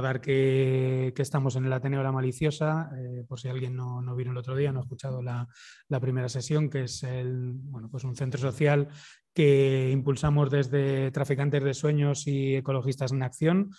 Recordar 0.00 0.22
que, 0.22 1.12
estamos 1.18 1.56
en 1.56 1.66
el 1.66 1.72
Ateneo 1.74 2.02
La 2.02 2.10
Maliciosa, 2.10 2.90
eh, 2.96 3.22
por 3.28 3.38
si 3.38 3.48
alguien 3.48 3.76
no, 3.76 4.16
vino 4.16 4.30
el 4.30 4.38
otro 4.38 4.56
día, 4.56 4.72
no 4.72 4.78
ha 4.78 4.82
escuchado 4.82 5.20
la, 5.20 5.46
primera 6.00 6.26
sesión, 6.30 6.70
que 6.70 6.84
es 6.84 7.02
el, 7.02 7.52
bueno, 7.52 7.90
pues 7.90 8.04
un 8.04 8.16
centro 8.16 8.40
social 8.40 8.88
que 9.34 9.90
impulsamos 9.92 10.48
desde 10.48 11.10
Traficantes 11.10 11.62
de 11.62 11.74
Sueños 11.74 12.26
y 12.26 12.56
Ecologistas 12.56 13.12
en 13.12 13.22
Acción 13.22 13.72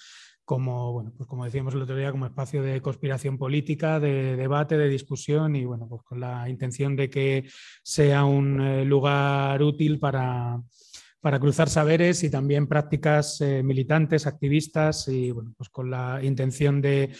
como, 0.45 0.91
bueno, 0.93 1.11
pues 1.17 1.27
como 1.27 1.45
decíamos 1.45 1.73
el 1.73 1.81
otro 1.81 1.95
día, 1.95 2.11
como 2.11 2.27
espacio 2.27 2.61
de 2.61 2.81
conspiración 2.81 3.39
política, 3.39 3.99
de 3.99 4.35
debate, 4.35 4.77
de 4.77 4.89
discusión 4.89 5.55
y 5.55 5.65
bueno, 5.65 5.87
pues 5.87 6.03
con 6.03 6.19
la 6.19 6.47
intención 6.49 6.95
de 6.95 7.09
que 7.09 7.49
sea 7.81 8.25
un 8.25 8.61
eh, 8.61 8.85
lugar 8.85 9.63
útil 9.63 9.97
para, 9.97 10.61
para 11.21 11.39
cruzar 11.39 11.69
saberes 11.69 12.23
y 12.23 12.31
también 12.31 12.67
prácticas 12.67 13.39
eh, 13.41 13.61
militantes, 13.63 14.25
activistas 14.25 15.07
y 15.07 15.31
bueno, 15.31 15.53
pues 15.55 15.69
con 15.69 15.91
la 15.91 16.19
intención 16.23 16.81
de, 16.81 17.11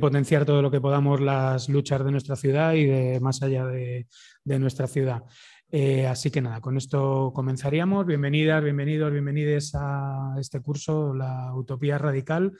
potenciar 0.00 0.46
todo 0.46 0.62
lo 0.62 0.70
que 0.70 0.80
podamos 0.80 1.20
las 1.20 1.68
luchas 1.68 2.02
de 2.02 2.10
nuestra 2.10 2.36
ciudad 2.36 2.72
y 2.72 2.86
de 2.86 3.20
más 3.20 3.42
allá 3.42 3.66
de, 3.66 4.06
nuestra 4.44 4.86
ciudad. 4.86 5.22
Eh, 5.70 6.06
así 6.06 6.30
que 6.30 6.40
nada, 6.40 6.60
con 6.60 6.76
esto 6.76 7.32
comenzaríamos. 7.34 8.06
Bienvenidas, 8.06 8.64
bienvenidos, 8.64 9.12
bienvenides 9.12 9.72
a 9.74 10.34
este 10.40 10.60
curso, 10.60 11.14
La 11.14 11.54
Utopía 11.54 11.98
Radical 11.98 12.52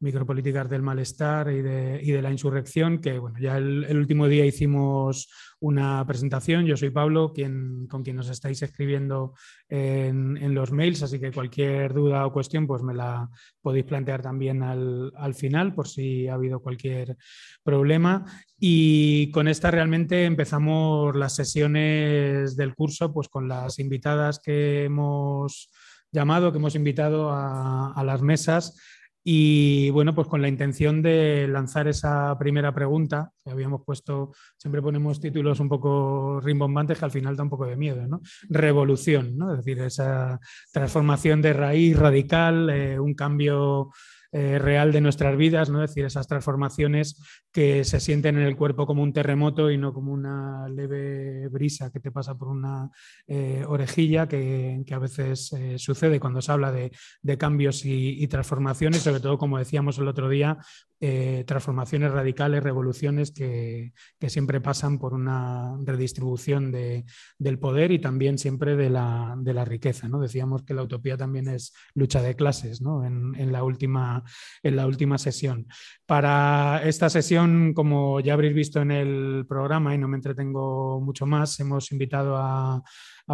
micropolíticas 0.00 0.68
del 0.68 0.82
malestar 0.82 1.50
y 1.52 1.60
de, 1.60 2.22
la 2.22 2.30
insurrección, 2.30 2.98
que 2.98 3.18
bueno, 3.18 3.38
ya 3.38 3.58
el, 3.58 3.96
último 3.96 4.28
día 4.28 4.46
hicimos 4.46 5.28
una 5.60 6.04
presentación. 6.06 6.64
Yo 6.64 6.76
soy 6.76 6.90
Pablo, 6.90 7.32
quien, 7.34 7.86
con 7.86 8.02
quien 8.02 8.16
nos 8.16 8.30
estáis 8.30 8.62
escribiendo 8.62 9.34
en, 9.68 10.54
los 10.54 10.72
mails, 10.72 11.02
así 11.02 11.20
que 11.20 11.32
cualquier 11.32 11.92
duda 11.92 12.26
o 12.26 12.32
cuestión 12.32 12.66
pues 12.66 12.82
me 12.82 12.94
la 12.94 13.28
podéis 13.60 13.84
plantear 13.84 14.22
también 14.22 14.62
al, 14.62 15.34
final 15.34 15.74
por 15.74 15.86
si 15.86 16.28
ha 16.28 16.34
habido 16.34 16.60
cualquier 16.60 17.16
problema. 17.62 18.24
Y 18.58 19.30
con 19.30 19.48
esta 19.48 19.70
realmente 19.70 20.24
empezamos 20.24 21.14
las 21.14 21.34
sesiones 21.34 22.56
del 22.56 22.74
curso 22.74 23.12
pues 23.12 23.28
con 23.28 23.48
las 23.48 23.78
invitadas 23.78 24.40
que 24.40 24.84
hemos 24.84 25.70
llamado, 26.10 26.50
que 26.50 26.58
hemos 26.58 26.74
invitado 26.74 27.30
a, 27.30 27.92
a 27.92 28.02
las 28.04 28.22
mesas 28.22 28.76
y 29.22 29.90
bueno, 29.90 30.14
pues 30.14 30.28
con 30.28 30.40
la 30.40 30.48
intención 30.48 31.02
de 31.02 31.46
lanzar 31.48 31.88
esa 31.88 32.36
primera 32.38 32.74
pregunta, 32.74 33.32
que 33.44 33.50
habíamos 33.50 33.82
puesto, 33.84 34.32
siempre 34.56 34.80
ponemos 34.80 35.20
títulos 35.20 35.60
un 35.60 35.68
poco 35.68 36.40
rimbombantes 36.40 36.98
que 36.98 37.04
al 37.04 37.10
final 37.10 37.36
da 37.36 37.42
un 37.42 37.50
poco 37.50 37.66
de 37.66 37.76
miedo, 37.76 38.06
¿no? 38.06 38.20
Revolución, 38.48 39.36
¿no? 39.36 39.52
Es 39.52 39.58
decir, 39.58 39.80
esa 39.80 40.40
transformación 40.72 41.42
de 41.42 41.52
raíz 41.52 41.98
radical, 41.98 42.70
eh, 42.70 42.98
un 42.98 43.14
cambio 43.14 43.90
eh, 44.32 44.60
real 44.60 44.92
de 44.92 45.00
nuestras 45.00 45.36
vidas, 45.36 45.70
¿no? 45.70 45.82
es 45.82 45.90
decir, 45.90 46.04
esas 46.04 46.28
transformaciones 46.28 47.20
que 47.50 47.82
se 47.82 47.98
sienten 47.98 48.38
en 48.38 48.46
el 48.46 48.56
cuerpo 48.56 48.86
como 48.86 49.02
un 49.02 49.12
terremoto 49.12 49.72
y 49.72 49.76
no 49.76 49.92
como 49.92 50.12
una 50.12 50.68
leve 50.68 51.48
brisa 51.48 51.90
que 51.90 51.98
te 51.98 52.12
pasa 52.12 52.36
por 52.38 52.46
una 52.46 52.90
eh, 53.26 53.64
orejilla, 53.66 54.28
que, 54.28 54.84
a 54.88 54.98
veces 54.98 55.52
eh, 55.52 55.78
sucede 55.78 56.20
cuando 56.20 56.40
se 56.40 56.52
habla 56.52 56.70
de, 56.70 56.92
cambios 57.38 57.84
y, 57.84 58.26
transformaciones, 58.28 59.02
sobre 59.02 59.20
todo, 59.20 59.36
como 59.36 59.58
decíamos 59.58 59.98
el 59.98 60.06
otro 60.06 60.28
día, 60.28 60.58
transformaciones 61.00 62.12
radicales, 62.12 62.62
revoluciones 62.62 63.30
que, 63.32 63.92
siempre 64.28 64.60
pasan 64.60 64.98
por 64.98 65.14
una 65.14 65.76
redistribución 65.82 66.70
del 66.70 67.58
poder 67.58 67.90
y 67.90 67.98
también 67.98 68.38
siempre 68.38 68.76
de 68.76 68.90
la, 68.90 69.64
riqueza. 69.64 70.08
¿no? 70.08 70.20
Decíamos 70.20 70.62
que 70.62 70.74
la 70.74 70.82
utopía 70.82 71.16
también 71.16 71.48
es 71.48 71.72
lucha 71.94 72.22
de 72.22 72.36
clases 72.36 72.80
¿no? 72.80 73.04
en 73.04 73.52
la 73.52 73.64
última 73.64 74.24
en 74.62 74.76
la 74.76 74.86
última 74.86 75.18
sesión. 75.18 75.66
Para 76.06 76.82
esta 76.84 77.10
sesión, 77.10 77.72
como 77.74 78.20
ya 78.20 78.34
habréis 78.34 78.54
visto 78.54 78.80
en 78.80 78.90
el 78.90 79.46
programa 79.48 79.94
y 79.94 79.98
no 79.98 80.08
me 80.08 80.16
entretengo 80.16 81.00
mucho 81.00 81.26
más, 81.26 81.58
hemos 81.60 81.92
invitado 81.92 82.36
a, 82.36 82.82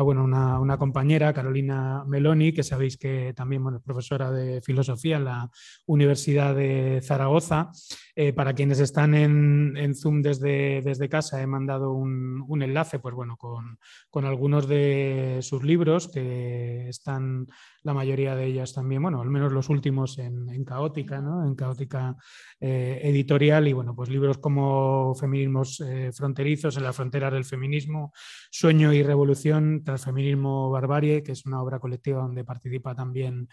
bueno, 0.03 0.25
una, 0.25 0.77
compañera, 0.79 1.33
Carolina 1.33 2.05
Meloni, 2.07 2.53
que 2.53 2.63
sabéis 2.63 2.97
que 2.97 3.33
también 3.35 3.63
es 3.75 3.83
profesora 3.83 4.31
de 4.31 4.61
filosofía 4.61 5.17
en 5.17 5.25
la 5.25 5.51
Universidad 5.87 6.55
de 6.55 7.01
Zaragoza. 7.03 7.71
Eh, 8.19 8.33
para 8.33 8.55
quienes 8.55 8.81
están 8.81 9.15
en, 9.15 9.95
Zoom 9.95 10.23
desde, 10.23 10.81
desde, 10.81 11.07
casa, 11.07 11.43
he 11.43 11.47
mandado 11.47 11.93
un, 11.93 12.63
enlace 12.63 12.99
pues 12.99 13.15
bueno, 13.15 13.37
con, 13.37 13.79
con, 14.09 14.25
algunos 14.25 14.67
de 14.67 15.41
sus 15.43 15.63
libros, 15.63 16.09
que 16.09 16.89
están 16.89 17.47
la 17.83 17.93
mayoría 17.93 18.35
de 18.35 18.47
ellas 18.47 18.73
también, 18.73 19.03
bueno, 19.03 19.21
al 19.21 19.29
menos 19.29 19.53
los 19.53 19.69
últimos 19.69 20.17
en, 20.19 20.65
Caótica, 20.65 21.21
¿no? 21.21 21.47
en 21.47 21.55
Caótica 21.55 22.17
eh, 22.59 23.01
Editorial, 23.03 23.69
y 23.69 23.75
bueno, 23.75 23.95
pues 23.95 24.09
libros 24.09 24.39
como 24.39 25.15
Feminismos 25.15 25.83
eh, 25.83 26.11
Fronterizos, 26.11 26.79
en 26.79 26.85
la 26.85 26.95
frontera 26.95 27.31
del 27.31 27.45
feminismo, 27.45 28.15
Sueño 28.51 28.95
y 28.95 29.03
Revolución, 29.03 29.85
Transfeminismo 29.85 30.71
Barbarie, 30.71 31.23
que 31.23 31.33
es 31.33 31.45
una 31.45 31.61
obra 31.61 31.79
colectiva 31.79 32.23
donde 32.23 32.45
participa 32.45 32.95
también 32.95 33.47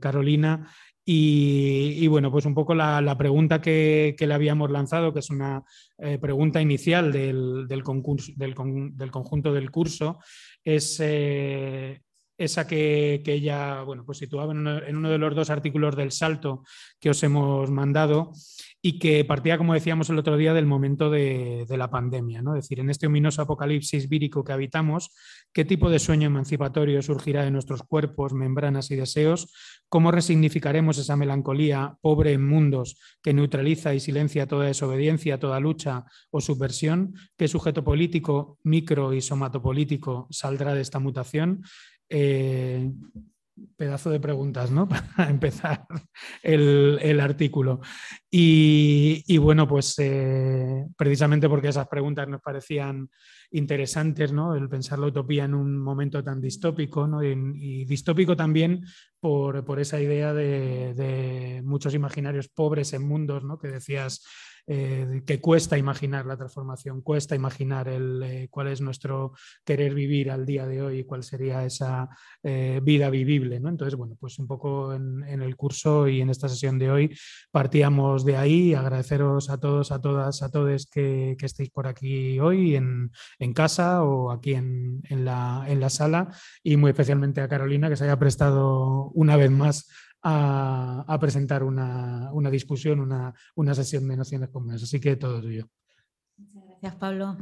Carolina, 0.00 0.68
y, 1.10 2.06
bueno, 2.08 2.30
pues 2.30 2.44
un 2.44 2.52
poco 2.52 2.74
la, 2.74 3.16
pregunta 3.16 3.62
que, 3.62 4.14
le 4.18 4.34
habíamos 4.34 4.70
lanzado, 4.70 5.14
que 5.14 5.20
es 5.20 5.30
una 5.30 5.64
eh, 5.96 6.18
pregunta 6.18 6.60
inicial 6.60 7.10
del, 7.10 7.82
concurso, 7.82 8.30
del, 8.36 8.54
conjunto 8.54 9.54
del 9.54 9.70
curso, 9.70 10.18
es 10.62 11.00
eh, 11.00 12.02
esa 12.38 12.66
que, 12.66 13.20
ella 13.26 13.82
bueno, 13.82 14.04
pues 14.06 14.18
situaba 14.18 14.52
en 14.52 14.96
uno, 14.96 15.10
de 15.10 15.18
los 15.18 15.34
dos 15.34 15.50
artículos 15.50 15.96
del 15.96 16.12
salto 16.12 16.62
que 17.00 17.10
os 17.10 17.22
hemos 17.24 17.68
mandado 17.70 18.32
y 18.80 19.00
que 19.00 19.24
partía, 19.24 19.58
como 19.58 19.74
decíamos 19.74 20.08
el 20.08 20.18
otro 20.18 20.36
día, 20.36 20.54
del 20.54 20.64
momento 20.64 21.10
de, 21.10 21.66
la 21.68 21.90
pandemia. 21.90 22.40
¿no? 22.40 22.54
Es 22.54 22.64
decir, 22.64 22.78
en 22.78 22.90
este 22.90 23.08
ominoso 23.08 23.42
apocalipsis 23.42 24.08
vírico 24.08 24.44
que 24.44 24.52
habitamos, 24.52 25.10
¿qué 25.52 25.64
tipo 25.64 25.90
de 25.90 25.98
sueño 25.98 26.28
emancipatorio 26.28 27.02
surgirá 27.02 27.42
de 27.42 27.50
nuestros 27.50 27.82
cuerpos, 27.82 28.32
membranas 28.32 28.92
y 28.92 28.96
deseos? 28.96 29.52
¿Cómo 29.88 30.12
resignificaremos 30.12 30.98
esa 30.98 31.16
melancolía 31.16 31.96
pobre 32.00 32.34
en 32.34 32.46
mundos 32.46 33.00
que 33.20 33.32
neutraliza 33.32 33.94
y 33.94 34.00
silencia 34.00 34.46
toda 34.46 34.66
desobediencia, 34.66 35.40
toda 35.40 35.58
lucha 35.58 36.04
o 36.30 36.40
subversión? 36.40 37.14
¿Qué 37.36 37.48
sujeto 37.48 37.82
político, 37.82 38.58
micro 38.62 39.12
y 39.12 39.20
somatopolítico 39.20 40.28
saldrá 40.30 40.74
de 40.74 40.82
esta 40.82 41.00
mutación? 41.00 41.62
Eh, 42.08 42.90
pedazo 43.76 44.10
de 44.10 44.20
preguntas, 44.20 44.70
¿no? 44.70 44.88
Para 45.16 45.30
empezar 45.30 45.86
el, 46.42 47.20
artículo. 47.20 47.80
Y, 48.30 49.38
bueno, 49.38 49.66
pues 49.66 49.94
eh, 49.98 50.86
precisamente 50.96 51.48
porque 51.48 51.68
esas 51.68 51.88
preguntas 51.88 52.28
nos 52.28 52.40
parecían 52.40 53.08
interesantes, 53.50 54.32
¿no? 54.32 54.54
El 54.54 54.68
pensar 54.68 54.98
la 54.98 55.06
utopía 55.06 55.44
en 55.44 55.54
un 55.54 55.78
momento 55.78 56.22
tan 56.22 56.40
distópico, 56.40 57.06
¿no? 57.06 57.22
Y, 57.22 57.84
distópico 57.84 58.36
también 58.36 58.84
por, 59.20 59.80
esa 59.80 60.00
idea 60.00 60.34
de, 60.34 60.94
de, 60.94 61.62
muchos 61.64 61.94
imaginarios 61.94 62.48
pobres 62.48 62.92
en 62.92 63.06
mundos, 63.06 63.44
¿no? 63.44 63.58
Que 63.58 63.68
decías 63.68 64.24
eh, 64.70 65.22
que 65.24 65.40
cuesta 65.40 65.78
imaginar 65.78 66.26
la 66.26 66.36
transformación, 66.36 67.00
cuesta 67.00 67.34
imaginar 67.34 67.88
el, 67.88 68.22
eh, 68.22 68.48
cuál 68.50 68.68
es 68.68 68.82
nuestro 68.82 69.32
querer 69.64 69.94
vivir 69.94 70.30
al 70.30 70.44
día 70.44 70.66
de 70.66 70.82
hoy 70.82 70.98
y 70.98 71.04
cuál 71.04 71.22
sería 71.22 71.64
esa 71.64 72.10
eh, 72.42 72.78
vida 72.82 73.08
vivible. 73.08 73.60
¿no? 73.60 73.70
Entonces, 73.70 73.96
bueno, 73.96 74.14
pues 74.20 74.38
un 74.38 74.46
poco 74.46 74.92
en, 74.92 75.24
el 75.24 75.56
curso 75.56 76.06
y 76.06 76.20
en 76.20 76.28
esta 76.28 76.50
sesión 76.50 76.78
de 76.78 76.90
hoy 76.90 77.18
partíamos 77.50 78.26
de 78.26 78.36
ahí. 78.36 78.74
Agradeceros 78.74 79.48
a 79.48 79.58
todos, 79.58 79.90
a 79.90 80.02
todas, 80.02 80.42
a 80.42 80.50
todos 80.50 80.86
que, 80.86 81.34
estéis 81.40 81.70
por 81.70 81.86
aquí 81.86 82.38
hoy 82.38 82.76
en, 82.76 83.10
casa 83.54 84.02
o 84.02 84.30
aquí 84.30 84.52
en, 84.52 85.00
la, 85.08 85.64
en 85.66 85.80
la 85.80 85.88
sala 85.88 86.28
y 86.62 86.76
muy 86.76 86.90
especialmente 86.90 87.40
a 87.40 87.48
Carolina 87.48 87.88
que 87.88 87.96
se 87.96 88.04
haya 88.04 88.18
prestado 88.18 89.10
una 89.14 89.36
vez 89.36 89.50
más 89.50 89.88
a, 90.22 91.18
presentar 91.20 91.62
una, 91.62 92.50
discusión, 92.50 93.00
una, 93.00 93.74
sesión 93.74 94.08
de 94.08 94.16
nociones 94.16 94.48
comunes. 94.50 94.82
Así 94.82 95.00
que 95.00 95.16
todo 95.16 95.40
tuyo. 95.40 95.68
Muchas 96.36 96.64
gracias, 96.68 96.94
Pablo. 96.96 97.36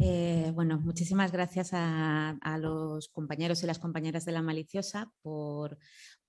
Eh, 0.00 0.52
bueno, 0.54 0.78
muchísimas 0.78 1.32
gracias 1.32 1.70
a, 1.72 2.58
los 2.60 3.08
compañeros 3.08 3.62
y 3.62 3.66
las 3.66 3.80
compañeras 3.80 4.24
de 4.24 4.32
la 4.32 4.42
maliciosa 4.42 5.10
por, 5.22 5.78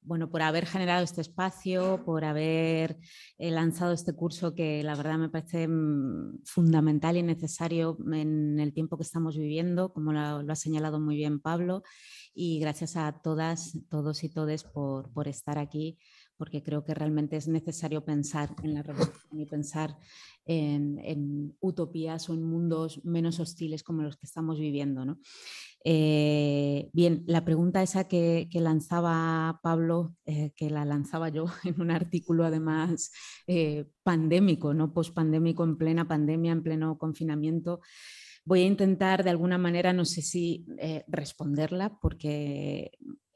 bueno, 0.01 0.29
por 0.29 0.41
haber 0.41 0.65
generado 0.65 1.03
este 1.03 1.21
espacio, 1.21 2.03
por 2.05 2.25
haber 2.25 2.97
eh, 3.37 3.51
lanzado 3.51 3.93
este 3.93 4.13
curso 4.13 4.55
que 4.55 4.81
la 4.81 4.95
verdad 4.95 5.17
me 5.17 5.29
parece 5.29 5.67
mm, 5.67 6.39
fundamental 6.45 7.17
y 7.17 7.23
necesario 7.23 7.97
en 8.11 8.59
el 8.59 8.73
tiempo 8.73 8.97
que 8.97 9.03
estamos 9.03 9.37
viviendo, 9.37 9.93
como 9.93 10.11
lo, 10.13 10.19
ha 10.19 10.55
señalado 10.55 10.99
muy 10.99 11.17
bien 11.17 11.39
Pablo. 11.39 11.83
Y 12.39 12.59
gracias 12.59 12.95
a 12.97 13.11
todas, 13.23 13.79
todos 13.89 14.23
y 14.23 14.29
todes 14.29 14.63
por, 14.63 15.11
por 15.11 15.27
estar 15.27 15.57
aquí 15.57 15.97
porque 16.37 16.63
creo 16.63 16.83
que 16.85 16.93
realmente 16.93 17.35
es 17.35 17.47
necesario 17.47 18.05
pensar 18.05 18.55
en 18.63 18.75
la 18.75 18.83
revolución 18.83 19.39
y 19.39 19.45
pensar 19.45 19.97
en, 20.45 21.57
utopías 21.59 22.29
o 22.29 22.33
en 22.33 22.43
mundos 22.43 23.03
menos 23.03 23.39
hostiles 23.39 23.83
como 23.83 24.03
los 24.03 24.17
que 24.17 24.27
estamos 24.27 24.59
viviendo. 24.59 25.17
Eh, 25.83 26.89
bien, 26.93 27.23
la 27.27 27.43
pregunta 27.43 27.81
esa 27.81 28.07
que, 28.07 28.47
lanzaba 28.53 29.59
Pablo, 29.63 30.15
eh, 30.25 30.51
que 30.55 30.69
la 30.69 30.85
lanzaba 30.85 31.29
yo 31.29 31.45
en 31.65 31.81
un 31.81 31.91
artículo 31.91 32.45
además 32.45 33.11
eh, 33.47 33.85
pandémico, 34.03 34.73
¿no? 34.73 34.93
pospandémico, 34.93 35.63
en 35.63 35.77
plena 35.77 36.07
pandemia, 36.07 36.51
en 36.51 36.63
pleno 36.63 36.97
confinamiento. 36.97 37.81
Voy 38.47 38.61
a 38.61 38.65
intentar 38.65 39.25
de 39.25 39.29
alguna 39.29 39.57
manera, 39.57 39.91
no 39.91 40.05
sé 40.05 40.21
si 40.21 40.65
responderla, 41.09 41.99
porque 41.99 42.91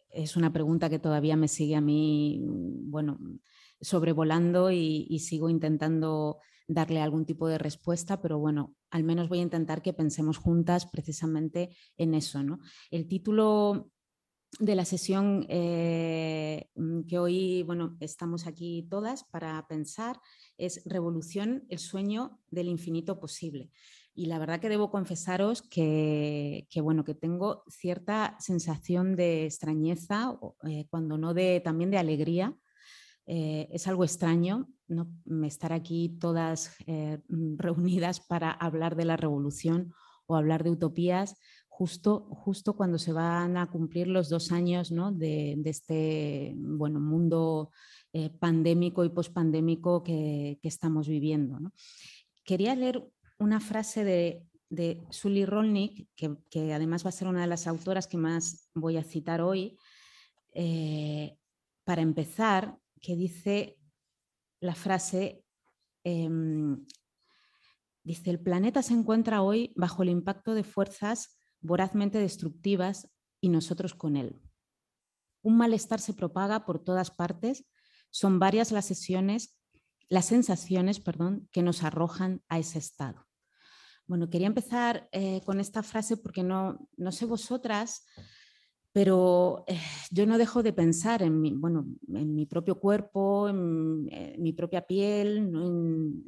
es 0.09 0.37
una 0.37 0.53
pregunta 0.53 0.89
que 0.89 0.99
todavía 0.99 1.35
me 1.35 1.49
sigue 1.49 1.75
a 1.75 1.81
mí, 1.81 2.39
bueno, 2.45 3.19
sobrevolando 3.81 4.71
y, 4.71 5.19
sigo 5.19 5.49
intentando 5.49 6.37
darle 6.65 7.01
algún 7.01 7.25
tipo 7.25 7.49
de 7.49 7.57
respuesta, 7.57 8.21
pero 8.21 8.39
bueno, 8.39 8.73
al 8.89 9.03
menos 9.03 9.27
voy 9.27 9.39
a 9.39 9.43
intentar 9.43 9.81
que 9.81 9.91
pensemos 9.91 10.37
juntas 10.37 10.85
precisamente 10.85 11.75
en 11.97 12.13
eso. 12.13 12.41
¿no? 12.41 12.59
El 12.89 13.09
título 13.09 13.91
de 14.59 14.75
la 14.75 14.85
sesión 14.85 15.45
eh, 15.49 16.69
que 17.07 17.19
hoy 17.19 17.63
bueno, 17.63 17.97
estamos 17.99 18.47
aquí 18.47 18.87
todas 18.89 19.25
para 19.25 19.65
pensar 19.67 20.19
es 20.57 20.83
Revolución, 20.85 21.65
el 21.67 21.79
sueño 21.79 22.39
del 22.49 22.69
infinito 22.69 23.19
posible. 23.19 23.71
Y 24.13 24.25
la 24.25 24.39
verdad 24.39 24.59
que 24.59 24.69
debo 24.69 24.91
confesaros 24.91 25.61
que, 25.61 26.67
bueno, 26.81 27.05
que 27.05 27.15
tengo 27.15 27.63
cierta 27.67 28.35
sensación 28.39 29.15
de 29.15 29.45
extrañeza, 29.45 30.37
eh, 30.67 30.85
cuando 30.89 31.17
no 31.17 31.33
de, 31.33 31.61
también 31.61 31.91
de 31.91 31.97
alegría. 31.97 32.55
Eh, 33.25 33.69
es 33.71 33.87
algo 33.87 34.03
extraño 34.03 34.67
¿no? 34.87 35.07
estar 35.45 35.71
aquí 35.71 36.17
todas 36.19 36.75
eh, 36.87 37.19
reunidas 37.29 38.19
para 38.19 38.51
hablar 38.51 38.95
de 38.95 39.05
la 39.05 39.15
revolución 39.15 39.93
o 40.25 40.35
hablar 40.35 40.63
de 40.63 40.71
utopías 40.71 41.35
justo, 41.69 42.27
justo 42.31 42.75
cuando 42.75 42.97
se 42.97 43.13
van 43.13 43.57
a 43.57 43.69
cumplir 43.69 44.07
los 44.07 44.27
dos 44.27 44.51
años 44.51 44.91
¿no? 44.91 45.11
de, 45.11 45.61
este 45.65 46.53
bueno, 46.57 46.99
mundo 46.99 47.71
pandémico 48.39 49.05
y 49.05 49.09
pospandémico 49.09 50.03
que, 50.03 50.59
que 50.61 50.67
estamos 50.67 51.07
viviendo. 51.07 51.59
Quería 52.43 52.75
leer 52.75 53.07
una 53.41 53.59
frase 53.59 54.03
de, 54.03 54.45
de 54.69 55.03
Sully 55.09 55.45
Rolnick, 55.45 56.07
que, 56.15 56.73
además 56.73 57.03
va 57.03 57.09
a 57.09 57.11
ser 57.11 57.27
una 57.27 57.41
de 57.41 57.47
las 57.47 57.67
autoras 57.67 58.07
que 58.07 58.17
más 58.17 58.69
voy 58.73 58.97
a 58.97 59.03
citar 59.03 59.41
hoy, 59.41 59.77
eh, 60.53 61.35
para 61.83 62.01
empezar, 62.01 62.77
que 63.01 63.15
dice 63.15 63.77
la 64.59 64.75
frase, 64.75 65.43
em, 66.03 66.85
dice, 68.03 68.29
el 68.29 68.39
planeta 68.39 68.83
se 68.83 68.93
encuentra 68.93 69.41
hoy 69.41 69.73
bajo 69.75 70.03
el 70.03 70.09
impacto 70.09 70.53
de 70.53 70.63
fuerzas 70.63 71.37
vorazmente 71.59 72.19
destructivas 72.19 73.09
y 73.41 73.49
nosotros 73.49 73.95
con 73.95 74.15
él. 74.15 74.39
Un 75.41 75.57
malestar 75.57 75.99
se 75.99 76.13
propaga 76.13 76.65
por 76.65 76.83
todas 76.83 77.09
partes, 77.09 77.65
son 78.11 78.37
varias 78.37 78.71
las 78.71 78.85
sesiones, 78.85 79.57
las 80.09 80.25
sensaciones, 80.25 80.99
perdón, 80.99 81.49
que 81.51 81.63
nos 81.63 81.83
arrojan 81.83 82.43
a 82.47 82.59
ese 82.59 82.77
estado. 82.77 83.30
Bueno, 84.11 84.29
quería 84.29 84.47
empezar 84.47 85.07
eh, 85.13 85.39
con 85.45 85.61
esta 85.61 85.83
frase 85.83 86.17
porque 86.17 86.43
no, 86.43 86.85
no 86.97 87.13
sé 87.13 87.25
vosotras, 87.25 88.05
pero 88.91 89.63
eh, 89.67 89.79
yo 90.11 90.25
no 90.25 90.37
dejo 90.37 90.63
de 90.63 90.73
pensar 90.73 91.21
en 91.21 91.39
mi, 91.39 91.53
bueno, 91.53 91.87
en 92.09 92.35
mi 92.35 92.45
propio 92.45 92.77
cuerpo, 92.77 93.47
en, 93.47 94.03
mi 94.37 94.51
propia 94.51 94.81
piel, 94.81 95.49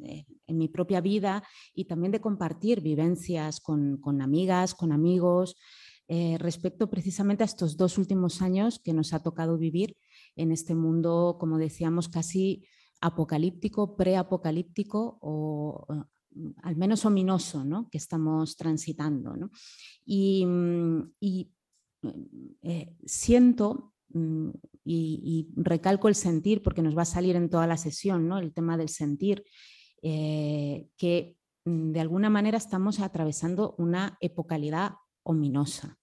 eh, 0.02 0.24
en, 0.46 0.56
mi 0.56 0.68
propia 0.68 1.02
vida 1.02 1.44
y 1.74 1.84
también 1.84 2.10
de 2.12 2.22
compartir 2.22 2.80
vivencias 2.80 3.60
con, 3.60 3.98
con 3.98 4.22
amigas, 4.22 4.74
con 4.74 4.90
amigos, 4.90 5.54
respecto 6.38 6.88
precisamente 6.88 7.44
a 7.44 7.46
estos 7.52 7.76
dos 7.76 7.98
últimos 7.98 8.40
años 8.40 8.78
que 8.78 8.94
nos 8.94 9.12
ha 9.12 9.22
tocado 9.22 9.58
vivir 9.58 9.98
en 10.36 10.52
este 10.52 10.74
mundo, 10.74 11.36
como 11.38 11.58
decíamos, 11.58 12.08
casi 12.08 12.64
apocalíptico, 13.02 13.94
preapocalíptico 13.94 15.18
o 15.20 15.86
al 16.62 16.76
menos 16.76 17.04
ominoso 17.04 17.64
¿no? 17.64 17.88
que 17.90 17.98
estamos 17.98 18.56
transitando. 18.56 19.34
Y, 20.04 20.44
mm, 20.46 20.98
mm, 21.20 22.08
eh, 22.62 22.96
siento 23.04 23.92
y, 24.84 25.48
recalco 25.56 26.08
el 26.08 26.14
sentir 26.14 26.62
porque 26.62 26.82
nos 26.82 26.96
va 26.96 27.02
a 27.02 27.06
salir 27.06 27.36
en 27.36 27.50
toda 27.50 27.66
la 27.66 27.76
sesión 27.76 28.28
¿no? 28.28 28.38
el 28.38 28.52
tema 28.52 28.76
del 28.76 28.88
sentir, 28.88 29.44
eh, 30.02 30.88
que 30.96 31.36
de 31.64 32.00
alguna 32.00 32.30
manera 32.30 32.58
estamos 32.58 33.00
atravesando 33.00 33.74
una 33.78 34.16
epocalidad 34.20 34.92
ominosa 35.22 35.98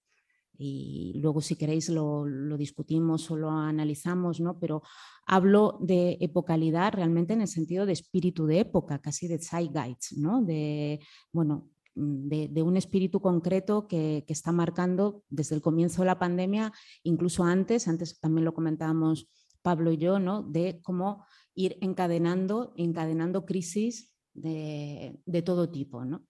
y 0.64 1.14
luego 1.20 1.42
si 1.42 1.56
queréis 1.56 1.90
lo, 1.90 2.26
discutimos 2.56 3.32
o 3.32 3.36
lo 3.36 3.50
analizamos, 3.50 4.40
¿no? 4.40 4.60
pero 4.60 4.84
hablo 5.26 5.80
de 5.82 6.18
epocalidad 6.22 6.94
realmente 6.94 7.34
en 7.34 7.42
el 7.42 7.48
sentido 7.48 7.88
de 7.88 7.94
espíritu 7.94 8.46
de 8.46 8.60
época, 8.60 9.00
casi 9.00 9.28
de 9.28 9.40
zeitgeist, 9.40 10.12
¿no? 10.18 10.44
de, 10.44 11.00
bueno, 11.32 11.68
de, 11.96 12.62
un 12.62 12.78
espíritu 12.78 13.22
concreto 13.22 13.88
que, 13.88 14.24
está 14.28 14.52
marcando 14.52 15.24
desde 15.30 15.56
el 15.56 15.62
comienzo 15.64 16.04
de 16.04 16.08
la 16.08 16.20
pandemia, 16.20 16.72
incluso 17.02 17.44
antes, 17.44 17.88
antes 17.88 18.20
también 18.20 18.46
lo 18.46 18.54
comentábamos 18.54 19.28
Pablo 19.64 19.92
y 19.92 19.98
yo, 19.98 20.20
¿no? 20.20 20.44
de 20.44 20.80
cómo 20.84 21.26
ir 21.56 21.80
encadenando, 21.82 22.74
encadenando 22.78 23.46
crisis 23.46 24.14
de, 24.34 25.20
de 25.26 25.42
todo 25.42 25.72
tipo. 25.72 26.06
¿no? 26.06 26.24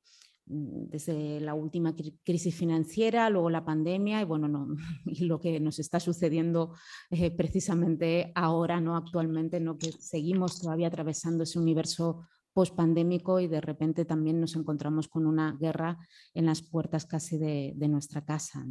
Mm, 0.52 0.90
desde 0.90 1.40
la 1.40 1.54
última 1.54 1.96
crisis 2.26 2.54
financiera, 2.54 3.30
luego 3.30 3.50
la 3.50 3.64
pandemia 3.64 4.22
y 4.22 4.26
bueno, 4.26 4.50
no, 4.50 4.68
y 5.06 5.24
lo 5.24 5.40
que 5.40 5.60
nos 5.62 5.80
está 5.80 6.00
sucediendo 6.00 6.74
eh, 7.10 7.32
precisamente 7.32 8.34
ahora, 8.36 8.82
no 8.82 8.98
actualmente, 8.98 9.62
no 9.62 9.78
que 9.78 9.94
seguimos 9.94 10.60
todavía 10.60 10.88
atravesando 10.88 11.44
ese 11.44 11.58
universo 11.58 12.28
post-pandémico 12.54 13.40
y 13.40 13.48
de 13.48 13.62
repente 13.62 14.04
también 14.04 14.42
nos 14.42 14.58
encontramos 14.58 15.08
con 15.08 15.26
una 15.26 15.54
guerra 15.54 15.98
en 16.34 16.48
las 16.48 16.62
puertas 16.62 17.06
casi 17.06 17.38
de, 17.38 17.74
nuestra 17.88 18.26
casa. 18.26 18.66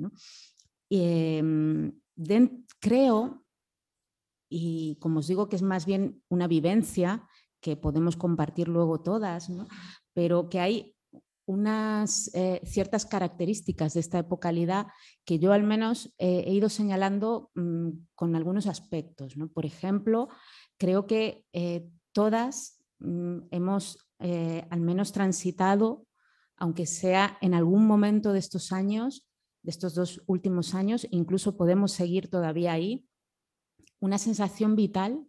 Em, 0.90 1.90
creo, 2.78 3.42
y 4.50 4.98
como 5.00 5.20
os 5.20 5.28
digo 5.28 5.48
que 5.48 5.56
es 5.56 5.62
más 5.62 5.86
bien 5.86 6.22
una 6.28 6.46
vivencia 6.46 7.26
que 7.62 7.76
podemos 7.76 8.16
compartir 8.16 8.68
luego 8.68 9.00
todas, 9.00 9.50
pero 10.12 10.50
que 10.50 10.60
hay 10.60 10.94
unas 11.50 12.30
eh, 12.32 12.60
ciertas 12.64 13.04
características 13.04 13.94
de 13.94 14.00
esta 14.00 14.20
epocalidad 14.20 14.86
que 15.24 15.40
yo 15.40 15.52
al 15.52 15.64
menos 15.64 16.14
eh, 16.18 16.44
he 16.46 16.52
ido 16.52 16.68
señalando 16.68 17.50
mm, 17.56 17.88
con 18.14 18.36
algunos 18.36 18.68
aspectos. 18.68 19.34
Por 19.52 19.66
ejemplo, 19.66 20.28
creo 20.78 21.08
que 21.08 21.44
eh, 21.52 21.88
todas 22.12 22.80
mm, 23.00 23.48
hemos 23.50 23.98
al 24.68 24.80
menos 24.82 25.12
transitado, 25.12 26.06
aunque 26.58 26.84
sea 26.84 27.38
en 27.40 27.54
algún 27.54 27.86
momento 27.86 28.34
de 28.34 28.38
estos 28.38 28.70
años, 28.70 29.26
de 29.62 29.70
estos 29.70 29.94
dos 29.94 30.20
últimos 30.26 30.74
años, 30.74 31.06
incluso 31.10 31.56
podemos 31.56 31.92
seguir 31.92 32.28
todavía 32.28 32.74
ahí, 32.74 33.06
una 33.98 34.18
sensación 34.18 34.76
vital 34.76 35.24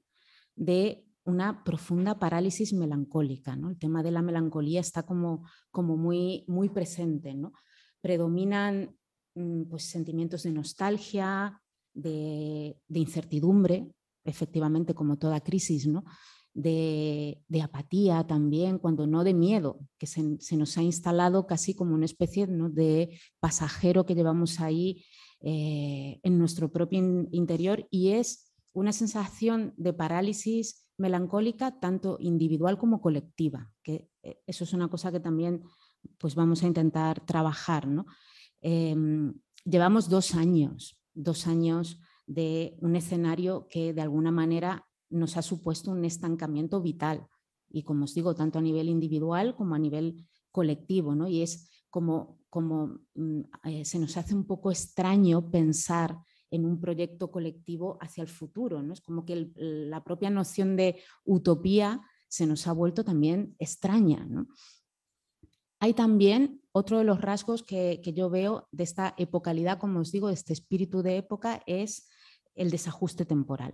de 0.58 1.06
una 1.24 1.64
profunda 1.64 2.20
parálisis 2.20 2.74
melancólica. 2.74 3.56
¿no? 3.56 3.70
El 3.70 3.78
tema 3.78 4.04
de 4.04 4.12
la 4.12 4.22
melancolía 4.22 4.80
está 4.80 5.04
como, 5.04 5.48
como 5.70 5.98
muy, 5.98 6.46
muy 6.48 6.70
presente. 6.70 7.34
¿no? 7.34 7.54
Predominan 8.02 8.96
mm, 9.36 9.64
pues, 9.64 9.84
sentimientos 9.84 10.44
de 10.44 10.52
nostalgia, 10.52 11.62
de, 11.94 12.78
incertidumbre, 12.90 13.88
efectivamente 14.24 14.94
como 14.94 15.18
toda 15.18 15.42
crisis, 15.42 15.88
¿no? 15.88 16.04
De, 16.54 17.42
apatía 17.62 18.26
también, 18.28 18.78
cuando 18.78 19.08
no 19.08 19.24
de 19.24 19.34
miedo, 19.34 19.80
que 19.98 20.06
se, 20.06 20.58
nos 20.58 20.78
ha 20.78 20.84
instalado 20.84 21.48
casi 21.48 21.76
como 21.76 21.96
una 21.96 22.06
especie 22.06 22.46
de 22.48 23.18
pasajero 23.40 24.06
que 24.06 24.16
llevamos 24.16 24.60
ahí 24.60 25.06
eh, 25.42 26.20
en 26.24 26.38
nuestro 26.38 26.72
propio 26.72 27.28
interior 27.32 27.88
y 27.90 28.10
es 28.10 28.54
una 28.74 28.92
sensación 28.92 29.74
de 29.78 29.94
parálisis 29.94 30.81
melancólica 31.02 31.80
tanto 31.80 32.18
individual 32.20 32.78
como 32.78 33.02
colectiva, 33.02 33.72
que 33.84 34.10
eh, 34.22 34.40
eso 34.46 34.64
es 34.64 34.74
una 34.74 34.88
cosa 34.88 35.12
que 35.12 35.20
también 35.20 35.64
pues 36.18 36.36
vamos 36.36 36.64
a 36.64 36.68
intentar 36.68 37.26
trabajar. 37.26 37.88
¿no? 37.88 38.06
Em, 38.62 39.34
llevamos 39.66 40.10
dos 40.10 40.36
años, 40.36 41.02
dos 41.14 41.48
años 41.48 42.00
de 42.28 42.78
un 42.80 42.96
escenario 42.96 43.68
que 43.68 43.94
de 43.94 44.02
alguna 44.02 44.32
manera 44.32 44.88
nos 45.10 45.36
ha 45.38 45.42
supuesto 45.42 45.92
un 45.92 46.06
estancamiento 46.06 46.82
vital. 46.82 47.28
Y 47.70 47.84
como 47.84 48.06
os 48.06 48.14
digo, 48.14 48.36
tanto 48.36 48.60
a 48.60 48.62
nivel 48.62 48.88
individual 48.88 49.56
como 49.56 49.76
a 49.76 49.80
nivel 49.80 50.28
colectivo. 50.52 51.16
¿no? 51.16 51.28
Y 51.28 51.42
es 51.42 51.70
como, 51.90 52.40
como 52.50 53.00
mm, 53.16 53.42
eh, 53.64 53.86
se 53.86 54.00
nos 54.00 54.16
hace 54.18 54.36
un 54.36 54.46
poco 54.46 54.72
extraño 54.72 55.50
pensar 55.50 56.18
en 56.52 56.66
un 56.66 56.80
proyecto 56.80 57.32
colectivo 57.32 57.98
hacia 58.02 58.22
el 58.22 58.28
futuro. 58.28 58.84
¿no? 58.84 58.94
Es 58.94 59.02
como 59.02 59.26
que 59.26 59.52
la 59.56 60.04
propia 60.04 60.30
noción 60.30 60.76
de 60.76 61.02
utopía 61.24 62.02
se 62.28 62.46
nos 62.46 62.68
ha 62.68 62.74
vuelto 62.74 63.04
también 63.04 63.56
extraña. 63.58 64.28
Hay 65.80 65.94
también 65.94 66.62
otro 66.74 67.00
de 67.00 67.04
los 67.04 67.20
rasgos 67.20 67.64
que, 67.64 68.00
yo 68.16 68.30
veo 68.30 68.68
de 68.72 68.84
esta 68.84 69.16
epocalidad, 69.18 69.80
como 69.80 70.00
os 70.00 70.12
digo, 70.12 70.28
de 70.28 70.36
este 70.36 70.54
espíritu 70.54 71.02
de 71.02 71.18
época, 71.18 71.64
es 71.66 72.08
el 72.54 72.70
desajuste 72.70 73.26
temporal. 73.26 73.74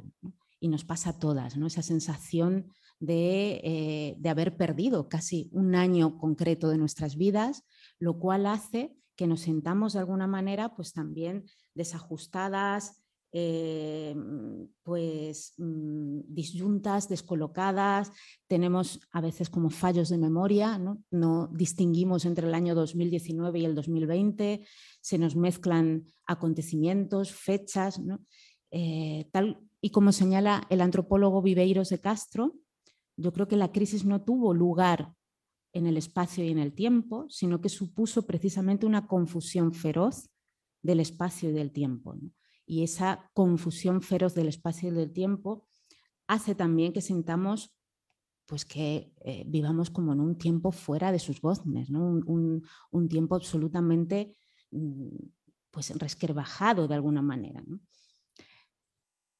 Y 0.60 0.70
nos 0.70 0.86
pasa 0.86 1.12
a 1.12 1.20
todas, 1.20 1.58
¿no? 1.58 1.68
esa 1.68 1.84
sensación 1.84 2.72
de, 3.00 3.62
eh, 3.64 4.16
de, 4.18 4.30
haber 4.30 4.58
perdido 4.58 5.08
casi 5.08 5.50
un 5.52 5.76
año 5.76 6.18
concreto 6.18 6.70
de 6.70 6.80
nuestras 6.80 7.16
vidas, 7.16 7.64
lo 8.00 8.18
cual 8.18 8.48
hace 8.48 8.98
que 9.18 9.28
nos 9.28 9.42
sintamos 9.42 9.94
de 9.94 10.00
alguna 10.00 10.28
manera 10.28 10.76
pues 10.76 10.94
también 10.94 11.44
desajustadas, 11.74 13.04
eh, 13.34 14.16
pues 14.84 15.54
mm, 15.58 16.22
disyuntas, 16.28 17.10
descolocadas, 17.10 18.12
tenemos 18.48 19.02
a 19.12 19.20
veces 19.20 19.50
como 19.50 19.70
fallos 19.70 20.08
de 20.08 20.18
memoria, 20.18 20.78
¿no? 20.78 21.50
distinguimos 21.52 22.24
entre 22.24 22.48
el 22.48 22.54
año 22.54 22.74
2019 22.74 23.60
y 23.60 23.66
el 23.66 23.76
2020, 23.76 24.66
se 25.02 25.18
nos 25.18 25.36
mezclan 25.36 26.06
acontecimientos, 26.26 27.34
fechas, 27.34 28.00
eh, 28.72 29.28
tal 29.34 29.60
y 29.82 29.90
como 29.90 30.12
señala 30.12 30.66
el 30.70 30.82
antropólogo 30.82 31.42
Viveiros 31.42 31.90
de 31.90 32.00
Castro, 32.00 32.56
yo 33.18 33.34
creo 33.34 33.48
que 33.48 33.58
la 33.58 33.72
crisis 33.72 34.06
no 34.06 34.22
tuvo 34.24 34.54
lugar 34.54 35.14
en 35.78 35.88
el 35.88 35.98
espacio 35.98 36.44
y 36.44 36.50
en 36.50 36.60
el 36.60 36.74
tiempo, 36.74 37.26
sino 37.30 37.62
que 37.62 37.70
supuso 37.70 38.26
precisamente 38.26 38.86
una 38.86 39.08
confusión 39.08 39.74
feroz 39.74 40.30
del 40.82 41.00
espacio 41.00 41.50
y 41.50 41.54
del 41.54 41.72
tiempo. 41.72 42.16
Y 42.66 42.84
esa 42.84 43.30
confusión 43.34 44.02
feroz 44.02 44.34
del 44.34 44.48
espacio 44.48 44.90
y 44.90 44.92
del 44.92 45.12
tiempo 45.12 45.68
hace 46.28 46.56
también 46.56 46.94
que 46.94 47.02
sintamos 47.02 47.74
pues 48.46 48.64
que 48.64 49.14
eh, 49.26 49.44
vivamos 49.46 49.90
como 49.90 50.14
en 50.14 50.22
un 50.22 50.38
tiempo 50.38 50.72
fuera 50.72 51.12
de 51.12 51.20
sus 51.20 51.42
goznes, 51.42 51.90
un, 51.90 52.64
tiempo 53.10 53.36
absolutamente 53.36 54.38
mm, 54.72 55.10
pues 55.70 55.90
resquerbajado 56.00 56.88
de 56.88 56.96
alguna 56.96 57.22
manera. 57.22 57.64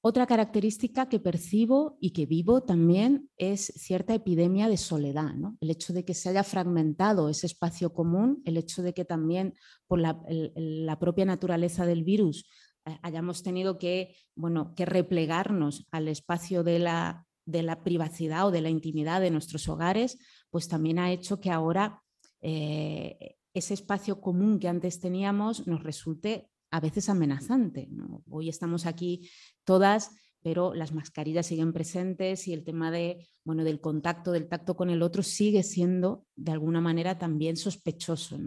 Otra 0.10 0.26
característica 0.26 1.10
que 1.10 1.20
percibo 1.20 1.98
y 2.00 2.12
que 2.12 2.26
vivo 2.26 2.64
también 2.64 3.30
es 3.36 3.74
cierta 3.76 4.14
epidemia 4.14 4.70
de 4.70 4.78
soledad, 4.78 5.36
el 5.60 5.70
hecho 5.70 5.92
de 5.92 6.06
que 6.06 6.14
se 6.14 6.30
haya 6.30 6.46
fragmentado 6.46 7.28
ese 7.28 7.46
espacio 7.46 7.94
común, 7.94 8.42
el 8.46 8.56
hecho 8.56 8.82
de 8.84 8.94
que 8.94 9.04
también 9.04 9.54
por 9.86 10.00
la, 10.00 10.98
propia 10.98 11.26
naturaleza 11.26 11.86
del 11.86 12.06
virus 12.06 12.46
eh, 12.86 12.98
hayamos 13.02 13.44
tenido 13.44 13.78
que, 13.78 14.16
bueno, 14.34 14.74
que 14.76 14.86
replegarnos 14.86 15.86
al 15.92 16.08
espacio 16.08 16.64
de 16.64 16.80
la, 16.80 17.26
de 17.46 17.64
la, 17.64 17.84
privacidad 17.84 18.48
o 18.48 18.52
de 18.52 18.62
la 18.62 18.70
intimidad 18.70 19.20
de 19.20 19.32
nuestros 19.32 19.68
hogares, 19.68 20.20
pues 20.50 20.70
también 20.70 21.00
ha 21.00 21.12
hecho 21.12 21.42
que 21.42 21.52
ahora 21.52 22.02
eh, 22.40 23.36
ese 23.54 23.74
espacio 23.74 24.22
común 24.22 24.58
que 24.58 24.70
antes 24.70 25.02
teníamos 25.02 25.68
nos 25.68 25.84
resulte 25.84 26.50
a 26.72 26.80
veces 26.80 27.10
amenazante. 27.10 27.90
Hoy 28.30 28.50
estamos 28.50 28.86
aquí 28.86 29.30
todas, 29.68 30.12
pero 30.42 30.74
las 30.74 30.94
mascarillas 30.94 31.46
siguen 31.46 31.74
presentes 31.74 32.48
y 32.48 32.54
el 32.54 32.64
tema 32.64 32.90
de, 32.90 33.28
bueno, 33.44 33.66
del 33.66 33.82
contacto, 33.82 34.32
del 34.32 34.48
tacto 34.48 34.78
con 34.78 34.90
el 34.90 35.02
otro 35.02 35.22
sigue 35.22 35.62
siendo 35.62 36.26
de 36.38 36.54
alguna 36.54 36.80
manera 36.80 37.20
también 37.20 37.58
sospechoso, 37.58 38.38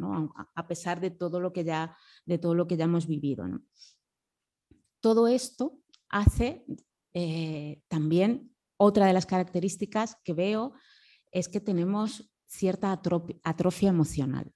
a 0.54 0.66
pesar 0.66 0.98
de 0.98 1.10
todo 1.10 1.38
lo 1.38 1.52
que 1.52 1.62
ya, 1.62 1.94
de 2.24 2.38
todo 2.38 2.54
lo 2.54 2.66
que 2.66 2.78
ya 2.78 2.84
hemos 2.84 3.06
vivido. 3.06 3.44
Todo 5.00 5.28
esto 5.28 5.78
hace 6.08 6.64
eh, 7.12 7.82
también 7.88 8.56
otra 8.78 9.04
de 9.04 9.12
las 9.12 9.26
características 9.26 10.16
que 10.24 10.32
veo 10.32 10.72
es 11.30 11.48
que 11.48 11.60
tenemos 11.60 12.32
cierta 12.46 12.98
atrofia 13.42 13.90
emocional. 13.90 14.50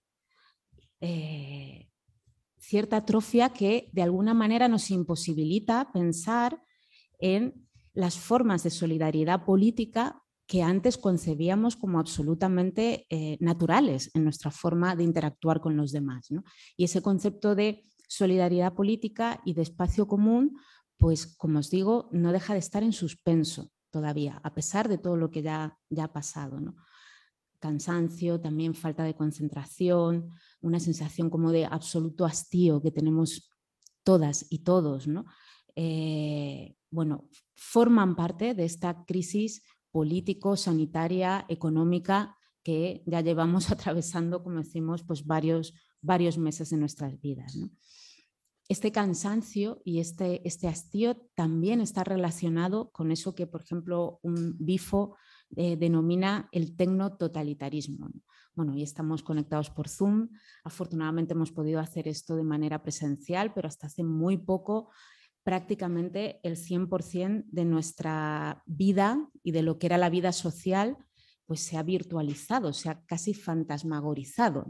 Eh, 1.01 1.91
cierta 2.65 2.97
atrofia 2.99 3.51
que 3.51 3.91
de 3.93 4.03
alguna 4.03 4.35
manera 4.35 4.69
nos 4.69 4.91
imposibilita 4.91 5.91
pensar 5.93 6.63
en 7.19 7.69
las 7.93 8.19
formas 8.19 8.63
de 8.63 8.71
solidaridad 8.71 9.45
política 9.45 10.23
que 10.47 10.63
antes 10.63 10.99
concebíamos 10.99 11.77
como 11.77 11.99
absolutamente 11.99 13.07
eh, 13.09 13.39
naturales 13.41 14.11
en 14.15 14.25
nuestra 14.25 14.51
forma 14.51 14.95
de 14.97 15.05
interactuar 15.05 15.61
con 15.61 15.77
los 15.77 15.93
demás. 15.93 16.29
Y 16.77 16.85
ese 16.85 17.01
concepto 17.01 17.55
de 17.55 17.83
solidaridad 18.09 18.75
política 18.75 19.41
y 19.45 19.55
de 19.55 19.63
espacio 19.63 20.07
común, 20.07 20.59
pues 20.99 21.35
como 21.37 21.61
os 21.61 21.71
digo, 21.71 22.09
no 22.13 22.33
deja 22.33 22.53
de 22.53 22.59
estar 22.59 22.83
en 22.83 22.93
suspenso 22.93 23.71
todavía, 23.91 24.41
a 24.43 24.55
pesar 24.55 24.89
de 24.89 24.99
todo 24.99 25.17
lo 25.17 25.31
que 25.31 25.43
ya, 25.43 25.79
ya 25.89 26.05
ha 26.05 26.13
pasado. 26.13 26.61
¿no? 26.61 26.75
Cansancio, 27.65 28.39
también 28.43 28.75
falta 28.75 29.05
de 29.05 29.15
concentración, 29.15 30.29
una 30.61 30.79
sensación 30.79 31.31
como 31.31 31.51
de 31.51 31.65
absoluto 31.65 32.27
hastío 32.27 32.83
que 32.83 32.91
tenemos 32.91 33.51
todas 34.03 34.45
y 34.51 34.59
todos, 34.59 35.07
¿no? 35.07 35.25
Eh, 35.75 36.77
bueno, 36.91 37.31
forman 37.55 38.17
parte 38.17 38.53
de 38.53 38.67
esta 38.67 39.07
crisis 39.07 39.63
político, 39.91 40.59
sanitaria, 40.59 41.47
económica 41.49 42.37
que 42.63 43.03
ya 43.07 43.23
llevamos 43.23 43.71
atravesando, 43.71 44.43
como 44.43 44.59
decimos, 44.59 45.03
pues 45.03 45.25
varios, 45.25 45.73
varios 46.03 46.37
meses 46.37 46.69
de 46.69 46.77
nuestras 46.77 47.19
vidas. 47.19 47.57
Este 48.69 48.93
cansancio 48.93 49.81
y 49.87 50.01
este, 50.01 50.47
este 50.47 50.69
hastío 50.69 51.17
también 51.35 51.81
está 51.81 52.05
relacionado 52.05 52.91
con 52.91 53.11
eso 53.11 53.35
que, 53.35 53.47
por 53.47 53.63
ejemplo, 53.63 54.21
un 54.23 54.55
bifo 54.59 55.17
eh, 55.57 55.77
denomina 55.77 56.49
el 56.53 56.77
tecno-totalitarismo. 56.77 58.11
Bueno, 58.55 58.75
y 58.77 58.83
estamos 58.83 59.23
conectados 59.23 59.71
por 59.71 59.89
Zoom. 59.89 60.29
Afortunadamente 60.63 61.35
hemos 61.35 61.53
podido 61.53 61.81
hacer 61.81 62.07
esto 62.09 62.37
de 62.37 62.45
manera 62.45 62.83
presencial, 62.83 63.53
pero 63.53 63.69
hasta 63.69 63.89
hace 63.89 64.05
muy 64.05 64.37
poco 64.37 64.91
prácticamente 65.43 66.41
el 66.43 66.57
100% 66.57 67.45
de 67.47 67.65
nuestra 67.65 68.63
vida 68.67 69.29
y 69.43 69.53
de 69.53 69.63
lo 69.63 69.79
que 69.79 69.87
era 69.87 69.99
la 69.99 70.11
vida 70.11 70.33
social 70.33 70.97
pues 71.47 71.61
se 71.61 71.77
ha 71.77 71.83
virtualizado, 71.83 72.73
se 72.73 72.89
ha 72.89 73.05
casi 73.05 73.35
fantasmagorizado, 73.35 74.67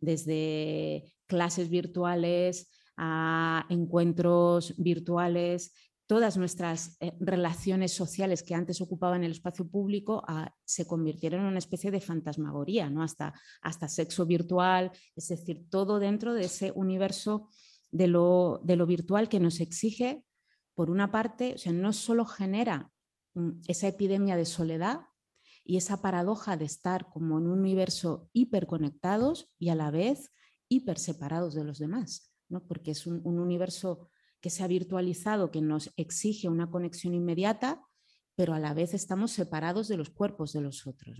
desde 0.00 1.04
clases 1.26 1.68
virtuales 1.68 2.70
a 2.96 3.64
encuentros 3.68 4.74
virtuales, 4.76 5.72
todas 6.08 6.38
nuestras 6.38 6.96
eh, 7.00 7.12
relaciones 7.20 7.92
sociales 7.92 8.42
que 8.42 8.54
antes 8.54 8.80
ocupaban 8.80 9.24
el 9.24 9.32
espacio 9.32 9.68
público 9.68 10.24
ah, 10.26 10.52
se 10.64 10.86
convirtieron 10.86 11.42
en 11.42 11.48
una 11.48 11.58
especie 11.58 11.90
de 11.90 12.00
fantasmagoría, 12.00 12.88
¿no? 12.88 13.02
hasta, 13.02 13.34
hasta 13.60 13.88
sexo 13.88 14.24
virtual, 14.24 14.90
es 15.14 15.28
decir, 15.28 15.68
todo 15.68 15.98
dentro 15.98 16.32
de 16.32 16.46
ese 16.46 16.72
universo 16.74 17.50
de 17.90 18.08
lo, 18.08 18.60
de 18.64 18.76
lo 18.76 18.86
virtual 18.86 19.28
que 19.28 19.38
nos 19.38 19.60
exige, 19.60 20.24
por 20.74 20.90
una 20.90 21.10
parte, 21.10 21.54
o 21.54 21.58
sea, 21.58 21.72
no 21.72 21.92
solo 21.92 22.24
genera 22.24 22.90
mm, 23.34 23.60
esa 23.66 23.88
epidemia 23.88 24.36
de 24.36 24.46
soledad 24.46 25.00
y 25.62 25.76
esa 25.76 26.00
paradoja 26.00 26.56
de 26.56 26.64
estar 26.64 27.10
como 27.10 27.38
en 27.38 27.48
un 27.48 27.58
universo 27.58 28.30
hiperconectados 28.32 29.52
y 29.58 29.68
a 29.68 29.74
la 29.74 29.90
vez 29.90 30.32
hiper 30.70 30.98
separados 30.98 31.52
de 31.54 31.64
los 31.64 31.78
demás, 31.78 32.32
¿no? 32.48 32.66
porque 32.66 32.92
es 32.92 33.06
un 33.06 33.38
universo 33.38 34.08
que 34.40 34.50
se 34.50 34.62
ha 34.62 34.66
virtualizado, 34.66 35.50
que 35.50 35.60
nos 35.60 35.92
exige 35.96 36.48
una 36.48 36.70
conexión 36.70 37.14
inmediata, 37.14 37.82
pero 38.34 38.54
a 38.54 38.60
la 38.60 38.74
vez 38.74 38.94
estamos 38.94 39.32
separados 39.32 39.88
de 39.88 39.96
los 39.96 40.10
cuerpos 40.10 40.52
de 40.52 40.60
los 40.60 40.86
otros. 40.86 41.18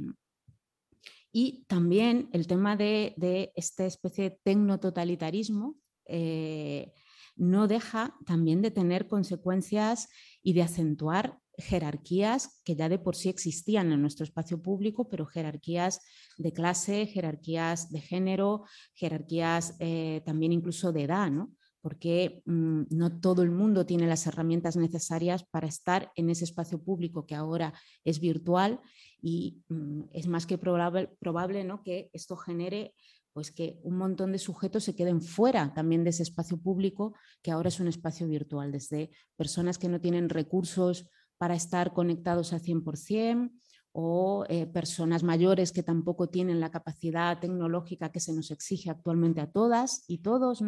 Y 1.33 1.65
también 1.67 2.31
el 2.33 2.47
tema 2.47 2.77
de, 2.77 3.53
esta 3.57 3.85
especie 3.85 4.31
de 4.31 4.39
tecnototalitarismo 4.43 5.77
eh, 6.07 6.93
no 7.37 7.69
deja 7.69 8.17
también 8.25 8.63
de 8.63 8.71
tener 8.71 9.07
consecuencias 9.07 10.09
y 10.43 10.55
de 10.55 10.63
acentuar 10.63 11.39
jerarquías 11.59 12.61
que 12.65 12.77
ya 12.77 12.89
de 12.89 12.99
por 12.99 13.17
sí 13.17 13.29
existían 13.29 13.93
en 13.93 14.01
nuestro 14.01 14.25
espacio 14.25 14.63
público, 14.63 15.09
pero 15.09 15.27
jerarquías 15.27 16.01
de 16.37 16.53
clase, 16.53 17.07
jerarquías 17.07 17.91
de 17.91 18.01
género, 18.01 18.65
jerarquías 18.95 19.75
eh, 19.81 20.23
también 20.25 20.53
incluso 20.53 20.93
de 20.93 21.03
edad, 21.03 21.31
¿no? 21.31 21.53
Porque 21.81 22.43
mm, 22.45 22.83
no 22.91 23.21
todo 23.21 23.43
el 23.43 23.51
mundo 23.51 23.87
tiene 23.87 24.07
las 24.07 24.27
herramientas 24.27 24.77
necesarias 24.77 25.45
para 25.45 25.69
estar 25.69 26.13
en 26.17 26.31
ese 26.31 26.45
espacio 26.45 26.83
público 26.83 27.27
que 27.27 27.35
ahora 27.35 27.73
es 28.05 28.21
virtual 28.21 28.81
y 29.21 29.63
mm, 29.69 30.03
es 30.13 30.27
más 30.27 30.47
que 30.47 30.59
probable, 30.59 31.11
probable 31.19 31.65
¿no? 31.65 31.83
que 31.83 32.11
esto 32.13 32.37
genere 32.37 32.95
pues 33.33 33.53
que 33.53 33.79
un 33.85 33.97
montón 33.97 34.33
de 34.33 34.39
sujetos 34.39 34.85
se 34.85 34.97
queden 34.97 35.23
fuera 35.23 35.73
también 35.73 36.03
de 36.03 36.11
ese 36.11 36.25
espacio 36.25 36.59
público 36.59 37.15
que 37.43 37.53
ahora 37.53 37.69
es 37.69 37.79
un 37.79 37.87
espacio 37.87 38.27
virtual, 38.27 38.73
desde 38.73 39.11
personas 39.37 39.79
que 39.79 39.89
no 39.89 40.01
tienen 40.01 40.29
recursos 40.29 41.09
para 41.37 41.55
estar 41.55 41.93
conectados 41.93 42.53
al 42.53 42.63
100% 42.63 43.53
o 43.93 44.45
eh, 44.49 44.67
personas 44.67 45.23
mayores 45.23 45.73
que 45.73 45.83
tampoco 45.83 46.29
tienen 46.29 46.61
la 46.61 46.71
capacidad 46.71 47.39
tecnológica 47.39 48.11
que 48.11 48.21
se 48.21 48.33
nos 48.33 48.51
exige 48.51 48.91
actualmente 48.91 49.41
a 49.41 49.51
todas 49.51 50.05
y 50.09 50.19
todos. 50.19 50.63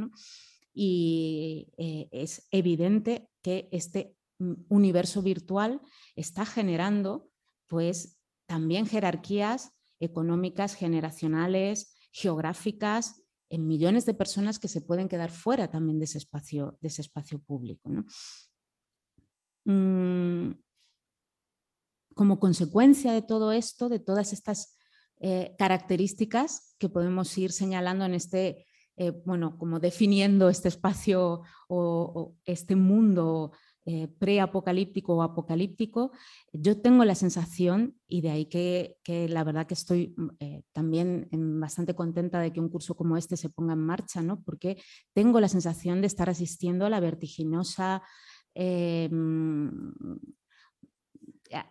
Y 0.72 1.72
eh, 1.76 2.08
es 2.12 2.46
evidente 2.50 3.28
que 3.42 3.68
este 3.72 4.16
mm, 4.38 4.52
universo 4.68 5.22
virtual 5.22 5.80
está 6.14 6.46
generando 6.46 7.28
pues 7.66 8.18
también 8.46 8.86
jerarquías 8.86 9.72
económicas, 10.00 10.74
generacionales, 10.74 11.94
geográficas, 12.12 13.22
en 13.50 13.66
millones 13.66 14.06
de 14.06 14.14
personas 14.14 14.58
que 14.58 14.68
se 14.68 14.80
pueden 14.80 15.08
quedar 15.08 15.30
fuera 15.30 15.68
también 15.70 15.98
de 15.98 16.04
ese 16.04 16.18
espacio, 16.18 16.78
de 16.80 16.88
ese 16.88 17.02
espacio 17.02 17.40
público. 17.40 17.90
Mm, 19.64 20.52
como 22.14 22.38
consecuencia 22.38 23.12
de 23.12 23.22
todo 23.22 23.52
esto, 23.52 23.88
de 23.88 23.98
todas 23.98 24.32
estas 24.32 24.76
eh, 25.20 25.54
características 25.58 26.74
que 26.78 26.88
podemos 26.88 27.36
ir 27.36 27.52
señalando 27.52 28.04
en 28.04 28.14
este, 28.14 28.66
eh, 29.00 29.10
bueno, 29.24 29.56
como 29.58 29.80
definiendo 29.80 30.48
este 30.48 30.68
espacio 30.68 31.42
o 31.68 32.36
este 32.44 32.76
mundo 32.76 33.52
eh, 33.86 34.08
preapocalíptico 34.08 35.16
o 35.16 35.22
apocalíptico, 35.22 36.12
yo 36.52 36.82
tengo 36.82 37.02
la 37.06 37.14
sensación, 37.14 37.96
y 38.06 38.20
de 38.20 38.30
ahí 38.30 38.44
que, 38.44 38.98
la 39.28 39.42
verdad 39.42 39.66
que 39.66 39.72
estoy 39.72 40.14
mm, 40.16 40.28
eh, 40.38 40.62
también 40.72 41.28
bastante 41.58 41.94
contenta 41.94 42.40
de 42.40 42.52
que 42.52 42.60
un 42.60 42.68
curso 42.68 42.94
como 42.94 43.16
este 43.16 43.38
se 43.38 43.48
ponga 43.48 43.72
en 43.72 43.80
marcha, 43.80 44.22
¿no? 44.22 44.42
porque 44.42 44.80
tengo 45.14 45.40
la 45.40 45.48
sensación 45.48 46.02
de 46.02 46.08
estar 46.08 46.28
asistiendo 46.28 46.84
a 46.86 46.90
la 46.90 47.00
vertiginosa... 47.00 48.02
Eh, 48.54 49.08
mm, 49.10 49.78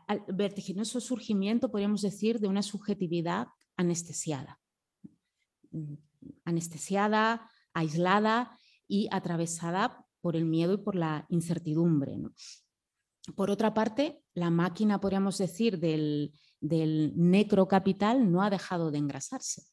al 0.08 0.26
vertiginoso 0.28 1.00
surgimiento, 1.00 1.72
podríamos 1.72 2.02
decir, 2.02 2.40
de 2.40 2.50
una 2.50 2.64
subjetividad 2.64 3.48
anestesiada. 3.78 4.60
Anestesiada, 6.46 7.50
aislada 7.74 8.58
y 8.88 9.08
atravesada 9.12 10.06
por 10.22 10.36
el 10.36 10.46
miedo 10.46 10.74
y 10.74 10.78
por 10.78 10.96
la 10.96 11.26
incertidumbre. 11.30 12.18
Por 13.36 13.52
otra 13.52 13.74
parte, 13.74 14.22
la 14.34 14.50
máquina, 14.50 15.00
podríamos 15.00 15.38
decir, 15.38 15.80
del, 15.80 16.34
del 16.60 17.14
necrocapital 17.16 18.32
no 18.32 18.42
ha 18.42 18.50
dejado 18.50 18.92
de 18.92 18.98
engrasarse. 18.98 19.64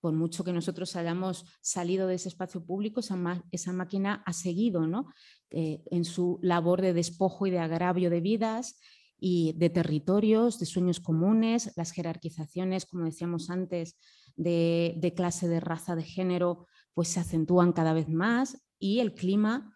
Por 0.00 0.12
mucho 0.12 0.44
que 0.44 0.52
nosotros 0.52 0.96
hayamos 0.96 1.46
salido 1.62 2.06
de 2.06 2.16
ese 2.16 2.28
espacio 2.28 2.64
público, 2.64 3.00
esa, 3.00 3.72
máquina 3.72 4.22
ha 4.26 4.32
seguido 4.34 4.86
¿no? 4.86 5.06
Eh, 5.50 5.82
en 5.90 6.04
su 6.04 6.38
labor 6.42 6.82
de 6.82 6.92
despojo 6.92 7.46
y 7.46 7.50
de 7.50 7.60
agravio 7.60 8.10
de 8.10 8.20
vidas 8.20 8.78
y 9.18 9.54
de 9.54 9.70
territorios, 9.70 10.58
de 10.58 10.66
sueños 10.66 11.00
comunes, 11.00 11.72
las 11.76 11.92
jerarquizaciones, 11.92 12.84
como 12.84 13.06
decíamos 13.06 13.48
antes, 13.48 13.96
de, 14.36 14.94
de 14.96 15.14
clase, 15.14 15.48
de 15.48 15.60
raza, 15.60 15.96
de 15.96 16.02
género, 16.02 16.66
pues 16.92 17.08
se 17.08 17.20
acentúan 17.20 17.72
cada 17.72 17.92
vez 17.92 18.08
más 18.08 18.62
y 18.78 19.00
el 19.00 19.14
clima 19.14 19.74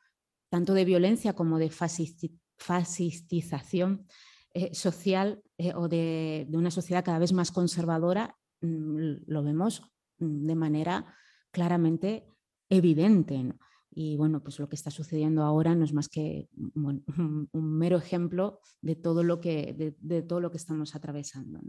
tanto 0.48 0.74
de 0.74 0.84
violencia 0.84 1.34
como 1.34 1.58
de 1.58 1.70
fascistización 1.70 4.06
eh, 4.54 4.74
social 4.74 5.42
eh, 5.58 5.72
o 5.74 5.88
de, 5.88 6.48
una 6.52 6.70
sociedad 6.70 7.04
cada 7.04 7.18
vez 7.18 7.32
más 7.32 7.50
conservadora, 7.52 8.36
mm, 8.60 9.24
lo 9.26 9.42
vemos 9.42 9.82
mm, 10.18 10.46
de 10.46 10.54
manera 10.54 11.16
claramente 11.50 12.26
evidente. 12.68 13.54
Y 13.90 14.16
bueno, 14.16 14.42
pues 14.42 14.58
lo 14.58 14.68
que 14.68 14.76
está 14.76 14.90
sucediendo 14.90 15.42
ahora 15.42 15.74
no 15.74 15.84
es 15.84 15.92
más 15.92 16.08
que 16.08 16.48
un 16.74 17.78
mero 17.78 17.96
ejemplo 17.96 18.60
de 18.80 18.96
todo 18.96 19.22
lo 19.22 19.40
que, 19.40 19.94
de, 19.98 20.22
todo 20.22 20.40
lo 20.40 20.50
que 20.50 20.56
estamos 20.58 20.94
atravesando. 20.94 21.60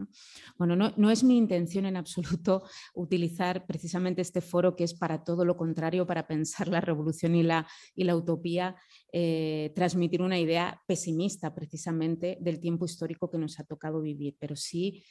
Bueno, 0.58 0.76
no, 0.76 1.10
es 1.10 1.24
mi 1.24 1.36
intención 1.36 1.86
en 1.86 1.96
absoluto 1.96 2.62
utilizar 2.94 3.66
precisamente 3.66 4.22
este 4.22 4.40
foro 4.40 4.76
que 4.76 4.84
es 4.84 4.94
para 4.94 5.24
todo 5.24 5.44
lo 5.44 5.56
contrario, 5.56 6.06
para 6.06 6.26
pensar 6.26 6.68
la 6.68 6.80
revolución 6.80 7.34
y 7.34 7.42
la, 7.42 7.66
y 7.94 8.04
la 8.04 8.16
utopía, 8.16 8.76
eh, 9.12 9.72
transmitir 9.74 10.22
una 10.22 10.38
idea 10.38 10.80
pesimista 10.86 11.54
precisamente 11.54 12.38
del 12.40 12.60
tiempo 12.60 12.84
histórico 12.84 13.30
que 13.30 13.38
nos 13.38 13.58
ha 13.58 13.64
tocado 13.64 14.00
vivir, 14.00 14.36
pero 14.38 14.56
sí 14.56 15.02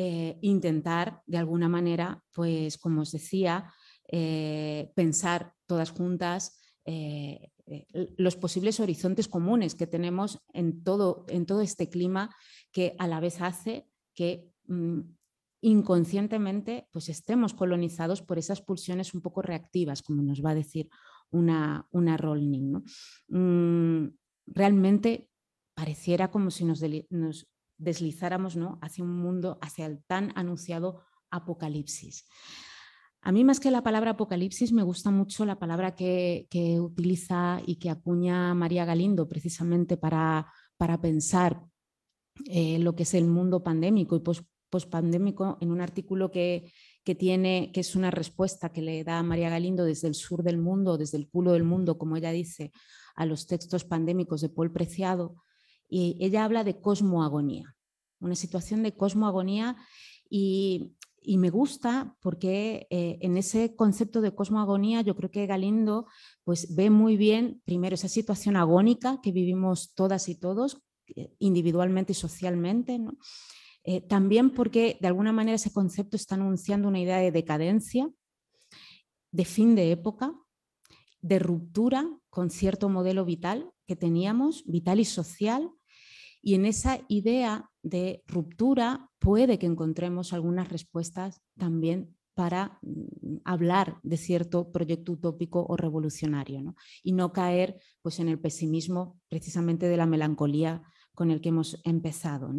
eh, 0.00 0.38
intentar 0.42 1.22
de 1.26 1.38
alguna 1.38 1.68
manera, 1.68 2.22
pues 2.32 2.78
como 2.78 3.02
os 3.02 3.10
decía, 3.10 3.72
eh, 4.10 4.92
pensar 4.94 5.52
todas 5.68 5.90
juntas 5.90 6.58
eh, 6.84 7.52
eh, 7.66 7.86
los 8.16 8.36
posibles 8.36 8.80
horizontes 8.80 9.28
comunes 9.28 9.74
que 9.74 9.86
tenemos 9.86 10.40
en 10.54 10.82
todo, 10.82 11.26
en 11.28 11.44
todo 11.44 11.60
este 11.60 11.90
clima 11.90 12.34
que 12.72 12.96
a 12.98 13.06
la 13.06 13.20
vez 13.20 13.42
hace 13.42 13.86
que 14.14 14.50
mm, 14.66 15.00
inconscientemente 15.60 16.88
pues 16.90 17.10
estemos 17.10 17.52
colonizados 17.52 18.22
por 18.22 18.38
esas 18.38 18.62
pulsiones 18.62 19.12
un 19.12 19.20
poco 19.20 19.42
reactivas, 19.42 20.02
como 20.02 20.22
nos 20.22 20.42
va 20.42 20.50
a 20.50 20.54
decir 20.54 20.88
una, 21.30 21.86
una 21.90 22.16
Rolling. 22.16 22.80
Mm, 23.28 24.08
realmente 24.46 25.28
pareciera 25.74 26.30
como 26.30 26.50
si 26.50 26.64
nos, 26.64 26.82
nos 27.10 27.48
deslizáramos 27.76 28.56
¿no? 28.56 28.78
hacia 28.80 29.04
un 29.04 29.14
mundo, 29.14 29.58
hacia 29.60 29.84
el 29.84 30.02
tan 30.04 30.32
anunciado 30.36 31.02
apocalipsis. 31.30 32.26
A 33.28 33.32
mí 33.32 33.44
más 33.44 33.60
que 33.60 33.70
la 33.70 33.82
palabra 33.82 34.12
apocalipsis 34.12 34.72
me 34.72 34.82
gusta 34.82 35.10
mucho 35.10 35.44
la 35.44 35.58
palabra 35.58 35.94
que, 35.94 36.46
utiliza 36.80 37.60
y 37.66 37.76
que 37.76 37.90
acuña 37.90 38.54
María 38.54 38.86
Galindo 38.86 39.28
precisamente 39.28 39.98
para, 39.98 40.50
para 40.78 40.98
pensar 40.98 41.62
eh, 42.46 42.78
lo 42.78 42.96
que 42.96 43.02
es 43.02 43.12
el 43.12 43.26
mundo 43.26 43.62
pandémico 43.62 44.16
y 44.16 44.22
pospandémico 44.70 45.58
en 45.60 45.70
un 45.72 45.82
artículo 45.82 46.30
que, 46.30 46.72
que, 47.04 47.14
tiene, 47.14 47.70
que 47.70 47.80
es 47.80 47.94
una 47.96 48.10
respuesta 48.10 48.72
que 48.72 48.80
le 48.80 49.04
da 49.04 49.22
María 49.22 49.50
Galindo 49.50 49.84
desde 49.84 50.08
el 50.08 50.14
sur 50.14 50.42
del 50.42 50.56
mundo, 50.56 50.96
desde 50.96 51.18
el 51.18 51.28
culo 51.28 51.52
del 51.52 51.64
mundo, 51.64 51.98
como 51.98 52.16
ella 52.16 52.30
dice, 52.30 52.72
a 53.14 53.26
los 53.26 53.46
textos 53.46 53.84
pandémicos 53.84 54.40
de 54.40 54.48
Paul 54.48 54.72
Preciado. 54.72 55.36
Y 55.86 56.16
ella 56.18 56.44
habla 56.44 56.64
de 56.64 56.80
cosmoagonía, 56.80 57.76
una 58.20 58.36
situación 58.36 58.82
de 58.82 58.96
cosmoagonía 58.96 59.76
y 60.30 60.94
y 61.28 61.36
me 61.36 61.50
gusta 61.50 62.16
porque 62.22 62.86
eh, 62.88 63.18
en 63.20 63.36
ese 63.36 63.76
concepto 63.76 64.22
de 64.22 64.34
cosmoagonía 64.34 65.02
yo 65.02 65.14
creo 65.14 65.30
que 65.30 65.46
Galindo 65.46 66.06
pues, 66.42 66.74
ve 66.74 66.88
muy 66.88 67.18
bien 67.18 67.60
primero 67.66 67.96
esa 67.96 68.08
situación 68.08 68.56
agónica 68.56 69.20
que 69.22 69.30
vivimos 69.30 69.92
todas 69.94 70.30
y 70.30 70.36
todos 70.36 70.80
eh, 71.14 71.34
individualmente 71.38 72.12
y 72.12 72.14
socialmente. 72.14 72.98
Eh, 73.84 74.00
también 74.00 74.54
porque 74.54 74.96
de 75.02 75.08
alguna 75.08 75.32
manera 75.32 75.56
ese 75.56 75.70
concepto 75.70 76.16
está 76.16 76.36
anunciando 76.36 76.88
una 76.88 77.00
idea 77.00 77.18
de 77.18 77.30
decadencia, 77.30 78.10
de 79.30 79.44
fin 79.44 79.74
de 79.74 79.92
época, 79.92 80.34
de 81.20 81.40
ruptura 81.40 82.08
con 82.30 82.48
cierto 82.48 82.88
modelo 82.88 83.26
vital 83.26 83.70
que 83.86 83.96
teníamos, 83.96 84.64
vital 84.64 84.98
y 84.98 85.04
social, 85.04 85.70
y 86.42 86.54
en 86.54 86.66
esa 86.66 87.00
idea 87.08 87.70
de 87.82 88.22
ruptura 88.26 89.10
puede 89.18 89.58
que 89.58 89.66
encontremos 89.66 90.32
algunas 90.32 90.68
respuestas 90.68 91.40
también 91.56 92.16
para 92.34 92.78
mm, 92.82 93.38
hablar 93.44 93.98
de 94.04 94.16
cierto 94.16 94.70
proyecto 94.70 95.12
utópico 95.12 95.66
o 95.68 95.76
revolucionario 95.76 96.76
y 97.02 97.12
no 97.12 97.32
caer 97.32 97.80
pues, 98.00 98.20
en 98.20 98.28
el 98.28 98.38
pesimismo 98.38 99.18
precisamente 99.28 99.88
de 99.88 99.96
la 99.96 100.06
melancolía 100.06 100.82
con 101.14 101.32
el 101.32 101.40
que 101.40 101.48
hemos 101.48 101.80
empezado. 101.82 102.54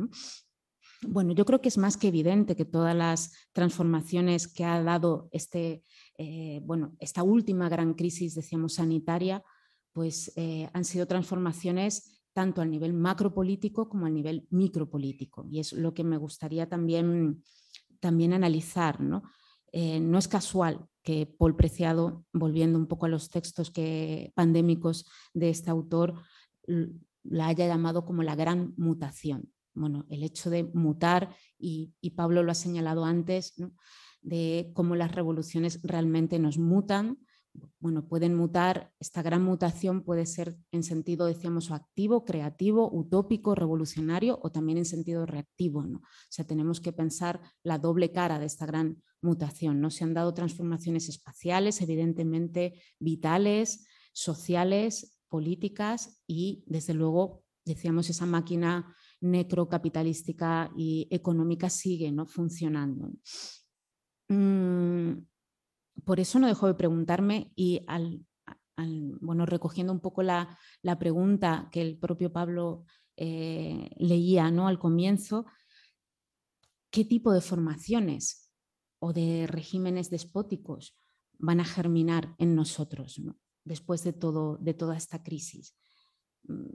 Bueno, 1.07 1.31
yo 1.31 1.45
creo 1.45 1.61
que 1.61 1.69
es 1.69 1.77
más 1.77 1.95
que 1.95 2.09
evidente 2.09 2.57
que 2.57 2.65
todas 2.65 2.93
las 2.93 3.31
transformaciones 3.53 4.49
que 4.49 4.65
ha 4.65 4.83
dado 4.83 5.29
este, 5.31 5.81
eh, 6.17 6.59
bueno, 6.65 6.97
esta 6.99 7.23
última 7.23 7.69
gran 7.69 7.93
crisis, 7.93 8.35
decíamos, 8.35 8.73
sanitaria, 8.73 9.41
pues 9.93 10.33
eh, 10.35 10.69
han 10.73 10.83
sido 10.83 11.07
transformaciones 11.07 12.18
tanto 12.33 12.61
al 12.61 12.71
nivel 12.71 12.93
macropolítico 12.93 13.89
como 13.89 14.05
al 14.05 14.13
nivel 14.13 14.47
micropolítico. 14.49 15.45
Y 15.49 15.59
es 15.59 15.73
lo 15.73 15.93
que 15.93 16.03
me 16.03 16.17
gustaría 16.17 16.67
también, 16.67 17.43
también 17.99 18.33
analizar. 18.33 19.01
¿no? 19.01 19.23
Eh, 19.71 19.99
no 19.99 20.17
es 20.17 20.27
casual 20.27 20.85
que 21.03 21.25
Paul 21.25 21.55
Preciado, 21.55 22.25
volviendo 22.33 22.77
un 22.77 22.87
poco 22.87 23.05
a 23.05 23.09
los 23.09 23.29
textos 23.29 23.71
que, 23.71 24.31
pandémicos 24.35 25.05
de 25.33 25.49
este 25.49 25.69
autor, 25.69 26.15
la 27.23 27.47
haya 27.47 27.67
llamado 27.67 28.05
como 28.05 28.23
la 28.23 28.35
gran 28.35 28.73
mutación. 28.77 29.51
Bueno, 29.73 30.05
el 30.09 30.23
hecho 30.23 30.49
de 30.49 30.63
mutar, 30.63 31.35
y, 31.57 31.93
Pablo 32.15 32.43
lo 32.43 32.51
ha 32.51 32.55
señalado 32.55 33.05
antes, 33.05 33.53
de 34.21 34.71
cómo 34.73 34.95
las 34.95 35.13
revoluciones 35.13 35.81
realmente 35.83 36.37
nos 36.39 36.57
mutan, 36.57 37.17
bueno, 37.79 38.07
pueden 38.07 38.35
mutar, 38.35 38.93
esta 38.99 39.21
gran 39.21 39.43
mutación 39.43 40.03
puede 40.03 40.25
ser 40.25 40.57
en 40.71 40.83
sentido, 40.83 41.25
decíamos, 41.25 41.71
activo, 41.71 42.25
creativo, 42.25 42.89
utópico, 42.91 43.55
revolucionario 43.55 44.39
o 44.41 44.51
también 44.51 44.77
en 44.77 44.85
sentido 44.85 45.25
reactivo. 45.25 45.83
¿no? 45.83 45.99
O 45.99 46.29
sea, 46.29 46.45
tenemos 46.45 46.81
que 46.81 46.93
pensar 46.93 47.41
la 47.63 47.77
doble 47.77 48.11
cara 48.11 48.39
de 48.39 48.45
esta 48.45 48.65
gran 48.65 49.01
mutación. 49.21 49.81
¿no? 49.81 49.89
Se 49.89 50.03
han 50.03 50.13
dado 50.13 50.33
transformaciones 50.33 51.09
espaciales, 51.09 51.81
evidentemente 51.81 52.81
vitales, 52.99 53.87
sociales, 54.13 55.17
políticas 55.29 56.21
y, 56.27 56.63
desde 56.67 56.93
luego, 56.93 57.43
decíamos, 57.65 58.09
esa 58.09 58.25
máquina 58.25 58.95
necrocapitalística 59.21 60.71
y 60.77 61.07
económica 61.11 61.69
sigue 61.69 62.11
¿no? 62.11 62.25
funcionando. 62.25 63.11
Mm, 64.27 65.28
por 66.05 66.19
eso 66.19 66.39
no 66.39 66.47
dejo 66.47 66.67
de 66.67 66.75
preguntarme 66.75 67.51
y 67.55 67.81
al, 67.87 68.25
bueno, 69.21 69.45
recogiendo 69.45 69.93
un 69.93 69.99
poco 69.99 70.23
la, 70.23 70.57
pregunta 70.99 71.69
que 71.71 71.81
el 71.81 71.97
propio 71.97 72.31
Pablo 72.31 72.85
eh, 73.17 73.89
leía 73.97 74.51
¿no? 74.51 74.67
al 74.67 74.79
comienzo, 74.79 75.45
¿qué 76.91 77.05
tipo 77.05 77.31
de 77.31 77.41
formaciones 77.41 78.51
o 78.99 79.13
de 79.13 79.47
regímenes 79.47 80.09
despóticos 80.09 80.97
van 81.37 81.59
a 81.59 81.65
germinar 81.65 82.35
en 82.37 82.55
nosotros 82.55 83.21
después 83.63 84.03
de, 84.03 84.13
todo, 84.13 84.57
de 84.57 84.73
toda 84.73 84.97
esta 84.97 85.23
crisis? 85.23 85.75
Mm, 86.43 86.65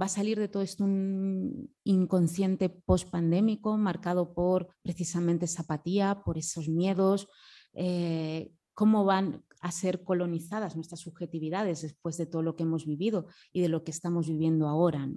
¿Va 0.00 0.06
a 0.06 0.08
salir 0.08 0.38
de 0.38 0.48
todo 0.48 0.62
esto 0.62 0.84
un 0.84 1.70
inconsciente 1.84 2.70
post-pandémico 2.70 3.76
marcado 3.76 4.32
por 4.32 4.68
precisamente 4.80 5.44
esa 5.44 5.62
apatía, 5.62 6.22
por 6.24 6.38
esos 6.38 6.68
miedos? 6.68 7.28
Eh, 7.74 8.52
cómo 8.74 9.04
van 9.04 9.44
a 9.60 9.70
ser 9.70 10.02
colonizadas 10.02 10.74
nuestras 10.74 11.00
subjetividades 11.00 11.82
después 11.82 12.16
de 12.16 12.26
todo 12.26 12.42
lo 12.42 12.56
que 12.56 12.64
hemos 12.64 12.84
vivido 12.84 13.26
y 13.52 13.60
de 13.60 13.68
lo 13.68 13.84
que 13.84 13.92
estamos 13.92 14.28
viviendo 14.28 14.66
ahora. 14.66 15.08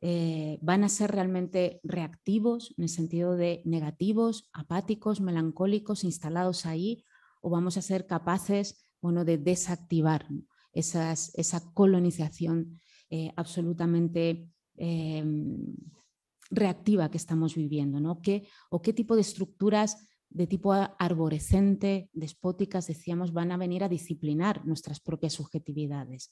Eh, 0.00 0.58
¿Van 0.62 0.82
a 0.82 0.88
ser 0.88 1.12
realmente 1.12 1.80
reactivos 1.84 2.74
en 2.76 2.84
el 2.84 2.88
sentido 2.88 3.36
de 3.36 3.62
negativos, 3.64 4.50
apáticos, 4.52 5.20
melancólicos, 5.20 6.04
instalados 6.04 6.66
ahí? 6.66 7.04
¿O 7.40 7.50
vamos 7.50 7.76
a 7.76 7.82
ser 7.82 8.06
capaces 8.06 8.84
bueno, 9.00 9.24
de 9.24 9.38
desactivar 9.38 10.26
esa 10.72 11.74
colonización 11.74 12.80
eh, 13.10 13.32
absolutamente 13.36 14.48
em, 14.76 15.74
reactiva 16.50 17.10
que 17.10 17.18
estamos 17.18 17.54
viviendo? 17.54 18.00
¿no? 18.00 18.20
¿Qué, 18.22 18.48
¿O 18.70 18.82
qué 18.82 18.92
tipo 18.92 19.14
de 19.14 19.22
estructuras 19.22 20.08
de 20.34 20.46
tipo 20.46 20.72
arborescente, 20.72 22.08
despóticas, 22.12 22.86
decíamos, 22.86 23.32
van 23.32 23.52
a 23.52 23.56
venir 23.56 23.84
a 23.84 23.88
disciplinar 23.88 24.64
nuestras 24.66 25.00
propias 25.00 25.34
subjetividades. 25.34 26.30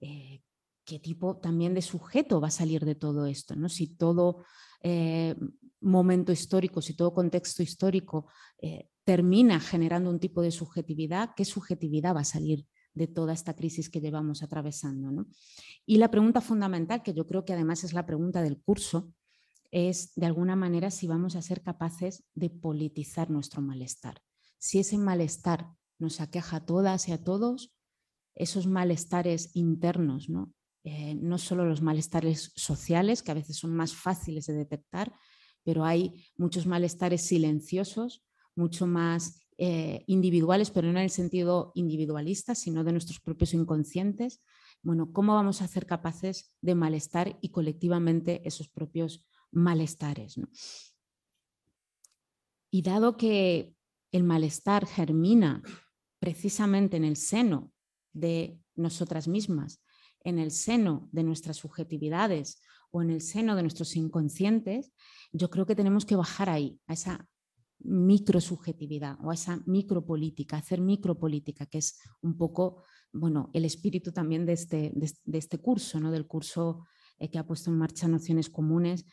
Eh, 0.00 0.40
¿Qué 0.84 0.98
tipo 0.98 1.36
también 1.36 1.74
de 1.74 1.82
sujeto 1.82 2.40
va 2.40 2.48
a 2.48 2.52
salir 2.52 2.84
de 2.84 2.94
todo 2.94 3.26
esto? 3.26 3.54
¿no? 3.54 3.68
Si 3.68 3.96
todo 3.96 4.44
eh, 4.82 5.34
momento 5.80 6.32
histórico, 6.32 6.80
si 6.80 6.94
todo 6.94 7.14
contexto 7.14 7.62
histórico 7.62 8.26
eh, 8.60 8.88
termina 9.04 9.60
generando 9.60 10.10
un 10.10 10.18
tipo 10.18 10.42
de 10.42 10.50
subjetividad, 10.50 11.30
¿qué 11.36 11.44
subjetividad 11.44 12.14
va 12.14 12.20
a 12.20 12.24
salir 12.24 12.66
de 12.94 13.06
toda 13.06 13.32
esta 13.32 13.54
crisis 13.54 13.90
que 13.90 14.00
llevamos 14.00 14.42
atravesando? 14.42 15.26
Y 15.86 15.96
la 15.96 16.10
pregunta 16.10 16.40
fundamental, 16.40 17.02
que 17.02 17.14
yo 17.14 17.26
creo 17.26 17.44
que 17.44 17.52
además 17.52 17.84
es 17.84 17.92
la 17.92 18.06
pregunta 18.06 18.42
del 18.42 18.60
curso, 18.60 19.12
es 19.72 20.14
de 20.14 20.26
alguna 20.26 20.54
manera 20.54 20.90
si 20.90 21.06
vamos 21.08 21.34
a 21.34 21.42
ser 21.42 21.62
capaces 21.62 22.24
de 22.34 22.50
politizar 22.50 23.30
nuestro 23.30 23.62
malestar. 23.62 24.22
Si 24.58 24.78
ese 24.78 24.98
malestar 24.98 25.66
nos 25.98 26.20
aqueja 26.20 26.58
a 26.58 26.66
todas 26.66 27.08
y 27.08 27.12
a 27.12 27.24
todos, 27.24 27.74
esos 28.34 28.66
malestares 28.66 29.56
internos, 29.56 30.28
¿no? 30.28 30.52
Eh, 30.84 31.14
no 31.14 31.38
solo 31.38 31.64
los 31.64 31.80
malestares 31.80 32.52
sociales, 32.56 33.22
que 33.22 33.30
a 33.30 33.34
veces 33.34 33.56
son 33.56 33.74
más 33.74 33.94
fáciles 33.94 34.46
de 34.46 34.54
detectar, 34.54 35.12
pero 35.64 35.84
hay 35.84 36.26
muchos 36.36 36.66
malestares 36.66 37.22
silenciosos, 37.22 38.24
mucho 38.56 38.86
más 38.86 39.40
eh, 39.58 40.02
individuales, 40.06 40.70
pero 40.70 40.90
no 40.90 40.98
en 40.98 41.04
el 41.04 41.10
sentido 41.10 41.72
individualista, 41.76 42.54
sino 42.54 42.84
de 42.84 42.92
nuestros 42.92 43.20
propios 43.20 43.54
inconscientes. 43.54 44.42
Bueno, 44.82 45.12
¿cómo 45.12 45.34
vamos 45.34 45.62
a 45.62 45.68
ser 45.68 45.86
capaces 45.86 46.52
de 46.60 46.74
malestar 46.74 47.38
y 47.40 47.50
colectivamente 47.50 48.42
esos 48.44 48.68
propios 48.68 49.24
malestares. 49.52 50.40
Y 52.70 52.82
dado 52.82 53.16
que 53.16 53.74
el 54.10 54.24
malestar 54.24 54.86
germina 54.86 55.62
precisamente 56.18 56.96
en 56.96 57.04
el 57.04 57.16
seno 57.16 57.72
de 58.12 58.58
nosotras 58.74 59.28
mismas, 59.28 59.82
en 60.20 60.38
el 60.38 60.50
seno 60.50 61.08
de 61.12 61.22
nuestras 61.22 61.58
subjetividades 61.58 62.62
o 62.90 63.02
en 63.02 63.10
el 63.10 63.20
seno 63.20 63.56
de 63.56 63.62
nuestros 63.62 63.96
inconscientes, 63.96 64.92
yo 65.32 65.50
creo 65.50 65.66
que 65.66 65.74
tenemos 65.74 66.04
que 66.04 66.16
bajar 66.16 66.48
ahí, 66.48 66.80
a 66.86 66.92
esa 66.92 67.28
microsubjetividad 67.80 69.18
o 69.22 69.30
a 69.30 69.34
esa 69.34 69.62
micropolítica, 69.66 70.56
hacer 70.56 70.80
micropolítica, 70.80 71.66
que 71.66 71.78
es 71.78 71.98
un 72.20 72.36
poco 72.36 72.84
bueno, 73.12 73.50
el 73.52 73.64
espíritu 73.64 74.12
también 74.12 74.46
de 74.46 74.54
este, 74.54 74.92
de, 74.94 75.38
este 75.38 75.58
curso, 75.58 76.00
¿no? 76.00 76.10
del 76.10 76.26
curso 76.26 76.86
eh, 77.18 77.30
que 77.30 77.38
ha 77.38 77.46
puesto 77.46 77.70
en 77.70 77.76
marcha 77.76 78.08
Naciones 78.08 78.48
Comunes, 78.48 79.04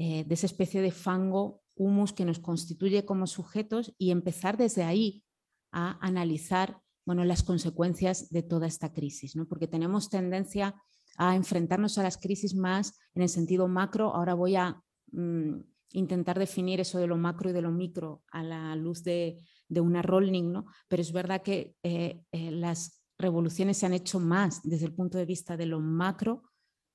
eh, 0.00 0.24
de 0.24 0.34
esa 0.34 0.46
especie 0.46 0.80
de 0.80 0.92
fango, 0.92 1.60
humus 1.74 2.12
que 2.12 2.24
nos 2.24 2.38
constituye 2.38 3.04
como 3.04 3.26
sujetos 3.26 3.94
y 3.98 4.12
empezar 4.12 4.56
desde 4.56 4.84
ahí 4.84 5.24
a 5.72 5.98
analizar 6.00 6.80
bueno, 7.04 7.24
las 7.24 7.42
consecuencias 7.42 8.30
de 8.30 8.42
toda 8.42 8.68
esta 8.68 8.92
crisis, 8.92 9.34
¿no? 9.34 9.46
porque 9.46 9.66
tenemos 9.66 10.08
tendencia 10.08 10.74
a 11.16 11.34
enfrentarnos 11.34 11.98
a 11.98 12.04
las 12.04 12.16
crisis 12.16 12.54
más 12.54 12.96
en 13.14 13.22
el 13.22 13.28
sentido 13.28 13.66
macro. 13.66 14.14
Ahora 14.14 14.34
voy 14.34 14.54
a 14.54 14.80
mm, 15.10 15.54
intentar 15.94 16.38
definir 16.38 16.78
eso 16.78 16.98
de 16.98 17.08
lo 17.08 17.16
macro 17.16 17.50
y 17.50 17.52
de 17.52 17.62
lo 17.62 17.72
micro 17.72 18.22
a 18.30 18.44
la 18.44 18.76
luz 18.76 19.02
de, 19.02 19.42
una 19.68 20.02
Rolling, 20.02 20.52
¿no? 20.52 20.66
pero 20.86 21.02
es 21.02 21.12
verdad 21.12 21.42
que 21.42 21.74
eh, 21.82 22.24
las 22.32 23.02
revoluciones 23.18 23.78
se 23.78 23.86
han 23.86 23.94
hecho 23.94 24.20
más 24.20 24.62
desde 24.62 24.86
el 24.86 24.94
punto 24.94 25.18
de 25.18 25.26
vista 25.26 25.56
de 25.56 25.66
lo 25.66 25.80
macro 25.80 26.44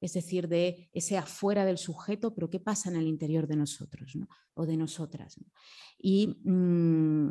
es 0.04 0.13
decir, 0.13 0.50
de 0.50 0.89
ese 0.92 1.18
afuera 1.18 1.63
del 1.63 1.78
sujeto, 1.78 2.36
pero 2.36 2.50
qué 2.50 2.60
pasa 2.60 2.89
en 2.89 2.98
el 2.98 3.08
interior 3.08 3.48
de 3.48 3.56
nosotros 3.56 4.18
o 4.54 4.66
de 4.66 4.76
nosotras. 4.76 5.38
Mm, 6.04 7.30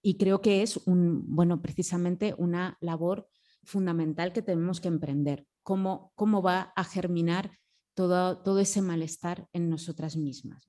y, 0.00 0.16
creo 0.16 0.40
que 0.40 0.62
es 0.62 0.76
un, 0.86 1.24
bueno, 1.26 1.60
precisamente 1.60 2.36
una 2.38 2.78
labor 2.80 3.28
fundamental 3.64 4.32
que 4.32 4.42
tenemos 4.42 4.80
que 4.80 4.86
emprender, 4.86 5.44
cómo, 5.64 6.12
va 6.40 6.72
a 6.76 6.84
germinar 6.84 7.50
todo, 7.94 8.60
ese 8.60 8.80
malestar 8.80 9.48
en 9.52 9.68
nosotras 9.68 10.16
mismas. 10.16 10.64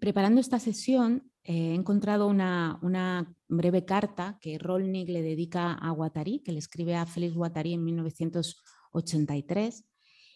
Preparando 0.00 0.40
esta 0.40 0.58
sesión 0.58 1.30
he 1.44 1.72
encontrado 1.74 2.26
una, 2.26 2.80
una, 2.82 3.32
breve 3.46 3.84
carta 3.84 4.38
que 4.40 4.58
Rolnik 4.58 5.08
le 5.08 5.22
dedica 5.22 5.72
a 5.72 5.90
Guattari, 5.92 6.40
que 6.40 6.52
le 6.52 6.58
escribe 6.58 6.96
a 6.96 7.06
Félix 7.06 7.34
Guattari 7.34 7.74
en 7.74 7.84
1980 7.84 8.77
83. 8.92 9.84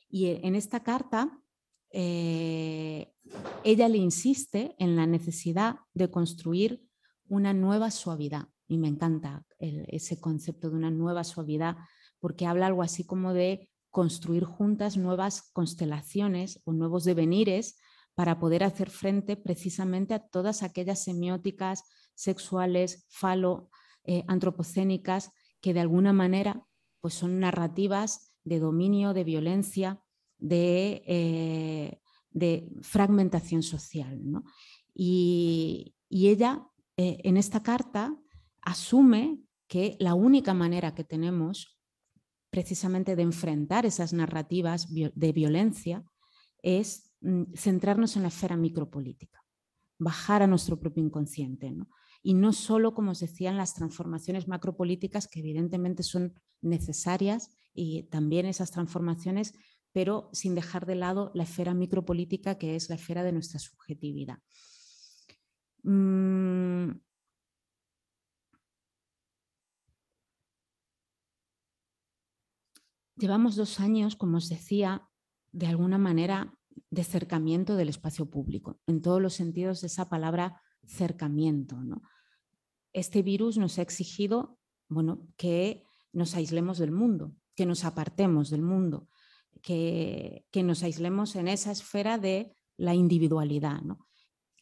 Y 0.09 0.27
e, 0.27 0.47
en 0.47 0.55
esta 0.55 0.83
carta 0.83 1.43
eh, 1.91 3.13
ella 3.65 3.89
le 3.89 3.99
insiste 3.99 4.75
en 4.79 4.97
la 4.97 5.07
necesidad 5.07 5.77
de 5.95 6.11
construir 6.11 6.85
una 7.29 7.53
nueva 7.53 7.91
suavidad. 7.91 8.49
Y 8.69 8.79
me 8.79 8.89
encanta 8.89 9.45
ese 9.59 10.19
concepto 10.19 10.71
de 10.71 10.77
una 10.77 10.91
nueva 10.91 11.25
suavidad 11.25 11.77
porque 12.21 12.47
habla 12.47 12.67
algo 12.67 12.83
así 12.83 13.05
como 13.05 13.35
de 13.35 13.69
construir 13.91 14.45
juntas 14.45 14.97
nuevas 14.97 15.51
constelaciones 15.53 16.63
o 16.65 16.73
nuevos 16.73 17.05
devenires 17.05 17.77
para 18.15 18.39
poder 18.39 18.65
hacer 18.65 18.91
frente 18.91 19.37
precisamente 19.37 20.15
a 20.15 20.27
todas 20.27 20.63
aquellas 20.63 21.05
semióticas 21.05 21.85
sexuales, 22.15 23.07
falo, 23.09 23.71
eh, 24.05 24.25
antropocénicas, 24.29 25.31
que 25.61 25.75
de 25.75 25.81
alguna 25.81 26.13
manera 26.13 26.67
pues 27.01 27.15
son 27.15 27.41
narrativas 27.41 28.32
de 28.45 28.59
dominio, 28.59 29.15
de 29.15 29.25
violencia, 29.25 30.03
de, 30.39 31.03
eh, 31.07 32.69
fragmentación 32.83 33.63
social. 33.63 34.21
Y, 34.95 35.95
ella 36.11 36.67
eh, 36.97 37.21
en 37.25 37.37
esta 37.37 37.63
carta 37.63 38.15
asume 38.61 39.41
que 39.67 39.97
la 39.99 40.15
única 40.15 40.53
manera 40.53 40.95
que 40.95 41.05
tenemos 41.05 41.79
precisamente 42.51 43.17
de 43.17 43.23
enfrentar 43.23 43.87
esas 43.87 44.13
narrativas 44.13 44.87
de 44.93 45.33
violencia 45.33 46.05
es 46.63 47.11
mm, 47.23 47.55
centrarnos 47.55 48.17
en 48.17 48.23
la 48.23 48.29
esfera 48.29 48.57
micropolítica, 48.57 49.43
bajar 49.99 50.43
a 50.43 50.47
nuestro 50.47 50.79
propio 50.79 51.03
inconsciente. 51.03 51.75
Y 52.23 52.35
no 52.35 52.53
solo, 52.53 52.95
como 52.95 53.13
os 53.13 53.21
decía, 53.21 53.51
en 53.51 53.57
las 53.57 53.75
transformaciones 53.75 54.47
macropolíticas 54.47 55.29
que 55.29 55.41
evidentemente 55.41 56.03
son 56.03 56.35
necesarias 56.61 57.51
y 57.75 58.05
también 58.05 58.47
esas 58.47 58.71
transformaciones, 58.71 59.55
pero 59.93 60.31
sin 60.33 60.55
dejar 60.55 60.87
de 60.87 60.95
lado 60.95 61.31
la 61.35 61.45
esfera 61.45 61.75
micropolítica 61.75 62.59
que 62.59 62.77
es 62.77 62.89
la 62.89 62.97
esfera 62.97 63.23
de 63.23 63.33
nuestra 63.33 63.59
subjetividad. 63.59 64.39
Mm. 65.83 66.93
Llevamos 73.17 73.55
dos 73.57 73.79
años, 73.79 74.17
como 74.17 74.39
os 74.39 74.49
decía, 74.49 75.09
de 75.53 75.67
alguna 75.67 75.99
manera 75.99 76.59
de 76.91 77.05
cercamiento 77.05 77.77
del 77.77 77.89
espacio 77.89 78.29
público, 78.29 78.81
en 78.87 79.01
todos 79.01 79.21
los 79.21 79.35
sentidos 79.35 79.81
de 79.81 79.87
esa 79.87 80.09
palabra 80.09 80.61
cercamiento. 80.85 81.79
Este 82.93 83.23
virus 83.23 83.59
nos 83.59 83.79
ha 83.79 83.83
exigido 83.83 84.59
bueno, 84.93 85.27
que 85.37 85.85
nos 86.13 86.35
aislemos 86.35 86.79
del 86.79 86.93
mundo, 86.93 87.35
que 87.55 87.67
nos 87.67 87.85
apartemos 87.85 88.51
del 88.51 88.63
mundo, 88.63 89.09
que, 89.63 90.45
nos 90.65 90.83
aislemos 90.83 91.37
en 91.37 91.49
esa 91.49 91.73
esfera 91.73 92.19
de 92.19 92.55
la 92.77 92.95
individualidad, 92.95 93.81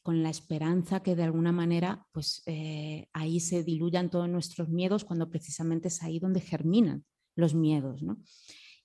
con 0.03 0.23
la 0.23 0.31
esperanza 0.31 1.03
que 1.03 1.15
de 1.15 1.25
alguna 1.25 1.53
manera 1.53 2.07
pues, 2.13 2.43
eh, 2.47 3.09
ahí 3.13 3.41
se 3.41 3.63
diluyan 3.63 4.11
todos 4.11 4.29
nuestros 4.29 4.69
miedos 4.69 5.05
cuando 5.05 5.31
precisamente 5.31 5.89
es 5.89 6.03
ahí 6.03 6.19
donde 6.19 6.41
germinan 6.41 7.05
los 7.37 7.55
miedos. 7.55 8.03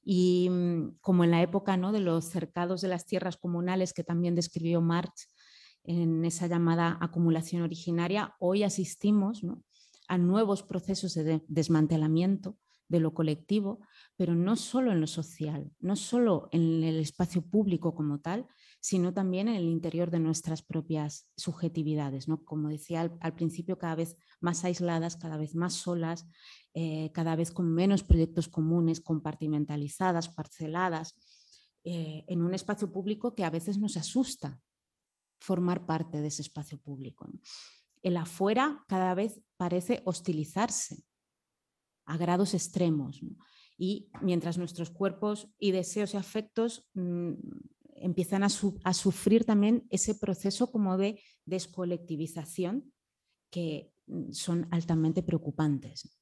Y 0.03 0.49
mm, 0.49 0.97
como 1.01 1.23
en 1.23 1.31
la 1.31 1.41
época 1.41 1.77
¿no? 1.77 1.91
de 1.91 2.01
los 2.01 2.25
cercados 2.25 2.81
de 2.81 2.89
las 2.89 3.05
tierras 3.05 3.37
comunales 3.37 3.93
que 3.93 4.03
también 4.03 4.35
describió 4.35 4.81
Marx 4.81 5.33
en 5.83 6.25
esa 6.25 6.47
llamada 6.47 6.97
acumulación 6.99 7.61
originaria, 7.61 8.35
hoy 8.39 8.63
asistimos 8.63 9.41
a 10.07 10.17
nuevos 10.17 10.63
procesos 10.63 11.13
de 11.13 11.43
desmantelamiento 11.47 12.57
de 12.87 12.99
lo 12.99 13.13
colectivo, 13.13 13.79
pero 14.15 14.35
no 14.35 14.55
solo 14.55 14.91
en 14.91 15.01
lo 15.01 15.07
social, 15.07 15.71
no 15.79 15.95
solo 15.95 16.49
en 16.51 16.83
el 16.83 16.99
espacio 16.99 17.41
público 17.41 17.95
como 17.95 18.19
tal, 18.19 18.47
sino 18.79 19.13
también 19.13 19.47
en 19.47 19.55
el 19.55 19.65
interior 19.65 20.11
de 20.11 20.19
nuestras 20.19 20.61
propias 20.61 21.27
subjetividades. 21.35 22.27
¿no? 22.27 22.43
Como 22.43 22.69
decía 22.69 23.11
al, 23.19 23.33
principio, 23.33 23.79
cada 23.79 23.95
vez 23.95 24.15
más 24.39 24.63
aisladas, 24.63 25.17
cada 25.17 25.37
vez 25.37 25.55
más 25.55 25.73
solas, 25.73 26.27
eh, 26.75 27.11
cada 27.13 27.35
vez 27.35 27.51
con 27.51 27.73
menos 27.73 28.03
proyectos 28.03 28.47
comunes, 28.47 29.01
compartimentalizadas, 29.01 30.29
parceladas, 30.29 31.15
eh, 31.83 32.25
en 32.27 32.41
un 32.41 32.53
espacio 32.53 32.91
público 32.91 33.33
que 33.33 33.43
a 33.43 33.49
veces 33.49 33.79
nos 33.79 33.97
asusta 33.97 34.59
formar 35.39 35.85
parte 35.85 36.21
de 36.21 36.27
ese 36.27 36.43
espacio 36.43 36.79
público. 36.79 37.27
El 38.03 38.17
afuera 38.17 38.83
cada 38.87 39.15
vez 39.15 39.41
parece 39.57 40.01
hostilizarse 40.05 41.03
a 42.05 42.17
grados 42.17 42.53
extremos. 42.53 43.21
Y 43.77 44.09
mientras 44.21 44.57
nuestros 44.57 44.89
cuerpos 44.89 45.49
y 45.59 45.71
deseos 45.71 46.13
y 46.13 46.17
afectos 46.17 46.89
mm, 46.93 47.33
empiezan 47.95 48.43
a, 48.43 48.49
sufrir 48.49 49.45
también 49.45 49.85
ese 49.89 50.15
proceso 50.15 50.71
como 50.71 50.97
de 50.97 51.21
descolectivización 51.45 52.93
que 53.49 53.91
mm, 54.07 54.31
son 54.31 54.67
altamente 54.71 55.23
preocupantes. 55.23 56.17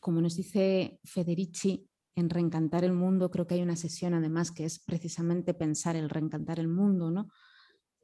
Como 0.00 0.20
nos 0.20 0.36
dice 0.36 1.00
Federici 1.04 1.88
en 2.14 2.30
Reencantar 2.30 2.84
el 2.84 2.92
Mundo, 2.92 3.30
creo 3.30 3.46
que 3.46 3.54
hay 3.54 3.62
una 3.62 3.76
sesión 3.76 4.14
además 4.14 4.52
que 4.52 4.64
es 4.64 4.78
precisamente 4.78 5.54
pensar 5.54 5.96
el 5.96 6.10
reencantar 6.10 6.60
el 6.60 6.68
mundo, 6.68 7.10
¿no? 7.10 7.28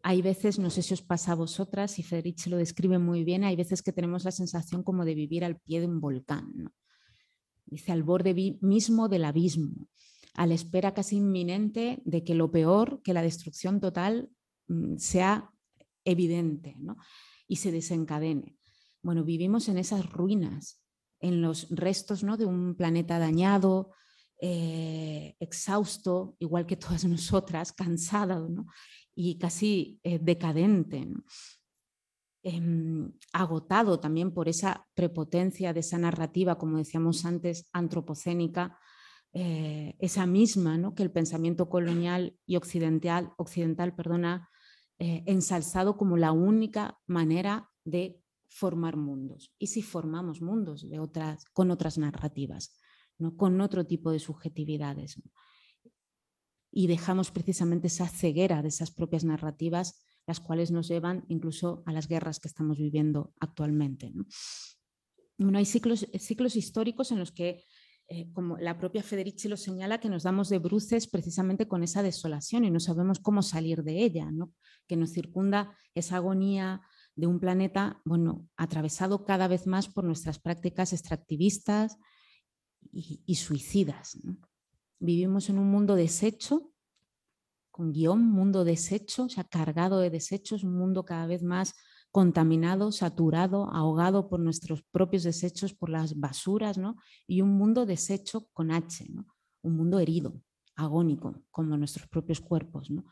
Hay 0.03 0.23
veces, 0.23 0.59
no 0.59 0.71
sé 0.71 0.83
si 0.83 0.95
os 0.95 1.03
pasa 1.03 1.33
a 1.33 1.35
vosotras, 1.35 1.99
y 1.99 2.03
Federici 2.03 2.49
lo 2.49 2.57
describe 2.57 2.99
muy 2.99 3.25
bien, 3.25 3.45
hay 3.45 3.57
veces 3.57 3.83
que 3.83 3.93
tenemos 3.93 4.25
la 4.25 4.31
sensación 4.31 4.83
como 4.83 5.05
de 5.05 5.15
vivir 5.15 5.45
al 5.45 5.61
pie 5.61 5.81
de 5.81 5.87
un 5.87 6.01
volcán, 6.01 6.73
dice 7.67 7.93
al 7.93 8.03
borde 8.03 8.35
mismo 8.61 9.09
del 9.09 9.25
abismo 9.25 9.89
a 10.35 10.47
la 10.47 10.55
espera 10.55 10.95
casi 10.95 11.17
inminente 11.17 12.01
de 12.05 12.25
que 12.25 12.35
lo 12.35 12.51
peor, 12.51 13.03
que 13.03 13.15
la 13.15 13.23
destrucción 13.23 13.81
total, 13.81 14.31
mm, 14.69 14.97
sea 14.97 15.51
evidente 16.05 16.77
y 17.47 17.57
se 17.57 17.73
desencadene. 17.73 18.57
Bueno, 19.03 19.25
vivimos 19.25 19.69
en 19.69 19.79
esas 19.79 20.11
ruinas, 20.11 20.83
en 21.21 21.43
los 21.43 21.69
restos 21.71 22.23
¿no? 22.23 22.37
de 22.37 22.47
un 22.47 22.75
planeta 22.75 23.19
dañado, 23.19 23.93
eh, 24.41 25.37
exhausto, 25.41 26.37
igual 26.39 26.67
que 26.67 26.77
todas 26.77 27.05
nosotras, 27.05 27.73
cansada 27.73 28.39
y 29.21 29.37
casi 29.37 30.01
eh, 30.03 30.19
decadente. 30.19 31.07
Em, 32.43 33.13
agotado 33.35 34.01
también 34.01 34.33
por 34.33 34.49
esa 34.49 34.87
prepotencia 34.95 35.75
de 35.75 35.81
esa 35.81 35.99
narrativa, 35.99 36.57
como 36.57 36.79
decíamos 36.79 37.27
antes, 37.27 37.69
antropocénica, 37.75 38.79
eh, 39.35 39.95
esa 39.99 40.25
misma 40.25 40.95
que 40.95 41.03
el 41.03 41.11
pensamiento 41.11 41.69
colonial 41.69 42.39
y 42.47 42.57
occidental, 42.57 43.33
occidental 43.37 43.95
perdona, 43.95 44.49
eh, 44.99 45.23
ensalzado 45.27 45.99
como 45.99 46.17
la 46.17 46.33
única 46.33 46.99
manera 47.07 47.71
de 47.85 48.23
formar 48.49 48.97
mundos. 48.97 49.53
¿Y 49.59 49.67
si 49.67 49.83
formamos 49.83 50.41
mundos 50.41 50.89
de 50.89 50.99
otras, 50.99 51.45
con 51.53 51.71
otras 51.71 51.99
narrativas, 51.99 52.75
¿no? 53.19 53.37
con 53.37 53.61
otro 53.61 53.87
tipo 53.87 54.13
de 54.13 54.19
subjetividades? 54.19 55.21
Y 56.73 56.87
dejamos 56.87 57.31
precisamente 57.31 57.89
esa 57.89 58.09
ceguera 58.09 58.63
de 58.63 58.69
esas 58.69 58.91
propias 58.91 59.25
narrativas, 59.25 60.05
las 60.27 60.41
cuales 60.41 60.71
nos 60.71 60.89
llevan 60.89 61.25
incluso 61.29 61.83
a 61.87 61.93
las 61.93 62.07
guerras 62.07 62.39
que 62.39 62.49
estamos 62.49 62.79
viviendo 62.79 63.35
actualmente. 63.41 64.13
Bueno, 65.39 65.59
hay 65.59 65.65
ciclos, 65.65 66.07
ciclos 66.19 66.57
históricos 66.57 67.11
en 67.11 67.19
los 67.19 67.33
que 67.33 67.65
eh, 68.13 68.29
como 68.33 68.59
la 68.59 68.77
propia 68.77 69.05
Federici 69.05 69.47
lo 69.47 69.57
señala, 69.57 70.01
que 70.01 70.09
nos 70.09 70.25
damos 70.25 70.49
de 70.49 70.59
bruces 70.59 71.07
precisamente 71.07 71.69
con 71.69 71.85
esa 71.85 72.03
desolación 72.03 72.65
y 72.65 72.71
no 72.71 72.81
sabemos 72.81 73.21
cómo 73.21 73.41
salir 73.41 73.85
de 73.85 74.03
ella, 74.03 74.29
que 74.89 74.97
nos 74.97 75.13
circunda 75.13 75.77
esa 75.95 76.17
agonía 76.17 76.83
de 77.15 77.29
un 77.29 77.39
planeta 77.39 78.03
bueno, 78.05 78.49
atravesado 78.57 79.25
cada 79.25 79.47
vez 79.47 79.69
más 79.69 79.87
por 79.87 80.03
nuestras 80.03 80.41
prácticas 80.41 80.93
extractivistas 80.93 81.99
y, 82.93 83.37
suicidas. 83.37 84.19
Vivimos 85.01 85.49
en 85.49 85.59
un 85.59 85.71
mundo 85.71 85.97
deshecho, 85.97 86.73
con 87.71 87.93
guion, 87.93 88.23
mundo 88.23 88.65
deshecho, 88.65 89.25
o 89.25 89.29
sea, 89.29 89.45
cargado 89.45 89.99
de 89.99 90.11
desechos, 90.11 90.63
un 90.63 90.77
mundo 90.77 91.05
cada 91.05 91.27
vez 91.27 91.43
más 91.43 91.75
contaminado, 92.11 92.93
saturado, 92.93 93.71
ahogado 93.73 94.29
por 94.29 94.41
nuestros 94.41 94.83
propios 94.83 95.23
desechos, 95.23 95.75
por 95.75 95.89
las 95.89 96.19
basuras, 96.19 96.77
¿no? 96.77 96.97
y 97.27 97.41
un 97.41 97.51
mundo 97.51 97.87
deshecho 97.87 98.49
con 98.53 98.71
H, 98.71 99.07
¿no? 99.11 99.27
un 99.63 99.77
mundo 99.77 99.99
herido, 99.99 100.41
agónico, 100.77 101.35
como 101.51 101.77
nuestros 101.77 102.09
propios 102.09 102.41
cuerpos, 102.41 102.91
¿no? 102.91 103.05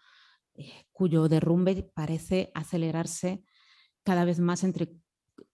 Eh, 0.55 0.87
cuyo 0.93 1.29
derrumbe 1.29 1.91
parece 1.95 2.51
acelerarse 2.55 3.45
cada 4.03 4.25
vez 4.25 4.41
más 4.41 4.65
entre 4.65 4.91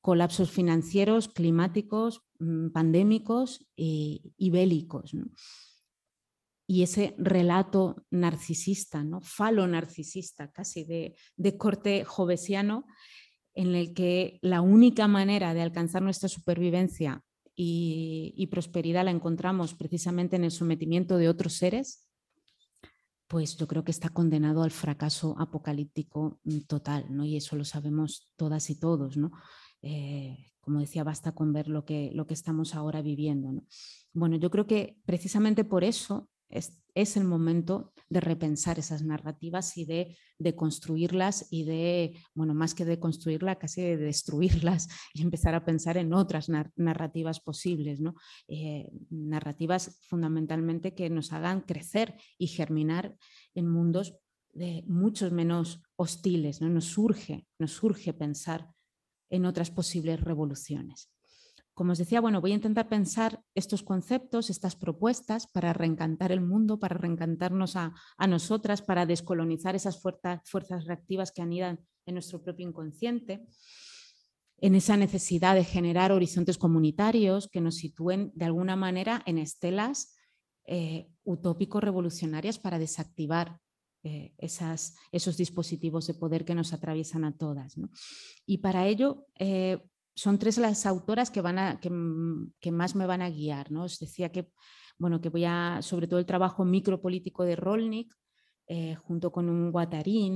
colapsos 0.01 0.51
financieros, 0.51 1.29
climáticos, 1.29 2.23
mm, 2.39 2.69
pandémicos 2.71 3.67
y, 3.77 4.51
bélicos. 4.51 5.13
Y 6.67 6.83
ese 6.83 7.15
relato 7.19 8.05
narcisista, 8.11 9.05
¿no? 9.05 9.21
falo 9.21 9.67
narcisista, 9.67 10.51
casi 10.51 10.85
de, 10.85 11.15
de 11.37 11.57
corte 11.59 12.05
jovesiano, 12.05 12.87
en 13.55 13.75
el 13.75 13.95
que 13.95 14.39
la 14.43 14.61
única 14.61 15.09
manera 15.09 15.55
de 15.55 15.63
alcanzar 15.63 16.03
nuestra 16.03 16.29
supervivencia 16.29 17.23
y, 17.57 18.47
prosperidad 18.51 19.05
la 19.05 19.11
encontramos 19.11 19.75
precisamente 19.75 20.37
en 20.37 20.45
el 20.45 20.51
sometimiento 20.51 21.17
de 21.17 21.29
otros 21.29 21.55
seres, 21.55 22.09
pues 23.29 23.57
yo 23.57 23.67
creo 23.67 23.85
que 23.85 23.91
está 23.91 24.11
condenado 24.11 24.63
al 24.63 24.71
fracaso 24.71 25.35
apocalíptico 25.39 26.41
mm, 26.45 26.61
total, 26.67 27.07
¿no? 27.11 27.25
Y 27.25 27.37
eso 27.37 27.57
lo 27.57 27.65
sabemos 27.65 28.29
todas 28.37 28.71
y 28.71 28.79
todos, 28.79 29.17
¿no? 29.17 29.33
Eh, 29.83 30.53
como 30.61 30.81
decía, 30.81 31.05
basta 31.05 31.33
con 31.33 31.53
ver 31.53 31.69
lo 31.69 31.85
que, 31.85 32.11
lo 32.15 32.27
que 32.27 32.35
estamos 32.35 32.75
ahora 32.75 33.03
viviendo. 33.03 33.63
Bueno, 34.13 34.37
yo 34.37 34.51
creo 34.51 34.67
que 34.67 34.99
precisamente 35.05 35.65
por 35.65 35.85
eso 35.85 36.29
es, 36.49 37.17
el 37.17 37.25
momento 37.25 37.93
de 38.09 38.21
repensar 38.21 38.79
esas 38.79 39.03
narrativas 39.03 39.77
y 39.77 39.85
de, 39.85 40.17
de, 40.39 40.55
construirlas 40.55 41.49
y 41.51 41.65
de, 41.65 42.21
bueno, 42.35 42.55
más 42.55 42.75
que 42.75 42.85
de 42.85 43.01
construirlas, 43.01 43.57
casi 43.57 43.83
de 43.83 43.97
destruirlas 43.97 44.89
y 45.15 45.23
empezar 45.23 45.55
a 45.55 45.65
pensar 45.65 45.97
en 45.97 46.13
otras 46.13 46.49
narrativas 46.77 47.41
posibles, 47.41 48.01
¿no? 48.01 48.15
Eh, 48.49 48.91
narrativas 49.11 49.99
fundamentalmente 50.09 50.95
que 50.95 51.11
nos 51.11 51.33
hagan 51.33 51.63
crecer 51.63 52.15
y 52.39 52.47
germinar 52.47 53.17
en 53.55 53.69
mundos 53.69 54.17
de 54.53 54.85
muchos 54.87 55.33
menos 55.33 55.83
hostiles, 55.97 56.61
¿no? 56.61 56.69
Nos 56.69 56.85
surge, 56.85 57.47
nos 57.59 57.73
surge 57.73 58.13
pensar 58.13 58.71
en 59.31 59.47
otras 59.47 59.71
posibles 59.71 60.21
revoluciones. 60.21 61.14
Como 61.75 61.93
os 61.93 61.99
decía, 61.99 62.21
bueno, 62.21 62.41
voy 62.41 62.53
a 62.53 62.55
intentar 62.55 62.89
pensar 62.89 63.43
estos 63.55 63.83
conceptos, 63.83 64.49
estas 64.49 64.77
propuestas 64.77 65.49
para 65.49 65.73
reencantar 65.73 66.31
el 66.31 66.41
mundo, 66.41 66.79
para 66.79 66.97
reencantarnos 66.97 67.75
a, 67.77 67.93
nosotras, 68.29 68.81
para 68.81 69.07
descolonizar 69.07 69.75
esas 69.75 70.01
fuerzas 70.01 70.85
reactivas 70.87 71.33
que 71.33 71.43
anidan 71.43 71.81
en 72.07 72.15
nuestro 72.15 72.43
propio 72.43 72.69
inconsciente, 72.69 73.45
en 74.59 74.77
esa 74.77 74.97
necesidad 74.97 75.57
de 75.57 75.65
generar 75.65 76.13
horizontes 76.13 76.59
comunitarios 76.59 77.49
que 77.49 77.61
nos 77.61 77.77
sitúen 77.77 78.31
de 78.35 78.45
alguna 78.45 78.77
manera 78.77 79.23
en 79.27 79.39
estelas 79.39 80.17
eh, 80.67 81.09
utópicos 81.25 81.83
revolucionarias 81.83 82.59
para 82.59 82.79
desactivar 82.79 83.59
eh, 84.05 84.35
esos 84.39 85.37
dispositivos 85.37 86.07
de 86.07 86.15
poder 86.15 86.45
que 86.45 86.55
nos 86.55 86.73
atraviesan 86.73 87.25
a 87.25 87.37
todas. 87.37 87.75
Y 88.47 88.59
para 88.59 88.87
ello 88.87 89.27
eh, 89.39 89.83
son 90.15 90.39
tres 90.39 90.59
las 90.59 90.87
autoras 90.87 91.31
que, 91.31 91.41
van 91.41 91.59
a, 91.59 91.81
que, 91.81 92.71
más 92.71 92.95
me 92.95 93.07
van 93.07 93.23
a 93.23 93.31
guiar. 93.31 93.71
¿no? 93.71 93.85
Os 93.85 93.99
decía 93.99 94.31
que 94.31 94.51
bueno, 94.99 95.21
que 95.21 95.29
voy 95.29 95.45
a, 95.45 95.81
sobre 95.83 96.07
todo 96.07 96.19
el 96.19 96.27
trabajo 96.27 96.65
micropolítico 96.65 97.45
de 97.45 97.57
Rolnik, 97.57 98.15
eh, 98.67 98.95
junto 98.95 99.33
con 99.33 99.49
un 99.49 99.73
Guattari, 99.73 100.33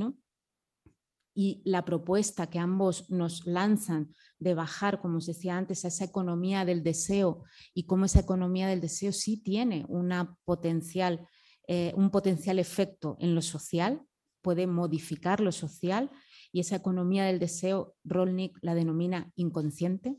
y 1.34 1.62
la 1.64 1.84
propuesta 1.84 2.50
que 2.50 2.58
ambos 2.58 3.08
nos 3.10 3.46
lanzan 3.46 4.12
de 4.40 4.54
bajar, 4.54 5.00
como 5.00 5.18
os 5.18 5.26
decía 5.26 5.56
antes, 5.56 5.84
a 5.84 5.88
esa 5.88 6.04
economía 6.04 6.64
del 6.64 6.82
deseo 6.82 7.44
y 7.72 7.86
cómo 7.86 8.06
esa 8.06 8.18
economía 8.20 8.66
del 8.66 8.80
deseo 8.80 9.12
sí 9.12 9.40
tiene 9.40 9.86
una 9.88 10.36
potencial, 10.44 11.28
eh, 11.68 11.92
un 11.94 12.10
potencial 12.10 12.58
efecto 12.58 13.16
en 13.20 13.36
lo 13.36 13.42
social, 13.42 14.02
puede 14.42 14.66
modificar 14.66 15.38
lo 15.40 15.52
social 15.52 16.10
y 16.58 16.60
esa 16.60 16.74
economía 16.74 17.24
del 17.24 17.38
deseo, 17.38 17.94
Rolnik 18.02 18.58
la 18.62 18.74
denomina 18.74 19.30
inconsciente, 19.36 20.16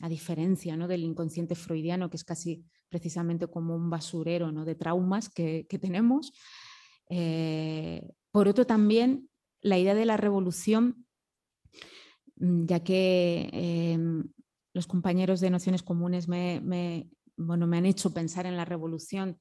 a 0.00 0.08
diferencia 0.08 0.76
¿no? 0.76 0.88
del 0.88 1.04
inconsciente 1.04 1.54
freudiano, 1.54 2.10
que 2.10 2.16
es 2.16 2.24
casi 2.24 2.64
precisamente 2.88 3.46
como 3.46 3.76
un 3.76 3.88
basurero 3.88 4.50
¿no? 4.50 4.64
de 4.64 4.74
traumas 4.74 5.28
que, 5.28 5.64
tenemos. 5.80 6.32
Eh, 7.08 8.02
por 8.32 8.48
otro, 8.48 8.66
también 8.66 9.28
la 9.60 9.78
idea 9.78 9.94
de 9.94 10.06
la 10.06 10.16
revolución, 10.16 11.06
mm, 12.34 12.66
ya 12.66 12.82
que 12.82 13.48
em, 13.52 14.24
los 14.72 14.88
compañeros 14.88 15.38
de 15.38 15.50
Nociones 15.50 15.84
Comunes 15.84 16.26
me, 16.26 17.08
bueno, 17.36 17.68
me 17.68 17.78
han 17.78 17.86
hecho 17.86 18.12
pensar 18.12 18.46
en 18.46 18.56
la 18.56 18.64
revolución, 18.64 19.38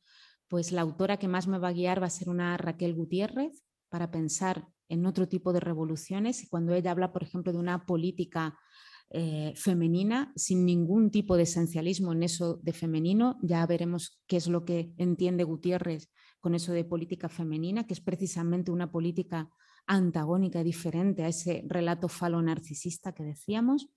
pues 0.48 0.72
la 0.72 0.82
autora 0.82 1.18
que 1.18 1.28
más 1.28 1.48
me 1.48 1.58
va 1.58 1.70
a 1.70 1.74
guiar 1.74 2.04
va 2.04 2.06
a 2.06 2.12
ser 2.12 2.30
una 2.30 2.56
Raquel 2.56 2.94
Gutiérrez 2.94 3.64
para 3.90 4.12
pensar 4.12 4.68
en 4.90 5.06
otro 5.06 5.28
tipo 5.28 5.54
de 5.54 5.60
revoluciones 5.60 6.44
y 6.44 6.48
cuando 6.48 6.74
ella 6.74 6.92
habla, 6.92 7.12
por 7.12 7.24
ejemplo, 7.24 7.52
de 7.52 7.60
una 7.60 7.86
política 7.86 8.58
eh, 9.10 9.54
femenina 9.56 10.34
sin 10.36 10.66
ningún 10.66 11.12
tipo 11.12 11.38
de 11.38 11.44
esencialismo 11.44 12.14
en 12.14 12.24
eso 12.24 12.60
de 12.64 12.74
femenino, 12.74 13.38
ya 13.42 13.66
veremos 13.68 14.22
qué 14.28 14.38
es 14.38 14.48
lo 14.48 14.66
que 14.66 14.94
entiende 14.98 15.44
Gutiérrez 15.44 16.10
con 16.40 16.56
eso 16.56 16.74
de 16.74 16.84
política 16.84 17.30
femenina, 17.30 17.86
que 17.86 17.94
es 17.94 18.02
precisamente 18.02 18.72
una 18.72 18.92
política 18.92 19.50
antagónica, 19.86 20.64
diferente 20.64 21.24
a 21.24 21.28
ese 21.28 21.64
relato 21.68 22.08
falo-narcisista 22.08 23.14
que 23.14 23.24
decíamos. 23.24 23.90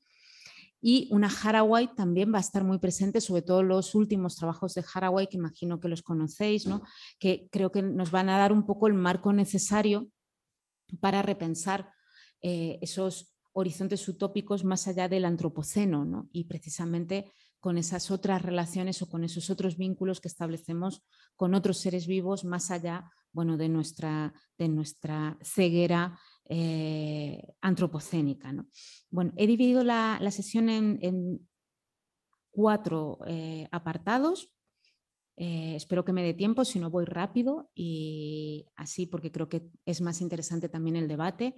Y 0.80 1.08
una 1.10 1.28
Haraway 1.28 1.94
también 1.94 2.32
va 2.32 2.38
a 2.38 2.42
estar 2.42 2.62
muy 2.62 2.78
presente, 2.78 3.20
sobre 3.20 3.42
todo 3.42 3.62
los 3.62 3.94
últimos 3.94 4.36
trabajos 4.36 4.74
de 4.74 4.84
Haraway, 4.92 5.26
que 5.28 5.38
imagino 5.38 5.80
que 5.80 5.88
los 5.88 6.02
conocéis, 6.02 6.66
¿no? 6.66 6.82
que 7.18 7.48
creo 7.50 7.72
que 7.72 7.82
nos 7.82 8.10
van 8.10 8.28
a 8.28 8.38
dar 8.38 8.52
un 8.52 8.66
poco 8.66 8.86
el 8.86 8.94
marco 8.94 9.32
necesario 9.32 10.08
para 11.00 11.22
repensar 11.22 11.90
eh, 12.42 12.78
esos 12.82 13.36
horizontes 13.52 14.06
utópicos 14.08 14.64
más 14.64 14.86
allá 14.86 15.08
del 15.08 15.24
antropoceno 15.24 16.04
¿no? 16.04 16.28
y 16.32 16.44
precisamente 16.44 17.32
con 17.58 17.78
esas 17.78 18.10
otras 18.10 18.42
relaciones 18.42 19.00
o 19.02 19.08
con 19.08 19.24
esos 19.24 19.48
otros 19.50 19.76
vínculos 19.76 20.20
que 20.20 20.28
establecemos 20.28 21.02
con 21.36 21.54
otros 21.54 21.78
seres 21.78 22.06
vivos 22.06 22.44
más 22.44 22.70
allá 22.70 23.10
bueno, 23.32 23.56
de, 23.56 23.68
nuestra, 23.68 24.32
de 24.56 24.68
nuestra 24.68 25.38
ceguera 25.42 26.18
eh, 26.48 27.42
antropocénica. 27.60 28.52
¿no? 28.52 28.66
Bueno, 29.10 29.32
he 29.36 29.46
dividido 29.46 29.84
la, 29.84 30.18
sesión 30.30 30.68
en, 30.68 31.48
cuatro 32.50 33.18
eh, 33.26 33.68
apartados. 33.72 34.55
Eh, 35.36 35.74
espero 35.76 36.04
que 36.04 36.12
me 36.12 36.22
dé 36.22 36.34
tiempo, 36.34 36.64
si 36.64 36.78
no 36.78 36.90
voy 36.90 37.04
rápido 37.04 37.70
y 37.74 38.66
así 38.76 39.06
porque 39.06 39.30
creo 39.30 39.48
que 39.48 39.68
es 39.84 40.00
más 40.00 40.20
interesante 40.20 40.68
también 40.68 40.96
el 40.96 41.08
debate. 41.08 41.56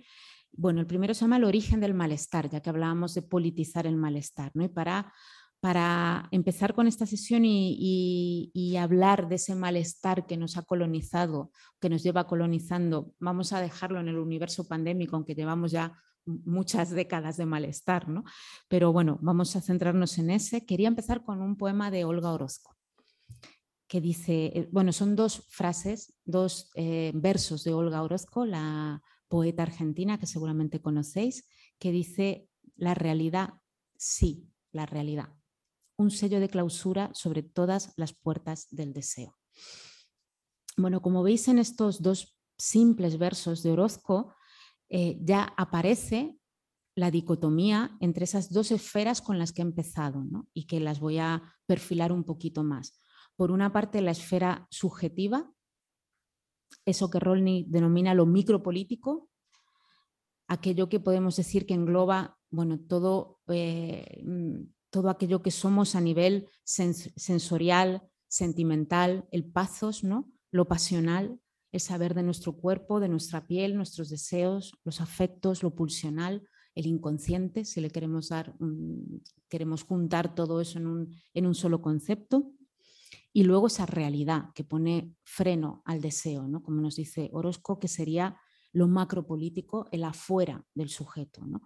Bueno, 0.52 0.80
el 0.80 0.86
primero 0.86 1.14
se 1.14 1.20
llama 1.20 1.36
el 1.36 1.44
origen 1.44 1.80
del 1.80 1.94
malestar, 1.94 2.48
ya 2.48 2.60
que 2.60 2.70
hablábamos 2.70 3.14
de 3.14 3.22
politizar 3.22 3.86
el 3.86 3.96
malestar, 3.96 4.50
¿no? 4.54 4.64
Y 4.64 4.68
para 4.68 5.12
para 5.60 6.28
empezar 6.30 6.74
con 6.74 6.86
esta 6.86 7.06
sesión 7.06 7.42
y, 7.44 8.76
hablar 8.78 9.28
de 9.28 9.36
ese 9.36 9.56
malestar 9.56 10.26
que 10.26 10.36
nos 10.36 10.56
ha 10.56 10.62
colonizado, 10.62 11.50
que 11.80 11.90
nos 11.90 12.04
lleva 12.04 12.28
colonizando, 12.28 13.12
vamos 13.18 13.52
a 13.52 13.60
dejarlo 13.60 13.98
en 13.98 14.08
el 14.08 14.18
universo 14.18 14.68
pandémico, 14.68 15.16
aunque 15.16 15.34
llevamos 15.34 15.72
ya 15.72 15.98
muchas 16.24 16.90
décadas 16.90 17.36
de 17.36 17.46
malestar, 17.46 18.08
¿no? 18.08 18.22
Pero 18.68 18.92
bueno, 18.92 19.18
vamos 19.20 19.56
a 19.56 19.60
centrarnos 19.60 20.18
en 20.18 20.30
ese. 20.30 20.64
Quería 20.64 20.86
empezar 20.86 21.24
con 21.24 21.42
un 21.42 21.56
poema 21.56 21.90
de 21.90 22.04
Olga 22.04 22.32
Orozco, 22.32 22.76
que 23.88 24.00
dice, 24.00 24.52
eh, 24.54 24.68
bueno, 24.70 24.92
son 24.92 25.16
dos 25.16 25.44
frases, 25.48 26.14
dos 26.24 26.70
eh, 26.74 27.10
versos 27.14 27.64
de 27.64 27.72
Olga 27.72 28.02
Orozco, 28.02 28.44
la 28.44 29.02
poeta 29.28 29.62
argentina 29.64 30.18
que 30.18 30.26
seguramente 30.26 30.80
conocéis, 30.80 31.48
que 31.78 31.90
dice, 31.90 32.48
la 32.76 32.94
realidad, 32.94 33.54
sí, 33.96 34.46
la 34.72 34.86
realidad 34.86 35.30
un 35.98 36.10
sello 36.10 36.40
de 36.40 36.48
clausura 36.48 37.10
sobre 37.12 37.42
todas 37.42 37.92
las 37.96 38.14
puertas 38.14 38.68
del 38.70 38.92
deseo. 38.92 39.36
Bueno, 40.76 41.02
como 41.02 41.22
veis 41.22 41.48
en 41.48 41.58
estos 41.58 42.00
dos 42.00 42.38
simples 42.56 43.18
versos 43.18 43.62
de 43.62 43.72
Orozco, 43.72 44.32
eh, 44.88 45.18
ya 45.20 45.52
aparece 45.56 46.38
la 46.94 47.10
dicotomía 47.10 47.96
entre 48.00 48.24
esas 48.24 48.52
dos 48.52 48.70
esferas 48.70 49.20
con 49.20 49.38
las 49.38 49.52
que 49.52 49.62
he 49.62 49.64
empezado 49.64 50.24
y 50.54 50.66
que 50.66 50.80
las 50.80 51.00
voy 51.00 51.18
a 51.18 51.54
perfilar 51.66 52.12
un 52.12 52.24
poquito 52.24 52.62
más. 52.62 52.98
Por 53.38 53.52
una 53.52 53.72
parte, 53.72 54.02
la 54.02 54.10
esfera 54.10 54.66
subjetiva, 54.68 55.48
eso 56.84 57.08
que 57.08 57.20
Rolny 57.20 57.66
denomina 57.68 58.12
lo 58.12 58.26
micropolítico, 58.26 59.30
aquello 60.48 60.88
que 60.88 60.98
podemos 60.98 61.36
decir 61.36 61.64
que 61.64 61.74
engloba 61.74 62.36
bueno, 62.50 62.80
todo, 62.80 63.38
eh, 63.46 64.24
todo 64.90 65.08
aquello 65.08 65.40
que 65.40 65.52
somos 65.52 65.94
a 65.94 66.00
nivel 66.00 66.48
sensorial, 66.64 68.02
sentimental, 68.26 69.28
el 69.30 69.44
pazos, 69.44 70.02
¿no? 70.02 70.32
lo 70.50 70.66
pasional, 70.66 71.38
el 71.70 71.80
saber 71.80 72.14
de 72.14 72.24
nuestro 72.24 72.56
cuerpo, 72.56 72.98
de 72.98 73.08
nuestra 73.08 73.46
piel, 73.46 73.76
nuestros 73.76 74.08
deseos, 74.08 74.72
los 74.82 75.00
afectos, 75.00 75.62
lo 75.62 75.76
pulsional, 75.76 76.42
el 76.74 76.86
inconsciente, 76.86 77.64
si 77.64 77.80
le 77.80 77.90
queremos 77.90 78.30
dar, 78.30 78.56
queremos 79.48 79.84
juntar 79.84 80.34
todo 80.34 80.60
eso 80.60 80.78
en 80.80 80.88
un, 80.88 81.14
en 81.34 81.46
un, 81.46 81.54
solo 81.54 81.80
concepto. 81.82 82.52
Y 83.32 83.44
luego 83.44 83.66
esa 83.66 83.86
realidad 83.86 84.50
que 84.54 84.64
pone 84.64 85.14
freno 85.22 85.82
al 85.84 86.00
deseo, 86.00 86.48
¿no? 86.48 86.62
como 86.62 86.80
nos 86.80 86.96
dice 86.96 87.30
Orozco, 87.32 87.78
que 87.78 87.88
sería 87.88 88.38
lo 88.72 88.88
macropolítico, 88.88 89.86
el 89.92 90.04
afuera 90.04 90.64
del 90.74 90.88
sujeto. 90.88 91.44
¿no? 91.46 91.62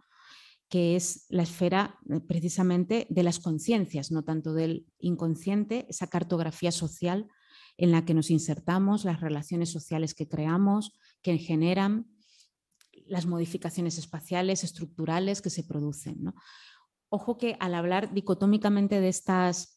que 0.73 0.97
es 0.97 1.27
la 1.29 1.43
esfera 1.43 1.99
eh, 2.09 2.21
precisamente 2.21 3.07
de 3.11 3.23
las 3.23 3.39
conciencias, 3.39 4.11
no 4.11 4.25
tanto 4.25 4.55
del 4.55 4.87
inconsciente, 4.99 5.85
esa 5.91 6.07
cartografía 6.07 6.73
social 6.73 7.29
en 7.77 7.91
la 7.91 8.07
que 8.07 8.15
nos 8.15 8.31
insertamos, 8.31 9.05
las 9.05 9.21
relaciones 9.21 9.69
sociales 9.69 10.15
que 10.15 10.31
creamos, 10.31 10.95
que 11.21 11.37
generan 11.37 12.07
las 13.05 13.27
modificaciones 13.27 13.99
espaciales, 13.99 14.65
estructurales 14.65 15.43
que 15.43 15.51
se 15.51 15.63
producen. 15.63 16.33
Ojo 17.11 17.37
que 17.37 17.59
al 17.61 17.75
hablar 17.75 18.15
dicotómicamente 18.15 18.99
de 18.99 19.09
estas 19.09 19.72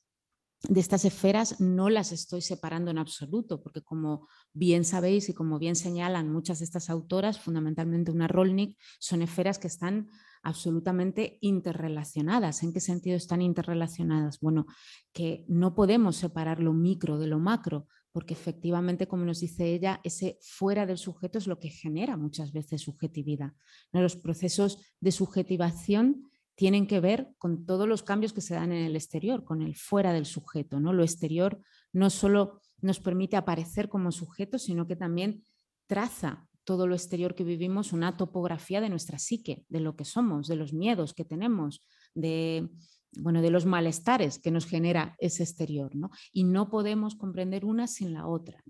de 0.67 0.79
estas 0.79 1.05
esferas 1.05 1.59
no 1.59 1.89
las 1.89 2.11
estoy 2.11 2.41
separando 2.41 2.91
en 2.91 2.97
absoluto, 2.97 3.61
porque 3.61 3.81
como 3.81 4.27
bien 4.53 4.83
sabéis 4.83 5.29
y 5.29 5.33
como 5.33 5.59
bien 5.59 5.75
señalan 5.75 6.31
muchas 6.31 6.59
de 6.59 6.65
estas 6.65 6.89
autoras, 6.89 7.39
fundamentalmente 7.39 8.11
una 8.11 8.27
Rolnik, 8.27 8.77
son 8.99 9.21
esferas 9.21 9.59
que 9.59 9.67
están 9.67 10.09
absolutamente 10.43 11.37
interrelacionadas. 11.41 12.63
¿En 12.63 12.73
qué 12.73 12.79
sentido 12.79 13.17
están 13.17 13.41
interrelacionadas? 13.41 14.39
Bueno, 14.39 14.65
que 15.11 15.45
no 15.47 15.75
podemos 15.75 16.15
separar 16.15 16.59
lo 16.59 16.73
micro 16.73 17.17
de 17.17 17.27
lo 17.27 17.39
macro, 17.39 17.87
porque 18.11 18.33
efectivamente, 18.33 19.07
como 19.07 19.25
nos 19.25 19.41
dice 19.41 19.73
ella, 19.73 19.99
ese 20.03 20.37
fuera 20.41 20.85
del 20.85 20.97
sujeto 20.97 21.37
es 21.37 21.47
lo 21.47 21.59
que 21.59 21.69
genera 21.69 22.15
muchas 22.15 22.53
veces 22.53 22.83
subjetividad. 22.83 23.53
Los 23.91 24.15
procesos 24.15 24.79
de 25.01 25.11
subjetivación 25.11 26.23
tienen 26.55 26.87
que 26.87 26.99
ver 26.99 27.29
con 27.37 27.65
todos 27.65 27.87
los 27.87 28.03
cambios 28.03 28.33
que 28.33 28.41
se 28.41 28.55
dan 28.55 28.71
en 28.71 28.85
el 28.85 28.95
exterior, 28.95 29.43
con 29.43 29.61
el 29.61 29.75
fuera 29.75 30.13
del 30.13 30.25
sujeto. 30.25 30.79
¿no? 30.79 30.93
Lo 30.93 31.03
exterior 31.03 31.59
no 31.91 32.09
solo 32.09 32.61
nos 32.81 32.99
permite 32.99 33.35
aparecer 33.35 33.89
como 33.89 34.11
sujeto, 34.11 34.57
sino 34.57 34.87
que 34.87 34.95
también 34.95 35.43
traza 35.87 36.47
todo 36.63 36.87
lo 36.87 36.95
exterior 36.95 37.35
que 37.35 37.43
vivimos 37.43 37.93
una 37.93 38.17
topografía 38.17 38.81
de 38.81 38.89
nuestra 38.89 39.19
psique, 39.19 39.65
de 39.69 39.79
lo 39.79 39.95
que 39.95 40.05
somos, 40.05 40.47
de 40.47 40.55
los 40.55 40.73
miedos 40.73 41.13
que 41.13 41.23
tenemos, 41.23 41.85
de, 42.15 42.69
bueno, 43.17 43.41
de 43.41 43.49
los 43.49 43.65
malestares 43.65 44.39
que 44.39 44.51
nos 44.51 44.65
genera 44.65 45.15
ese 45.19 45.43
exterior. 45.43 45.95
¿no? 45.95 46.11
Y 46.31 46.43
no 46.43 46.69
podemos 46.69 47.15
comprender 47.15 47.65
una 47.65 47.87
sin 47.87 48.13
la 48.13 48.27
otra. 48.27 48.63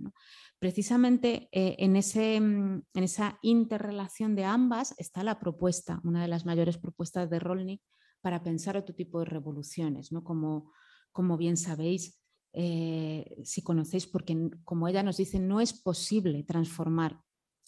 Precisamente 0.60 1.50
eh, 1.52 1.76
en, 1.80 1.96
ese, 1.96 2.40
mm, 2.40 2.84
en, 2.94 3.04
esa 3.04 3.38
interrelación 3.42 4.36
de 4.36 4.46
ambas 4.46 4.96
está 4.98 5.24
la 5.24 5.40
propuesta, 5.40 6.02
una 6.04 6.22
de 6.22 6.28
las 6.28 6.46
mayores 6.46 6.78
propuestas 6.78 7.30
de 7.30 7.40
Rolnik 7.40 7.82
para 8.22 8.44
pensar 8.44 8.78
otro 8.78 8.96
tipo 8.96 9.20
de 9.20 9.26
revoluciones, 9.26 10.12
¿no? 10.12 10.24
como, 10.24 10.72
como 11.12 11.38
bien 11.38 11.58
sabéis, 11.58 12.20
eh, 12.54 13.38
si 13.44 13.62
conocéis, 13.62 14.08
porque 14.08 14.50
como 14.64 14.88
ella 14.88 15.04
nos 15.04 15.18
dice, 15.18 15.40
no 15.40 15.60
es 15.60 15.74
posible 15.74 16.44
transformar 16.44 17.22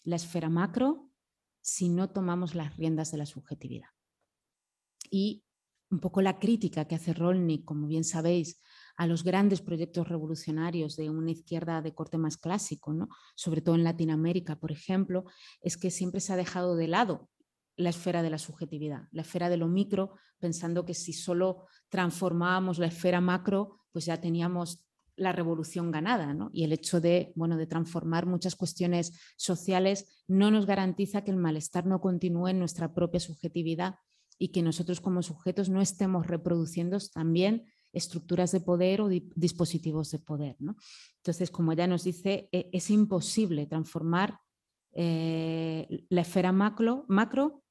la 0.03 0.15
esfera 0.15 0.49
macro 0.49 1.11
si 1.61 1.89
no 1.89 2.09
tomamos 2.09 2.55
las 2.55 2.77
riendas 2.77 3.11
de 3.11 3.17
la 3.17 3.25
subjetividad. 3.25 3.89
Y 5.11 5.43
un 5.89 5.99
poco 5.99 6.21
la 6.21 6.39
crítica 6.39 6.85
que 6.85 6.95
hace 6.95 7.13
Rolnik, 7.13 7.65
como 7.65 7.87
bien 7.87 8.03
sabéis, 8.03 8.61
a 8.97 9.07
los 9.07 9.23
grandes 9.23 9.61
proyectos 9.61 10.07
revolucionarios 10.07 10.95
de 10.95 11.09
una 11.09 11.31
izquierda 11.31 11.81
de 11.81 11.93
corte 11.93 12.17
más 12.17 12.37
clásico, 12.37 12.93
¿no? 12.93 13.09
sobre 13.35 13.61
todo 13.61 13.75
en 13.75 13.83
Latinoamérica, 13.83 14.59
por 14.59 14.71
ejemplo, 14.71 15.25
es 15.61 15.77
que 15.77 15.91
siempre 15.91 16.19
se 16.19 16.33
ha 16.33 16.35
dejado 16.35 16.75
de 16.75 16.87
lado 16.87 17.29
la 17.75 17.89
esfera 17.91 18.23
de 18.23 18.31
la 18.31 18.39
subjetividad, 18.39 19.07
la 19.11 19.21
esfera 19.21 19.49
de 19.49 19.57
lo 19.57 19.67
micro, 19.67 20.15
pensando 20.39 20.83
que 20.83 20.95
si 20.95 21.13
solo 21.13 21.67
transformábamos 21.89 22.79
la 22.79 22.87
esfera 22.87 23.21
macro, 23.21 23.81
pues 23.91 24.05
ya 24.05 24.19
teníamos 24.19 24.83
la 25.15 25.31
revolución 25.31 25.91
ganada. 25.91 26.35
Y 26.53 26.63
el 26.63 26.73
hecho 26.73 26.99
de, 26.99 27.33
bueno, 27.35 27.55
de 27.55 27.67
transformar 27.67 28.25
muchas 28.25 28.55
cuestiones 28.55 29.13
sociales 29.35 30.23
no 30.27 30.49
nos 30.49 30.65
garantiza 30.65 31.23
que 31.23 31.31
el 31.31 31.37
malestar 31.37 31.85
no 31.85 32.01
continúe 32.01 32.47
en 32.49 32.59
nuestra 32.59 32.93
propia 32.93 33.19
subjetividad 33.19 33.95
y 34.37 34.49
que 34.49 34.61
nosotros 34.61 35.01
como 35.01 35.23
sujetos 35.23 35.69
no 35.69 35.81
estemos 35.81 36.27
reproduciendo 36.27 36.97
también 37.13 37.65
estructuras 37.93 38.51
de 38.51 38.59
poder 38.59 39.01
o 39.01 39.09
dispositivos 39.09 40.11
de 40.11 40.19
poder. 40.19 40.57
Entonces, 40.59 41.49
como 41.51 41.71
ella 41.71 41.87
nos 41.87 42.03
dice, 42.03 42.49
e, 42.51 42.69
es 42.71 42.89
imposible 42.89 43.65
transformar 43.65 44.39
eh, 44.93 46.05
la 46.09 46.21
esfera 46.21 46.51
macro, 46.51 47.05
macro 47.07 47.63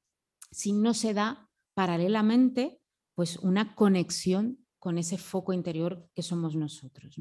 si 0.50 0.72
no 0.72 0.94
se 0.94 1.12
da 1.12 1.48
paralelamente 1.74 2.80
pues 3.14 3.38
una 3.38 3.74
conexión 3.74 4.58
con 4.78 4.98
ese 4.98 5.18
foco 5.18 5.52
interior 5.52 6.08
que 6.14 6.22
somos 6.22 6.54
nosotros. 6.54 7.16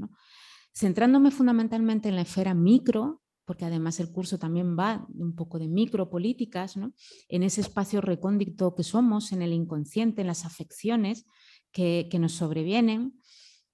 Centrándome 0.73 1.31
fundamentalmente 1.31 2.09
en 2.09 2.15
la 2.15 2.21
esfera 2.21 2.53
micro, 2.53 3.23
porque 3.45 3.65
además 3.65 3.99
el 3.99 4.11
curso 4.11 4.37
también 4.37 4.77
va 4.77 5.07
un 5.13 5.35
poco 5.35 5.59
de 5.59 5.67
micropolíticas, 5.67 6.77
¿no? 6.77 6.93
en 7.29 7.43
ese 7.43 7.61
espacio 7.61 8.01
recóndito 8.01 8.75
que 8.75 8.83
somos, 8.83 9.31
en 9.31 9.41
el 9.41 9.53
inconsciente, 9.53 10.21
en 10.21 10.27
las 10.27 10.45
afecciones 10.45 11.25
que, 11.71 12.09
nos 12.19 12.33
sobrevienen. 12.33 13.19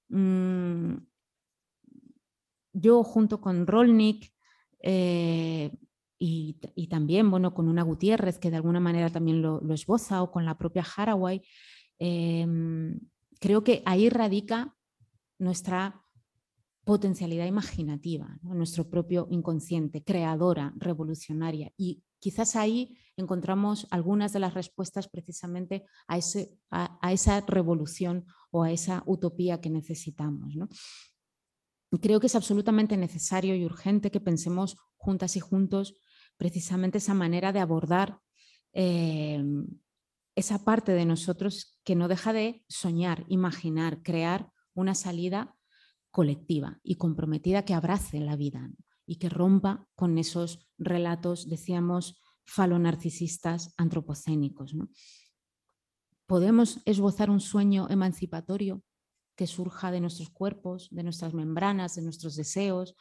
Mm, 0.09 0.95
yo 2.73 3.03
junto 3.03 3.39
con 3.39 3.67
Rolnik 3.67 4.33
eh, 4.79 5.71
y, 6.17 6.87
también 6.87 7.31
bueno, 7.31 7.53
con 7.53 7.67
una 7.67 7.83
Gutiérrez 7.83 8.37
que 8.37 8.51
de 8.51 8.57
alguna 8.57 8.79
manera 8.79 9.09
también 9.09 9.41
lo, 9.41 9.61
esboza 9.73 10.21
o 10.21 10.31
con 10.31 10.45
la 10.45 10.57
propia 10.57 10.85
Haraway, 10.95 11.41
em, 11.97 12.99
creo 13.39 13.63
que 13.63 13.81
ahí 13.85 14.09
radica 14.09 14.75
nuestra 15.39 16.00
potencialidad 16.83 17.45
imaginativa, 17.45 18.39
nuestro 18.41 18.89
propio 18.89 19.27
inconsciente, 19.29 20.03
creadora, 20.03 20.73
revolucionaria. 20.77 21.71
Y 21.77 22.03
quizás 22.19 22.55
ahí 22.55 22.97
encontramos 23.17 23.87
algunas 23.91 24.33
de 24.33 24.39
las 24.39 24.53
respuestas 24.53 25.07
precisamente 25.07 25.85
a, 26.07 26.17
ese, 26.17 26.57
a, 26.71 27.11
esa 27.11 27.41
revolución 27.41 28.25
o 28.49 28.63
a 28.63 28.71
esa 28.71 29.03
utopía 29.05 29.61
que 29.61 29.69
necesitamos. 29.69 30.55
Creo 32.01 32.19
que 32.19 32.27
es 32.27 32.35
absolutamente 32.35 32.97
necesario 32.97 33.55
y 33.55 33.65
urgente 33.65 34.11
que 34.11 34.21
pensemos 34.21 34.77
juntas 34.95 35.35
y 35.35 35.39
juntos 35.39 35.95
precisamente 36.37 36.97
esa 36.97 37.13
manera 37.13 37.51
de 37.51 37.59
abordar 37.59 38.19
em, 38.73 39.67
esa 40.35 40.63
parte 40.63 40.93
de 40.93 41.05
nosotros 41.05 41.79
que 41.83 41.95
no 41.95 42.07
deja 42.07 42.33
de 42.33 42.63
soñar, 42.67 43.25
imaginar, 43.27 44.01
crear 44.01 44.51
una 44.73 44.95
salida 44.95 45.55
colectiva 46.11 46.79
y 46.83 46.95
comprometida 46.95 47.63
que 47.63 47.73
abrace 47.73 48.19
la 48.19 48.35
vida 48.35 48.69
y 49.05 49.15
que 49.17 49.29
rompa 49.29 49.87
con 49.95 50.17
esos 50.17 50.69
relatos, 50.77 51.49
decíamos, 51.49 52.21
falonarcisistas 52.45 53.73
antropocénicos. 53.77 54.75
Podemos 56.27 56.81
esbozar 56.85 57.29
un 57.29 57.39
sueño 57.39 57.89
emancipatorio 57.89 58.83
que 59.35 59.47
surja 59.47 59.91
de 59.91 60.01
nuestros 60.01 60.29
cuerpos, 60.29 60.89
de 60.91 61.03
nuestras 61.03 61.33
membranas, 61.33 61.95
de 61.95 62.03
nuestros 62.03 62.35
deseos, 62.35 62.95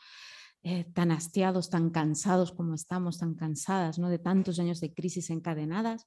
eh, 0.63 0.85
tan 0.93 1.11
hastiados, 1.11 1.71
tan 1.71 1.91
cansados 1.91 2.53
como 2.53 2.75
estamos, 2.75 3.19
tan 3.19 3.35
cansadas 3.35 3.99
¿no? 3.99 4.09
de 4.09 4.19
tantos 4.19 4.59
años 4.59 4.81
de 4.81 4.93
crisis 4.93 5.31
encadenadas 5.31 6.07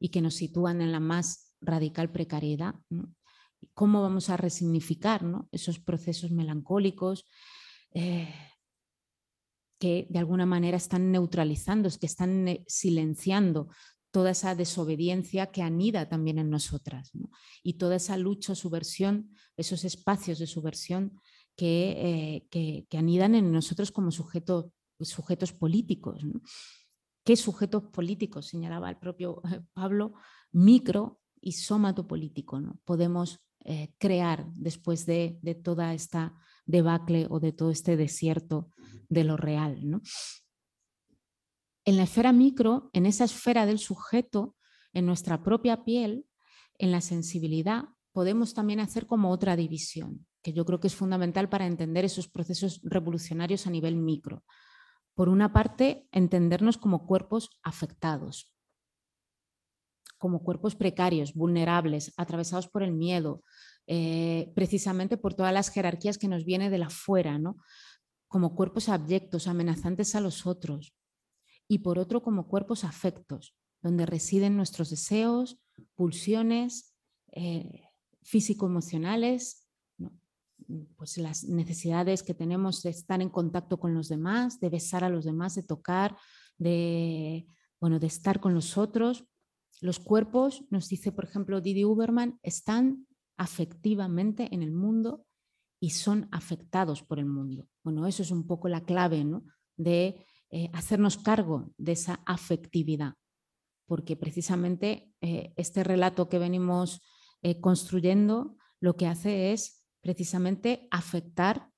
y 0.00 0.08
que 0.08 0.20
nos 0.20 0.34
sitúan 0.34 0.80
en 0.80 0.90
la 0.90 1.00
más 1.00 1.54
radical 1.60 2.10
precariedad. 2.10 2.74
¿Cómo 3.72 4.02
vamos 4.02 4.30
a 4.30 4.36
resignificar 4.36 5.22
esos 5.52 5.78
procesos 5.78 6.30
melancólicos 6.30 7.24
eh, 7.92 8.34
que 9.78 10.06
de 10.10 10.18
alguna 10.18 10.46
manera 10.46 10.76
están 10.76 11.10
neutralizando, 11.10 11.88
que 11.98 12.06
están 12.06 12.48
eh, 12.48 12.64
silenciando 12.66 13.68
toda 14.10 14.30
esa 14.30 14.54
desobediencia 14.54 15.50
que 15.50 15.62
anida 15.62 16.08
también 16.08 16.38
en 16.38 16.48
nosotras 16.48 17.10
y 17.62 17.74
toda 17.74 17.96
esa 17.96 18.16
lucha, 18.16 18.54
subversión, 18.54 19.34
esos 19.56 19.84
espacios 19.84 20.38
de 20.38 20.46
subversión 20.46 21.20
eh, 21.56 22.46
que, 22.50 22.86
que, 22.88 22.98
anidan 22.98 23.34
en 23.34 23.52
nosotros 23.52 23.90
como 23.92 24.10
sujetos 24.10 25.52
políticos. 25.58 26.22
¿Qué 27.24 27.36
sujetos 27.36 27.84
políticos? 27.84 28.48
Señalaba 28.48 28.90
el 28.90 28.98
propio 28.98 29.40
eh, 29.50 29.62
Pablo, 29.72 30.14
micro 30.52 31.20
y 31.40 31.52
somato 31.52 32.06
político. 32.06 32.60
¿no? 32.60 32.78
Podemos 32.84 33.40
eh, 33.64 33.92
crear 33.98 34.46
después 34.54 35.06
de, 35.06 35.38
toda 35.62 35.94
esta 35.94 36.34
debacle 36.66 37.26
o 37.30 37.40
de 37.40 37.52
todo 37.52 37.70
este 37.70 37.96
desierto 37.96 38.70
de 39.08 39.24
lo 39.24 39.36
real. 39.36 39.80
En 41.84 41.96
la 41.96 42.04
esfera 42.04 42.32
micro, 42.32 42.90
en 42.92 43.06
esa 43.06 43.24
esfera 43.24 43.66
del 43.66 43.78
sujeto, 43.78 44.56
en 44.92 45.06
nuestra 45.06 45.42
propia 45.42 45.84
piel, 45.84 46.26
en 46.78 46.92
la 46.92 47.00
sensibilidad, 47.00 47.84
podemos 48.12 48.54
también 48.54 48.80
hacer 48.80 49.06
como 49.06 49.30
otra 49.30 49.56
división 49.56 50.26
que 50.44 50.52
yo 50.52 50.64
creo 50.66 50.78
que 50.78 50.88
es 50.88 50.94
fundamental 50.94 51.48
para 51.48 51.66
entender 51.66 52.04
esos 52.04 52.28
procesos 52.28 52.80
revolucionarios 52.84 53.66
a 53.66 53.70
nivel 53.70 53.96
micro. 53.96 54.44
Por 55.14 55.30
una 55.30 55.52
parte, 55.52 56.06
entendernos 56.12 56.76
como 56.76 57.06
cuerpos 57.06 57.58
afectados, 57.62 58.53
como 60.24 60.42
cuerpos 60.42 60.74
precarios, 60.74 61.34
vulnerables, 61.34 62.14
atravesados 62.16 62.66
por 62.66 62.82
el 62.82 62.92
miedo, 62.92 63.42
eh, 63.86 64.50
precisamente 64.54 65.18
por 65.18 65.34
todas 65.34 65.52
las 65.52 65.68
jerarquías 65.68 66.16
que 66.16 66.28
nos 66.28 66.46
viene 66.46 66.70
de 66.70 66.78
la 66.78 66.88
¿no? 67.38 67.58
como 68.26 68.54
cuerpos 68.54 68.88
abyectos, 68.88 69.48
amenazantes 69.48 70.14
a 70.14 70.22
los 70.22 70.46
otros, 70.46 70.94
y 71.68 71.80
por 71.80 71.98
otro 71.98 72.22
como 72.22 72.48
cuerpos 72.48 72.84
afectos, 72.84 73.54
donde 73.82 74.06
residen 74.06 74.56
nuestros 74.56 74.88
deseos, 74.88 75.58
pulsiones 75.94 76.96
eh, 77.32 77.82
físico-emocionales 78.22 79.68
pues 80.96 81.18
las 81.18 81.44
necesidades 81.44 82.22
que 82.22 82.32
tenemos 82.32 82.82
de 82.82 82.88
estar 82.88 83.20
en 83.20 83.28
contacto 83.28 83.78
con 83.78 83.92
los 83.92 84.08
demás, 84.08 84.58
de 84.58 84.70
besar 84.70 85.04
a 85.04 85.10
los 85.10 85.26
demás, 85.26 85.54
de 85.54 85.64
tocar, 85.64 86.16
de, 86.56 87.46
bueno, 87.78 87.98
de 87.98 88.06
estar 88.06 88.40
con 88.40 88.54
los 88.54 88.78
otros. 88.78 89.26
Los 89.80 89.98
cuerpos, 89.98 90.64
nos 90.70 90.88
dice 90.88 91.12
por 91.12 91.24
ejemplo 91.24 91.60
Didi 91.60 91.84
Uberman, 91.84 92.38
están 92.42 93.06
afectivamente 93.36 94.48
en 94.52 94.62
el 94.62 94.72
mundo 94.72 95.26
y 95.80 95.90
son 95.90 96.28
afectados 96.32 97.02
por 97.02 97.18
el 97.18 97.26
mundo. 97.26 97.68
Bueno, 97.82 98.06
eso 98.06 98.22
es 98.22 98.30
un 98.30 98.46
poco 98.46 98.68
la 98.68 98.84
clave 98.84 99.26
de 99.76 100.26
eh, 100.50 100.70
hacernos 100.72 101.18
cargo 101.18 101.72
de 101.76 101.92
esa 101.92 102.20
afectividad, 102.24 103.14
porque 103.86 104.16
precisamente 104.16 105.12
eh, 105.20 105.52
este 105.56 105.84
relato 105.84 106.28
que 106.28 106.38
venimos 106.38 107.02
eh, 107.42 107.60
construyendo 107.60 108.56
lo 108.80 108.96
que 108.96 109.06
hace 109.06 109.52
es 109.52 109.84
precisamente 110.00 110.88
afectar 110.90 111.70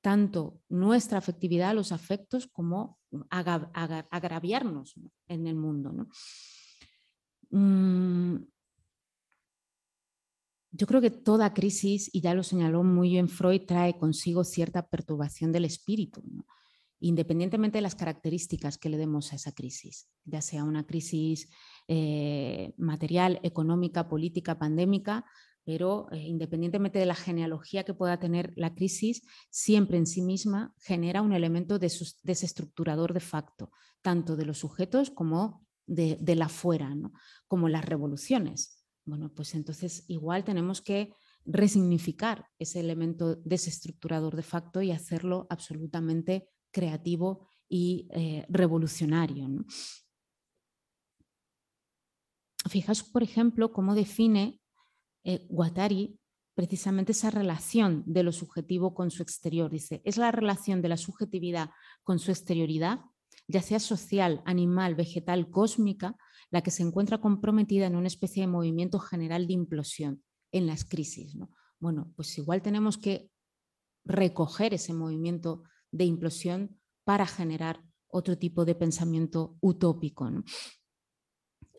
tanto 0.00 0.60
nuestra 0.68 1.18
afectividad 1.18 1.74
los 1.74 1.92
afectos 1.92 2.48
como 2.48 2.98
agraviarnos 3.30 4.94
en 5.28 5.46
el 5.46 5.54
mundo. 5.54 6.08
Mm, 7.52 8.36
yo 10.72 10.86
creo 10.86 11.00
que 11.02 11.10
toda 11.10 11.52
crisis, 11.52 12.10
y 12.12 12.22
ya 12.22 12.34
lo 12.34 12.42
señaló 12.42 12.82
muy 12.82 13.10
bien 13.10 13.28
Freud, 13.28 13.62
trae 13.66 13.98
consigo 13.98 14.42
cierta 14.42 14.88
perturbación 14.88 15.52
del 15.52 15.66
espíritu, 15.66 16.22
independientemente 16.98 17.78
de 17.78 17.82
las 17.82 17.94
características 17.94 18.78
que 18.78 18.88
le 18.88 18.96
demos 18.96 19.32
a 19.32 19.36
esa 19.36 19.52
crisis, 19.52 20.08
ya 20.24 20.40
sea 20.40 20.64
una 20.64 20.86
crisis 20.86 21.50
eh, 21.88 22.72
material, 22.78 23.38
económica, 23.42 24.08
política, 24.08 24.58
pandémica, 24.58 25.26
pero 25.64 26.10
eh, 26.10 26.18
independientemente 26.18 26.98
de 26.98 27.06
la 27.06 27.14
genealogía 27.14 27.84
que 27.84 27.92
pueda 27.92 28.18
tener 28.18 28.54
la 28.56 28.74
crisis, 28.74 29.22
siempre 29.50 29.98
en 29.98 30.06
sí 30.06 30.22
misma 30.22 30.74
genera 30.78 31.20
un 31.20 31.34
elemento 31.34 31.78
desestructurador 31.78 33.12
de 33.12 33.20
facto, 33.20 33.70
tanto 34.00 34.36
de 34.36 34.46
los 34.46 34.58
sujetos 34.58 35.10
como 35.10 35.66
de, 35.86 36.36
la 36.36 36.48
fuera, 36.48 36.94
como 37.46 37.68
las 37.68 37.84
revoluciones. 37.84 38.84
Bueno, 39.04 39.32
pues 39.34 39.54
entonces 39.54 40.04
igual 40.08 40.44
tenemos 40.44 40.80
que 40.80 41.12
resignificar 41.44 42.46
ese 42.58 42.80
elemento 42.80 43.36
desestructurador 43.36 44.36
de 44.36 44.42
facto 44.42 44.80
y 44.80 44.92
hacerlo 44.92 45.46
absolutamente 45.50 46.48
creativo 46.70 47.48
y 47.68 48.08
eh, 48.12 48.46
revolucionario. 48.48 49.48
Fijaos, 52.68 53.02
por 53.02 53.22
ejemplo, 53.22 53.72
cómo 53.72 53.94
define 53.94 54.60
eh, 55.24 55.46
Guattari 55.48 56.18
precisamente 56.54 57.12
esa 57.12 57.30
relación 57.30 58.04
de 58.06 58.22
lo 58.22 58.32
subjetivo 58.32 58.94
con 58.94 59.10
su 59.10 59.22
exterior. 59.22 59.70
Dice, 59.70 60.02
es 60.04 60.16
la 60.16 60.30
relación 60.30 60.82
de 60.82 60.88
la 60.88 60.96
subjetividad 60.96 61.70
con 62.02 62.18
su 62.18 62.30
exterioridad, 62.30 63.00
ya 63.52 63.62
sea 63.62 63.78
social, 63.78 64.42
animal, 64.46 64.94
vegetal, 64.94 65.50
cósmica, 65.50 66.16
la 66.50 66.62
que 66.62 66.70
se 66.70 66.82
encuentra 66.82 67.20
comprometida 67.20 67.86
en 67.86 67.96
una 67.96 68.06
especie 68.06 68.42
de 68.42 68.46
movimiento 68.46 68.98
general 68.98 69.46
de 69.46 69.52
implosión 69.52 70.24
en 70.50 70.66
las 70.66 70.84
crisis. 70.84 71.36
Bueno, 71.78 72.12
pues 72.16 72.36
igual 72.38 72.62
tenemos 72.62 72.96
que 72.96 73.30
recoger 74.04 74.74
ese 74.74 74.94
movimiento 74.94 75.64
de 75.90 76.04
implosión 76.04 76.80
para 77.04 77.26
generar 77.26 77.84
otro 78.08 78.38
tipo 78.38 78.64
de 78.64 78.74
pensamiento 78.74 79.56
utópico. 79.60 80.30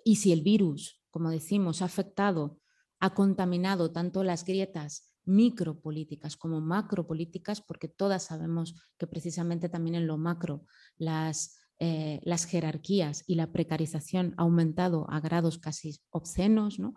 Y 0.06 0.18
si 0.18 0.32
el 0.32 0.42
virus, 0.42 1.02
como 1.10 1.30
decimos, 1.30 1.82
ha 1.82 1.86
afectado, 1.86 2.60
ha 3.00 3.14
contaminado 3.14 3.92
tanto 3.92 4.24
las 4.24 4.46
grietas 4.46 5.14
micropolíticas 5.26 6.36
como 6.36 6.62
macropolíticas, 6.62 7.62
porque 7.62 7.88
todas 7.88 8.24
sabemos 8.24 8.76
que 8.98 9.08
precisamente 9.08 9.70
también 9.70 9.96
en 9.96 10.08
lo 10.08 10.18
macro 10.18 10.66
las, 10.98 11.63
eh, 11.80 12.20
las 12.24 12.46
jerarquías 12.46 13.24
y 13.28 13.36
la 13.36 13.52
precarización 13.52 14.34
ha 14.38 14.44
aumentado 14.44 15.06
a 15.10 15.20
grados 15.20 15.58
casi 15.58 16.00
obscenos, 16.12 16.80
¿no? 16.80 16.94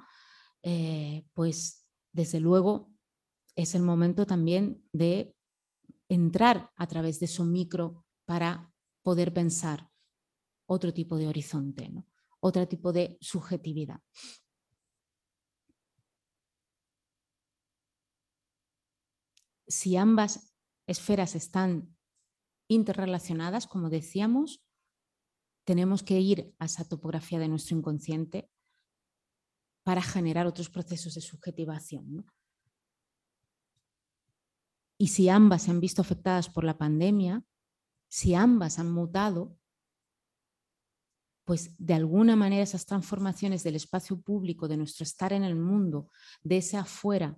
Eh, 0.62 1.24
pues 1.33 1.87
desde 2.12 2.41
luego 2.41 2.93
es 3.55 3.74
el 3.74 3.83
momento 3.83 4.27
también 4.27 4.83
de 4.93 5.35
entrar 6.09 6.70
a 6.77 6.87
través 6.87 7.20
de 7.20 7.27
eso 7.27 7.45
micro 7.45 8.05
para 8.27 8.72
poder 9.03 9.33
pensar 9.33 9.91
otro 10.66 10.93
tipo 10.93 11.16
de 11.16 11.29
horizonte, 11.29 11.93
otro 12.41 12.66
tipo 12.68 12.93
de 12.93 13.16
subjetividad. 13.20 14.01
Si 19.68 19.97
ambas 19.97 20.55
esferas 20.87 21.35
están 21.35 21.97
interrelacionadas, 22.68 23.66
como 23.66 23.91
decíamos, 23.91 24.65
tenemos 25.66 26.04
que 26.04 26.20
ir 26.20 26.54
a 26.60 26.66
esa 26.66 26.84
topografía 26.88 27.40
de 27.40 27.48
nuestro 27.48 27.76
inconsciente 27.76 28.48
para 29.82 30.00
generar 30.00 30.46
otros 30.46 30.70
procesos 30.70 31.14
de 31.14 31.20
subjetivación. 31.20 32.24
Y 34.96 35.08
si 35.08 35.28
ambas 35.28 35.64
se 35.64 35.72
han 35.72 35.80
visto 35.80 36.00
afectadas 36.00 36.48
por 36.48 36.62
la 36.62 36.78
pandemia, 36.78 37.44
si 38.08 38.34
ambas 38.34 38.78
han 38.78 38.92
mutado, 38.92 39.58
pues 41.44 41.74
de 41.78 41.94
alguna 41.94 42.36
manera 42.36 42.62
esas 42.62 42.86
transformaciones 42.86 43.64
del 43.64 43.74
espacio 43.74 44.20
público, 44.20 44.68
de 44.68 44.76
nuestro 44.76 45.02
estar 45.02 45.32
en 45.32 45.42
el 45.42 45.56
mundo, 45.56 46.10
de 46.42 46.58
ese 46.58 46.76
afuera, 46.76 47.36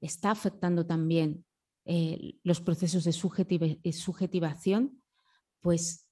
está 0.00 0.30
afectando 0.30 0.86
también 0.86 1.44
eh, 1.84 2.38
los 2.44 2.60
procesos 2.60 3.02
de 3.02 3.12
subjetivación, 3.12 5.02
pues 5.60 6.03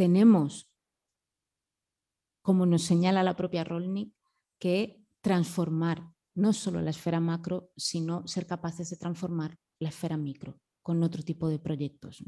tenemos, 0.00 0.66
como 2.40 2.64
nos 2.64 2.84
señala 2.84 3.22
la 3.22 3.36
propia 3.36 3.64
Rolnik, 3.64 4.14
que 4.58 5.04
transformar 5.20 6.10
no 6.34 6.54
solo 6.54 6.80
la 6.80 6.88
esfera 6.88 7.20
macro, 7.20 7.70
sino 7.76 8.26
ser 8.26 8.46
capaces 8.46 8.88
de 8.88 8.96
transformar 8.96 9.58
la 9.78 9.90
esfera 9.90 10.16
micro 10.16 10.58
con 10.80 11.02
otro 11.02 11.22
tipo 11.22 11.50
de 11.50 11.58
proyectos. 11.58 12.24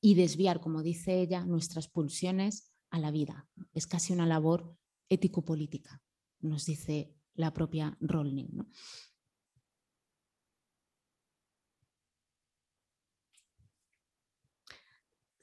Y 0.00 0.14
desviar, 0.14 0.60
como 0.60 0.84
dice 0.84 1.20
ella, 1.20 1.44
nuestras 1.44 1.88
pulsiones 1.88 2.72
a 2.90 3.00
la 3.00 3.10
vida. 3.10 3.48
Es 3.72 3.88
casi 3.88 4.12
una 4.12 4.26
labor 4.26 4.76
ético-política, 5.08 6.00
nos 6.38 6.66
dice 6.66 7.16
la 7.34 7.52
propia 7.52 7.98
Rolling. 8.00 8.62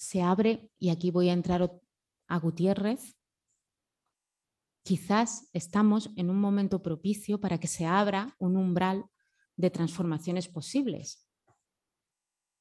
Se 0.08 0.22
abre, 0.22 0.72
y 0.80 0.88
aquí 0.88 1.12
voy 1.12 1.28
a 1.28 1.34
entrar 1.34 1.70
a 2.30 2.40
Gutiérrez, 2.40 3.18
quizás 4.82 5.50
estamos 5.52 6.12
en 6.16 6.30
un 6.30 6.40
momento 6.40 6.82
propicio 6.82 7.42
para 7.42 7.60
que 7.60 7.68
se 7.68 7.86
abra 7.86 8.34
un 8.40 8.56
umbral 8.56 9.04
de 9.58 9.70
transformaciones 9.70 10.48
posibles. 10.48 11.28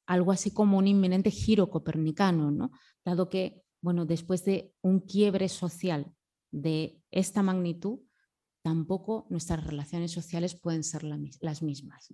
Algo 0.07 0.33
así 0.33 0.51
como 0.51 0.77
un 0.77 0.89
inminente 0.89 1.31
giro 1.31 1.71
copernicano, 1.71 2.51
¿no? 2.51 2.73
dado 3.05 3.29
que, 3.29 3.63
bueno, 3.81 4.07
después 4.07 4.45
de 4.45 4.75
un 4.83 4.99
quiebre 4.99 5.49
social 5.49 6.13
de 6.51 7.01
esta 7.13 7.45
magnitud, 7.45 8.01
tampoco 8.63 9.29
nuestras 9.31 9.65
relaciones 9.65 10.11
sociales 10.11 10.59
pueden 10.61 10.83
ser 10.83 11.05
las 11.05 11.63
mismas. 11.63 12.09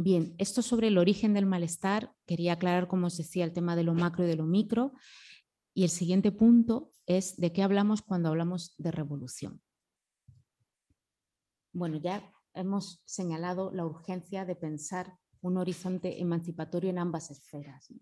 Bien, 0.00 0.36
esto 0.38 0.62
sobre 0.62 0.86
el 0.86 0.96
origen 0.96 1.34
del 1.34 1.44
malestar, 1.44 2.14
quería 2.24 2.52
aclarar, 2.52 2.86
como 2.86 3.08
os 3.08 3.16
decía, 3.16 3.44
el 3.44 3.52
tema 3.52 3.74
de 3.74 3.82
lo 3.82 3.94
macro 3.94 4.24
y 4.24 4.28
de 4.28 4.36
lo 4.36 4.46
micro. 4.46 4.92
Y 5.74 5.82
el 5.82 5.90
siguiente 5.90 6.30
punto 6.30 6.92
es 7.04 7.36
de 7.36 7.52
qué 7.52 7.64
hablamos 7.64 8.02
cuando 8.02 8.28
hablamos 8.28 8.76
de 8.78 8.92
revolución. 8.92 9.60
Bueno, 11.72 11.96
ya 11.96 12.32
hemos 12.54 13.02
señalado 13.06 13.72
la 13.72 13.84
urgencia 13.84 14.44
de 14.44 14.54
pensar 14.54 15.18
un 15.40 15.56
horizonte 15.56 16.20
emancipatorio 16.20 16.90
en 16.90 16.98
ambas 16.98 17.32
esferas. 17.32 17.92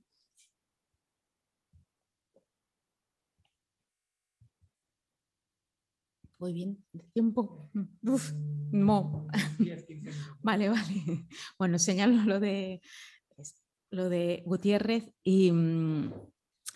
Muy 6.39 6.53
bien, 6.53 6.85
tiempo. 7.13 7.71
no. 8.73 9.27
Vale, 10.43 10.69
vale. 10.69 11.27
Bueno, 11.59 11.79
señalo 11.79 12.23
lo 12.25 12.39
de, 12.39 12.81
lo 13.91 14.09
de 14.09 14.43
Gutiérrez, 14.47 15.11
y, 15.25 15.51
mm, 15.51 16.13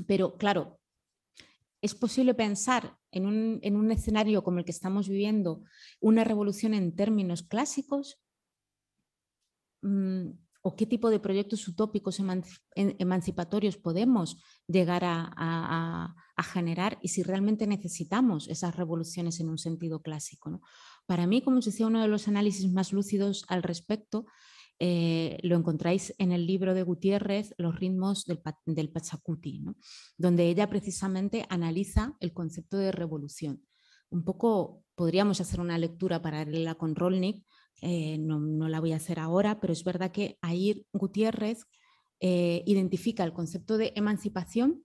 pero 0.07 0.37
claro, 0.37 0.81
¿Es 1.83 1.95
posible 1.95 2.35
pensar 2.35 2.99
en 3.11 3.27
un, 3.27 3.91
escenario 3.91 4.45
como 4.45 4.59
el 4.59 4.65
que 4.65 4.71
estamos 4.71 5.09
viviendo 5.09 5.65
una 6.01 6.25
revolución 6.25 6.75
en 6.75 6.95
términos 6.95 7.43
clásicos? 7.43 8.21
Mm, 9.81 10.33
¿O 10.63 10.77
qué 10.77 10.85
tipo 10.85 11.09
de 11.09 11.21
proyectos 11.21 11.67
utópicos 11.69 12.21
emancipatorios 12.75 13.79
podemos 13.79 14.37
llegar 14.67 15.03
a, 15.05 16.15
generar 16.43 16.99
y 17.03 17.09
si 17.09 17.23
realmente 17.23 17.67
necesitamos 17.67 18.49
esas 18.49 18.75
revoluciones 18.75 19.41
en 19.41 19.49
un 19.49 19.59
sentido 19.59 20.03
clásico? 20.03 20.61
Para 21.07 21.27
mí, 21.27 21.43
como 21.43 21.59
os 21.59 21.65
decía, 21.65 21.87
uno 21.87 22.03
de 22.03 22.09
los 22.09 22.29
análisis 22.29 22.71
más 22.71 22.93
lúcidos 22.93 23.45
al 23.49 23.63
respecto 23.63 24.27
eh, 24.83 25.39
lo 25.43 25.57
encontráis 25.57 26.15
en 26.17 26.33
el 26.33 26.47
libro 26.47 26.73
de 26.73 26.83
Gutiérrez, 26.83 27.55
Los 27.59 27.79
ritmos 27.79 28.25
del, 28.25 28.41
del 28.65 28.91
Pachacuti, 28.91 29.63
donde 30.17 30.49
ella 30.49 30.71
precisamente 30.71 31.45
analiza 31.51 32.17
el 32.21 32.33
concepto 32.33 32.79
de 32.79 32.91
revolución. 32.91 33.63
Un 34.09 34.25
poco 34.25 34.83
podríamos 34.95 35.41
hacer 35.41 35.61
una 35.61 35.77
lectura 35.77 36.23
paralela 36.23 36.75
con 36.77 36.97
Rolnik, 36.97 37.45
eh, 37.81 38.19
no, 38.19 38.69
la 38.69 38.81
voy 38.81 38.93
a 38.93 38.97
hacer 38.97 39.19
ahora, 39.19 39.61
pero 39.61 39.73
es 39.73 39.85
verdad 39.85 40.13
que 40.13 40.39
ahí 40.43 40.87
Gutiérrez 40.93 41.65
eh, 42.21 42.63
identifica 42.67 43.25
el 43.25 43.33
concepto 43.33 43.79
de 43.79 43.93
emancipación 43.97 44.85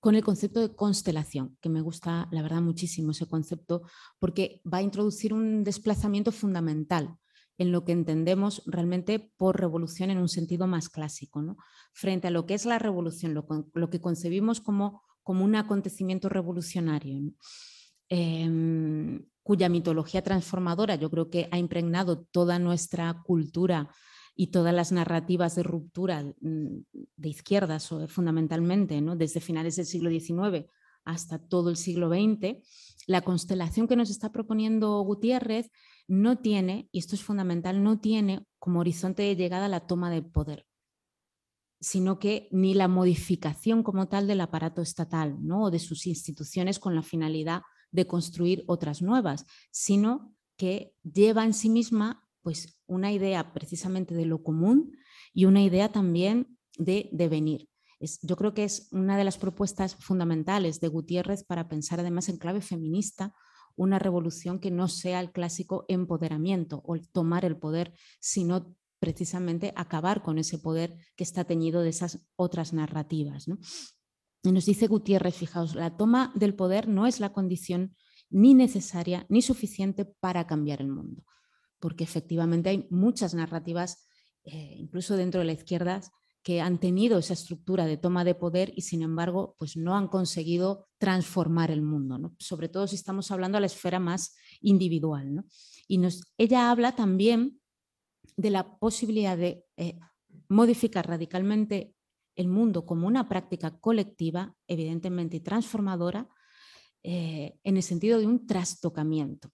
con 0.00 0.14
el 0.14 0.24
concepto 0.24 0.60
de 0.60 0.74
constelación, 0.74 1.58
que 1.60 1.68
me 1.68 1.82
gusta, 1.82 2.26
la 2.32 2.42
verdad, 2.42 2.62
muchísimo 2.62 3.10
ese 3.10 3.28
concepto, 3.28 3.82
porque 4.18 4.62
va 4.64 4.78
a 4.78 4.82
introducir 4.82 5.34
un 5.34 5.62
desplazamiento 5.62 6.32
fundamental 6.32 7.18
en 7.58 7.72
lo 7.72 7.84
que 7.84 7.92
entendemos 7.92 8.62
realmente 8.64 9.30
por 9.36 9.60
revolución 9.60 10.08
en 10.08 10.16
un 10.16 10.30
sentido 10.30 10.66
más 10.66 10.88
clásico, 10.88 11.58
frente 11.92 12.28
a 12.28 12.30
lo 12.30 12.46
que 12.46 12.54
es 12.54 12.64
la 12.64 12.78
revolución, 12.78 13.34
lo, 13.34 13.90
que 13.90 14.00
concebimos 14.00 14.62
como, 14.62 15.02
como, 15.22 15.44
un 15.44 15.54
acontecimiento 15.54 16.30
revolucionario, 16.30 17.20
em, 18.10 19.24
cuya 19.42 19.68
mitología 19.68 20.22
transformadora 20.22 20.96
yo 20.96 21.10
creo 21.10 21.30
que 21.30 21.48
ha 21.50 21.58
impregnado 21.58 22.22
toda 22.30 22.58
nuestra 22.58 23.22
cultura 23.24 23.88
y 24.36 24.48
todas 24.48 24.74
las 24.74 24.92
narrativas 24.92 25.54
de 25.56 25.62
ruptura 25.62 26.22
mm, 26.22 26.82
de 27.16 27.28
izquierdas 27.28 27.88
fundamentalmente, 28.08 29.00
¿no? 29.00 29.16
desde 29.16 29.40
finales 29.40 29.76
del 29.76 29.86
siglo 29.86 30.10
XIX 30.10 30.66
hasta 31.04 31.38
todo 31.38 31.70
el 31.70 31.76
siglo 31.76 32.08
XX, 32.10 32.58
la 33.06 33.22
constelación 33.22 33.88
que 33.88 33.96
nos 33.96 34.10
está 34.10 34.32
proponiendo 34.32 35.00
Gutiérrez 35.00 35.70
no 36.06 36.38
tiene, 36.38 36.88
y 36.92 36.98
esto 36.98 37.14
es 37.14 37.22
fundamental, 37.22 37.82
no 37.82 38.00
tiene 38.00 38.46
como 38.58 38.80
horizonte 38.80 39.22
de 39.22 39.36
llegada 39.36 39.68
la 39.68 39.86
toma 39.86 40.10
de 40.10 40.22
poder, 40.22 40.66
sino 41.80 42.18
que 42.18 42.48
ni 42.52 42.74
la 42.74 42.88
modificación 42.88 43.82
como 43.82 44.08
tal 44.08 44.26
del 44.26 44.40
aparato 44.40 44.82
estatal 44.82 45.36
¿no? 45.40 45.64
o 45.64 45.70
de 45.70 45.78
sus 45.78 46.06
instituciones 46.06 46.78
con 46.78 46.94
la 46.94 47.02
finalidad 47.02 47.62
de 47.90 48.06
construir 48.06 48.64
otras 48.66 49.02
nuevas, 49.02 49.46
sino 49.70 50.34
que 50.56 50.94
lleva 51.02 51.44
en 51.44 51.54
sí 51.54 51.68
misma 51.68 52.26
pues, 52.42 52.80
una 52.86 53.12
idea 53.12 53.52
precisamente 53.52 54.14
de 54.14 54.26
lo 54.26 54.42
común 54.42 54.96
y 55.32 55.44
una 55.44 55.62
idea 55.62 55.90
también 55.90 56.58
de 56.78 57.08
devenir. 57.12 57.68
yo 58.22 58.36
creo 58.36 58.54
que 58.54 58.64
es 58.64 58.88
una 58.92 59.18
de 59.18 59.24
las 59.24 59.36
propuestas 59.36 59.96
fundamentales 59.96 60.80
de 60.80 60.88
Gutiérrez 60.88 61.44
para 61.44 61.68
pensar 61.68 62.00
además 62.00 62.28
en 62.28 62.38
clave 62.38 62.62
feminista 62.62 63.34
una 63.76 63.98
revolución 63.98 64.58
que 64.58 64.70
no 64.70 64.88
sea 64.88 65.20
el 65.20 65.32
clásico 65.32 65.84
empoderamiento 65.88 66.82
o 66.84 66.98
tomar 67.12 67.44
el 67.44 67.56
poder, 67.56 67.94
sino 68.20 68.74
precisamente 68.98 69.72
acabar 69.76 70.22
con 70.22 70.38
ese 70.38 70.58
poder 70.58 70.98
que 71.16 71.24
está 71.24 71.44
teñido 71.44 71.80
de 71.80 71.88
esas 71.88 72.26
otras 72.36 72.72
narrativas. 72.72 73.48
Y 73.48 73.52
nos 74.44 74.66
dice 74.66 74.86
Gutiérrez, 74.86 75.34
fijaos, 75.34 75.74
la 75.74 75.96
toma 75.96 76.32
del 76.34 76.54
poder 76.54 76.88
no 76.88 77.06
es 77.06 77.20
la 77.20 77.32
condición 77.32 77.94
ni 78.30 78.54
necesaria 78.54 79.26
ni 79.28 79.42
suficiente 79.42 80.04
para 80.04 80.46
cambiar 80.46 80.80
el 80.80 80.88
mundo, 80.88 81.24
porque 81.78 82.04
efectivamente 82.04 82.70
hay 82.70 82.86
muchas 82.90 83.34
narrativas, 83.34 84.08
eh, 84.44 84.74
incluso 84.78 85.16
dentro 85.16 85.40
de 85.40 85.46
la 85.46 85.52
izquierda, 85.52 86.00
que 86.42 86.60
han 86.60 86.80
tenido 86.80 87.18
esa 87.18 87.34
estructura 87.34 87.84
de 87.84 87.98
toma 87.98 88.24
de 88.24 88.34
poder 88.34 88.72
y 88.74 88.82
sin 88.82 89.02
embargo 89.02 89.56
pues 89.58 89.76
no 89.76 89.94
han 89.94 90.08
conseguido 90.08 90.88
transformar 90.98 91.70
el 91.70 91.82
mundo, 91.82 92.32
sobre 92.38 92.68
todo 92.68 92.86
si 92.86 92.96
estamos 92.96 93.30
hablando 93.30 93.58
a 93.58 93.60
la 93.60 93.66
esfera 93.66 93.98
más 93.98 94.34
individual. 94.62 95.44
Y 95.86 95.98
nos, 95.98 96.32
ella 96.38 96.70
habla 96.70 96.96
también 96.96 97.60
de 98.36 98.50
la 98.50 98.78
posibilidad 98.78 99.36
de 99.36 99.64
eh, 99.76 99.98
modificar 100.48 101.06
radicalmente 101.06 101.94
el 102.36 102.48
mundo 102.48 102.86
como 102.86 103.06
una 103.06 103.28
práctica 103.28 103.78
colectiva, 103.78 104.54
evidentemente 104.66 105.40
transformadora, 105.40 106.28
eh, 107.02 107.58
en 107.64 107.76
el 107.76 107.82
sentido 107.82 108.18
de 108.18 108.26
un 108.26 108.46
trastocamiento. 108.46 109.50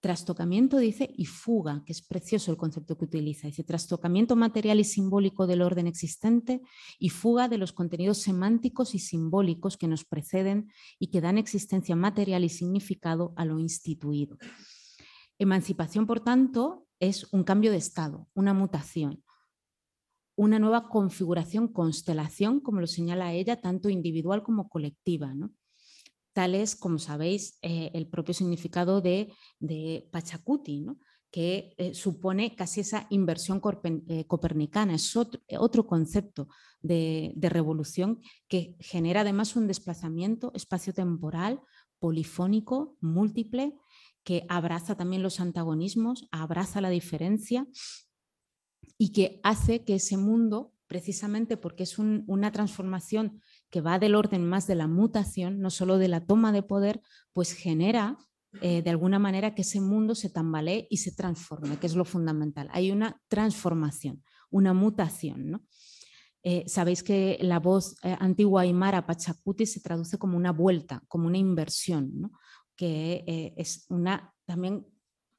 Trastocamiento 0.00 0.76
dice 0.76 1.10
y 1.16 1.24
fuga, 1.24 1.82
que 1.86 1.92
es 1.92 2.02
precioso 2.02 2.50
el 2.50 2.58
concepto 2.58 2.98
que 2.98 3.06
utiliza. 3.06 3.46
Dice 3.46 3.64
trastocamiento 3.64 4.36
material 4.36 4.78
y 4.78 4.84
simbólico 4.84 5.46
del 5.46 5.62
orden 5.62 5.86
existente 5.86 6.60
y 6.98 7.08
fuga 7.08 7.48
de 7.48 7.56
los 7.56 7.72
contenidos 7.72 8.18
semánticos 8.18 8.94
y 8.94 8.98
simbólicos 8.98 9.78
que 9.78 9.88
nos 9.88 10.04
preceden 10.04 10.70
y 10.98 11.06
que 11.06 11.22
dan 11.22 11.38
existencia 11.38 11.96
material 11.96 12.44
y 12.44 12.50
significado 12.50 13.32
a 13.36 13.46
lo 13.46 13.58
instituido. 13.58 14.36
Emancipación, 15.38 16.06
por 16.06 16.20
tanto, 16.20 16.86
es 17.00 17.32
un 17.32 17.42
cambio 17.42 17.70
de 17.70 17.78
estado, 17.78 18.28
una 18.34 18.52
mutación, 18.52 19.23
una 20.36 20.58
nueva 20.58 20.88
configuración, 20.88 21.68
constelación, 21.68 22.60
como 22.60 22.80
lo 22.80 22.86
señala 22.86 23.32
ella, 23.32 23.60
tanto 23.60 23.88
individual 23.88 24.42
como 24.42 24.68
colectiva. 24.68 25.34
¿no? 25.34 25.52
tal 26.34 26.54
es, 26.54 26.76
como 26.76 26.98
sabéis, 26.98 27.58
eh, 27.62 27.90
el 27.94 28.08
propio 28.08 28.34
significado 28.34 29.00
de, 29.00 29.32
de 29.60 30.08
Pachacuti, 30.10 30.84
que 31.30 31.74
eh, 31.78 31.94
supone 31.94 32.54
casi 32.54 32.80
esa 32.80 33.06
inversión 33.10 33.60
eh, 34.08 34.24
copernicana, 34.26 34.94
es 34.94 35.16
otro, 35.16 35.86
concepto 35.86 36.48
de, 36.82 37.34
revolución 37.40 38.20
que 38.46 38.76
genera 38.78 39.22
además 39.22 39.56
un 39.56 39.66
desplazamiento 39.66 40.52
espacio-temporal, 40.54 41.60
polifónico, 41.98 42.96
múltiple, 43.00 43.74
que 44.24 44.44
abraza 44.48 44.96
también 44.96 45.22
los 45.22 45.40
antagonismos, 45.40 46.28
abraza 46.30 46.80
la 46.80 46.90
diferencia 46.90 47.66
y 48.98 49.12
que 49.12 49.40
hace 49.42 49.84
que 49.84 49.96
ese 49.96 50.16
mundo, 50.16 50.72
precisamente 50.86 51.56
porque 51.56 51.82
es 51.82 51.98
una 51.98 52.52
transformación 52.52 53.40
que 53.70 53.80
va 53.80 53.98
del 53.98 54.14
orden 54.14 54.46
más 54.46 54.66
de 54.66 54.74
la 54.74 54.86
mutación, 54.86 55.60
no 55.60 55.70
solo 55.70 55.98
de 55.98 56.08
la 56.08 56.26
toma 56.26 56.52
de 56.52 56.62
poder, 56.62 57.00
pues 57.32 57.52
genera 57.52 58.18
eh, 58.60 58.82
de 58.82 58.90
alguna 58.90 59.18
manera 59.18 59.54
que 59.54 59.62
ese 59.62 59.80
mundo 59.80 60.14
se 60.14 60.30
tambalee 60.30 60.86
y 60.88 60.98
se 60.98 61.12
transforme, 61.12 61.78
que 61.78 61.86
es 61.86 61.96
lo 61.96 62.04
fundamental. 62.04 62.68
Hay 62.72 62.92
una 62.92 63.20
transformación, 63.28 64.22
una 64.50 64.72
mutación. 64.72 65.66
Eh, 66.42 66.64
sabéis 66.68 67.02
que 67.02 67.38
la 67.40 67.58
voz 67.58 67.96
eh, 68.04 68.16
antigua 68.20 68.62
aymara 68.62 69.06
Pachacuti 69.06 69.66
se 69.66 69.80
traduce 69.80 70.18
como 70.18 70.36
una 70.36 70.52
vuelta, 70.52 71.02
como 71.08 71.26
una 71.26 71.38
inversión, 71.38 72.30
que 72.76 73.54
es 73.56 73.86
una 73.88 74.34
también 74.44 74.84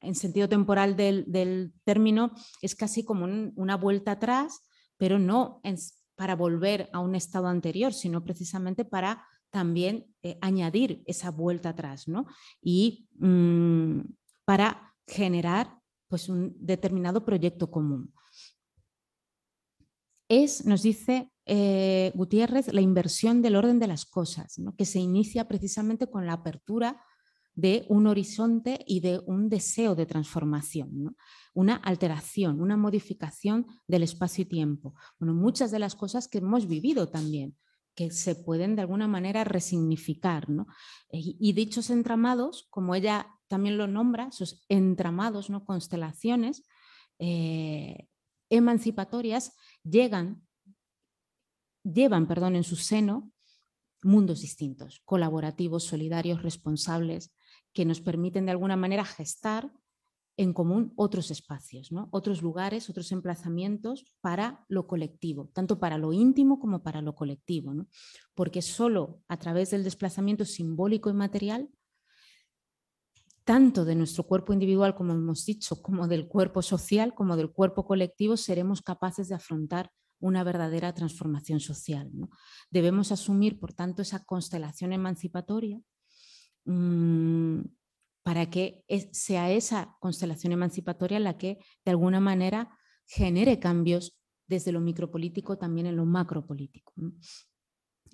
en 0.06 0.14
sentido 0.14 0.48
temporal 0.48 0.96
del, 0.96 1.72
término, 1.84 2.32
es 2.62 2.74
casi 2.74 3.04
como 3.04 3.24
una 3.56 3.76
vuelta 3.76 4.12
atrás, 4.12 4.60
pero 4.96 5.18
no 5.18 5.60
para 6.14 6.34
volver 6.34 6.88
a 6.92 7.00
un 7.00 7.14
estado 7.14 7.48
anterior, 7.48 7.92
sino 7.92 8.24
precisamente 8.24 8.84
para 8.84 9.26
también 9.50 10.06
eh, 10.22 10.38
añadir 10.40 11.02
esa 11.06 11.30
vuelta 11.30 11.70
atrás 11.70 12.08
¿no? 12.08 12.26
y 12.60 13.08
mm, 13.18 14.00
para 14.44 14.94
generar 15.06 15.78
pues, 16.08 16.28
un 16.28 16.54
determinado 16.58 17.24
proyecto 17.24 17.70
común. 17.70 18.12
Es, 20.28 20.66
nos 20.66 20.82
dice 20.82 21.30
eh, 21.44 22.10
Gutiérrez, 22.14 22.72
la 22.72 22.80
inversión 22.80 23.40
del 23.40 23.54
orden 23.54 23.78
de 23.78 23.86
las 23.86 24.04
cosas, 24.04 24.56
que 24.76 24.84
se 24.84 24.98
inicia 24.98 25.46
precisamente 25.46 26.08
con 26.08 26.26
la 26.26 26.32
apertura 26.32 27.00
de 27.56 27.86
un 27.88 28.06
horizonte 28.06 28.84
y 28.86 29.00
de 29.00 29.20
un 29.26 29.48
deseo 29.48 29.94
de 29.94 30.06
transformación, 30.06 31.16
una 31.54 31.76
alteración, 31.76 32.60
una 32.60 32.76
modificación 32.76 33.66
del 33.88 34.02
espacio 34.02 34.42
y 34.42 34.44
tiempo. 34.44 34.94
Bueno, 35.18 35.34
muchas 35.34 35.70
de 35.70 35.78
las 35.78 35.96
cosas 35.96 36.28
que 36.28 36.38
hemos 36.38 36.68
vivido 36.68 37.08
también, 37.08 37.56
que 37.94 38.10
se 38.10 38.34
pueden 38.34 38.76
de 38.76 38.82
alguna 38.82 39.08
manera 39.08 39.42
resignificar. 39.42 40.46
Y, 41.10 41.52
dichos 41.54 41.88
entramados, 41.88 42.66
como 42.68 42.94
ella 42.94 43.26
también 43.48 43.78
lo 43.78 43.86
nombra, 43.86 44.28
esos 44.28 44.64
entramados, 44.68 45.48
¿no? 45.48 45.64
constelaciones 45.64 46.62
eh, 47.18 48.06
emancipatorias, 48.50 49.56
llegan, 49.82 50.42
llevan 51.82 52.28
perdón, 52.28 52.54
en 52.54 52.64
su 52.64 52.76
seno 52.76 53.32
mundos 54.02 54.42
distintos, 54.42 55.00
colaborativos, 55.04 55.84
solidarios, 55.84 56.42
responsables, 56.42 57.34
que 57.76 57.84
nos 57.84 58.00
permiten 58.00 58.46
de 58.46 58.52
alguna 58.52 58.74
manera 58.74 59.04
gestar 59.04 59.70
en 60.38 60.54
común 60.54 60.94
otros 60.96 61.30
espacios, 61.30 61.92
¿no? 61.92 62.08
otros 62.10 62.40
lugares, 62.40 62.88
otros 62.88 63.12
emplazamientos 63.12 64.06
para 64.22 64.64
lo 64.68 64.86
colectivo, 64.86 65.50
tanto 65.52 65.78
para 65.78 65.98
lo 65.98 66.14
íntimo 66.14 66.58
como 66.58 66.82
para 66.82 67.02
lo 67.02 67.14
colectivo, 67.14 67.74
porque 68.34 68.62
solo 68.62 69.20
a 69.28 69.36
través 69.36 69.72
del 69.72 69.84
desplazamiento 69.84 70.46
simbólico 70.46 71.10
y 71.10 71.12
material, 71.12 71.68
tanto 73.44 73.84
de 73.84 73.94
nuestro 73.94 74.24
cuerpo 74.24 74.54
individual, 74.54 74.94
como 74.94 75.12
hemos 75.12 75.44
dicho, 75.44 75.82
como 75.82 76.08
del 76.08 76.28
cuerpo 76.28 76.62
social, 76.62 77.14
como 77.14 77.36
del 77.36 77.52
cuerpo 77.52 77.84
colectivo, 77.84 78.38
seremos 78.38 78.80
capaces 78.80 79.28
de 79.28 79.34
afrontar 79.34 79.90
una 80.18 80.44
verdadera 80.44 80.94
transformación 80.94 81.60
social. 81.60 82.10
Debemos 82.70 83.12
asumir, 83.12 83.60
por 83.60 83.74
tanto, 83.74 84.00
esa 84.00 84.24
constelación 84.24 84.94
emancipatoria 84.94 85.78
Mm, 86.66 87.60
para 88.24 88.50
que 88.50 88.84
sea 89.12 89.52
esa 89.52 89.96
constelación 90.00 90.52
emancipatoria 90.52 91.20
la 91.20 91.38
que 91.38 91.58
de 91.84 91.92
alguna 91.92 92.18
manera 92.18 92.76
genere 93.06 93.60
cambios 93.60 94.18
desde 94.48 94.72
lo 94.72 94.80
micropolítico 94.80 95.58
también 95.58 95.86
en 95.86 95.94
lo 95.94 96.04
macropolítico 96.06 96.92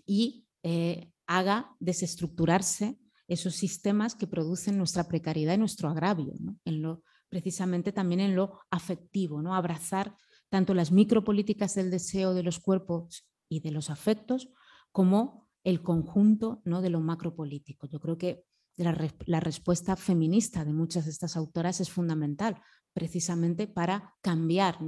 y 0.05 0.46
eh, 0.62 1.11
haga 1.26 1.74
desestructurarse 1.80 2.98
esos 3.26 3.55
sistemas 3.55 4.14
que 4.14 4.26
producen 4.26 4.76
nuestra 4.76 5.09
precariedad 5.09 5.55
y 5.55 5.59
nuestro 5.59 5.88
agravio, 5.88 6.34
en 6.66 6.82
lo, 6.82 7.03
precisamente 7.30 7.90
también 7.90 8.20
en 8.20 8.36
lo 8.36 8.61
afectivo, 8.70 9.40
¿no? 9.40 9.55
abrazar 9.55 10.14
tanto 10.50 10.74
las 10.74 10.92
micropolíticas 10.92 11.74
del 11.74 11.90
deseo 11.90 12.34
de 12.34 12.42
los 12.42 12.61
cuerpos 12.61 13.26
y 13.48 13.61
de 13.61 13.70
los 13.70 13.88
afectos 13.88 14.50
como 14.90 15.48
el 15.64 15.82
conjunto 15.82 16.60
¿no? 16.64 16.82
de 16.82 16.90
lo 16.90 17.00
macropolítico. 17.00 17.86
Yo 17.86 18.00
creo 18.00 18.18
que 18.18 18.44
la, 18.76 19.40
respuesta 19.40 19.96
feminista 19.96 20.64
de 20.64 20.72
muchas 20.72 21.04
de 21.04 21.10
estas 21.10 21.36
autoras 21.36 21.80
es 21.80 21.90
fundamental, 21.90 22.60
precisamente 22.92 23.66
para 23.66 24.14
cambiar 24.20 24.78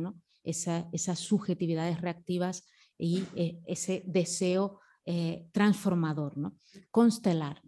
esas 0.43 1.19
subjetividades 1.19 2.01
reactivas 2.01 2.67
y 2.99 3.25
eh, 3.35 3.61
ese 3.67 4.03
deseo 4.07 4.81
eh, 5.05 5.49
transformador, 5.53 6.39
¿no? 6.39 6.57
constelar. 6.91 7.63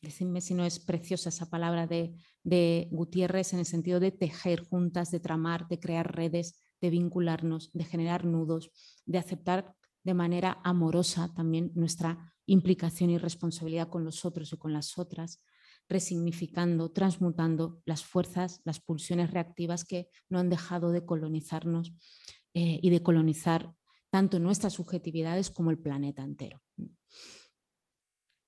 Decidme 0.00 0.40
si 0.40 0.54
no 0.54 0.64
es 0.64 0.78
preciosa 0.78 1.28
esa 1.28 1.50
palabra 1.50 1.86
de, 1.86 2.14
de 2.44 2.88
Gutiérrez 2.90 3.52
en 3.52 3.58
el 3.58 3.66
sentido 3.66 3.98
de 3.98 4.12
tejer 4.12 4.64
juntas, 4.64 5.10
de 5.10 5.20
tramar, 5.20 5.66
de 5.68 5.80
crear 5.80 6.14
redes, 6.14 6.60
de 6.80 6.90
vincularnos, 6.90 7.72
de 7.72 7.84
generar 7.84 8.24
nudos, 8.24 8.70
de 9.06 9.18
aceptar 9.18 9.74
de 10.08 10.14
manera 10.14 10.58
amorosa 10.64 11.34
también 11.34 11.70
nuestra 11.74 12.32
implicación 12.46 13.10
y 13.10 13.18
responsabilidad 13.18 13.90
con 13.90 14.04
los 14.04 14.24
otros 14.24 14.50
y 14.54 14.56
con 14.56 14.72
las 14.72 14.96
otras, 14.96 15.42
resignificando, 15.86 16.90
transmutando 16.90 17.82
las 17.84 18.04
fuerzas, 18.04 18.62
las 18.64 18.80
pulsiones 18.80 19.30
reactivas 19.32 19.84
que 19.84 20.08
no 20.30 20.38
han 20.38 20.48
dejado 20.48 20.92
de 20.92 21.04
colonizarnos 21.04 21.92
eh, 22.54 22.80
y 22.82 22.88
de 22.88 23.02
colonizar 23.02 23.74
tanto 24.08 24.38
nuestras 24.38 24.72
subjetividades 24.72 25.50
como 25.50 25.70
el 25.70 25.78
planeta 25.78 26.22
entero. 26.22 26.62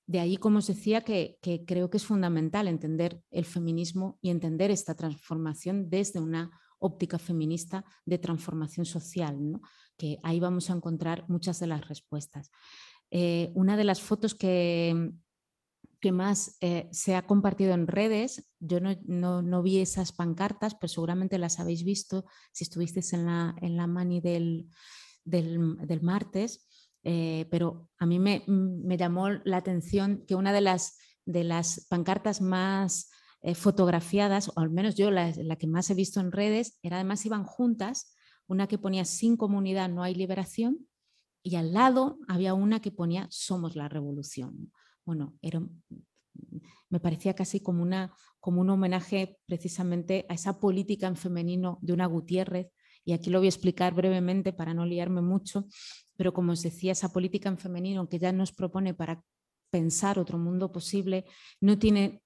De 0.07 0.19
ahí, 0.19 0.37
como 0.37 0.57
os 0.57 0.65
decía, 0.65 1.01
que, 1.01 1.37
que, 1.43 1.63
creo 1.63 1.91
que 1.91 1.97
es 1.97 2.05
fundamental 2.07 2.67
entender 2.67 3.21
el 3.29 3.45
feminismo 3.45 4.17
y 4.19 4.31
entender 4.31 4.71
esta 4.71 4.95
transformación 4.95 5.91
desde 5.91 6.19
una 6.19 6.59
óptica 6.81 7.17
feminista 7.17 7.85
de 8.05 8.17
transformación 8.17 8.85
social, 8.85 9.37
que 9.97 10.17
ahí 10.23 10.39
vamos 10.39 10.69
a 10.69 10.73
encontrar 10.73 11.25
muchas 11.29 11.59
de 11.59 11.67
las 11.67 11.87
respuestas. 11.87 12.51
Eh, 13.11 13.51
una 13.55 13.77
de 13.77 13.83
las 13.83 14.01
fotos 14.01 14.35
que, 14.35 15.11
que 16.01 16.11
más 16.11 16.57
eh, 16.61 16.89
se 16.91 17.15
ha 17.15 17.27
compartido 17.27 17.73
en 17.73 17.87
redes. 17.87 18.49
Yo 18.59 18.79
no, 18.79 19.63
vi 19.63 19.79
esas 19.79 20.11
pancartas, 20.11 20.75
pero 20.75 20.89
seguramente 20.89 21.37
las 21.37 21.59
habéis 21.59 21.83
visto 21.83 22.25
si 22.51 22.63
estuvisteis 22.63 23.13
en 23.13 23.27
la, 23.27 23.55
en 23.61 23.77
la 23.77 23.87
mani 23.87 24.19
del, 24.19 24.67
del, 25.23 26.01
martes. 26.01 26.67
Eh, 27.03 27.47
pero 27.51 27.89
a 27.99 28.05
mí 28.07 28.19
me, 28.19 28.43
llamó 28.97 29.29
la 29.29 29.57
atención 29.57 30.25
que 30.27 30.35
una 30.35 30.51
de 30.51 30.61
las, 30.61 30.97
de 31.25 31.43
las 31.43 31.85
pancartas 31.87 32.41
más 32.41 33.09
eh, 33.41 33.55
fotografiadas, 33.55 34.49
o 34.49 34.59
al 34.59 34.69
menos 34.69 34.95
yo 34.95 35.11
la, 35.11 35.31
la, 35.37 35.55
que 35.55 35.67
más 35.67 35.89
he 35.89 35.93
visto 35.93 36.19
en 36.19 36.31
redes, 36.31 36.77
era 36.83 36.97
además 36.97 37.25
iban 37.25 37.43
juntas, 37.43 38.15
una 38.47 38.67
que 38.67 38.77
ponía 38.77 39.05
sin 39.05 39.37
comunidad 39.37 39.89
no 39.89 40.03
hay 40.03 40.15
liberación 40.15 40.87
y 41.43 41.55
al 41.55 41.73
lado 41.73 42.19
había 42.27 42.53
una 42.53 42.81
que 42.81 42.91
ponía 42.91 43.27
somos 43.31 43.75
la 43.75 43.87
revolución 43.89 44.71
bueno, 45.05 45.37
era, 45.41 45.61
me 46.89 46.99
parecía 46.99 47.33
casi 47.33 47.59
como, 47.59 47.81
una, 47.81 48.13
como 48.39 48.61
un 48.61 48.69
homenaje 48.69 49.39
precisamente 49.45 50.25
a 50.29 50.33
esa 50.33 50.59
política 50.59 51.07
en 51.07 51.15
femenino 51.15 51.79
de 51.81 51.93
una 51.93 52.05
Gutiérrez, 52.05 52.71
y 53.03 53.13
aquí 53.13 53.29
lo 53.31 53.39
voy 53.39 53.47
a 53.47 53.49
explicar 53.49 53.95
brevemente 53.95 54.53
para 54.53 54.73
no 54.73 54.85
liarme 54.85 55.21
mucho, 55.21 55.65
pero 56.15 56.33
como 56.33 56.51
os 56.51 56.61
decía, 56.61 56.91
esa 56.91 57.11
política 57.11 57.49
en 57.49 57.57
femenino 57.57 58.07
que 58.07 58.19
ya 58.19 58.31
nos 58.31 58.51
propone 58.51 58.93
para 58.93 59.23
pensar 59.71 60.19
otro 60.19 60.37
mundo 60.37 60.71
posible, 60.71 61.25
no 61.59 61.79
tiene 61.79 62.21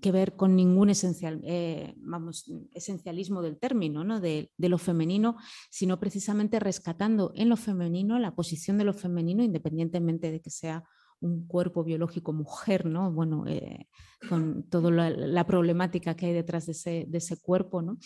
que 0.00 0.12
ver 0.12 0.36
con 0.36 0.54
ningún 0.54 0.90
esencial, 0.90 1.40
eh, 1.44 1.94
vamos, 1.96 2.50
esencialismo 2.72 3.42
del 3.42 3.58
término, 3.58 4.04
¿no? 4.04 4.20
de, 4.20 4.52
de, 4.56 4.68
lo 4.68 4.78
femenino, 4.78 5.36
sino 5.70 5.98
precisamente 5.98 6.60
rescatando 6.60 7.32
en 7.34 7.48
lo 7.48 7.56
femenino 7.56 8.18
la 8.20 8.36
posición 8.36 8.78
de 8.78 8.84
lo 8.84 8.92
femenino, 8.92 9.42
independientemente 9.42 10.30
de 10.30 10.40
que 10.40 10.50
sea 10.50 10.84
un 11.20 11.48
cuerpo 11.48 11.82
biológico 11.82 12.32
mujer, 12.32 12.86
¿no? 12.86 13.10
Bueno, 13.10 13.44
eh, 13.48 13.88
con 14.28 14.62
toda 14.68 14.92
la, 14.92 15.46
problemática 15.46 16.14
que 16.14 16.26
hay 16.26 16.32
detrás 16.32 16.66
de 16.66 17.08
ese, 17.12 17.40
cuerpo, 17.42 17.82
¿no? 17.82 17.98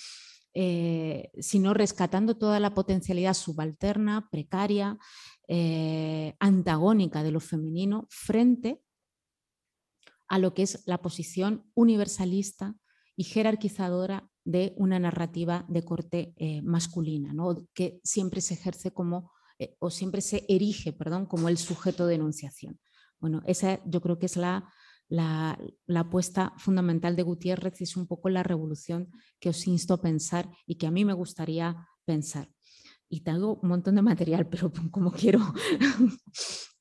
Eh, 0.54 1.30
sino 1.38 1.74
rescatando 1.74 2.38
toda 2.38 2.60
la 2.60 2.72
potencialidad 2.72 3.34
subalterna, 3.34 4.28
precaria, 4.30 4.98
antagónica 6.38 7.22
de 7.22 7.30
lo 7.30 7.40
femenino 7.40 8.06
frente 8.08 8.80
a 10.32 10.38
lo 10.38 10.54
que 10.54 10.62
es 10.62 10.82
la 10.86 11.02
posición 11.02 11.70
universalista 11.74 12.74
y 13.16 13.24
jerarquizadora 13.24 14.30
de 14.44 14.72
una 14.78 14.98
narrativa 14.98 15.66
de 15.68 15.84
corte 15.84 16.34
masculina, 16.64 17.34
¿no? 17.34 17.68
que 17.74 18.00
siempre 18.02 18.40
se 18.40 18.54
ejerce 18.54 18.92
como, 18.92 19.30
o 19.78 19.90
siempre 19.90 20.22
se 20.22 20.46
erige, 20.48 20.94
perdón, 20.94 21.26
como 21.26 21.50
el 21.50 21.58
sujeto 21.58 22.06
de 22.06 22.14
enunciación. 22.14 22.80
Bueno, 23.20 23.42
esa 23.44 23.84
yo 23.84 24.00
creo 24.00 24.18
que 24.18 24.24
es 24.24 24.38
la, 24.38 24.72
la, 25.08 25.58
apuesta 26.00 26.54
fundamental 26.56 27.14
de 27.14 27.22
Gutiérrez 27.22 27.78
y 27.82 27.84
es 27.84 27.96
un 27.98 28.06
poco 28.06 28.30
la 28.30 28.42
revolución 28.42 29.10
que 29.38 29.50
os 29.50 29.66
insto 29.66 29.92
a 29.92 30.00
pensar 30.00 30.48
y 30.66 30.76
que 30.76 30.86
a 30.86 30.90
mí 30.90 31.04
me 31.04 31.12
gustaría 31.12 31.86
pensar. 32.06 32.48
Y 33.10 33.20
tengo 33.20 33.56
un 33.56 33.68
montón 33.68 33.96
de 33.96 34.02
material, 34.02 34.48
pero 34.48 34.72
como 34.90 35.12
quiero, 35.12 35.40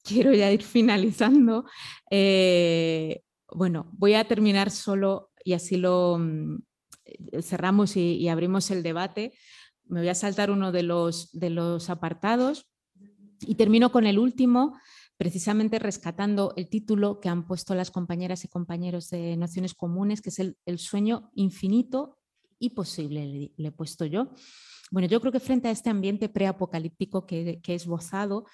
quiero 0.04 0.34
ya 0.34 0.50
ir 0.52 0.64
finalizando, 0.64 1.66
eh, 2.10 3.22
bueno, 3.54 3.90
voy 3.94 4.14
a 4.14 4.28
terminar 4.28 4.72
solo 4.72 5.32
y 5.44 5.54
así 5.54 5.78
lo 5.78 6.18
mm, 6.20 6.58
cerramos 7.42 7.98
y, 7.98 8.28
abrimos 8.30 8.72
el 8.72 8.84
debate. 8.84 9.34
Me 9.86 10.00
voy 10.00 10.10
a 10.10 10.16
saltar 10.16 10.52
uno 10.52 10.72
de 10.72 10.84
los, 10.84 11.32
de 11.32 11.50
los 11.50 11.90
apartados 11.90 12.68
y 13.42 13.56
termino 13.56 13.92
con 13.92 14.06
el 14.06 14.20
último, 14.20 14.78
precisamente 15.18 15.80
rescatando 15.80 16.54
el 16.56 16.70
título 16.70 17.20
que 17.20 17.30
han 17.30 17.46
puesto 17.46 17.76
las 17.76 17.92
compañeras 17.92 18.46
y 18.46 18.48
compañeros 18.48 19.10
de 19.10 19.36
Naciones 19.36 19.74
Comunes, 19.74 20.22
que 20.22 20.30
es 20.30 20.40
el, 20.40 20.80
sueño 20.80 21.32
infinito 21.36 22.18
y 22.60 22.72
posible, 22.72 23.52
le, 23.58 23.68
he 23.68 23.72
puesto 23.72 24.06
yo. 24.06 24.30
Bueno, 24.92 25.08
yo 25.08 25.20
creo 25.20 25.32
que 25.32 25.40
frente 25.40 25.68
a 25.68 25.72
este 25.72 25.90
ambiente 25.90 26.30
preapocalíptico 26.30 27.26
que, 27.26 27.60
que 27.62 27.74
he 27.74 27.76
esbozado, 27.76 28.46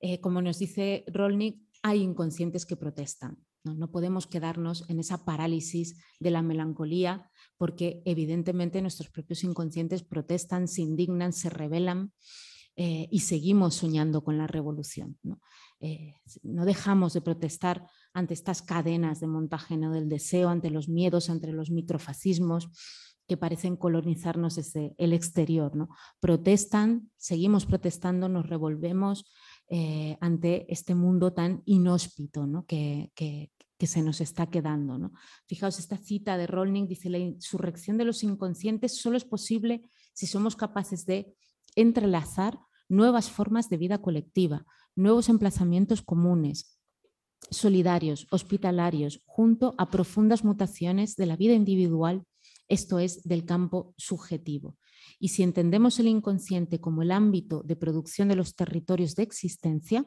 eh, 0.00 0.20
como 0.20 0.40
nos 0.40 0.58
dice 0.58 1.04
Rolnik, 1.08 1.60
hay 1.82 2.00
inconscientes 2.00 2.64
que 2.64 2.76
protestan. 2.76 3.38
¿No? 3.64 3.74
¿no? 3.74 3.90
podemos 3.90 4.26
quedarnos 4.26 4.84
en 4.88 5.00
esa 5.00 5.24
parálisis 5.24 5.96
de 6.18 6.30
la 6.30 6.42
melancolía, 6.42 7.30
porque 7.56 8.02
evidentemente 8.04 8.82
nuestros 8.82 9.10
propios 9.10 9.44
inconscientes 9.44 10.02
protestan, 10.02 10.68
se 10.68 10.82
indignan, 10.82 11.32
se 11.32 11.50
rebelan 11.50 12.12
eh, 12.76 13.08
y 13.10 13.20
seguimos 13.20 13.74
soñando 13.74 14.22
con 14.24 14.38
la 14.38 14.46
revolución. 14.46 15.18
Eh, 15.80 16.14
¿no? 16.42 16.64
dejamos 16.64 17.12
de 17.12 17.20
protestar 17.20 17.86
ante 18.14 18.34
estas 18.34 18.62
cadenas 18.62 19.20
de 19.20 19.26
montaje 19.26 19.76
del 19.76 20.08
deseo, 20.08 20.48
ante 20.48 20.70
los 20.70 20.88
miedos, 20.88 21.30
ante 21.30 21.52
los 21.52 21.70
microfascismos 21.70 22.70
que 23.26 23.36
parecen 23.36 23.76
colonizarnos 23.76 24.56
desde 24.56 24.94
el 24.98 25.12
exterior. 25.12 25.76
¿no? 25.76 25.88
Protestan, 26.20 27.10
seguimos 27.16 27.66
protestando, 27.66 28.28
nos 28.28 28.48
revolvemos 28.48 29.24
eh, 29.72 30.16
ante 30.20 30.66
este 30.72 30.96
mundo 30.96 31.32
tan 31.32 31.62
inhóspito 31.64 32.44
que, 32.66 33.12
se 33.78 34.02
nos 34.02 34.20
está 34.20 34.50
quedando. 34.50 34.98
¿no? 34.98 35.12
Fijaos, 35.46 35.78
esta 35.78 35.96
cita 35.96 36.36
de 36.36 36.48
Rolling 36.48 36.88
dice, 36.88 37.08
la 37.08 37.18
insurrección 37.18 37.96
de 37.96 38.04
los 38.04 38.24
inconscientes 38.24 39.00
solo 39.00 39.16
es 39.16 39.24
posible 39.24 39.88
si 40.12 40.26
somos 40.26 40.56
capaces 40.56 41.06
de 41.06 41.36
entrelazar 41.76 42.58
nuevas 42.88 43.30
formas 43.30 43.68
de 43.68 43.76
vida 43.76 43.98
colectiva, 43.98 44.66
nuevos 44.96 45.28
emplazamientos 45.28 46.02
comunes, 46.02 46.76
solidarios, 47.48 48.26
hospitalarios, 48.32 49.22
junto 49.24 49.76
a 49.78 49.88
profundas 49.88 50.42
mutaciones 50.42 51.14
de 51.14 51.26
la 51.26 51.36
vida 51.36 51.54
individual, 51.54 52.24
esto 52.66 52.98
es, 52.98 53.22
del 53.22 53.44
campo 53.44 53.94
subjetivo. 53.96 54.76
Y 55.22 55.28
si 55.28 55.42
entendemos 55.42 56.00
el 56.00 56.08
inconsciente 56.08 56.80
como 56.80 57.02
el 57.02 57.12
ámbito 57.12 57.62
de 57.62 57.76
producción 57.76 58.28
de 58.28 58.36
los 58.36 58.56
territorios 58.56 59.14
de 59.14 59.22
existencia, 59.22 60.06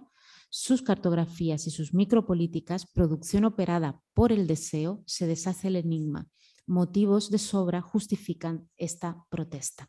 sus 0.50 0.82
cartografías 0.82 1.68
y 1.68 1.72
sus 1.72 1.94
micropolíticas, 1.94 2.88
producción 2.88 3.46
operada 3.46 4.02
por 4.16 4.32
el 4.32 4.48
deseo, 4.48 5.04
se 5.06 5.28
deshace 5.28 5.68
el 5.68 5.76
enigma. 5.76 6.28
Motivos 6.66 7.30
de 7.30 7.38
sobra 7.38 7.82
justifican 7.82 8.68
esta 8.76 9.24
protesta. 9.30 9.88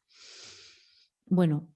Bueno, 1.25 1.69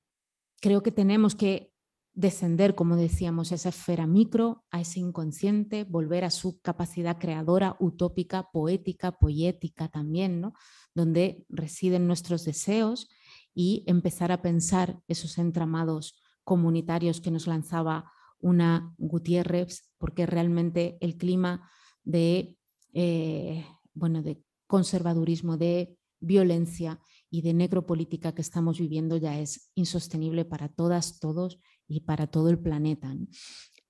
creo 0.61 0.83
que 0.83 0.93
tenemos 0.93 1.35
que 1.35 1.73
descender, 2.13 2.75
como 2.75 2.97
decíamos, 2.97 3.53
a 3.53 3.55
esa 3.55 3.69
esfera 3.71 4.07
micro, 4.07 4.65
a 4.71 4.81
ese 4.83 5.01
inconsciente, 5.01 5.85
volver 5.85 6.25
a 6.25 6.31
su 6.31 6.61
capacidad 6.61 7.19
creadora, 7.19 7.77
utópica, 7.79 8.51
poética, 8.53 9.13
poética 9.13 9.89
también, 9.89 10.41
¿no? 10.41 10.53
donde 10.95 11.47
residen 11.49 12.07
nuestros 12.07 12.45
deseos 12.45 13.09
y 13.55 13.85
empezar 13.87 14.33
a 14.33 14.43
pensar 14.43 15.01
esos 15.09 15.39
entramados 15.39 16.21
comunitarios 16.45 17.21
que 17.21 17.31
nos 17.31 17.47
lanzaba 17.47 18.11
una 18.41 18.95
Gutiérrez, 18.99 19.91
porque 19.99 20.27
realmente 20.27 20.97
el 21.01 21.17
clima 21.17 21.69
de, 22.05 22.57
eh, 22.93 23.67
bueno, 23.95 24.23
de 24.23 24.43
conservadurismo, 24.67 25.57
de 25.57 25.99
violencia 26.21 27.01
y 27.31 27.43
de 27.43 27.55
necropolítica 27.55 28.35
que 28.35 28.43
estamos 28.43 28.79
viviendo 28.79 29.17
ya 29.17 29.39
es 29.39 29.71
insostenible 29.75 30.45
para 30.45 30.69
todas, 30.69 31.19
todos 31.21 31.59
y 31.87 32.01
para 32.01 32.27
todo 32.27 32.51
el 32.51 32.59
planeta. 32.59 33.15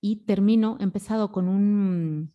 Y 0.01 0.25
termino, 0.25 0.77
he 0.81 0.85
empezado 0.85 1.33
con 1.33 1.49
un, 1.49 2.35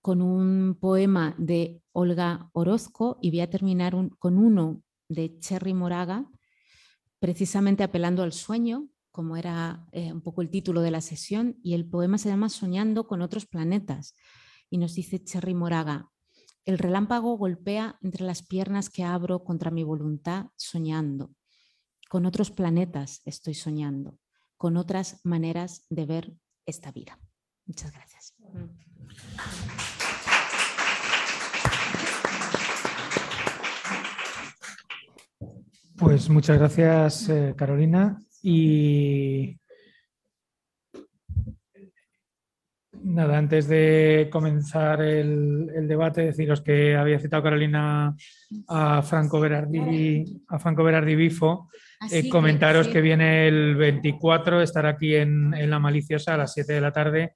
con 0.00 0.22
un 0.22 0.76
poema 0.80 1.34
de 1.38 1.82
Olga 1.92 2.50
Orozco 2.52 3.18
y 3.20 3.30
voy 3.30 3.40
a 3.40 3.50
terminar 3.50 3.94
con 4.18 4.38
uno 4.38 4.82
de 5.10 5.38
Cherry 5.40 5.74
Moraga, 5.74 6.30
precisamente 7.18 7.82
apelando 7.82 8.22
al 8.22 8.32
sueño, 8.32 8.88
como 9.10 9.36
era 9.36 9.86
eh, 9.92 10.12
un 10.12 10.22
poco 10.22 10.40
el 10.40 10.48
título 10.48 10.80
de 10.80 10.92
la 10.92 11.00
sesión, 11.02 11.58
y 11.62 11.74
el 11.74 11.84
poema 11.84 12.16
se 12.16 12.30
llama 12.30 12.48
Soñando 12.48 13.06
con 13.06 13.20
otros 13.20 13.44
planetas. 13.44 14.14
Y 14.70 14.78
nos 14.78 14.94
dice 14.94 15.22
Cherry 15.22 15.52
Moraga, 15.52 16.10
el 16.64 16.78
relámpago 16.78 17.36
golpea 17.36 17.98
entre 18.02 18.24
las 18.24 18.46
piernas 18.46 18.88
que 18.88 19.02
abro 19.02 19.42
contra 19.42 19.70
mi 19.70 19.82
voluntad 19.82 20.46
soñando. 20.56 21.34
Con 22.08 22.24
otros 22.24 22.50
planetas 22.50 23.20
estoy 23.24 23.54
soñando, 23.54 24.18
con 24.56 24.76
otras 24.76 25.20
maneras 25.24 25.86
de 25.90 26.06
ver 26.06 26.32
esta 26.66 26.92
vida. 26.92 27.18
Muchas 27.66 27.92
gracias. 27.92 28.34
Pues 36.00 36.30
muchas 36.30 36.58
gracias, 36.58 37.28
eh, 37.28 37.54
Carolina. 37.54 38.22
Y 38.42 39.60
Nada, 43.02 43.36
antes 43.36 43.68
de 43.68 44.28
comenzar 44.32 45.02
el, 45.02 45.86
debate, 45.86 46.22
deciros 46.22 46.62
que 46.62 46.96
había 46.96 47.18
citado 47.18 47.42
Carolina 47.42 48.14
a 48.68 49.02
Franco 49.02 49.40
Berardi, 49.40 50.42
a 50.48 50.58
Franco 50.58 50.84
Berardi 50.84 51.14
Bifo. 51.14 51.68
Ah, 52.00 52.08
eh, 52.10 52.28
comentaros 52.30 52.88
que, 52.88 53.02
viene 53.02 53.46
el 53.46 53.76
24, 53.76 54.62
estará 54.62 54.90
aquí 54.90 55.14
en, 55.16 55.50
La 55.68 55.78
Maliciosa 55.78 56.34
a 56.34 56.38
las 56.38 56.54
7 56.54 56.72
de 56.72 56.80
la 56.80 56.92
tarde 56.92 57.34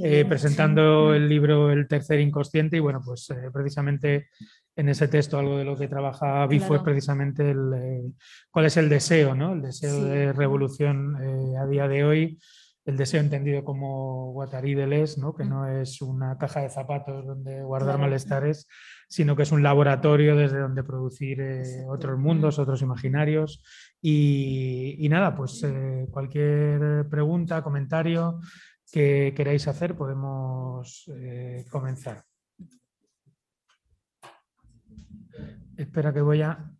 eh, 0.00 0.24
presentando 0.24 1.14
el 1.14 1.28
libro 1.28 1.70
El 1.70 1.86
tercer 1.86 2.18
inconsciente 2.18 2.76
y 2.76 2.80
bueno, 2.80 3.00
pues 3.04 3.30
eh, 3.30 3.50
precisamente 3.52 4.28
en 4.76 4.88
ese 4.88 5.08
texto 5.08 5.38
algo 5.38 5.56
de 5.56 5.64
lo 5.64 5.76
que 5.76 5.88
trabaja 5.88 6.46
Bifo 6.46 6.74
es 6.74 6.82
precisamente 6.82 7.50
el, 7.50 7.72
eh, 7.76 8.02
cuál 8.50 8.66
es 8.66 8.76
el 8.76 8.88
deseo, 8.88 9.34
¿no? 9.34 9.52
El 9.52 9.62
deseo 9.62 10.04
de 10.04 10.32
revolución 10.32 11.16
a 11.56 11.66
día 11.66 11.86
de 11.86 12.04
hoy, 12.04 12.38
el 12.84 12.96
deseo 12.96 13.20
entendido 13.20 13.64
como 13.64 14.32
Guattari 14.32 14.74
Deleuze, 14.74 15.20
¿no? 15.20 15.34
Que 15.34 15.44
no 15.44 15.66
es 15.68 16.02
una 16.02 16.36
caja 16.36 16.60
de 16.60 16.70
zapatos 16.70 17.24
donde 17.24 17.62
guardar 17.62 17.98
malestares, 17.98 18.66
sino 19.08 19.36
que 19.36 19.44
es 19.44 19.52
un 19.52 19.62
laboratorio 19.62 20.36
desde 20.36 20.58
donde 20.58 20.82
producir 20.82 21.40
otros 21.88 22.18
mundos, 22.18 22.58
otros 22.58 22.82
imaginarios. 22.82 23.62
Y, 24.02 24.96
y 24.98 25.08
nada, 25.08 25.34
pues 25.34 25.64
cualquier 26.10 27.08
pregunta, 27.08 27.62
comentario, 27.62 28.40
que 28.94 29.32
queráis 29.34 29.66
hacer, 29.66 29.96
podemos 29.96 31.10
eh, 31.16 31.64
comenzar. 31.68 32.22
Espera 35.76 36.12
que 36.12 36.20
voy 36.20 36.42
a 36.42 36.70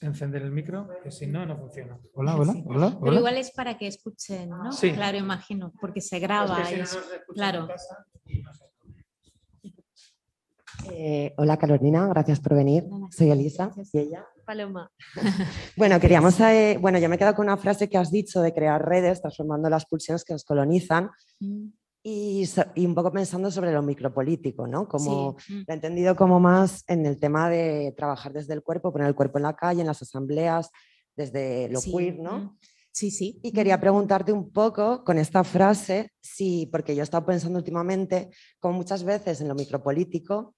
encender 0.00 0.42
el 0.42 0.50
micro, 0.50 0.88
que 1.02 1.10
si 1.10 1.26
no, 1.26 1.46
no 1.46 1.56
funciona. 1.56 1.98
Hola, 2.14 2.36
hola, 2.36 2.54
hola. 2.66 2.98
Pero 3.00 3.14
igual 3.14 3.36
es 3.36 3.50
para 3.52 3.78
que 3.78 3.86
escuchen, 3.86 4.50
¿no? 4.50 4.72
Sí. 4.72 4.92
Claro, 4.92 5.16
imagino, 5.18 5.72
porque 5.80 6.00
se 6.00 6.18
graba. 6.18 6.58
claro. 7.34 7.68
Eh, 10.90 11.32
hola 11.36 11.56
Carolina, 11.58 12.08
gracias 12.08 12.40
por 12.40 12.54
venir. 12.54 12.84
Soy 13.10 13.30
Elisa 13.30 13.70
y 13.92 13.98
ella. 13.98 14.26
Paloma. 14.44 14.90
bueno, 15.76 16.00
queríamos, 16.00 16.40
eh, 16.40 16.76
bueno, 16.80 16.98
yo 16.98 17.08
me 17.08 17.18
quedo 17.18 17.34
con 17.34 17.46
una 17.46 17.56
frase 17.56 17.88
que 17.88 17.98
has 17.98 18.10
dicho 18.10 18.40
de 18.42 18.52
crear 18.52 18.84
redes 18.84 19.20
transformando 19.20 19.70
las 19.70 19.86
pulsiones 19.86 20.24
que 20.24 20.32
nos 20.32 20.44
colonizan 20.44 21.10
mm. 21.38 21.68
Y, 22.02 22.48
un 22.76 22.94
poco 22.94 23.12
pensando 23.12 23.50
sobre 23.50 23.72
lo 23.72 23.82
micropolítico, 23.82 24.66
¿no? 24.66 24.88
Como 24.88 25.36
mm. 25.48 25.52
lo 25.52 25.64
he 25.68 25.72
entendido 25.72 26.16
como 26.16 26.40
más 26.40 26.84
en 26.88 27.06
el 27.06 27.18
tema 27.18 27.48
de 27.48 27.94
trabajar 27.96 28.32
desde 28.32 28.54
el 28.54 28.62
cuerpo, 28.62 28.92
poner 28.92 29.08
el 29.08 29.14
cuerpo 29.14 29.38
en 29.38 29.44
la 29.44 29.54
calle, 29.54 29.82
en 29.82 29.86
las 29.86 30.02
asambleas, 30.02 30.70
desde 31.14 31.68
lo 31.68 31.80
queer, 31.80 32.18
¿no? 32.18 32.38
Mm. 32.38 32.58
Sí, 32.90 33.10
sí. 33.10 33.40
Y 33.42 33.52
quería 33.52 33.80
preguntarte 33.80 34.32
un 34.32 34.50
poco 34.50 35.02
con 35.02 35.16
esta 35.16 35.44
frase, 35.44 36.10
sí, 36.20 36.68
porque 36.70 36.94
yo 36.94 37.02
he 37.02 37.04
estado 37.04 37.24
pensando 37.24 37.58
últimamente, 37.58 38.30
como 38.60 38.74
muchas 38.74 39.02
veces 39.02 39.40
en 39.40 39.48
lo 39.48 39.54
micropolítico, 39.54 40.54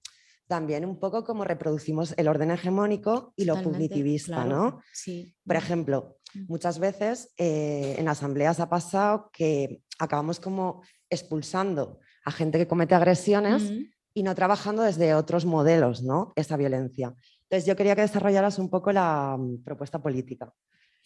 también 0.47 0.85
un 0.85 0.99
poco 0.99 1.23
como 1.23 1.43
reproducimos 1.43 2.13
el 2.17 2.27
orden 2.27 2.51
hegemónico 2.51 3.33
y 3.35 3.45
lo 3.45 3.61
punitivista, 3.61 4.45
¿no? 4.45 4.81
Sí. 4.93 5.33
Por 5.45 5.55
ejemplo, 5.55 6.17
mm. 6.33 6.45
muchas 6.47 6.79
veces 6.79 7.31
eh, 7.37 7.95
en 7.97 8.07
asambleas 8.07 8.59
ha 8.59 8.69
pasado 8.69 9.29
que 9.31 9.81
acabamos 9.97 10.39
como 10.39 10.81
expulsando 11.15 11.99
a 12.23 12.31
gente 12.31 12.57
que 12.57 12.67
comete 12.67 12.95
agresiones 12.95 13.71
y 14.13 14.23
no 14.23 14.35
trabajando 14.35 14.83
desde 14.83 15.13
otros 15.13 15.45
modelos, 15.45 16.03
¿no? 16.03 16.33
Esa 16.35 16.57
violencia. 16.57 17.15
Entonces 17.43 17.65
yo 17.67 17.75
quería 17.75 17.95
que 17.95 18.01
desarrollaras 18.01 18.57
un 18.59 18.69
poco 18.69 18.91
la 18.91 19.35
mm, 19.37 19.63
propuesta 19.63 20.01
política, 20.01 20.53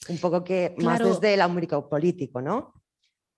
un 0.07 0.17
poco 0.19 0.43
que 0.43 0.75
más 0.77 0.99
desde 0.99 1.33
el 1.33 1.41
ámbito 1.41 1.89
político, 1.89 2.41
¿no? 2.41 2.73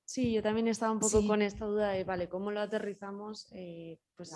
Sí, 0.05 0.33
yo 0.33 0.43
también 0.43 0.67
estaba 0.67 0.91
un 0.91 0.99
poco 0.99 1.25
con 1.25 1.41
esta 1.41 1.65
duda 1.65 1.91
de, 1.91 2.03
vale, 2.03 2.27
¿cómo 2.27 2.51
lo 2.51 2.59
aterrizamos 2.59 3.47
eh, 3.53 3.97
pues, 4.17 4.35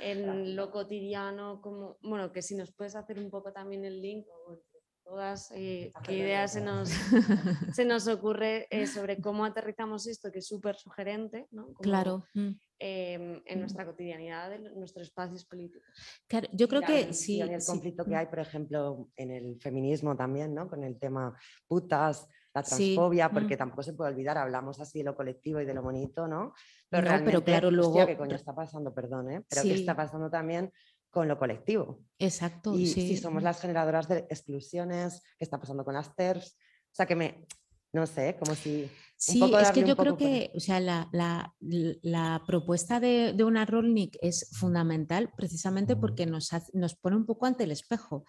en 0.00 0.56
lo 0.56 0.70
cotidiano? 0.70 1.60
Como, 1.60 1.98
bueno, 2.00 2.32
que 2.32 2.40
si 2.40 2.56
nos 2.56 2.72
puedes 2.72 2.96
hacer 2.96 3.18
un 3.18 3.30
poco 3.30 3.52
también 3.52 3.84
el 3.84 4.00
link, 4.00 4.24
todas, 5.04 5.52
eh, 5.54 5.92
qué 6.02 6.16
ideas 6.16 6.52
se 6.52 6.60
nos, 6.60 6.88
se 7.76 7.84
nos 7.84 8.08
ocurre 8.08 8.66
eh, 8.70 8.86
sobre 8.86 9.20
cómo 9.20 9.44
aterrizamos 9.44 10.06
esto, 10.06 10.32
que 10.32 10.38
es 10.38 10.46
súper 10.46 10.76
sugerente, 10.76 11.46
¿no? 11.50 11.72
claro. 11.74 12.24
Mm. 12.34 12.50
Em, 12.80 13.40
en 13.46 13.58
mm. 13.58 13.60
nuestra 13.60 13.86
cotidianidad, 13.86 14.52
en 14.52 14.64
nuestros 14.74 15.06
espacios 15.06 15.44
políticos. 15.44 15.88
Claro, 16.26 16.48
yo 16.52 16.68
creo 16.68 16.82
que 16.82 17.12
sí. 17.12 17.40
el 17.40 17.64
conflicto 17.64 18.04
que 18.04 18.16
hay, 18.16 18.26
por 18.26 18.40
ejemplo, 18.40 19.10
en 19.16 19.30
el 19.30 19.60
feminismo 19.60 20.16
también, 20.16 20.54
¿no? 20.54 20.68
Con 20.68 20.82
el 20.82 20.98
tema 20.98 21.38
putas, 21.68 22.28
la 22.52 22.62
transfobia, 22.62 23.30
porque 23.30 23.54
mm. 23.54 23.58
tampoco 23.58 23.82
se 23.82 23.92
puede 23.92 24.10
olvidar, 24.10 24.38
hablamos 24.38 24.80
así 24.80 24.98
de 24.98 25.04
lo 25.04 25.14
colectivo 25.14 25.60
y 25.60 25.64
de 25.64 25.74
lo 25.74 25.82
bonito, 25.82 26.26
¿no? 26.26 26.52
Pero, 26.88 27.02
realmente, 27.02 27.30
pero 27.30 27.44
claro, 27.44 27.70
luego... 27.70 28.06
¿qué 28.06 28.16
coño 28.16 28.36
está 28.36 28.54
pasando? 28.54 28.92
Perdón, 28.92 29.30
¿eh? 29.30 29.44
Pero 29.48 29.62
¿qué 29.62 29.74
está 29.74 29.96
pasando 29.96 30.28
también 30.30 30.72
con 31.14 31.28
lo 31.28 31.38
colectivo? 31.38 32.00
Exacto, 32.18 32.76
y 32.76 32.86
sí. 32.86 33.08
si 33.08 33.16
somos 33.16 33.42
las 33.42 33.60
generadoras 33.60 34.08
de 34.08 34.18
exclusiones, 34.28 35.22
¿qué 35.38 35.44
está 35.44 35.58
pasando 35.58 35.84
con 35.84 35.94
las 35.94 36.14
TERFs? 36.14 36.56
O 36.92 36.94
sea, 36.94 37.06
que 37.06 37.16
me, 37.16 37.46
no 37.92 38.06
sé, 38.06 38.36
como 38.38 38.54
si... 38.54 38.90
Sí, 39.16 39.40
es 39.58 39.70
que 39.70 39.84
yo 39.84 39.96
creo 39.96 40.18
que 40.18 40.50
o 40.54 40.60
sea, 40.60 40.80
la, 40.80 41.08
la, 41.12 41.54
la 41.60 42.42
propuesta 42.46 43.00
de, 43.00 43.32
de, 43.32 43.44
una 43.44 43.64
Rolnik 43.64 44.18
es 44.20 44.50
fundamental 44.52 45.32
precisamente 45.34 45.96
porque 45.96 46.26
nos, 46.26 46.50
nos 46.74 46.94
pone 46.96 47.16
un 47.16 47.24
poco 47.24 47.46
ante 47.46 47.64
el 47.64 47.70
espejo, 47.70 48.24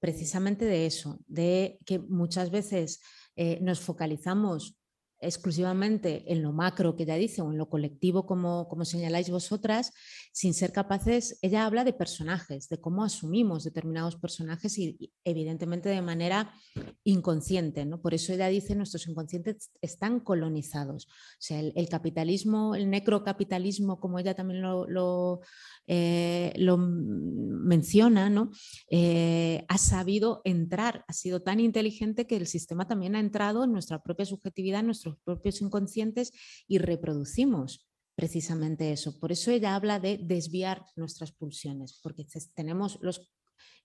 precisamente 0.00 0.64
de 0.64 0.86
eso, 0.86 1.20
de 1.28 1.78
que 1.84 2.00
muchas 2.00 2.50
veces 2.50 3.00
eh, 3.36 3.58
nos 3.60 3.80
focalizamos 3.80 4.79
exclusivamente 5.20 6.24
en 6.32 6.42
lo 6.42 6.52
macro 6.52 6.96
que 6.96 7.02
ella 7.02 7.16
dice 7.16 7.42
o 7.42 7.50
en 7.50 7.58
lo 7.58 7.68
colectivo 7.68 8.26
como, 8.26 8.68
como 8.68 8.84
señaláis 8.84 9.30
vosotras, 9.30 9.92
sin 10.32 10.54
ser 10.54 10.72
capaces, 10.72 11.38
ella 11.42 11.66
habla 11.66 11.84
de 11.84 11.92
personajes, 11.92 12.68
de 12.68 12.80
cómo 12.80 13.04
asumimos 13.04 13.64
determinados 13.64 14.16
personajes 14.16 14.78
y 14.78 15.12
evidentemente 15.24 15.88
de 15.88 16.02
manera 16.02 16.54
inconsciente. 17.04 17.84
¿no? 17.84 18.00
Por 18.00 18.14
eso 18.14 18.32
ella 18.32 18.48
dice 18.48 18.74
nuestros 18.74 19.06
inconscientes 19.08 19.70
están 19.80 20.20
colonizados. 20.20 21.06
O 21.06 21.10
sea, 21.38 21.60
el, 21.60 21.88
capitalismo, 21.88 22.74
el 22.74 22.88
necrocapitalismo, 22.88 24.00
como 24.00 24.18
ella 24.18 24.34
también 24.34 24.62
lo, 24.62 24.86
lo, 24.86 25.40
eh, 25.86 26.52
menciona, 26.66 28.30
¿no? 28.30 28.50
Eh, 28.90 29.64
ha 29.68 29.78
sabido 29.78 30.40
entrar, 30.44 31.04
ha 31.08 31.12
sido 31.12 31.42
tan 31.42 31.60
inteligente 31.60 32.26
que 32.26 32.36
el 32.36 32.46
sistema 32.46 32.86
también 32.86 33.16
ha 33.16 33.20
entrado 33.20 33.64
en 33.64 33.72
nuestra 33.72 34.02
propia 34.02 34.24
subjetividad, 34.24 34.80
en 34.80 34.86
nuestro 34.86 35.09
propios 35.18 35.60
inconscientes 35.60 36.32
y 36.66 36.78
reproducimos 36.78 37.90
precisamente 38.14 38.92
eso. 38.92 39.18
Por 39.18 39.32
eso 39.32 39.50
ella 39.50 39.74
habla 39.74 39.98
de 39.98 40.18
desviar 40.18 40.84
nuestras 40.96 41.32
pulsiones, 41.32 41.98
porque 42.02 42.26
tenemos 42.54 42.98
los 43.00 43.32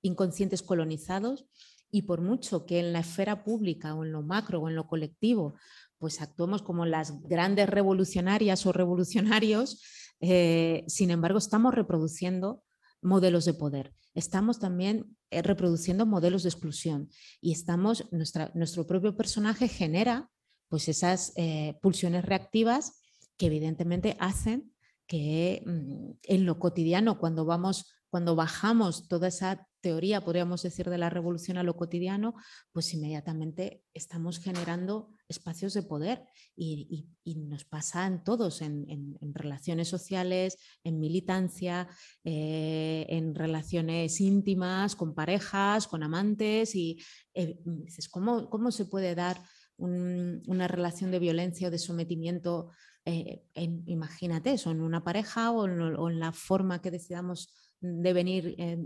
inconscientes 0.01 0.61
colonizados 0.61 1.45
y 1.91 2.01
por 2.01 2.21
mucho 2.21 2.65
que 2.65 2.80
en 2.80 2.91
la 2.91 2.99
esfera 2.99 3.43
pública 3.43 3.95
o 3.95 4.03
en 4.03 4.11
lo 4.11 4.21
macro 4.21 4.59
o 4.59 4.69
en 4.69 4.76
lo 4.76 4.88
colectivo, 4.88 5.55
pues 5.97 6.21
actuemos 6.21 6.61
como 6.61 6.86
las 6.86 7.21
grandes 7.21 7.69
revolucionarias 7.69 8.65
o 8.65 8.73
revolucionarios, 8.73 9.82
eh, 10.19 10.84
sin 10.88 11.11
embargo 11.11 11.38
estamos 11.38 11.73
reproduciendo 11.73 12.63
modelos 13.01 13.45
de 13.45 13.53
poder. 13.53 13.93
Estamos 14.13 14.59
también 14.59 15.15
eh, 15.30 15.41
reproduciendo 15.41 16.05
modelos 16.05 16.43
de 16.43 16.49
exclusión 16.49 17.09
y 17.39 17.51
estamos, 17.51 18.09
nuestro 18.11 18.88
propio 18.88 19.15
personaje 19.15 19.67
genera 19.67 20.30
pues 20.68 20.88
esas 20.88 21.34
eh, 21.36 21.78
pulsiones 21.82 22.26
reactivas 22.26 23.01
que 23.38 23.47
evidentemente 23.47 24.18
hacen 24.20 24.74
que 25.07 25.63
mm, 25.66 26.11
en 26.24 26.45
lo 26.45 26.59
cotidiano, 26.59 27.20
cuando 27.20 27.45
vamos, 27.45 27.93
cuando 28.09 28.36
bajamos 28.36 29.07
toda 29.07 29.28
esa 29.28 29.68
teoría, 29.86 30.22
podríamos 30.22 30.63
decir, 30.63 30.89
de 30.89 30.97
la 30.97 31.11
revolución 31.11 31.59
a 31.59 31.63
lo 31.63 31.76
cotidiano, 31.76 32.34
pues 32.72 32.91
inmediatamente 32.95 33.84
estamos 33.93 34.39
generando 34.39 35.11
espacios 35.28 35.76
de 35.76 35.84
poder 35.84 36.24
y, 36.55 37.07
nos 37.26 37.66
pasa 37.66 38.07
en 38.07 38.24
todos, 38.24 38.63
en, 38.63 39.16
relaciones 39.36 39.88
sociales, 39.88 40.57
en 40.84 40.99
militancia, 40.99 41.88
eh, 42.24 43.05
en 43.09 43.36
relaciones 43.36 44.20
íntimas, 44.20 44.95
con 44.95 45.13
parejas, 45.13 45.88
con 45.88 46.01
amantes 46.01 46.74
y 46.74 46.97
eh, 47.36 47.59
dices, 47.63 48.09
¿cómo, 48.09 48.49
¿cómo 48.49 48.72
se 48.72 48.86
puede 48.86 49.13
dar 49.13 49.38
una 49.78 50.67
relación 50.67 51.11
de 51.11 51.19
violencia 51.19 51.67
o 51.67 51.71
de 51.71 51.80
sometimiento, 51.80 52.71
eh, 53.03 53.43
imagínate 53.55 54.53
eso, 54.53 54.71
en 54.71 54.82
una 54.82 55.03
pareja 55.03 55.51
o 55.51 55.65
en, 55.65 56.19
la 56.19 56.32
forma 56.32 56.82
que 56.82 56.91
decidamos 56.91 57.53
de 57.82 58.13
venir 58.13 58.55
eh, 58.57 58.78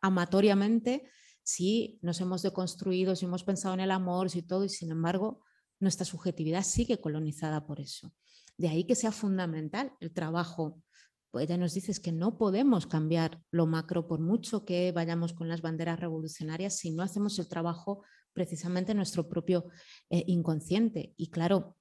amatoriamente, 0.00 1.08
si 1.42 1.98
nos 2.02 2.20
hemos 2.20 2.42
deconstruido, 2.42 3.16
si 3.16 3.26
hemos 3.26 3.44
pensado 3.44 3.74
en 3.74 3.80
el 3.80 3.90
amor, 3.90 4.30
si 4.30 4.42
todo, 4.42 4.64
y 4.64 4.68
sin 4.68 4.90
embargo 4.92 5.42
nuestra 5.80 6.04
subjetividad 6.04 6.62
sigue 6.62 7.00
colonizada 7.00 7.66
por 7.66 7.80
eso. 7.80 8.12
De 8.56 8.68
ahí 8.68 8.84
que 8.84 8.94
sea 8.94 9.10
fundamental 9.10 9.92
el 10.00 10.12
trabajo. 10.12 10.82
Pues 11.30 11.48
ya 11.48 11.56
nos 11.56 11.74
dices 11.74 12.00
que 12.00 12.12
no 12.12 12.36
podemos 12.36 12.86
cambiar 12.86 13.40
lo 13.50 13.66
macro 13.66 14.08
por 14.08 14.20
mucho 14.20 14.64
que 14.64 14.92
vayamos 14.92 15.32
con 15.32 15.48
las 15.48 15.62
banderas 15.62 16.00
revolucionarias 16.00 16.76
si 16.76 16.90
no 16.90 17.02
hacemos 17.02 17.38
el 17.38 17.48
trabajo 17.48 18.02
precisamente 18.40 18.94
nuestro 18.94 19.28
propio 19.28 19.68
eh, 20.08 20.24
inconsciente. 20.28 21.12
Y 21.18 21.28
claro, 21.28 21.76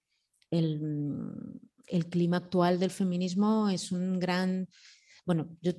el, 0.51 1.55
clima 2.09 2.35
actual 2.35 2.79
del 2.79 2.91
feminismo 2.91 3.69
es 3.69 3.93
un 3.93 4.19
gran, 4.19 4.67
bueno, 5.25 5.55
yo 5.61 5.71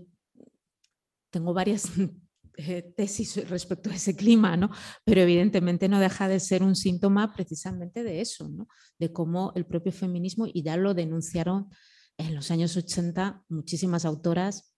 tengo 1.28 1.52
varias 1.52 1.84
eh, 2.56 2.94
tesis 2.96 3.46
respecto 3.50 3.90
a 3.90 3.94
ese 3.94 4.16
clima, 4.16 4.56
¿no? 4.56 4.70
pero 5.04 5.20
evidentemente 5.20 5.86
no 5.86 6.00
deja 6.00 6.28
de 6.28 6.40
ser 6.40 6.62
un 6.62 6.74
síntoma 6.74 7.34
precisamente 7.34 8.02
de 8.02 8.22
eso, 8.22 8.48
¿no? 8.48 8.66
de 8.98 9.12
cómo 9.12 9.52
el 9.56 9.66
propio 9.66 9.92
feminismo, 9.92 10.46
y 10.46 10.62
ya 10.62 10.78
lo 10.78 10.94
denunciaron 10.94 11.68
en 12.16 12.34
los 12.34 12.50
años 12.50 12.74
80 12.74 13.44
muchísimas 13.50 14.06
autoras 14.06 14.70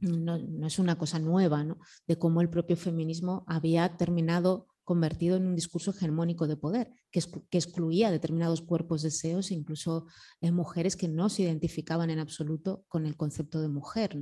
no, 0.00 0.66
es 0.66 0.78
una 0.78 0.96
cosa 0.96 1.18
nueva, 1.18 1.66
de 2.06 2.18
cómo 2.18 2.40
el 2.40 2.50
propio 2.50 2.76
feminismo 2.76 3.44
había 3.46 3.96
terminado 3.96 4.68
convertido 4.88 5.36
en 5.36 5.46
un 5.46 5.54
discurso 5.54 5.90
hegemónico 5.90 6.46
de 6.46 6.56
poder, 6.56 6.90
que, 7.10 7.20
excluía 7.50 8.10
determinados 8.10 8.62
cuerpos 8.62 9.02
deseos, 9.02 9.50
incluso 9.50 10.06
en 10.40 10.54
mujeres 10.54 10.96
que 10.96 11.08
no 11.08 11.28
se 11.28 11.42
identificaban 11.42 12.08
en 12.08 12.18
absoluto 12.18 12.86
con 12.88 13.04
el 13.04 13.14
concepto 13.14 13.60
de 13.60 13.68
mujer. 13.68 14.18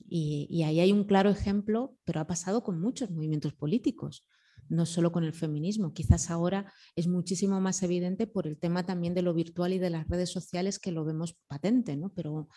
Y, 0.00 0.64
ahí 0.64 0.80
hay 0.80 0.90
un 0.90 1.04
claro 1.04 1.30
ejemplo, 1.30 1.96
pero 2.02 2.18
ha 2.18 2.26
pasado 2.26 2.64
con 2.64 2.80
muchos 2.80 3.12
movimientos 3.12 3.54
políticos, 3.54 4.26
no 4.68 4.86
solo 4.86 5.12
con 5.12 5.22
el 5.22 5.34
feminismo. 5.34 5.94
Quizás 5.94 6.32
ahora 6.32 6.72
es 6.96 7.06
muchísimo 7.06 7.60
más 7.60 7.80
evidente 7.84 8.26
por 8.26 8.48
el 8.48 8.58
tema 8.58 8.84
también 8.84 9.14
de 9.14 9.22
lo 9.22 9.34
virtual 9.34 9.72
y 9.72 9.78
de 9.78 9.90
las 9.90 10.08
redes 10.08 10.30
sociales 10.32 10.80
que 10.80 10.90
lo 10.90 11.04
vemos 11.04 11.38
patente, 11.46 11.96
¿no? 11.96 12.08
pero 12.12 12.48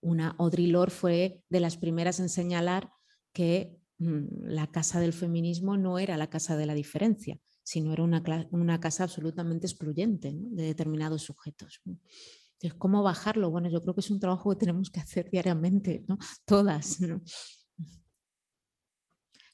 una 0.00 0.36
Audre 0.38 0.68
Lorde 0.68 0.94
fue 0.94 1.42
de 1.48 1.58
las 1.58 1.76
primeras 1.76 2.20
en 2.20 2.28
señalar 2.28 2.92
que 3.32 3.81
la 4.02 4.66
casa 4.70 5.00
del 5.00 5.12
feminismo 5.12 5.76
no 5.76 5.98
era 5.98 6.16
la 6.16 6.30
casa 6.30 6.56
de 6.56 6.66
la 6.66 6.74
diferencia, 6.74 7.38
sino 7.62 7.92
era 7.92 8.02
una, 8.02 8.80
casa 8.80 9.04
absolutamente 9.04 9.66
excluyente 9.66 10.32
de 10.34 10.62
determinados 10.64 11.22
sujetos. 11.22 11.80
Entonces, 11.84 12.74
¿cómo 12.78 13.02
bajarlo? 13.02 13.50
Bueno, 13.50 13.68
yo 13.70 13.80
creo 13.82 13.94
que 13.94 14.00
es 14.00 14.10
un 14.10 14.20
trabajo 14.20 14.50
que 14.50 14.56
tenemos 14.56 14.90
que 14.90 15.00
hacer 15.00 15.30
diariamente, 15.30 16.04
¿no? 16.08 16.18
todas. 16.44 16.98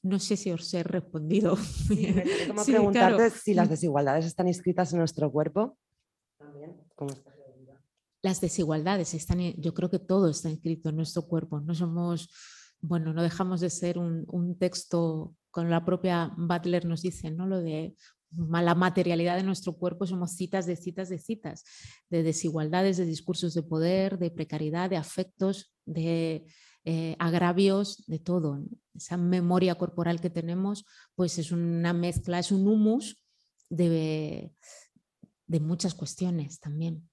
¿no? 0.02 0.18
sé 0.18 0.36
si 0.36 0.50
os 0.50 0.72
he 0.74 0.82
respondido. 0.82 1.56
Sí, 1.56 2.14
preguntarte 2.66 3.30
si 3.30 3.54
las 3.54 3.68
desigualdades 3.68 4.26
están 4.26 4.48
inscritas 4.48 4.92
en 4.92 5.00
nuestro 5.00 5.30
cuerpo. 5.30 5.78
También, 6.38 6.76
¿cómo 6.94 7.12
las 8.22 8.40
desigualdades 8.40 9.14
están, 9.14 9.40
yo 9.40 9.74
creo 9.74 9.90
que 9.90 9.98
todo 9.98 10.28
está 10.28 10.50
escrito 10.50 10.88
en 10.88 10.96
nuestro 10.96 11.22
cuerpo. 11.22 11.60
No 11.60 11.74
somos, 11.74 12.30
bueno, 12.80 13.12
no 13.12 13.22
dejamos 13.22 13.60
de 13.60 13.70
ser 13.70 13.98
un, 13.98 14.56
texto, 14.58 15.34
con 15.50 15.70
la 15.70 15.84
propia 15.84 16.32
Butler 16.36 16.84
nos 16.84 17.02
dice, 17.02 17.30
¿no? 17.30 17.46
Lo 17.46 17.60
de 17.60 17.96
la 18.30 18.74
materialidad 18.74 19.36
de 19.36 19.42
nuestro 19.42 19.72
cuerpo 19.74 20.06
somos 20.06 20.32
citas 20.32 20.66
de 20.66 20.76
citas 20.76 21.08
de 21.08 21.18
citas, 21.18 21.64
de 22.10 22.22
desigualdades, 22.22 22.98
de 22.98 23.06
discursos 23.06 23.54
de 23.54 23.62
poder, 23.62 24.18
de 24.18 24.30
precariedad, 24.30 24.90
de 24.90 24.98
afectos, 24.98 25.74
de 25.86 26.44
eh, 26.84 27.16
agravios, 27.18 28.04
de 28.06 28.18
todo. 28.18 28.62
Esa 28.94 29.16
memoria 29.16 29.76
corporal 29.76 30.20
que 30.20 30.30
tenemos, 30.30 30.84
pues 31.14 31.38
es 31.38 31.52
una 31.52 31.92
mezcla, 31.92 32.38
es 32.38 32.52
un 32.52 32.68
humus 32.68 33.24
de, 33.70 34.52
de 35.46 35.60
muchas 35.60 35.94
cuestiones 35.94 36.60
también. 36.60 37.08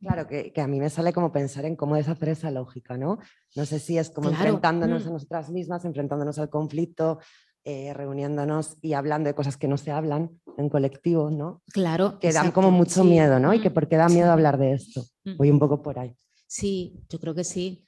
Claro, 0.00 0.26
que, 0.26 0.52
a 0.60 0.66
mí 0.66 0.78
me 0.78 0.90
sale 0.90 1.12
como 1.12 1.32
pensar 1.32 1.64
en 1.64 1.74
cómo 1.74 1.96
deshacer 1.96 2.28
esa 2.28 2.50
lógica, 2.50 2.96
¿no? 2.96 3.18
No 3.54 3.64
sé 3.64 3.78
si 3.78 3.96
es 3.96 4.10
como 4.10 4.28
enfrentándonos 4.28 5.04
mm. 5.04 5.08
a 5.08 5.10
nosotras 5.12 5.50
mismas, 5.50 5.84
enfrentándonos 5.84 6.38
al 6.38 6.50
conflicto, 6.50 7.18
eh, 7.64 7.92
reuniéndonos 7.94 8.76
y 8.82 8.92
hablando 8.92 9.28
de 9.28 9.34
cosas 9.34 9.56
que 9.56 9.68
no 9.68 9.78
se 9.78 9.90
hablan 9.90 10.38
en 10.58 10.68
colectivo, 10.68 11.30
¿no? 11.30 11.62
Claro. 11.72 12.18
Que 12.20 12.32
dan 12.32 12.52
como 12.52 12.70
mucho 12.70 13.04
miedo, 13.04 13.40
¿no? 13.40 13.54
Y 13.54 13.60
que 13.60 13.70
mm. 13.70 13.74
por 13.74 13.88
qué 13.88 13.96
da 13.96 14.08
miedo 14.08 14.30
hablar 14.30 14.58
de 14.58 14.74
esto. 14.74 15.02
Mm. 15.24 15.36
Voy 15.38 15.50
un 15.50 15.58
poco 15.58 15.82
por 15.82 15.98
ahí. 15.98 16.14
Sí, 16.46 17.02
yo 17.08 17.18
creo 17.18 17.34
que 17.34 17.44
sí. 17.44 17.86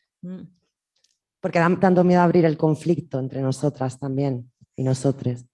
Porque 1.40 1.58
da 1.58 1.78
tanto 1.78 2.02
miedo 2.04 2.22
abrir 2.22 2.44
el 2.44 2.56
conflicto 2.56 3.20
entre 3.20 3.40
nosotras 3.40 3.98
también 3.98 4.50
y 4.74 4.82
nosotros. 4.82 5.44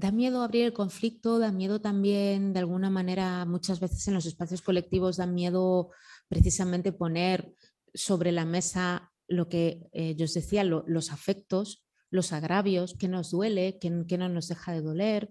Da 0.00 0.12
miedo 0.12 0.42
abrir 0.42 0.64
el 0.64 0.72
conflicto, 0.72 1.38
da 1.38 1.52
miedo 1.52 1.82
también, 1.82 2.54
de 2.54 2.60
alguna 2.60 2.88
manera, 2.88 3.44
muchas 3.44 3.80
veces 3.80 4.08
en 4.08 4.14
los 4.14 4.24
espacios 4.24 4.62
colectivos 4.62 5.18
da 5.18 5.26
miedo 5.26 5.90
precisamente 6.26 6.90
poner 6.90 7.54
sobre 7.92 8.32
la 8.32 8.46
mesa 8.46 9.12
lo 9.28 9.50
que 9.50 9.90
eh, 9.92 10.14
yo 10.16 10.24
os 10.24 10.32
decía, 10.32 10.64
los 10.64 11.12
afectos, 11.12 11.84
los 12.08 12.32
agravios, 12.32 12.94
qué 12.98 13.08
nos 13.08 13.30
duele, 13.30 13.78
qué, 13.78 13.90
no 13.90 14.28
nos 14.30 14.48
deja 14.48 14.72
de 14.72 14.80
doler. 14.80 15.30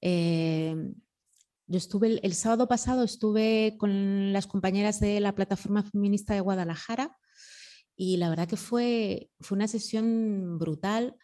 Eh, 0.00 0.74
yo 1.66 1.76
estuve 1.76 2.20
el, 2.22 2.34
sábado 2.34 2.68
pasado 2.68 3.04
estuve 3.04 3.76
con 3.78 4.32
las 4.32 4.46
compañeras 4.46 4.98
de 4.98 5.20
la 5.20 5.34
plataforma 5.34 5.82
feminista 5.82 6.32
de 6.32 6.40
Guadalajara 6.40 7.18
y 7.96 8.16
la 8.16 8.30
verdad 8.30 8.48
que 8.48 8.56
fue, 8.56 9.30
fue 9.40 9.56
una 9.56 9.68
sesión 9.68 10.58
brutal 10.58 11.16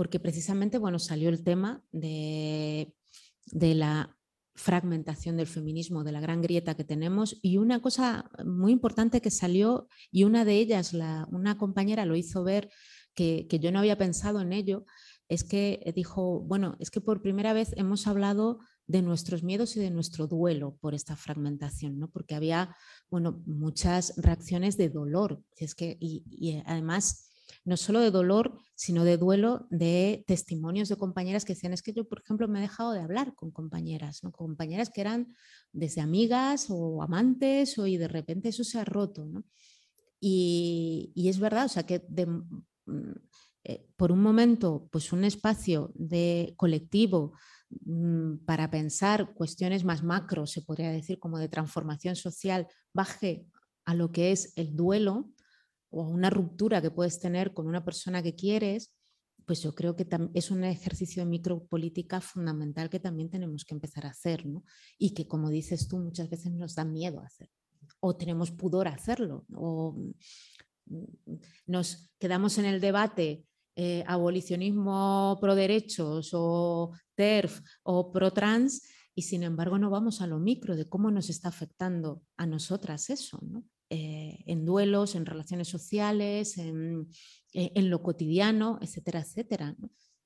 porque 0.00 0.18
precisamente 0.18 0.78
bueno, 0.78 0.98
salió 0.98 1.28
el 1.28 1.44
tema 1.44 1.84
de, 1.92 2.94
la 3.52 4.16
fragmentación 4.54 5.36
del 5.36 5.46
feminismo, 5.46 6.04
de 6.04 6.12
la 6.12 6.22
gran 6.22 6.40
grieta 6.40 6.74
que 6.74 6.84
tenemos. 6.84 7.38
Y 7.42 7.58
una 7.58 7.82
cosa 7.82 8.30
muy 8.42 8.72
importante 8.72 9.20
que 9.20 9.30
salió, 9.30 9.88
y 10.10 10.24
una 10.24 10.46
de 10.46 10.54
ellas, 10.54 10.94
una 10.94 11.58
compañera 11.58 12.06
lo 12.06 12.16
hizo 12.16 12.42
ver 12.42 12.70
que, 13.14 13.46
yo 13.60 13.70
no 13.72 13.78
había 13.78 13.98
pensado 13.98 14.40
en 14.40 14.54
ello, 14.54 14.86
es 15.28 15.44
que 15.44 15.92
dijo, 15.94 16.40
bueno, 16.40 16.76
es 16.80 16.90
que 16.90 17.02
por 17.02 17.20
primera 17.20 17.52
vez 17.52 17.74
hemos 17.76 18.06
hablado 18.06 18.60
de 18.86 19.02
nuestros 19.02 19.42
miedos 19.42 19.76
y 19.76 19.80
de 19.80 19.90
nuestro 19.90 20.26
duelo 20.26 20.78
por 20.80 20.94
esta 20.94 21.14
fragmentación, 21.14 21.98
¿no? 21.98 22.08
porque 22.08 22.34
había 22.34 22.74
bueno, 23.10 23.42
muchas 23.44 24.14
reacciones 24.16 24.78
de 24.78 24.88
dolor. 24.88 25.42
Es 25.58 25.74
que, 25.74 25.98
y 26.00 26.62
además 26.64 27.29
no 27.64 27.76
solo 27.76 28.00
de 28.00 28.10
dolor, 28.10 28.58
sino 28.74 29.04
de 29.04 29.16
duelo 29.16 29.66
de 29.70 30.24
testimonios 30.26 30.88
de 30.88 30.96
compañeras 30.96 31.44
que 31.44 31.54
decían, 31.54 31.72
es 31.72 31.82
que 31.82 31.92
yo, 31.92 32.08
por 32.08 32.20
ejemplo, 32.20 32.48
me 32.48 32.58
he 32.58 32.62
dejado 32.62 32.92
de 32.92 33.00
hablar 33.00 33.34
con 33.34 33.50
compañeras, 33.50 34.22
¿no? 34.22 34.32
compañeras 34.32 34.90
que 34.90 35.00
eran 35.00 35.34
desde 35.72 36.00
amigas 36.00 36.66
o 36.68 37.02
amantes, 37.02 37.78
o, 37.78 37.86
y 37.86 37.96
de 37.96 38.08
repente 38.08 38.48
eso 38.48 38.64
se 38.64 38.78
ha 38.78 38.84
roto. 38.84 39.28
Y, 40.20 41.12
es 41.16 41.38
verdad, 41.38 41.66
o 41.66 41.68
sea, 41.68 41.84
que 41.84 42.04
mm, 42.08 43.12
eh, 43.64 43.86
por 43.96 44.12
un 44.12 44.22
momento, 44.22 44.88
pues 44.90 45.12
un 45.12 45.24
espacio 45.24 45.92
de 45.94 46.54
colectivo 46.56 47.32
mm, 47.70 48.44
para 48.44 48.70
pensar 48.70 49.34
cuestiones 49.34 49.84
más 49.84 50.02
macro, 50.02 50.46
se 50.46 50.62
podría 50.62 50.90
decir, 50.90 51.18
como 51.18 51.38
de 51.38 51.48
transformación 51.48 52.16
social, 52.16 52.66
baje 52.92 53.46
a 53.84 53.94
lo 53.94 54.12
que 54.12 54.32
es 54.32 54.52
el 54.56 54.76
duelo, 54.76 55.30
o 55.90 56.02
una 56.02 56.30
ruptura 56.30 56.80
que 56.80 56.90
puedes 56.90 57.20
tener 57.20 57.52
con 57.52 57.66
una 57.66 57.84
persona 57.84 58.22
que 58.22 58.34
quieres, 58.34 58.94
pues 59.44 59.62
yo 59.62 59.74
creo 59.74 59.96
que 59.96 60.06
es 60.34 60.50
un 60.50 60.64
ejercicio 60.64 61.24
de 61.24 61.28
micropolítica 61.28 62.20
fundamental 62.20 62.88
que 62.88 63.00
también 63.00 63.30
tenemos 63.30 63.64
que 63.64 63.74
empezar 63.74 64.06
a 64.06 64.10
hacer, 64.10 64.46
¿no? 64.46 64.64
Y 64.98 65.12
que, 65.12 65.26
como 65.26 65.50
dices 65.50 65.88
tú, 65.88 65.98
muchas 65.98 66.30
veces 66.30 66.52
nos 66.52 66.74
da 66.74 66.84
miedo 66.84 67.20
hacer, 67.20 67.50
o 67.98 68.16
tenemos 68.16 68.52
pudor 68.52 68.86
a 68.86 68.94
hacerlo, 68.94 69.44
o 69.52 69.96
mm, 70.86 71.00
nos 71.66 72.10
quedamos 72.18 72.58
en 72.58 72.66
el 72.66 72.80
debate 72.80 73.44
eh, 73.76 74.04
abolicionismo 74.06 75.38
pro 75.40 75.54
derechos 75.54 76.30
o 76.32 76.92
TERF 77.14 77.60
o 77.82 78.12
pro 78.12 78.32
trans 78.32 78.82
y 79.14 79.22
sin 79.22 79.42
embargo 79.42 79.78
no 79.78 79.90
vamos 79.90 80.20
a 80.20 80.26
lo 80.26 80.38
micro 80.38 80.76
de 80.76 80.88
cómo 80.88 81.10
nos 81.10 81.30
está 81.30 81.48
afectando 81.48 82.22
a 82.36 82.46
nosotras 82.46 83.10
eso, 83.10 83.38
¿no? 83.42 83.64
Eh, 83.92 84.44
en 84.46 84.64
duelos, 84.64 85.16
en 85.16 85.26
relaciones 85.26 85.66
sociales, 85.66 86.58
en, 86.58 87.08
eh, 87.52 87.82
lo 87.82 88.04
cotidiano, 88.04 88.78
etcétera, 88.80 89.18
etcétera. 89.18 89.74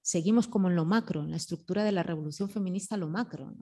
Seguimos 0.02 0.48
como 0.48 0.68
en 0.68 0.76
lo 0.76 0.84
macro, 0.84 1.22
en 1.22 1.30
la 1.30 1.38
estructura 1.38 1.82
de 1.82 1.92
la 1.92 2.02
revolución 2.02 2.50
feminista, 2.50 2.98
lo 2.98 3.08
macro. 3.08 3.54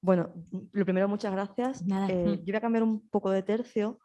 Bueno, 0.00 0.32
lo 0.72 0.84
primero, 0.84 1.06
muchas 1.06 1.30
gracias. 1.30 1.84
Eh, 2.08 2.38
yo 2.38 2.46
voy 2.46 2.56
a 2.56 2.60
cambiar 2.60 2.82
un 2.82 3.08
poco 3.08 3.30
de 3.30 3.44
tercio 3.44 4.00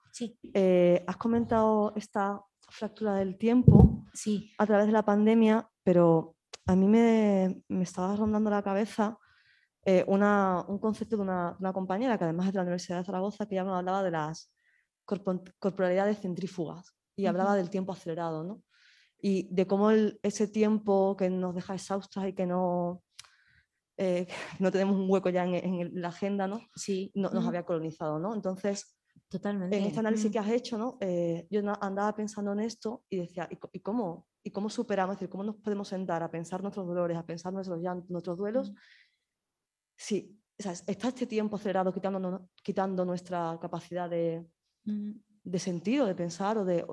eh, 0.53 1.03
has 1.07 1.17
comentado 1.17 1.93
esta 1.95 2.41
fractura 2.69 3.15
del 3.15 3.37
tiempo 3.37 4.03
sí. 4.13 4.51
a 4.57 4.65
través 4.65 4.87
de 4.87 4.93
la 4.93 5.03
pandemia, 5.03 5.69
pero 5.83 6.35
a 6.65 6.75
mí 6.75 6.87
me, 6.87 7.63
me 7.67 7.83
estaba 7.83 8.15
rondando 8.15 8.49
la 8.49 8.61
cabeza 8.61 9.17
eh, 9.89 10.03
un 10.05 10.79
concepto 10.79 11.15
de 11.15 11.21
una, 11.21 11.55
compañera 11.73 12.17
que 12.17 12.25
además 12.25 12.47
es 12.47 12.51
de 12.51 12.57
la 12.57 12.63
Universidad 12.63 12.97
de 12.97 13.05
Zaragoza, 13.05 13.45
que 13.45 13.55
ya 13.55 13.63
me 13.63 13.71
hablaba 13.71 14.03
de 14.03 14.11
las 14.11 14.51
corporalidades 15.05 16.19
centrífugas 16.19 16.93
y 17.15 17.25
hablaba 17.25 17.55
del 17.55 17.69
tiempo 17.69 17.93
acelerado, 17.93 18.43
¿no? 18.43 18.61
Y 19.17 19.47
de 19.55 19.65
cómo 19.65 19.91
ese 19.91 20.49
tiempo 20.49 21.15
que 21.15 21.29
nos 21.29 21.55
deja 21.55 21.73
exhaustas 21.73 22.27
y 22.27 22.33
que 22.33 22.45
no, 22.45 23.01
eh, 23.95 24.27
no 24.59 24.73
tenemos 24.73 24.97
un 24.97 25.09
hueco 25.09 25.29
ya 25.29 25.45
en, 25.45 26.01
la 26.01 26.09
agenda, 26.09 26.47
¿no? 26.47 26.59
Sí. 26.75 27.09
nos 27.15 27.47
había 27.47 27.63
colonizado, 27.63 28.19
¿no? 28.19 28.35
Entonces, 28.35 28.96
Totalmente. 29.29 29.77
En 29.77 29.83
este 29.83 29.99
análisis 29.99 30.31
que 30.31 30.39
has 30.39 30.49
hecho, 30.49 30.77
¿no? 30.77 30.97
Eh, 31.01 31.47
yo 31.49 31.61
andaba 31.81 32.15
pensando 32.15 32.53
en 32.53 32.61
esto 32.61 33.03
y 33.09 33.17
decía, 33.17 33.49
¿y, 33.51 33.79
cómo? 33.79 34.27
¿Y 34.41 34.51
cómo 34.51 34.69
superamos? 34.69 35.15
Es 35.15 35.19
decir, 35.19 35.29
¿cómo 35.29 35.43
nos 35.43 35.57
podemos 35.57 35.89
sentar 35.89 36.23
a 36.23 36.31
pensar 36.31 36.61
nuestros 36.61 36.87
dolores, 36.87 37.17
a 37.17 37.25
pensar 37.25 37.51
nuestros, 37.51 37.81
nuestros 38.07 38.37
duelos? 38.37 38.71
Si 39.97 40.39
está 40.57 41.09
este 41.09 41.27
tiempo 41.27 41.57
acelerado 41.57 41.91
quitando, 41.91 42.49
quitando 42.63 43.03
nuestra 43.03 43.57
capacidad 43.59 44.09
de, 44.09 44.45
de 45.49 45.59
sentido, 45.59 46.05
de 46.05 46.15
pensar 46.15 46.57
o 46.57 46.65
de... 46.65 46.85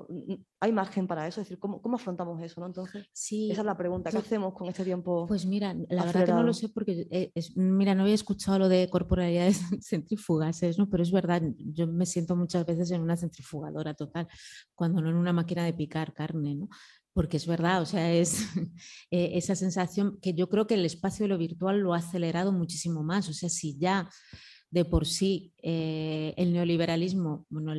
¿Hay 0.61 0.71
margen 0.71 1.07
para 1.07 1.27
eso? 1.27 1.41
Es 1.41 1.47
decir, 1.47 1.59
¿cómo, 1.59 1.81
cómo 1.81 1.97
afrontamos 1.97 2.41
eso? 2.41 2.61
¿no? 2.61 2.67
Entonces, 2.67 3.05
sí, 3.11 3.51
esa 3.51 3.61
es 3.61 3.65
la 3.65 3.75
pregunta. 3.75 4.09
¿Qué 4.09 4.17
hacemos 4.17 4.53
con 4.53 4.67
este 4.69 4.85
tiempo? 4.85 5.25
Pues 5.27 5.45
mira, 5.45 5.75
la 5.89 6.05
verdad 6.05 6.25
que 6.25 6.31
no 6.31 6.43
lo 6.43 6.53
sé 6.53 6.69
porque, 6.69 7.07
eh, 7.11 7.31
mira, 7.55 7.93
no 7.93 8.03
había 8.03 8.15
escuchado 8.15 8.59
lo 8.59 8.69
de 8.69 8.89
corporalidades 8.89 9.59
centrifugases, 9.81 10.79
¿no? 10.79 10.89
pero 10.89 11.03
es 11.03 11.11
verdad, 11.11 11.41
yo 11.57 11.87
me 11.87 12.05
siento 12.05 12.35
muchas 12.35 12.65
veces 12.65 12.91
en 12.91 13.01
una 13.01 13.17
centrifugadora 13.17 13.93
total, 13.93 14.27
cuando 14.73 15.01
no 15.01 15.09
en 15.09 15.17
una 15.17 15.33
máquina 15.33 15.65
de 15.65 15.73
picar 15.73 16.13
carne, 16.13 16.55
¿no? 16.55 16.69
porque 17.13 17.37
es 17.37 17.47
verdad, 17.47 17.81
o 17.81 17.85
sea, 17.85 18.11
es 18.11 18.45
eh, 19.11 19.31
esa 19.33 19.55
sensación 19.55 20.19
que 20.21 20.33
yo 20.33 20.49
creo 20.49 20.67
que 20.67 20.73
el 20.73 20.85
espacio 20.85 21.23
de 21.23 21.29
lo 21.29 21.37
virtual 21.37 21.79
lo 21.79 21.93
ha 21.93 21.97
acelerado 21.97 22.51
muchísimo 22.51 23.03
más, 23.03 23.29
o 23.29 23.33
sea, 23.33 23.49
si 23.49 23.77
ya 23.77 24.09
de 24.75 24.83
por 24.83 25.05
sí 25.05 25.53
eh, 25.63 26.33
el 26.35 26.51
neoliberalismo, 26.51 27.45
bueno, 27.49 27.73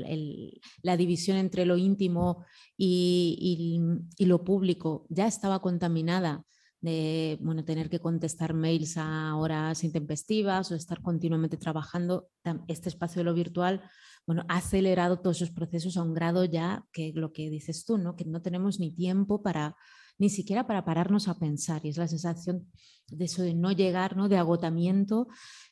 la 0.83 0.97
división 0.97 1.37
entre 1.37 1.67
lo 1.67 1.77
íntimo 1.77 2.47
y, 2.75 3.79
lo 4.19 4.45
público 4.45 5.07
ya 5.11 5.27
estaba 5.27 5.61
contaminada 5.61 6.43
de 6.81 7.37
bueno, 7.43 7.67
tener 7.67 7.91
que 7.91 8.01
contestar 8.01 8.55
mails 8.55 8.97
a 8.97 9.37
horas 9.37 9.85
intempestivas 9.85 10.73
o 10.73 10.75
estar 10.75 11.03
continuamente 11.03 11.59
trabajando, 11.59 12.31
este 12.67 12.89
espacio 12.89 13.21
de 13.21 13.25
lo 13.25 13.35
virtual 13.35 13.83
bueno, 14.27 14.45
ha 14.49 14.57
acelerado 14.57 15.21
todos 15.21 15.37
esos 15.37 15.51
procesos 15.51 15.99
a 15.99 16.03
un 16.03 16.15
grado 16.15 16.45
ya 16.45 16.87
que 16.93 17.13
lo 17.15 17.33
que 17.33 17.51
dices 17.51 17.85
tú, 17.85 17.99
¿no? 17.99 18.17
que 18.17 18.25
no 18.25 18.41
tenemos 18.41 18.81
ni 18.81 18.91
tiempo 18.91 19.43
para 19.43 19.77
ni 20.19 20.31
siquiera 20.31 20.67
para 20.67 20.85
pararnos 20.85 21.29
a 21.29 21.39
pensar 21.39 21.85
y 21.85 21.91
es 21.91 21.99
la 21.99 22.09
sensación 22.09 22.67
de 23.09 23.27
eso 23.27 23.43
de 23.43 23.55
no 23.55 23.71
llegar, 23.71 24.17
¿no? 24.17 24.29
de 24.29 24.39
agotamiento 24.39 25.29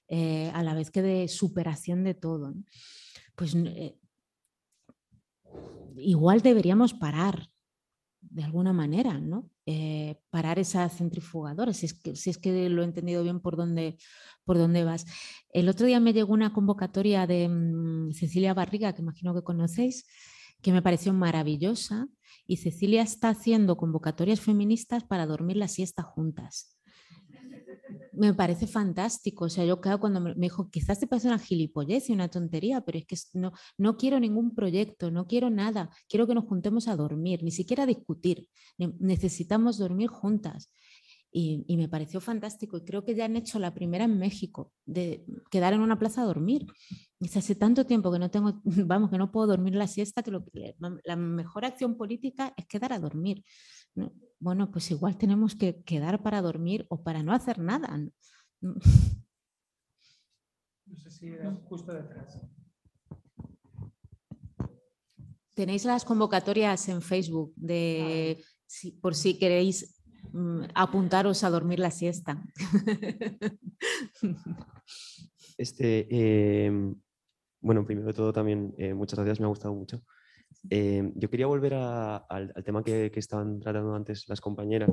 eh, 0.09 0.51
a 0.55 0.63
la 0.63 0.75
vez 0.75 0.91
que 0.91 1.03
de 1.03 1.29
superación 1.29 2.05
de 2.05 2.15
todo. 2.15 2.55
Pues 3.35 3.55
eh, 3.55 3.99
igual 5.97 6.43
deberíamos 6.43 6.93
parar 6.93 7.49
de 8.21 8.43
alguna 8.43 8.73
manera, 8.73 9.19
¿no? 9.19 9.51
Eh, 9.67 10.17
parar 10.31 10.59
esa 10.59 10.89
centrifugadora, 10.89 11.73
si 11.73 11.87
es, 11.87 11.95
que, 11.95 12.11
es 12.11 12.39
que 12.39 12.69
lo 12.69 12.83
he 12.83 12.85
entendido 12.85 13.23
bien 13.23 13.41
por 13.41 13.57
dónde, 13.57 13.97
por 14.45 14.59
dónde 14.59 14.85
vas. 14.85 15.07
El 15.53 15.69
otro 15.69 15.87
día 15.87 16.01
me 16.01 16.13
llegó 16.13 16.33
una 16.35 16.53
convocatoria 16.53 17.27
de 17.27 17.49
mm, 17.49 18.13
Cecilia 18.13 18.55
Barriga, 18.55 18.93
que 18.93 19.03
imagino 19.03 19.35
que 19.35 19.43
conocéis, 19.43 20.07
que 20.63 20.73
me 20.73 20.83
pareció 20.83 21.13
maravillosa, 21.13 22.09
y 22.47 22.59
Cecilia 22.59 23.03
está 23.03 23.31
haciendo 23.31 23.77
convocatorias 23.77 24.41
feministas 24.41 25.05
para 25.05 25.27
dormir 25.27 25.57
la 25.57 25.69
siesta 25.69 26.03
juntas 26.03 26.74
me 28.17 28.35
parece 28.35 28.67
fantástico. 28.67 29.47
O 29.47 29.49
sea, 29.49 29.65
yo 29.65 29.81
claro, 29.81 30.01
cuando 30.01 30.21
me, 30.21 30.35
dijo, 30.35 30.71
quizás 30.71 31.01
te 31.01 31.07
pase 31.07 31.29
una 31.29 31.39
gilipollez 31.39 32.09
y 32.09 32.13
una 32.13 32.29
tontería, 32.29 32.81
pero 32.83 32.99
es 32.99 33.07
que 33.07 33.17
no, 33.39 33.53
no 33.79 33.97
quiero 33.97 34.21
ningún 34.21 34.55
proyecto, 34.55 35.11
no 35.11 35.27
quiero 35.27 35.51
nada, 35.51 35.91
quiero 36.09 36.27
que 36.27 36.35
nos 36.35 36.45
juntemos 36.45 36.89
a 36.89 36.97
dormir, 36.97 37.43
ni 37.43 37.51
siquiera 37.51 37.87
discutir, 37.87 38.49
necesitamos 38.79 39.79
dormir 39.79 40.09
juntas. 40.09 40.71
Y, 41.37 41.65
me 41.77 41.89
pareció 41.89 42.21
fantástico 42.21 42.77
y 42.77 42.85
creo 42.85 43.05
que 43.05 43.17
ya 43.17 43.25
han 43.25 43.35
hecho 43.35 43.59
la 43.59 43.75
primera 43.75 44.05
en 44.05 44.19
México 44.19 44.73
de 44.87 45.27
quedar 45.51 45.73
en 45.73 45.81
una 45.81 45.99
plaza 45.99 46.23
a 46.23 46.27
dormir. 46.27 46.65
Dice, 47.19 47.41
hace 47.41 47.57
tanto 47.57 47.87
tiempo 47.87 48.13
que 48.13 48.21
no 48.21 48.31
tengo, 48.31 48.61
vamos, 48.87 49.11
que 49.11 49.19
no 49.19 49.33
puedo 49.33 49.49
dormir 49.49 49.75
la 49.75 49.89
siesta, 49.89 50.23
la 51.05 51.17
mejor 51.17 51.65
acción 51.65 51.97
política 51.97 52.55
es 52.57 52.67
quedar 52.67 52.93
a 52.93 53.01
dormir. 53.01 53.43
Bueno, 54.45 54.71
pues 54.71 54.91
igual 54.91 55.17
tenemos 55.17 55.55
que 55.55 55.83
quedar 55.85 56.23
para 56.23 56.43
dormir 56.43 56.85
o 56.91 57.03
para 57.03 57.23
no 57.23 57.33
hacer 57.33 57.59
nada. 57.59 57.99
No, 58.61 58.75
sé 60.97 61.11
si 61.11 61.33
justo 61.67 61.95
detrás. 61.95 62.39
Tenéis 65.55 65.87
las 65.87 66.05
convocatorias 66.05 66.91
en 66.91 67.01
Facebook 67.01 67.55
de 67.57 68.45
por 69.01 69.15
si 69.15 69.39
queréis 69.39 69.99
mm, 70.35 70.65
apuntaros 70.75 71.43
a 71.43 71.49
dormir 71.49 71.79
la 71.79 71.91
siesta. 71.91 72.45
Este, 75.57 76.67
em, 76.67 76.97
bueno, 77.61 77.87
primero 77.87 78.09
de 78.09 78.13
todo 78.13 78.33
también 78.33 78.75
eh, 78.77 78.93
muchas 78.93 79.21
gracias, 79.21 79.39
me 79.39 79.47
ha 79.47 79.49
gustado 79.49 79.73
mucho. 79.73 80.03
Em, 80.71 81.13
yo 81.17 81.29
quería 81.29 81.47
volver 81.47 81.75
al, 81.75 82.53
tema 82.65 82.83
que, 82.83 83.11
estaban 83.15 83.61
tratando 83.61 83.95
antes 83.95 84.29
las 84.29 84.41
compañeras. 84.41 84.91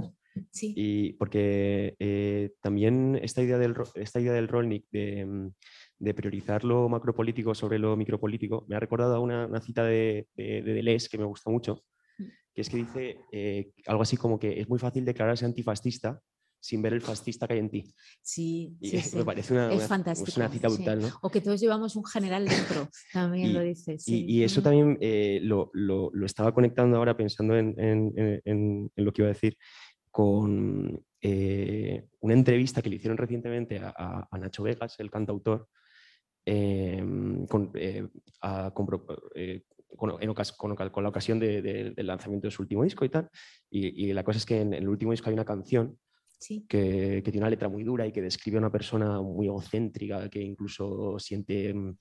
Sí. 0.52 0.74
Y 0.76 1.14
porque 1.14 1.96
eh, 2.00 2.52
también 2.62 3.20
esta 3.22 3.42
idea 3.42 3.58
del, 3.58 3.76
esta 3.96 4.20
idea 4.20 4.34
del 4.34 4.48
Rolnik 4.48 4.86
de, 4.92 5.52
de, 5.98 6.14
priorizar 6.14 6.64
lo 6.64 6.90
macropolítico 6.90 7.56
sobre 7.56 7.80
lo 7.80 7.96
micropolítico 7.96 8.66
me 8.68 8.76
ha 8.76 8.80
recordado 8.80 9.16
a 9.16 9.20
una, 9.20 9.46
una, 9.48 9.62
cita 9.62 9.86
de, 9.86 10.28
de, 10.36 10.62
Deleuze 10.62 11.10
que 11.10 11.18
me 11.18 11.26
gusta 11.26 11.50
mucho, 11.50 11.84
mm. 12.18 12.26
que 12.54 12.62
es 12.62 12.70
que 12.70 12.78
dice 12.78 13.18
eh, 13.32 13.72
algo 13.88 14.04
así 14.04 14.18
como 14.18 14.40
que 14.40 14.60
es 14.60 14.68
muy 14.68 14.80
fácil 14.80 15.06
declararse 15.06 15.46
antifascista 15.46 16.22
sin 16.62 16.82
ver 16.82 16.94
el 16.94 17.02
fascista 17.02 17.48
que 17.48 17.54
hay 17.54 17.60
en 17.60 17.70
ti. 17.70 17.94
Sí, 18.22 18.78
sí, 18.82 19.02
me 19.18 19.26
parece 19.26 19.54
una, 19.54 19.74
es 19.74 20.38
una 20.38 20.50
cita 20.50 20.70
brutal. 20.70 21.02
¿no? 21.02 21.10
O 21.22 21.30
que 21.30 21.42
todos 21.42 21.60
llevamos 21.60 21.96
un 21.96 22.06
general 22.06 22.48
dentro, 22.48 22.88
también 23.14 23.54
lo 23.54 23.62
dices. 23.62 24.08
Y, 24.08 24.44
eso 24.44 24.62
también 24.62 24.98
eh, 25.02 25.40
lo, 25.42 25.72
lo, 25.74 26.12
lo, 26.14 26.26
estaba 26.26 26.54
conectando 26.54 26.98
ahora 26.98 27.18
pensando 27.18 27.58
en, 27.58 27.74
en, 27.78 28.42
en, 28.46 28.92
lo 28.96 29.12
que 29.12 29.24
iba 29.24 29.30
a 29.30 29.34
decir 29.34 29.58
con 30.12 31.04
eh, 31.20 32.06
una 32.20 32.34
entrevista 32.34 32.82
que 32.82 32.90
le 32.90 32.98
hicieron 32.98 33.18
recientemente 33.18 33.80
a, 33.80 34.28
a, 34.30 34.38
Nacho 34.38 34.64
Vegas, 34.64 35.00
el 35.00 35.10
cantautor, 35.10 35.68
con, 36.46 37.48
con, 37.48 37.72
con, 40.58 40.76
con, 40.90 41.04
la 41.04 41.10
ocasión 41.10 41.40
del 41.40 41.96
lanzamiento 41.98 42.48
de 42.48 42.52
su 42.52 42.62
último 42.62 42.84
disco 42.84 43.06
y 43.06 43.10
tal. 43.10 43.30
Y, 43.70 44.06
y, 44.06 44.14
la 44.14 44.24
cosa 44.24 44.38
es 44.38 44.46
que 44.46 44.62
en 44.62 44.74
el 44.74 44.88
último 44.88 45.12
disco 45.12 45.30
hay 45.30 45.34
una 45.34 45.46
canción 45.46 45.98
que, 46.68 47.22
tiene 47.24 47.40
una 47.40 47.50
letra 47.50 47.70
muy 47.70 47.84
dura 47.84 48.06
y 48.06 48.12
que 48.12 48.22
describe 48.22 48.58
a 48.58 48.62
una 48.62 48.72
persona 48.72 49.22
muy 49.22 49.48
egocéntrica, 49.48 50.30
que 50.30 50.42
incluso 50.42 51.18
siente 51.20 51.74
mm, 51.74 51.98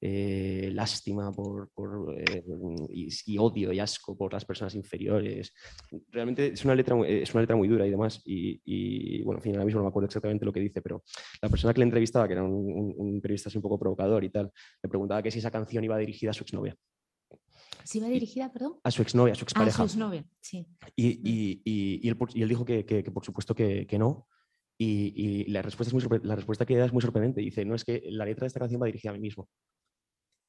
eh, 0.00 0.70
lástima 0.72 1.30
por, 1.30 1.70
eh, 2.18 2.42
y, 2.90 3.38
odio 3.38 3.72
y 3.72 3.78
asco 3.78 4.16
por 4.16 4.32
las 4.32 4.44
personas 4.44 4.74
inferiores. 4.74 5.52
Realmente 6.10 6.48
es 6.48 6.64
una 6.64 6.74
letra, 6.74 6.96
es 7.06 7.32
una 7.34 7.42
letra 7.42 7.56
muy 7.56 7.68
dura 7.68 7.86
y 7.86 7.90
demás. 7.90 8.20
Y, 8.24 9.22
bueno, 9.22 9.38
en 9.38 9.42
fin, 9.42 9.52
ahora 9.54 9.66
mismo 9.66 9.78
no 9.78 9.84
me 9.84 9.90
acuerdo 9.90 10.06
exactamente 10.06 10.44
lo 10.44 10.52
que 10.52 10.60
dice, 10.60 10.80
pero 10.82 11.04
la 11.40 11.48
persona 11.48 11.72
que 11.72 11.80
le 11.80 11.84
entrevistaba, 11.84 12.26
que 12.26 12.34
era 12.34 12.42
un, 12.42 13.20
periodista 13.20 13.48
así 13.48 13.58
un 13.58 13.62
poco 13.62 13.78
provocador 13.78 14.24
y 14.24 14.30
tal, 14.30 14.50
le 14.82 14.88
preguntaba 14.88 15.22
que 15.22 15.30
si 15.30 15.38
esa 15.38 15.50
canción 15.50 15.84
iba 15.84 15.96
dirigida 15.98 16.30
a 16.30 16.34
su 16.34 16.42
exnovia. 16.42 16.74
¿Si 17.84 18.00
va 18.00 18.08
dirigida, 18.08 18.52
perdón? 18.52 18.78
A 18.82 18.90
su 18.90 19.02
exnovia, 19.02 19.32
a 19.32 19.36
su 19.36 19.44
expareja. 19.44 19.82
A 19.82 19.88
su 19.88 19.94
exnovia, 19.94 20.24
sí. 20.40 20.66
Y, 20.96 21.06
y, 21.06 21.62
y, 21.64 22.08
él, 22.08 22.16
y 22.34 22.42
él, 22.42 22.48
dijo 22.48 22.64
que, 22.64 22.84
que, 22.84 23.02
por 23.10 23.24
supuesto 23.24 23.54
que, 23.54 23.86
que 23.86 23.98
no. 23.98 24.28
Y, 24.78 25.44
la, 25.50 25.62
respuesta 25.62 25.96
es 25.96 26.08
muy 26.08 26.20
la 26.24 26.34
respuesta 26.34 26.66
que 26.66 26.76
da 26.76 26.86
es 26.86 26.92
muy 26.92 27.02
sorprendente. 27.02 27.40
Dice, 27.40 27.64
no, 27.64 27.74
es 27.74 27.84
que 27.84 28.02
la 28.06 28.24
letra 28.24 28.42
de 28.42 28.48
esta 28.48 28.60
canción 28.60 28.82
va 28.82 28.86
dirigida 28.86 29.10
a 29.10 29.14
mí 29.14 29.20
mismo. 29.20 29.48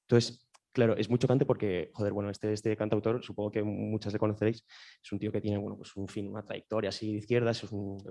Entonces, 0.07 0.49
claro, 0.71 0.97
es 0.97 1.09
muy 1.09 1.19
chocante 1.19 1.45
porque, 1.45 1.91
joder, 1.93 2.13
bueno, 2.13 2.29
este, 2.29 2.51
este 2.51 2.75
cantautor, 2.75 3.23
supongo 3.23 3.51
que 3.51 3.63
muchas 3.63 4.11
le 4.11 4.19
conoceréis, 4.19 4.65
es 5.03 5.11
un 5.11 5.19
tío 5.19 5.31
que 5.31 5.39
tiene, 5.39 5.57
bueno, 5.57 5.77
pues 5.77 5.95
un 5.95 6.07
fin, 6.07 6.27
una 6.27 6.43
trayectoria 6.43 6.89
así 6.89 7.11
de 7.11 7.19
izquierdas, 7.19 7.63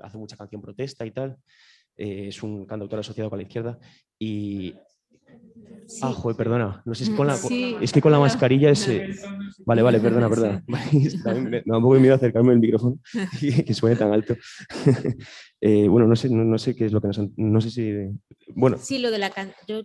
hace 0.03 0.19
mucha 0.19 0.36
canción 0.36 0.62
protesta 0.62 1.05
y 1.05 1.11
tal, 1.11 1.36
eh, 1.97 2.28
es 2.28 2.43
un 2.43 2.65
cantautor 2.66 3.01
asociado 3.01 3.28
con 3.28 3.39
la 3.39 3.43
izquierda 3.43 3.78
y, 4.19 4.74
Ah, 6.01 6.13
joder, 6.13 6.37
perdona. 6.37 6.83
No 6.85 6.95
sé 6.95 7.05
si 7.05 7.15
con 7.15 7.27
la, 7.27 7.37
Es 7.81 7.93
que 7.93 8.01
con 8.01 8.13
la 8.13 8.19
mascarilla 8.19 8.71
es. 8.71 8.89
Vale, 9.65 9.83
vale, 9.83 10.01
perdona, 10.01 10.29
perdona. 10.29 10.65
me 10.67 11.63
da 11.65 11.77
un 11.77 11.83
poco 11.83 11.95
de 11.95 12.01
miedo 12.01 12.15
acercarme 12.15 12.53
al 12.53 12.59
micrófono 12.59 12.99
que 13.41 13.75
suene 13.75 13.97
tan 13.97 14.13
alto. 14.13 14.37
Eh, 15.65 15.87
bueno, 15.87 16.09
no 16.09 16.17
sé, 16.17 16.29
no, 16.29 16.59
sé 16.59 16.75
qué 16.75 16.87
es 16.87 16.93
lo 16.93 17.01
que 17.01 17.07
nos. 17.07 17.21
No 17.37 17.61
sé 17.61 17.71
si. 17.71 17.93
Bueno. 18.49 18.79
Sí, 18.79 18.99
lo 18.99 19.13
de 19.13 19.19
la, 19.19 19.31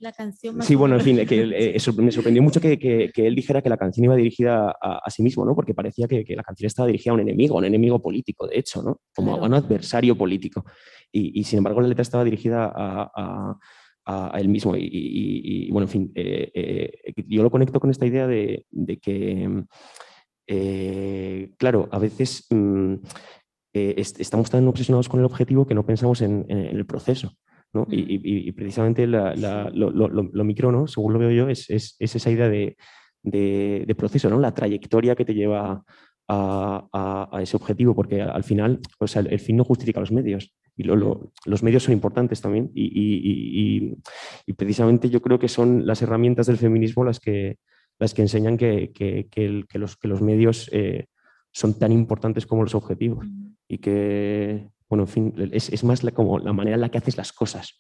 la 0.02 0.12
canción. 0.12 0.60
Sí, 0.64 0.74
bueno, 0.74 0.96
en 0.96 1.02
fin, 1.02 1.24
que, 1.28 1.42
eh, 1.44 1.78
me 1.98 2.12
sorprendió 2.12 2.42
mucho 2.42 2.60
que, 2.60 2.80
que, 2.80 3.12
él 3.16 3.36
dijera 3.36 3.62
que 3.62 3.70
la 3.70 3.78
canción 3.78 4.06
iba 4.06 4.16
dirigida 4.16 4.76
a, 4.82 5.08
sí 5.12 5.22
mismo, 5.22 5.46
¿no? 5.46 5.54
Porque 5.54 5.76
parecía 5.76 6.08
que, 6.08 6.26
la 6.36 6.42
canción 6.42 6.66
estaba 6.66 6.88
dirigida 6.88 7.12
a 7.12 7.14
un 7.14 7.20
enemigo, 7.20 7.54
a 7.54 7.60
un 7.60 7.66
enemigo 7.66 8.02
político, 8.02 8.48
de 8.48 8.58
hecho, 8.58 8.82
¿no? 8.82 9.02
Como 9.14 9.36
a 9.36 9.46
un 9.46 9.54
adversario 9.54 10.18
político. 10.18 10.66
Y, 11.12 11.40
y, 11.40 11.44
sin 11.44 11.60
embargo, 11.60 11.80
la 11.80 11.90
letra 11.90 12.02
estaba 12.02 12.24
dirigida 12.24 12.66
a 12.76 13.12
a, 13.16 13.60
él 14.36 14.50
mismo. 14.50 14.76
Y, 14.78 15.70
bueno, 15.72 15.86
en 15.86 15.90
fin, 15.90 16.12
eh, 16.16 16.52
eh, 16.54 17.14
yo 17.28 17.44
lo 17.44 17.52
conecto 17.52 17.80
con 17.80 17.90
esta 17.90 18.06
idea 18.06 18.28
de, 18.28 18.66
que, 19.02 19.64
eh, 20.48 21.50
claro, 21.58 21.90
a 21.92 22.00
veces 22.00 22.48
mm, 22.50 22.96
estamos 23.74 24.50
tan 24.50 24.68
obsesionados 24.68 25.10
con 25.10 25.20
el 25.20 25.26
objetivo 25.26 25.66
que 25.68 25.76
no 25.76 25.86
pensamos 25.86 26.22
en, 26.22 26.46
el 26.50 26.86
proceso. 26.86 27.34
¿no? 27.74 27.86
Y, 27.90 28.52
precisamente 28.54 29.06
lo, 29.08 30.44
micro, 30.46 30.72
¿no? 30.72 30.88
según 30.88 31.14
lo 31.14 31.20
veo 31.20 31.32
yo, 31.32 31.50
es, 31.50 31.96
esa 32.00 32.32
idea 32.32 32.50
de, 32.50 33.96
proceso, 33.98 34.30
¿no? 34.30 34.40
la 34.40 34.54
trayectoria 34.54 35.16
que 35.16 35.26
te 35.26 35.34
lleva 35.34 35.84
a, 36.30 37.40
ese 37.42 37.58
objetivo, 37.58 37.94
porque 37.94 38.22
al 38.22 38.44
final 38.44 38.80
o 39.00 39.08
sea, 39.08 39.22
el, 39.22 39.40
fin 39.40 39.58
no 39.58 39.64
justifica 39.64 40.00
los 40.00 40.12
medios. 40.12 40.54
Y 40.78 40.84
los 40.84 41.64
medios 41.64 41.84
son 41.84 41.94
importantes 41.94 42.40
también 42.40 42.72
y, 42.76 43.96
precisamente 44.56 45.10
yo 45.10 45.22
creo 45.22 45.40
que 45.40 45.50
son 45.50 45.86
las 45.86 46.02
herramientas 46.02 46.46
del 46.48 46.58
feminismo 46.58 47.04
las 47.04 47.20
que, 47.20 47.58
las 48.00 48.14
que 48.14 48.22
enseñan 48.22 48.58
que, 48.58 48.92
los, 49.74 49.98
que 49.98 50.08
los, 50.08 50.22
medios 50.22 50.70
eh, 50.72 51.08
son 51.52 51.78
tan 51.80 51.92
importantes 51.92 52.46
como 52.46 52.64
los 52.64 52.76
objetivos 52.76 53.26
y 53.68 53.80
que, 53.80 54.70
bueno, 54.88 55.04
en 55.04 55.08
fin, 55.08 55.34
es, 55.52 55.84
más 55.84 56.04
la, 56.04 56.12
como 56.12 56.38
la 56.40 56.54
manera 56.54 56.76
en 56.76 56.82
la 56.82 56.90
que 56.90 57.00
haces 57.00 57.18
las 57.18 57.34
cosas, 57.34 57.80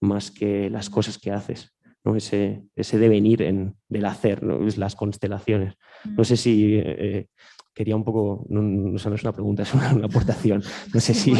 más 0.00 0.30
que 0.30 0.70
las 0.70 0.88
cosas 0.88 1.18
que 1.18 1.32
haces. 1.32 1.76
¿no? 2.02 2.16
Ese, 2.16 2.62
ese 2.76 2.98
devenir 2.98 3.42
en, 3.42 3.76
del 3.88 4.06
hacer, 4.06 4.42
¿no? 4.42 4.60
las 4.76 4.96
constelaciones. 4.96 5.74
No 6.16 6.24
sé 6.24 6.36
si 6.36 6.76
eh, 6.76 7.26
quería 7.74 7.96
un 7.96 8.04
poco, 8.04 8.46
no, 8.48 8.62
no, 8.62 8.96
es 8.96 9.06
una 9.06 9.32
pregunta, 9.32 9.62
es 9.64 9.74
una, 9.74 9.90
aportación. 10.04 10.62
No 10.92 11.00
sé 11.00 11.14
si... 11.14 11.32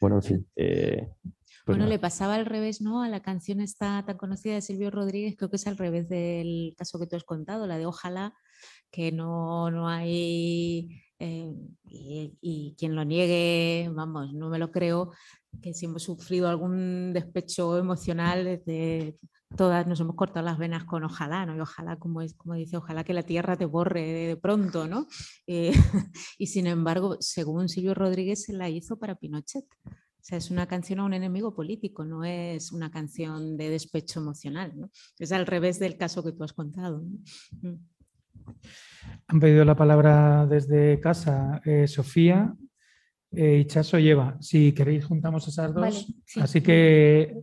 bueno, 0.00 0.16
en 0.16 0.22
fin. 0.22 0.46
Eh, 0.56 1.08
pues 1.64 1.78
bueno, 1.78 1.86
le 1.86 2.00
pasaba 2.00 2.34
al 2.34 2.46
revés, 2.46 2.80
¿no? 2.80 3.02
A 3.02 3.08
la 3.08 3.22
canción 3.22 3.60
esta 3.60 4.04
tan 4.04 4.16
conocida 4.16 4.54
de 4.54 4.62
Silvio 4.62 4.90
Rodríguez, 4.90 5.36
creo 5.36 5.48
que 5.48 5.56
es 5.56 5.66
al 5.68 5.76
revés 5.76 6.08
del 6.08 6.74
caso 6.76 6.98
que 6.98 7.06
tú 7.06 7.14
has 7.14 7.24
contado, 7.24 7.68
la 7.68 7.78
de 7.78 7.86
Ojalá, 7.86 8.34
que 8.90 9.12
no, 9.12 9.70
no 9.70 9.88
hay, 9.88 11.00
eh, 11.20 11.54
y, 11.84 12.36
y, 12.40 12.74
quien 12.76 12.96
lo 12.96 13.04
niegue, 13.04 13.88
vamos, 13.94 14.34
no 14.34 14.48
me 14.48 14.58
lo 14.58 14.72
creo, 14.72 15.12
que 15.60 15.72
si 15.72 15.86
hemos 15.86 16.02
sufrido 16.02 16.48
algún 16.48 17.12
despecho 17.12 17.78
emocional 17.78 18.44
desde 18.44 19.16
todas 19.56 19.86
nos 19.86 20.00
hemos 20.00 20.16
cortado 20.16 20.44
las 20.44 20.58
venas 20.58 20.84
con 20.84 21.04
ojalá, 21.04 21.46
¿no? 21.46 21.56
Y 21.56 21.60
ojalá, 21.60 21.96
como, 21.96 22.20
es, 22.22 22.34
como 22.34 22.54
dice, 22.54 22.76
ojalá 22.76 23.04
que 23.04 23.12
la 23.12 23.22
tierra 23.22 23.56
te 23.56 23.64
borre 23.64 24.02
de, 24.02 24.36
pronto, 24.36 24.86
¿no? 24.86 25.06
Eh, 25.46 25.72
y 26.38 26.46
sin 26.46 26.66
embargo, 26.66 27.16
según 27.20 27.68
Silvio 27.68 27.94
Rodríguez, 27.94 28.44
se 28.44 28.52
la 28.52 28.68
hizo 28.68 28.98
para 28.98 29.16
Pinochet. 29.16 29.66
O 29.84 30.24
sea, 30.24 30.38
es 30.38 30.50
una 30.50 30.66
canción 30.66 31.00
a 31.00 31.04
un 31.04 31.14
enemigo 31.14 31.54
político, 31.54 32.04
no 32.04 32.24
es 32.24 32.70
una 32.70 32.92
canción 32.92 33.56
de 33.56 33.70
despecho 33.70 34.20
emocional, 34.20 34.72
¿no? 34.76 34.90
Es 35.18 35.32
al 35.32 35.46
revés 35.46 35.80
del 35.80 35.96
caso 35.96 36.22
que 36.22 36.32
tú 36.32 36.44
has 36.44 36.52
contado. 36.52 37.02
Mm. 37.60 37.74
Han 39.26 39.40
pedido 39.40 39.64
la 39.64 39.74
palabra 39.74 40.46
desde 40.46 41.00
casa 41.00 41.60
eh, 41.64 41.88
Sofía 41.88 42.54
eh, 43.32 43.58
y 43.58 43.64
Chaso 43.64 43.98
lleva. 43.98 44.36
Si 44.40 44.72
queréis, 44.72 45.04
juntamos 45.04 45.48
esas 45.48 45.74
dos. 45.74 46.06
Así 46.36 46.60
que 46.60 47.42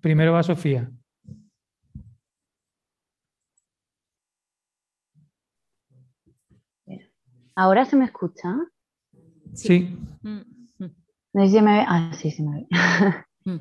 primero 0.00 0.32
va 0.32 0.42
Sofía. 0.42 0.90
¿Ahora 7.58 7.84
se 7.84 7.96
me 7.96 8.04
escucha? 8.04 8.54
Sí. 9.52 9.92
No 10.22 11.44
sé 11.44 11.48
si 11.48 11.60
me 11.60 11.78
ve. 11.78 11.84
Ah, 11.88 12.12
sí, 12.14 12.30
sí 12.30 12.42
me 12.42 12.60
ve. 12.60 12.66
Mm. 13.44 13.60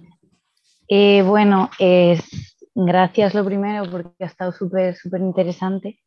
Eh, 0.89 1.21
bueno, 1.21 1.69
gracias 2.75 3.33
lo 3.33 3.45
primero 3.45 3.89
porque 3.89 4.11
ha 4.19 4.25
estado 4.25 4.51
súper, 4.51 4.95
súper 4.95 5.21
interesante. 5.21 6.01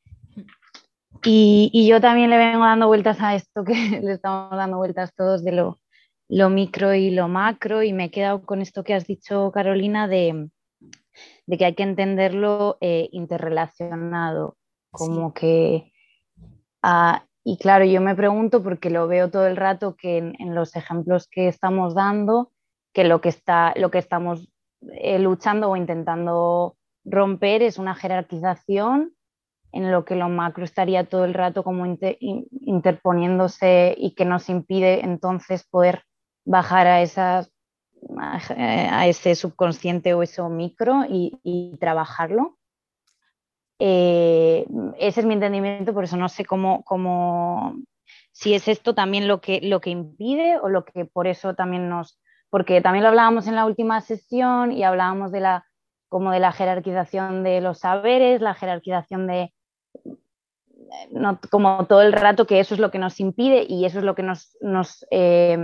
Y, 1.25 1.87
yo 1.89 2.01
también 2.01 2.29
le 2.29 2.37
vengo 2.37 2.65
dando 2.65 2.89
vueltas 2.89 3.21
a 3.21 3.35
esto 3.35 3.65
que 3.65 3.73
le 4.03 4.13
estamos 4.13 4.51
dando 4.51 4.77
vueltas 4.77 5.15
todos 5.15 5.43
de 5.43 5.53
lo, 5.53 5.79
lo 6.29 6.51
micro 6.51 6.93
y 6.95 7.11
lo 7.11 7.29
macro 7.29 7.83
y 7.83 7.95
me 7.95 8.07
he 8.07 8.11
quedado 8.11 8.43
con 8.43 8.61
esto 8.61 8.85
que 8.85 8.93
has 8.93 9.07
dicho, 9.07 9.51
Carolina, 9.51 10.09
de, 10.09 10.51
de 11.47 11.59
que 11.59 11.65
hay 11.65 11.75
que 11.75 11.85
entenderlo 11.85 12.77
eh, 12.81 13.09
interrelacionado, 13.13 14.59
como 14.91 15.33
que... 15.33 15.93
Ah, 16.83 17.25
y 17.43 17.57
claro, 17.57 17.85
yo 17.85 18.01
me 18.01 18.15
pregunto 18.15 18.63
porque 18.63 18.91
lo 18.91 19.09
veo 19.09 19.31
todo 19.31 19.47
el 19.47 19.57
rato 19.57 19.97
que 19.97 20.19
en, 20.19 20.55
los 20.55 20.77
ejemplos 20.77 21.27
que 21.29 21.49
estamos 21.49 21.95
dando, 21.95 22.53
que 22.93 23.05
lo 23.05 23.21
que, 23.21 23.31
está, 23.31 23.73
lo 23.77 23.91
que 23.91 23.99
estamos 23.99 24.51
eh, 24.93 25.19
luchando 25.19 25.71
o 25.71 25.77
intentando 25.77 26.77
romper 27.05 27.63
es 27.63 27.79
una 27.79 27.95
jerarquización 27.95 29.15
en 29.73 29.91
lo 29.91 30.05
que 30.05 30.17
lo 30.17 30.29
macro 30.29 30.65
estaría 30.65 31.05
todo 31.05 31.25
el 31.25 31.33
rato 31.33 31.63
como 31.63 31.87
interponiéndose 31.87 33.95
y 33.97 34.15
que 34.15 34.25
nos 34.25 34.51
impide 34.51 35.05
entonces 35.05 35.65
poder 35.65 36.03
bajar 36.45 36.89
a, 36.89 37.03
esas, 37.03 37.53
a 38.19 39.07
ese 39.07 39.35
subconsciente 39.35 40.13
o 40.13 40.23
eso 40.23 40.49
micro 40.49 41.05
y 41.09 41.77
trabajarlo. 41.79 42.59
Eh, 43.83 44.67
ese 44.99 45.21
es 45.21 45.27
mi 45.27 45.33
entendimiento, 45.33 45.95
por 45.95 46.05
eso 46.05 46.19
no 46.19 46.29
sé 46.29 46.45
cómo, 46.45 46.85
cómo, 46.85 47.77
si 48.31 48.53
es 48.53 48.69
esto 48.69 48.95
también 48.95 49.27
lo 49.27 49.41
que, 49.41 49.61
lo 49.63 49.81
que 49.81 49.89
impide 49.89 50.59
o 50.59 50.69
lo 50.69 50.85
que 50.85 51.07
por 51.07 51.27
eso 51.27 51.55
también 51.55 51.89
nos, 51.89 52.21
porque 52.51 52.83
también 52.83 53.05
lo 53.05 53.09
hablábamos 53.09 53.47
en 53.47 53.57
la 53.57 53.65
última 53.65 54.03
sesión 54.03 54.71
y 54.71 54.85
hablábamos 54.85 55.33
de 55.33 55.41
la, 55.41 55.65
como 56.11 56.31
de 56.31 56.41
la 56.41 56.53
jerarquización 56.53 57.43
de 57.43 57.63
los 57.63 57.79
saberes, 57.79 58.43
la 58.43 58.53
jerarquización 58.53 59.27
de, 59.27 59.55
no, 61.11 61.41
como 61.51 61.87
todo 61.87 62.03
el 62.03 62.13
rato 62.13 62.47
que 62.47 62.61
eso 62.61 62.75
es 62.75 62.81
lo 62.81 62.91
que 62.91 62.99
nos 62.99 63.19
impide 63.19 63.65
y 63.67 63.87
eso 63.87 63.99
es 64.01 64.05
lo 64.05 64.15
que 64.15 64.23
nos, 64.23 64.59
nos 64.61 65.07
eh, 65.11 65.57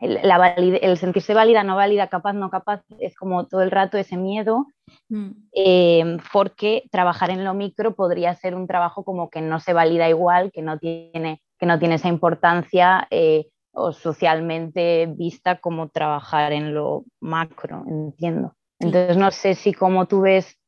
el, 0.00 0.96
sentirse 0.96 1.34
válida, 1.34 1.62
no 1.62 1.76
válida, 1.76 2.08
capaz, 2.08 2.32
no 2.32 2.50
capaz, 2.50 2.82
es 2.98 3.14
como 3.16 3.46
todo 3.46 3.62
el 3.62 3.70
rato 3.70 3.98
ese 3.98 4.16
miedo, 4.16 4.66
mm. 5.10 5.30
eh, 5.54 6.16
porque 6.32 6.84
trabajar 6.90 7.30
en 7.30 7.44
lo 7.44 7.54
micro 7.54 7.94
podría 7.94 8.34
ser 8.34 8.54
un 8.54 8.66
trabajo 8.66 9.04
como 9.04 9.28
que 9.28 9.42
no 9.42 9.60
se 9.60 9.74
valida 9.74 10.08
igual, 10.08 10.52
que 10.52 10.62
no 10.62 10.78
tiene, 10.78 11.42
que 11.58 11.66
no 11.66 11.78
tiene 11.78 11.96
esa 11.96 12.08
importancia 12.08 13.06
eh, 13.10 13.46
o 13.72 13.92
socialmente 13.92 15.06
vista 15.06 15.60
como 15.60 15.88
trabajar 15.90 16.52
en 16.52 16.74
lo 16.74 17.04
macro, 17.20 17.84
entiendo. 17.86 18.54
Entonces 18.78 19.18
no 19.18 19.30
sé 19.30 19.54
si 19.54 19.74
como 19.74 20.06
tú 20.06 20.22
ves, 20.22 20.58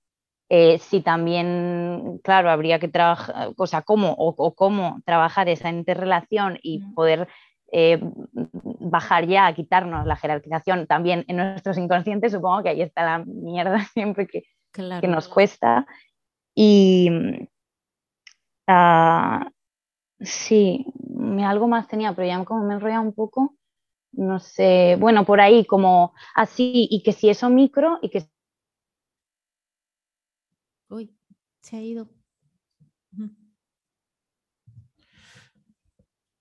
eh, 0.50 0.78
si 0.78 1.00
también, 1.00 2.20
claro, 2.22 2.50
habría 2.50 2.78
que 2.78 2.88
trabajar, 2.88 3.52
o 3.56 3.66
sea, 3.66 3.80
cómo 3.80 4.14
o, 4.18 4.54
cómo 4.54 5.00
trabajar 5.06 5.48
esa 5.48 5.70
interrelación 5.70 6.58
y 6.62 6.80
mm. 6.80 6.94
poder 6.94 7.28
eh, 7.72 7.98
bajar 8.80 9.26
ya, 9.26 9.46
a 9.46 9.54
quitarnos 9.54 10.06
la 10.06 10.16
jerarquización 10.16 10.86
también 10.86 11.24
en 11.26 11.36
nuestros 11.38 11.78
inconscientes, 11.78 12.32
supongo 12.32 12.62
que 12.62 12.68
ahí 12.68 12.82
está 12.82 13.02
la 13.02 13.24
mierda 13.24 13.78
siempre 13.94 14.26
que, 14.26 14.42
que 14.72 15.08
nos 15.08 15.26
cuesta. 15.28 15.86
Y 16.54 17.10
uh, 18.68 19.50
sí, 20.20 20.84
algo 21.42 21.66
más 21.66 21.88
tenía, 21.88 22.14
pero 22.14 22.28
ya 22.28 22.44
como 22.44 22.64
me 22.64 22.74
he 22.74 22.98
un 22.98 23.14
poco, 23.14 23.56
no 24.12 24.38
sé, 24.38 24.96
bueno, 25.00 25.24
por 25.24 25.40
ahí 25.40 25.64
como 25.64 26.12
así, 26.34 26.86
y 26.90 27.02
que 27.02 27.12
si 27.12 27.30
eso 27.30 27.48
micro 27.48 27.98
y 28.02 28.10
que... 28.10 28.26
Uy, 30.90 31.16
se 31.62 31.76
ha 31.76 31.80
ido. 31.80 32.08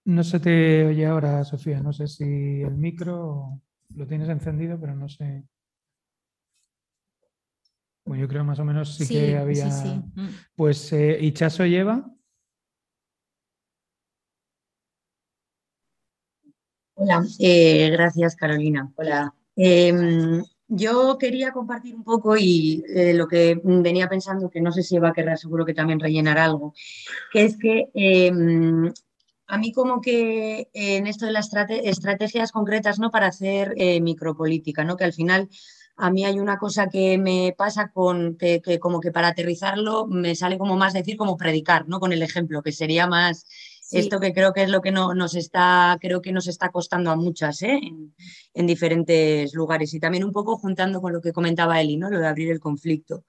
No 0.03 0.23
se 0.23 0.39
te 0.39 0.85
oye 0.85 1.05
ahora, 1.05 1.43
Sofía. 1.43 1.79
No 1.81 1.93
sé 1.93 2.07
si 2.07 2.23
el 2.61 2.75
micro 2.75 3.61
lo 3.95 4.07
tienes 4.07 4.29
encendido, 4.29 4.79
pero 4.79 4.95
no 4.95 5.07
sé. 5.07 5.43
Bueno, 8.05 8.23
yo 8.23 8.27
creo 8.27 8.43
más 8.43 8.59
o 8.59 8.65
menos 8.65 8.95
sí, 8.95 9.07
que 9.07 9.37
había. 9.37 9.67
Mm. 9.67 10.29
Pues, 10.55 10.91
eh, 10.93 11.19
¿Ichazo 11.21 11.65
lleva? 11.65 12.09
Hola, 16.95 17.23
eh, 17.39 17.89
gracias 17.91 18.35
Carolina. 18.35 18.91
Hola. 18.95 19.33
Em, 19.55 20.43
yo 20.67 21.17
quería 21.19 21.51
compartir 21.51 21.95
un 21.95 22.03
poco 22.03 22.37
y 22.37 22.83
eh, 22.95 23.13
lo 23.13 23.27
que 23.27 23.59
venía 23.63 24.09
pensando, 24.09 24.49
que 24.49 24.61
no 24.61 24.71
sé 24.71 24.83
si 24.83 24.95
Eva 24.95 25.09
a 25.09 25.13
querer, 25.13 25.37
seguro 25.37 25.65
que 25.65 25.73
también 25.73 25.99
rellenar 25.99 26.37
algo, 26.37 26.73
que 27.31 27.43
es 27.43 27.57
que 27.57 27.89
em, 27.93 28.91
a 29.51 29.57
mí 29.57 29.73
como 29.73 29.99
que 29.99 30.69
en 30.73 31.07
esto 31.07 31.25
de 31.25 31.33
las 31.33 31.51
estrategias 31.83 32.53
concretas 32.53 32.99
¿no? 32.99 33.11
para 33.11 33.27
hacer 33.27 33.73
eh, 33.75 33.99
micropolítica, 33.99 34.85
¿no? 34.85 34.95
que 34.95 35.03
al 35.03 35.11
final 35.11 35.49
a 35.97 36.09
mí 36.09 36.23
hay 36.23 36.39
una 36.39 36.57
cosa 36.57 36.87
que 36.87 37.17
me 37.17 37.53
pasa 37.57 37.91
con 37.93 38.37
que, 38.37 38.61
como 38.79 39.01
que 39.01 39.11
para 39.11 39.27
aterrizarlo 39.27 40.07
me 40.07 40.35
sale 40.35 40.57
como 40.57 40.77
más 40.77 40.93
decir 40.93 41.17
como 41.17 41.35
predicar, 41.35 41.87
¿no? 41.89 41.99
Con 41.99 42.13
el 42.13 42.23
ejemplo, 42.23 42.63
que 42.63 42.71
sería 42.71 43.07
más 43.07 43.45
esto 43.91 44.21
que 44.21 44.33
creo 44.33 44.53
que 44.53 44.63
es 44.63 44.69
lo 44.69 44.81
que 44.81 44.91
no, 44.91 45.13
nos 45.13 45.35
está, 45.35 45.97
creo 45.99 46.21
que 46.21 46.31
nos 46.31 46.47
está 46.47 46.69
costando 46.69 47.11
a 47.11 47.17
muchas 47.17 47.61
¿eh? 47.61 47.81
en, 48.53 48.65
diferentes 48.65 49.53
lugares. 49.53 49.93
Y 49.93 49.99
también 49.99 50.23
un 50.23 50.31
poco 50.31 50.55
juntando 50.55 51.01
con 51.01 51.11
lo 51.11 51.19
que 51.19 51.33
comentaba 51.33 51.81
Eli, 51.81 51.97
¿no? 51.97 52.09
Lo 52.09 52.19
de 52.19 52.27
abrir 52.27 52.49
el 52.51 52.61
conflicto. 52.61 53.25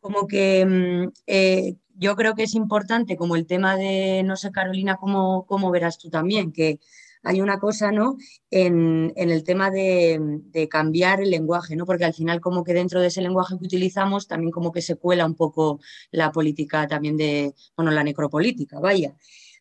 Como 0.00 0.26
que 0.26 0.64
mm, 0.66 1.12
eh, 1.26 1.76
yo 1.94 2.16
creo 2.16 2.34
que 2.34 2.44
es 2.44 2.54
importante, 2.54 3.16
como 3.16 3.36
el 3.36 3.46
tema 3.46 3.76
de, 3.76 4.22
no 4.24 4.36
sé, 4.36 4.50
Carolina, 4.50 4.96
cómo, 4.96 5.44
cómo 5.46 5.70
verás 5.70 5.98
tú 5.98 6.10
también, 6.10 6.52
que 6.52 6.80
hay 7.22 7.40
una 7.40 7.58
cosa, 7.58 7.92
¿no? 7.92 8.16
En, 8.50 9.12
el 9.14 9.44
tema 9.44 9.70
de, 9.70 10.68
cambiar 10.70 11.20
el 11.20 11.30
lenguaje, 11.30 11.76
¿no? 11.76 11.84
Porque 11.84 12.04
al 12.04 12.14
final 12.14 12.40
como 12.40 12.64
que 12.64 12.72
dentro 12.72 13.00
de 13.00 13.08
ese 13.08 13.20
lenguaje 13.22 13.58
que 13.58 13.64
utilizamos 13.64 14.26
también 14.26 14.50
como 14.50 14.72
que 14.72 14.82
se 14.82 14.96
cuela 14.96 15.26
un 15.26 15.34
poco 15.34 15.80
la 16.10 16.32
política 16.32 16.86
también 16.86 17.16
de, 17.16 17.54
bueno, 17.76 17.90
la 17.90 18.04
necropolítica, 18.04 18.80
vaya. 18.80 19.14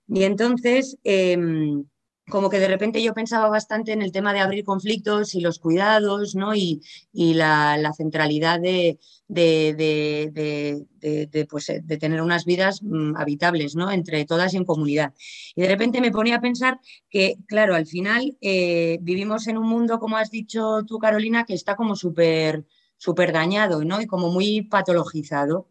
Y 0.07 0.23
entonces, 0.23 0.97
em, 1.03 1.85
como 2.29 2.49
que 2.49 2.59
de 2.59 2.67
repente 2.67 3.01
yo 3.01 3.13
pensaba 3.13 3.49
bastante 3.49 3.91
en 3.91 4.01
el 4.01 4.11
tema 4.11 4.33
de 4.33 4.39
abrir 4.39 4.63
conflictos 4.63 5.35
y 5.35 5.41
los 5.41 5.59
cuidados, 5.59 6.35
¿no? 6.35 6.55
Y, 6.55 6.81
la, 7.13 7.91
centralidad 7.95 8.59
de, 8.59 8.99
de, 9.27 11.47
pues, 11.49 11.67
de, 11.67 11.97
tener 11.97 12.21
unas 12.21 12.45
vidas 12.45 12.81
mm, 12.81 13.15
habitables, 13.17 13.75
¿no? 13.75 13.91
Entre 13.91 14.25
todas 14.25 14.53
y 14.53 14.57
en 14.57 14.65
comunidad. 14.65 15.13
Y 15.55 15.61
de 15.61 15.67
repente 15.67 16.01
me 16.01 16.11
ponía 16.11 16.37
a 16.37 16.41
pensar 16.41 16.79
que, 17.09 17.35
claro, 17.47 17.75
al 17.75 17.85
final 17.85 18.37
eh, 18.41 18.99
vivimos 19.01 19.47
en 19.47 19.57
un 19.57 19.67
mundo, 19.67 19.99
como 19.99 20.17
has 20.17 20.31
dicho 20.31 20.83
tú, 20.87 20.99
Carolina, 20.99 21.45
que 21.45 21.53
está 21.53 21.75
como 21.75 21.95
súper 21.95 22.65
súper 22.99 23.31
dañado, 23.31 23.83
¿no? 23.83 24.01
Y 24.01 24.05
como 24.05 24.29
muy 24.29 24.61
patologizado. 24.61 25.67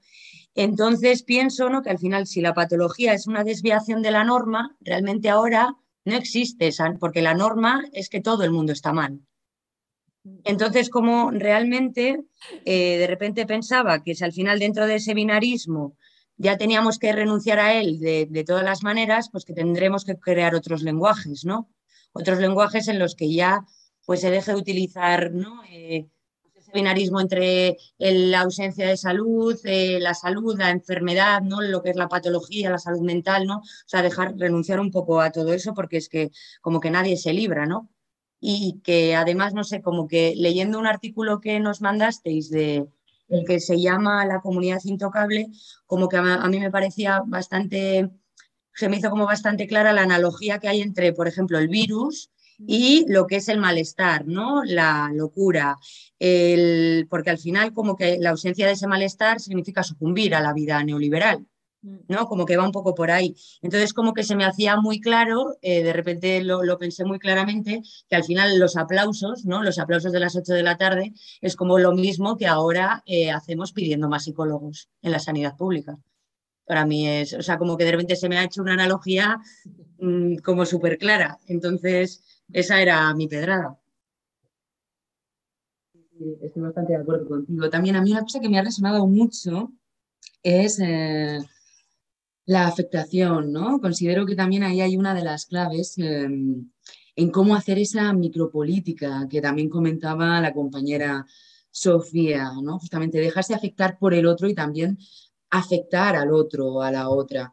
Entonces 0.55 1.22
pienso 1.22 1.70
¿no? 1.70 1.82
que 1.82 1.90
al 1.90 1.98
final 1.98 2.26
si 2.26 2.40
la 2.40 2.55
patología 2.55 3.12
es 3.12 3.28
una 3.28 3.44
desviación 3.44 4.02
de 4.02 4.10
la 4.10 4.24
norma, 4.24 4.76
realmente 4.80 5.28
ahora 5.28 5.76
no 6.09 6.16
existe, 6.16 6.70
porque 6.98 7.22
la 7.22 7.35
norma 7.35 7.85
es 7.93 8.09
que 8.09 8.20
todo 8.20 8.43
el 8.44 8.51
mundo 8.51 8.72
está 8.72 8.93
mal. 8.93 9.20
Entonces, 10.44 10.90
como 10.90 11.30
realmente 11.30 12.20
eh, 12.64 12.98
de 12.98 13.06
repente 13.06 13.47
pensaba 13.47 14.02
que 14.02 14.14
si 14.14 14.24
al 14.24 14.32
final 14.32 14.59
dentro 14.59 14.86
de 14.86 14.97
ese 14.97 15.14
binarismo 15.14 15.97
ya 16.36 16.56
teníamos 16.56 16.98
que 16.98 17.12
renunciar 17.12 17.59
a 17.59 17.74
él 17.74 17.98
de, 17.98 18.44
todas 18.47 18.64
las 18.64 18.82
maneras, 18.82 19.28
pues 19.30 19.44
que 19.44 19.55
tendremos 19.55 20.05
que 20.05 20.16
crear 20.16 20.55
otros 20.55 20.82
lenguajes, 20.82 21.44
¿no? 21.44 21.68
Otros 22.12 22.39
lenguajes 22.39 22.89
en 22.89 22.98
los 22.98 23.14
que 23.14 23.32
ya 23.32 23.64
pues 24.06 24.20
se 24.20 24.30
deje 24.30 24.52
de 24.52 24.59
utilizar 24.59 25.32
¿no? 25.32 25.62
Eh, 25.70 26.06
binarismo 26.73 27.20
entre 27.20 27.77
la 27.99 28.40
ausencia 28.40 28.86
de 28.89 28.97
salud, 28.97 29.59
eh, 29.65 29.99
la 30.01 30.15
salud, 30.15 30.57
la 30.59 30.70
enfermedad, 30.70 31.43
¿no? 31.43 31.61
lo 31.61 31.82
que 31.82 31.90
es 31.90 31.97
la 31.97 32.09
patología, 32.09 32.70
la 32.70 32.78
salud 32.78 33.01
mental, 33.01 33.47
¿no? 33.47 33.59
O 33.59 33.62
sea, 33.86 34.03
dejar 34.03 34.36
renunciar 34.36 34.81
un 34.81 34.90
poco 34.90 35.20
a 35.20 35.31
todo 35.31 35.53
eso 35.53 35.74
porque 35.74 35.97
es 35.99 36.09
que 36.09 36.31
como 36.61 36.81
que 36.81 36.90
nadie 36.90 37.16
se 37.16 37.32
libra, 37.32 37.66
¿no? 37.66 37.90
Y 38.40 38.81
que 38.85 39.16
además, 39.16 39.55
no 39.55 39.65
sé, 39.65 39.82
como 39.82 40.07
que 40.07 40.35
leyendo 40.36 40.78
un 40.78 40.86
artículo 40.86 41.40
que 41.40 41.59
nos 41.61 41.81
mandasteis 41.81 42.51
de 42.51 42.86
el 43.28 43.45
que 43.45 43.61
se 43.61 43.81
llama 43.81 44.24
La 44.24 44.40
comunidad 44.40 44.81
intocable, 44.85 45.49
como 45.86 46.09
que 46.09 46.16
a 46.16 46.49
mí 46.49 46.61
me 46.61 46.70
parecía 46.70 47.23
bastante, 47.27 48.11
se 48.74 48.89
me 48.89 48.97
hizo 48.97 49.11
como 49.11 49.27
bastante 49.27 49.66
clara 49.66 49.93
la 49.93 50.03
analogía 50.03 50.59
que 50.59 50.69
hay 50.69 50.81
entre, 50.81 51.12
por 51.12 51.28
ejemplo, 51.28 51.59
el 51.59 51.69
virus 51.69 52.31
y 52.66 53.05
lo 53.09 53.26
que 53.26 53.36
es 53.36 53.48
el 53.48 53.59
malestar, 53.59 54.26
¿no? 54.26 54.64
La 54.64 55.10
locura, 55.14 55.76
el, 56.18 57.06
porque 57.09 57.30
al 57.30 57.39
final 57.39 57.72
como 57.72 57.97
que 57.97 58.18
la 58.18 58.30
ausencia 58.30 58.66
de 58.66 58.72
ese 58.72 58.86
malestar 58.86 59.40
significa 59.40 59.82
sucumbir 59.82 60.35
a 60.35 60.40
la 60.40 60.52
vida 60.52 60.82
neoliberal. 60.82 61.47
Mm. 61.82 61.97
¿no? 62.09 62.26
Como 62.26 62.44
que 62.44 62.56
va 62.56 62.64
un 62.64 62.72
poco 62.72 62.94
por 62.94 63.10
ahí. 63.10 63.36
Entonces, 63.62 63.93
como 63.93 64.12
que 64.12 64.24
se 64.24 64.36
me 64.36 64.44
hacía 64.44 64.76
muy 64.76 65.01
claro, 65.01 65.56
eh, 65.62 65.82
de 65.82 65.93
repente 65.93 66.43
lo, 66.43 66.78
pensé 66.78 67.05
muy 67.05 67.18
claramente, 67.18 67.82
que 68.09 68.16
al 68.16 68.24
final 68.24 68.59
los 68.59 68.76
aplausos, 68.76 69.44
¿no? 69.44 69.62
Los 69.62 69.78
aplausos 69.78 70.12
de 70.12 70.20
las 70.20 70.36
8 70.36 70.52
de 70.55 70.62
la 70.62 70.76
tarde 70.76 71.12
es 71.40 71.56
como 71.56 71.78
lo 71.78 71.93
mismo 71.93 72.36
que 72.36 72.47
ahora 72.47 73.02
eh, 73.06 73.30
hacemos 73.30 73.72
pidiendo 73.72 74.09
más 74.09 74.24
psicólogos 74.24 74.89
en 75.02 75.12
la 75.12 75.20
sanidad 75.20 75.56
pública. 75.56 75.98
Para 76.66 76.85
mí 76.85 77.09
es, 77.09 77.32
o 77.32 77.43
sea, 77.43 77.59
como 77.59 77.76
que 77.76 77.85
de 77.85 77.93
repente 77.93 78.16
se 78.16 78.28
me 78.28 78.39
ha 78.39 78.44
hecho 78.44 78.60
una 78.62 78.74
analogía 78.74 79.39
mm, 79.98 80.36
como 80.39 80.66
súper 80.66 80.98
clara. 80.98 81.39
Entonces, 81.47 82.38
esa 82.53 82.81
era 82.81 83.15
mi 83.15 83.29
pedrada. 83.29 83.79
Estoy 86.43 86.62
bastante 86.62 86.93
de 86.93 86.99
acuerdo 86.99 87.29
contigo. 87.29 87.70
También 87.70 87.97
a 87.97 88.03
mí 88.03 88.11
una 88.11 88.23
cosa 88.23 88.41
que 88.41 88.49
me 88.49 88.59
ha 88.59 88.62
resonado 88.62 89.07
mucho 89.07 89.73
es 90.43 90.81
eh, 90.81 91.39
la 92.47 92.66
afectación, 92.66 93.53
¿no? 93.53 93.81
Considero 93.81 94.27
que 94.27 94.35
también 94.35 94.62
ahí 94.65 94.81
hay 94.81 94.97
una 94.97 95.15
de 95.15 95.23
las 95.23 95.47
claves 95.47 95.97
em, 95.99 96.70
en 97.15 97.31
cómo 97.31 97.55
hacer 97.55 97.79
esa 97.79 98.12
micropolítica 98.12 99.27
que 99.29 99.41
también 99.41 99.69
comentaba 99.69 100.41
la 100.41 100.53
compañera 100.53 101.27
Sofía, 101.70 102.51
¿no? 102.62 102.79
Justamente 102.79 103.19
dejarse 103.19 103.55
afectar 103.55 103.99
por 103.99 104.15
el 104.15 104.27
otro 104.27 104.49
y 104.49 104.55
también 104.55 104.99
afectar 105.51 106.16
al 106.16 106.33
otro, 106.33 106.83
a 106.83 106.91
la 106.91 107.09
otra. 107.11 107.53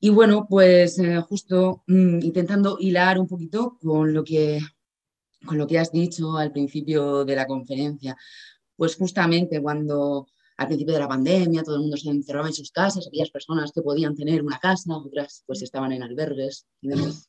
Y 0.00 0.10
bueno, 0.10 0.46
pues 0.48 0.98
eh, 0.98 1.20
justo 1.22 1.82
mm, 1.88 2.22
intentando 2.22 2.76
hilar 2.78 3.18
un 3.18 3.26
poquito 3.26 3.78
con 3.80 4.12
lo, 4.14 4.22
que, 4.22 4.60
con 5.44 5.58
lo 5.58 5.66
que 5.66 5.78
has 5.78 5.90
dicho 5.90 6.36
al 6.36 6.52
principio 6.52 7.24
de 7.24 7.34
la 7.34 7.46
conferencia, 7.46 8.16
pues 8.76 8.94
justamente 8.94 9.60
cuando 9.60 10.28
al 10.56 10.66
principio 10.68 10.94
de 10.94 11.00
la 11.00 11.08
pandemia 11.08 11.62
todo 11.64 11.76
el 11.76 11.82
mundo 11.82 11.96
se 11.96 12.10
encerraba 12.10 12.46
en 12.46 12.54
sus 12.54 12.70
casas, 12.70 13.06
aquellas 13.06 13.30
personas 13.30 13.72
que 13.72 13.82
podían 13.82 14.14
tener 14.14 14.42
una 14.42 14.58
casa, 14.58 14.96
otras 14.96 15.42
pues 15.46 15.62
estaban 15.62 15.92
en 15.92 16.02
albergues 16.02 16.66
y 16.80 16.88
demás. 16.88 17.28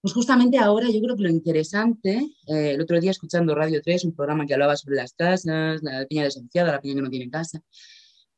Pues 0.00 0.12
justamente 0.14 0.58
ahora 0.58 0.90
yo 0.90 1.00
creo 1.00 1.16
que 1.16 1.22
lo 1.22 1.30
interesante, 1.30 2.30
eh, 2.46 2.72
el 2.72 2.80
otro 2.80 3.00
día 3.00 3.10
escuchando 3.10 3.54
Radio 3.54 3.80
3, 3.82 4.04
un 4.04 4.14
programa 4.14 4.46
que 4.46 4.54
hablaba 4.54 4.76
sobre 4.76 4.96
las 4.96 5.14
casas, 5.14 5.82
la 5.82 6.04
piña 6.06 6.24
desahuciada, 6.24 6.72
la 6.72 6.80
piña 6.80 6.96
que 6.96 7.02
no 7.02 7.10
tiene 7.10 7.30
casa, 7.30 7.60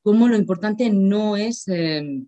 cómo 0.01 0.28
lo 0.28 0.36
importante 0.36 0.89
no 0.89 1.36
es... 1.36 1.69
Em, 1.69 2.27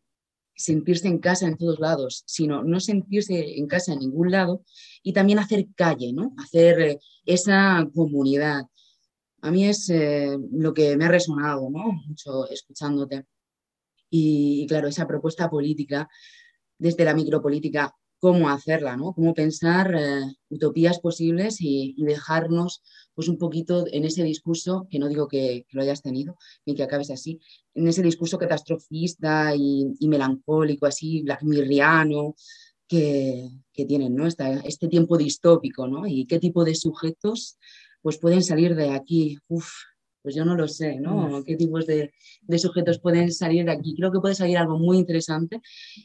sentirse 0.58 1.06
en 1.06 1.18
casa 1.18 1.46
en 1.46 1.56
todos 1.56 1.78
lados, 1.78 2.24
sino 2.26 2.64
no 2.64 2.80
sentirse 2.80 3.58
en 3.58 3.66
casa 3.68 3.92
en 3.92 4.00
ningún 4.00 4.32
lado 4.32 4.64
y 5.02 5.12
también 5.12 5.38
hacer 5.38 5.68
calle, 5.76 6.12
¿no? 6.12 6.34
hacer 6.36 6.80
eh, 6.80 6.98
esa 7.24 7.88
comunidad. 7.94 8.64
A 9.40 9.50
mí 9.52 9.66
es 9.66 9.88
eh, 9.88 10.36
lo 10.52 10.74
que 10.74 10.96
me 10.96 11.04
ha 11.04 11.08
resonado 11.08 11.70
¿no? 11.70 11.92
mucho 12.06 12.48
escuchándote. 12.50 13.24
Y, 14.10 14.66
claro, 14.66 14.88
esa 14.88 15.06
propuesta 15.06 15.48
política, 15.48 16.08
desde 16.76 17.04
la 17.04 17.14
micropolítica, 17.14 17.94
cómo 18.18 18.48
hacerla, 18.48 18.96
¿no? 18.96 19.12
cómo 19.12 19.34
pensar 19.34 19.94
eh, 19.94 20.22
utopías 20.48 20.98
posibles 20.98 21.58
y, 21.60 21.94
dejarnos 21.98 22.82
pues 23.18 23.26
un 23.26 23.36
poquito 23.36 23.84
en 23.90 24.04
ese 24.04 24.22
discurso, 24.22 24.86
que 24.88 25.00
no 25.00 25.08
digo 25.08 25.26
que, 25.26 25.66
lo 25.72 25.82
hayas 25.82 26.02
tenido 26.02 26.36
ni 26.64 26.76
que 26.76 26.84
acabes 26.84 27.10
así, 27.10 27.40
en 27.74 27.88
ese 27.88 28.00
discurso 28.00 28.38
catastrofista 28.38 29.56
y, 29.56 29.96
melancólico, 30.06 30.86
así, 30.86 31.22
blackmirriano, 31.22 32.36
que, 32.86 33.48
que 33.72 33.86
tienen 33.86 34.14
¿no? 34.14 34.24
este 34.28 34.86
tiempo 34.86 35.18
distópico, 35.18 35.88
¿no? 35.88 36.06
Y 36.06 36.26
qué 36.26 36.38
tipo 36.38 36.64
de 36.64 36.76
sujetos 36.76 37.58
pues 38.02 38.18
pueden 38.18 38.44
salir 38.44 38.76
de 38.76 38.90
aquí. 38.90 39.36
Uf, 39.48 39.68
pues 40.22 40.36
yo 40.36 40.44
no 40.44 40.54
lo 40.54 40.68
sé, 40.68 41.00
¿no? 41.00 41.42
¿Qué 41.44 41.56
tipos 41.56 41.86
de, 41.86 42.12
sujetos 42.58 43.00
pueden 43.00 43.32
salir 43.32 43.64
de 43.64 43.72
aquí? 43.72 43.96
Creo 43.96 44.12
que 44.12 44.20
puede 44.20 44.34
salir 44.34 44.58
algo 44.58 44.78
muy 44.78 44.98
interesante 44.98 45.60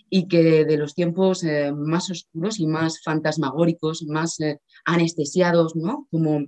y 0.09 0.27
que 0.27 0.65
de 0.65 0.77
los 0.77 0.95
tiempos 0.95 1.43
eh, 1.43 1.71
más 1.71 2.09
oscuros 2.09 2.59
y 2.59 2.65
más 2.65 3.01
fantasmagóricos, 3.03 4.03
más 4.03 4.39
eh, 4.39 4.59
anestesiados, 4.85 5.75
¿no? 5.75 6.07
Como 6.09 6.47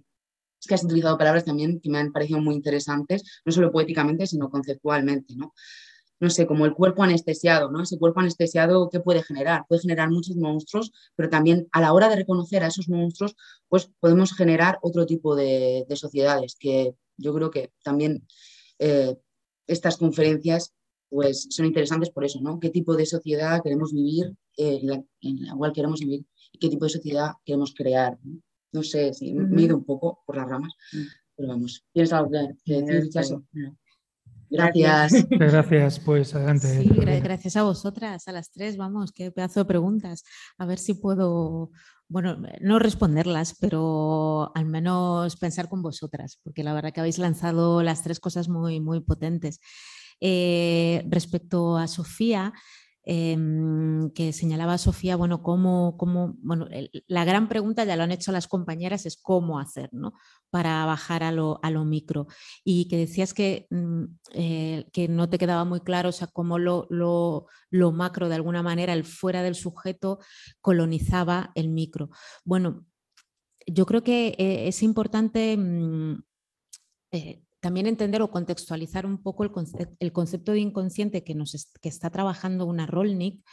que 0.68 0.76
has 0.76 0.84
utilizado 0.84 1.18
palabras 1.18 1.46
también 1.46 1.80
que 1.80 1.90
me 1.90 2.00
han 2.00 2.12
parecido 2.12 2.40
muy 2.40 2.56
interesantes, 2.56 3.24
no 3.46 3.52
solo 3.52 3.72
poéticamente, 3.72 4.28
sino 4.28 4.50
conceptualmente, 4.50 5.36
¿no? 5.36 5.54
No 6.20 6.30
sé, 6.30 6.48
como 6.48 6.66
el 6.66 6.74
cuerpo 6.74 7.04
anestesiado, 7.04 7.70
¿no? 7.70 7.84
Ese 7.84 7.98
cuerpo 7.98 8.22
anestesiado, 8.22 8.90
¿qué 8.90 9.02
puede 9.02 9.22
generar? 9.22 9.66
Puede 9.68 9.82
generar 9.82 10.10
muchos 10.10 10.38
monstruos, 10.38 10.94
pero 11.16 11.30
también 11.30 11.68
a 11.74 11.82
la 11.82 11.92
hora 11.92 12.08
de 12.08 12.16
reconocer 12.16 12.64
a 12.64 12.68
esos 12.68 12.88
monstruos, 12.88 13.36
pues 13.68 13.92
podemos 14.00 14.34
generar 14.34 14.80
otro 14.82 15.06
tipo 15.06 15.36
de, 15.36 15.86
de 15.90 15.96
sociedades 15.98 16.56
que 16.58 16.96
yo 17.18 17.34
creo 17.34 17.52
que 17.52 17.72
también 17.84 18.26
eh, 18.80 19.16
estas 19.68 19.98
conferencias 19.98 20.74
pues, 21.10 21.48
son 21.50 21.66
interesantes 21.66 22.10
por 22.10 22.26
eso, 22.26 22.40
¿no? 22.42 22.60
¿Qué 22.60 22.70
tipo 22.70 22.96
de 22.96 23.06
sociedad 23.06 23.62
queremos 23.64 23.94
vivir, 23.94 24.36
eh, 24.58 24.80
en, 25.22 25.46
la, 25.46 25.56
cual 25.56 25.74
queremos 25.74 26.00
vivir 26.00 26.26
y 26.52 26.60
qué 26.60 26.70
tipo 26.70 26.86
de 26.86 26.92
sociedad 26.92 27.34
queremos 27.46 27.74
crear? 27.74 28.18
Sé 28.84 29.14
si 29.14 29.34
me 29.34 29.62
he 29.62 29.66
ido 29.66 29.78
un 29.78 29.86
poco 29.86 30.24
por 30.26 30.38
las 30.38 30.48
ramas, 30.48 30.74
mm. 30.94 31.04
pero 31.36 31.50
vamos. 31.50 31.86
¿Tienes 31.92 32.14
algo 32.14 32.32
que, 32.64 32.82
decir, 32.82 33.12
Gracias. 34.48 35.28
Gracias, 35.30 36.00
pues 36.00 36.36
adelante. 36.36 36.68
Sí, 36.68 36.90
gracias 36.90 37.56
a 37.56 37.64
vosotras, 37.64 38.28
a 38.28 38.32
las 38.32 38.52
tres, 38.52 38.78
vamos, 38.78 39.12
qué 39.12 39.32
pedazo 39.32 39.62
de 39.62 39.66
preguntas. 39.66 40.24
A 40.58 40.66
ver 40.66 40.78
si 40.78 40.94
puedo 40.94 41.72
bueno, 42.08 42.38
no 42.62 42.80
responderlas, 42.80 43.58
pero 43.60 44.52
al 44.56 44.66
menos 44.66 45.36
pensar 45.38 45.70
con 45.70 45.82
vosotras, 45.82 46.40
porque 46.44 46.64
la 46.64 46.74
verdad 46.74 46.94
que 46.94 47.00
habéis 47.00 47.18
lanzado 47.18 47.82
las 47.82 48.04
tres 48.04 48.20
cosas 48.20 48.48
muy, 48.48 48.80
muy 48.80 49.02
potentes. 49.02 49.60
Eh, 50.22 51.04
respecto 51.10 51.78
a 51.78 51.88
Sofía, 51.88 52.54
Em, 53.08 54.10
que 54.12 54.34
señalaba 54.34 54.80
Sofía, 54.80 55.16
bueno, 55.16 55.44
cómo, 55.44 55.96
cómo 55.96 56.34
bueno, 56.40 56.68
la 57.08 57.24
gran 57.24 57.48
pregunta 57.48 57.86
ya 57.86 57.96
lo 57.96 58.04
han 58.04 58.12
hecho 58.12 58.32
las 58.32 58.48
compañeras 58.48 59.06
es 59.06 59.16
cómo 59.16 59.60
hacer, 59.60 59.90
¿no? 59.94 60.14
Para 60.50 60.84
bajar 60.86 61.24
a 61.24 61.32
lo, 61.32 61.60
a 61.62 61.70
lo 61.70 61.86
micro. 61.86 62.26
Y 62.64 62.88
que 62.88 62.98
decías 62.98 63.34
que, 63.36 63.68
mm, 63.70 64.04
eh, 64.34 64.86
que 64.92 65.08
no 65.08 65.30
te 65.30 65.38
quedaba 65.38 65.66
muy 65.66 65.82
claro, 65.82 66.10
o 66.10 66.12
sea, 66.12 66.28
cómo 66.28 66.58
lo, 66.58 66.88
lo, 66.90 67.46
lo, 67.70 67.92
macro, 67.92 68.28
de 68.28 68.36
alguna 68.36 68.64
manera, 68.64 68.94
el 68.94 69.04
fuera 69.06 69.44
del 69.44 69.56
sujeto 69.56 70.20
colonizaba 70.62 71.52
el 71.54 71.70
micro. 71.70 72.10
Bueno, 72.44 72.86
yo 73.68 73.86
creo 73.86 74.04
que 74.04 74.36
eh, 74.38 74.68
es 74.68 74.82
importante 74.84 75.56
mm, 75.58 76.24
eh, 77.12 77.45
también 77.66 77.88
entender 77.88 78.22
o 78.22 78.30
contextualizar 78.30 79.08
un 79.08 79.18
poco 79.24 79.44
el, 79.44 80.12
concepto 80.12 80.52
de 80.52 80.60
inconsciente 80.60 81.24
que, 81.24 81.36
está 81.82 82.12
trabajando 82.12 82.68
una 82.68 82.86
Rolnik, 82.86 83.44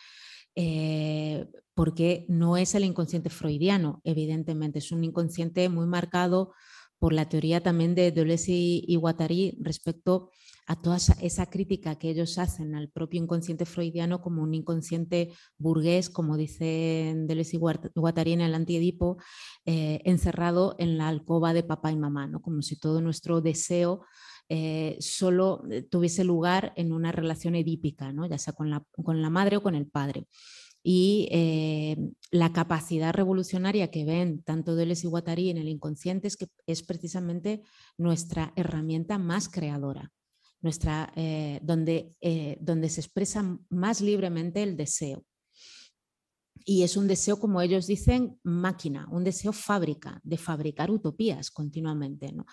eh, 0.55 1.47
porque 1.73 2.27
no 2.29 2.59
es 2.59 2.75
el 2.75 2.85
inconsciente 2.85 3.31
freudiano, 3.31 4.03
evidentemente, 4.05 4.81
es 4.81 4.93
un 4.93 5.03
inconsciente 5.03 5.67
muy 5.71 5.87
marcado 5.87 6.53
por 7.03 7.13
la 7.13 7.29
teoría 7.29 7.61
también 7.61 7.97
de 7.97 8.13
Deleuze 8.13 8.53
y 8.53 8.95
Guattari 8.95 9.59
respecto 9.61 10.31
a 10.69 10.81
toda 10.81 10.99
esa, 10.99 11.47
crítica 11.47 11.97
que 11.97 12.11
ellos 12.11 12.39
hacen 12.39 12.77
al 12.77 12.91
propio 12.91 13.21
inconsciente 13.21 13.67
freudiano 13.67 14.23
como 14.23 14.41
un 14.41 14.55
inconsciente 14.55 15.33
burgués, 15.59 16.09
como 16.09 16.37
dicen 16.37 17.27
Deleuze 17.27 17.57
y 17.57 17.59
Guattari 17.97 18.35
en 18.35 18.43
el 18.43 18.55
Antiedipo, 18.55 19.17
eh, 19.67 20.01
encerrado 20.05 20.77
en 20.79 20.97
la 20.97 21.09
alcoba 21.09 21.53
de 21.53 21.65
papá 21.65 21.91
y 21.91 21.97
mamá, 21.97 22.29
¿no? 22.29 22.41
como 22.41 22.63
si 22.63 22.79
todo 22.79 23.01
nuestro 23.01 23.41
deseo 23.41 24.05
eh, 24.49 24.97
solo 25.01 25.65
eh, 25.73 25.83
tuviese 25.83 26.23
lugar 26.23 26.73
en 26.77 26.93
una 26.93 27.11
relación 27.11 27.57
edípica, 27.57 28.13
¿no? 28.13 28.27
ya 28.27 28.39
sea 28.39 28.53
con 28.53 28.71
la, 28.71 28.85
con 28.93 29.21
la 29.23 29.29
madre 29.29 29.57
o 29.57 29.63
con 29.65 29.75
el 29.75 29.89
padre 29.89 30.29
y 30.83 31.29
eh, 31.31 31.97
la 32.31 32.53
capacidad 32.53 33.13
revolucionaria 33.15 33.91
que 33.91 34.05
ven 34.05 34.43
tanto 34.43 34.75
Deleuze 34.75 35.07
y 35.07 35.11
Guattari 35.11 35.51
en 35.51 35.59
el 35.59 35.69
inconsciente 35.69 36.27
es 36.27 36.37
que 36.37 36.49
es 36.67 36.83
precisamente 36.83 37.63
nuestra 37.97 38.53
herramienta 38.57 39.19
más 39.19 39.49
creadora, 39.49 40.13
nuestra, 40.61 41.13
eh, 41.15 41.61
donde, 41.63 42.15
eh, 42.21 42.59
donde 42.61 42.89
se 42.89 43.01
expresa 43.01 43.59
más 43.69 44.01
libremente 44.01 44.63
el 44.63 44.77
deseo. 44.77 45.25
Y 46.65 46.83
es 46.83 46.97
un 46.97 47.09
deseo, 47.09 47.39
como 47.41 47.61
ellos 47.61 47.87
dicen, 47.87 48.39
máquina, 48.43 49.09
un 49.11 49.25
deseo 49.25 49.53
fábrica, 49.53 50.21
de 50.23 50.39
fabricar 50.39 50.91
utopías 50.91 51.51
continuamente. 51.51 52.33
¿no? 52.33 52.45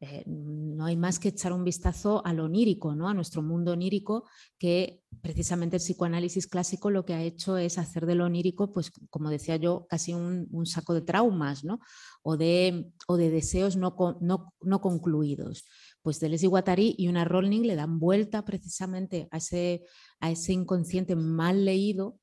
Eh, 0.00 0.22
no 0.26 0.84
hay 0.84 0.96
más 0.96 1.18
que 1.18 1.30
echar 1.30 1.52
un 1.52 1.64
vistazo 1.64 2.24
al 2.24 2.38
onírico, 2.38 2.94
¿no? 2.94 3.08
a 3.08 3.14
nuestro 3.14 3.42
mundo 3.42 3.72
onírico, 3.72 4.28
que 4.56 5.02
precisamente 5.20 5.76
el 5.76 5.82
psicoanálisis 5.82 6.46
clásico 6.46 6.90
lo 6.90 7.04
que 7.04 7.14
ha 7.14 7.22
hecho 7.22 7.56
es 7.56 7.78
hacer 7.78 8.06
del 8.06 8.20
onírico, 8.20 8.72
pues 8.72 8.92
como 9.10 9.28
decía 9.28 9.56
yo, 9.56 9.86
casi 9.88 10.14
un, 10.14 10.48
saco 10.66 10.94
de 10.94 11.00
traumas 11.00 11.64
¿no? 11.64 11.80
o, 12.22 12.36
de, 12.36 12.92
o, 13.08 13.16
de, 13.16 13.30
deseos 13.30 13.76
no, 13.76 13.96
no, 14.20 14.54
no 14.60 14.80
concluidos. 14.80 15.64
Pues 16.00 16.20
Deleuze 16.20 16.46
y 16.46 16.48
Guattari 16.48 16.94
y 16.96 17.08
una 17.08 17.24
Rolling 17.24 17.62
le 17.62 17.74
dan 17.74 17.98
vuelta 17.98 18.44
precisamente 18.44 19.26
a 19.32 19.38
ese, 19.38 19.82
a 20.20 20.30
ese 20.30 20.52
inconsciente 20.52 21.16
mal 21.16 21.64
leído, 21.64 22.20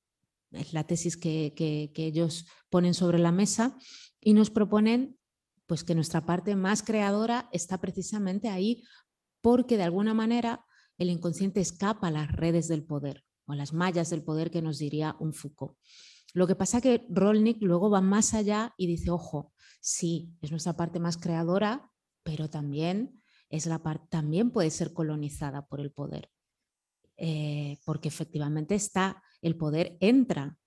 es 0.52 0.72
la 0.72 0.85
tesis 0.85 1.18
que, 1.18 1.53
que, 1.57 1.91
que 1.93 2.06
ellos 2.06 2.45
ponen 2.69 2.93
sobre 2.93 3.19
la 3.19 3.34
mesa, 3.34 3.77
y 4.22 4.34
nos 4.34 4.49
proponen 4.49 5.18
pues 5.66 5.84
que 5.84 5.96
nuestra 5.96 6.26
parte 6.26 6.56
más 6.56 6.84
creadora 6.84 7.50
está 7.52 7.80
precisamente 7.80 8.50
ahí 8.50 8.84
porque 9.42 9.78
de 9.78 9.84
alguna 9.84 10.14
manera 10.14 10.66
el 10.98 11.10
inconsciente 11.10 11.60
escapa 11.62 12.08
a 12.08 12.12
las 12.12 12.32
redes 12.32 12.68
del 12.68 12.84
poder 12.84 13.24
o 13.46 13.54
las 13.54 13.74
mallas 13.74 14.10
del 14.10 14.24
poder 14.24 14.52
que 14.52 14.62
nos 14.62 14.80
diría 14.80 15.16
un 15.20 15.34
Foucault. 15.34 15.78
Lo 16.34 16.48
que 16.48 16.56
pasa 16.56 16.82
que 16.82 17.06
Rolnik 17.10 17.62
luego 17.62 17.90
va 17.90 18.02
más 18.02 18.34
allá 18.34 18.74
y 18.78 18.88
dice, 18.88 19.10
ojo, 19.10 19.54
sí, 19.80 20.34
es 20.42 20.52
nuestra 20.52 20.76
parte 20.76 21.00
más 21.00 21.18
creadora, 21.18 21.92
pero 22.24 22.50
también, 22.50 23.22
es 23.50 23.68
la 23.68 23.84
parte, 23.84 24.08
también 24.10 24.52
puede 24.52 24.72
ser 24.72 24.94
colonizada 24.94 25.68
por 25.68 25.80
el 25.80 25.92
poder. 25.92 26.30
Eh, 27.18 27.78
porque 27.86 28.10
efectivamente 28.10 28.76
está, 28.76 29.24
el 29.42 29.56
poder 29.56 29.96
entra 30.02 30.58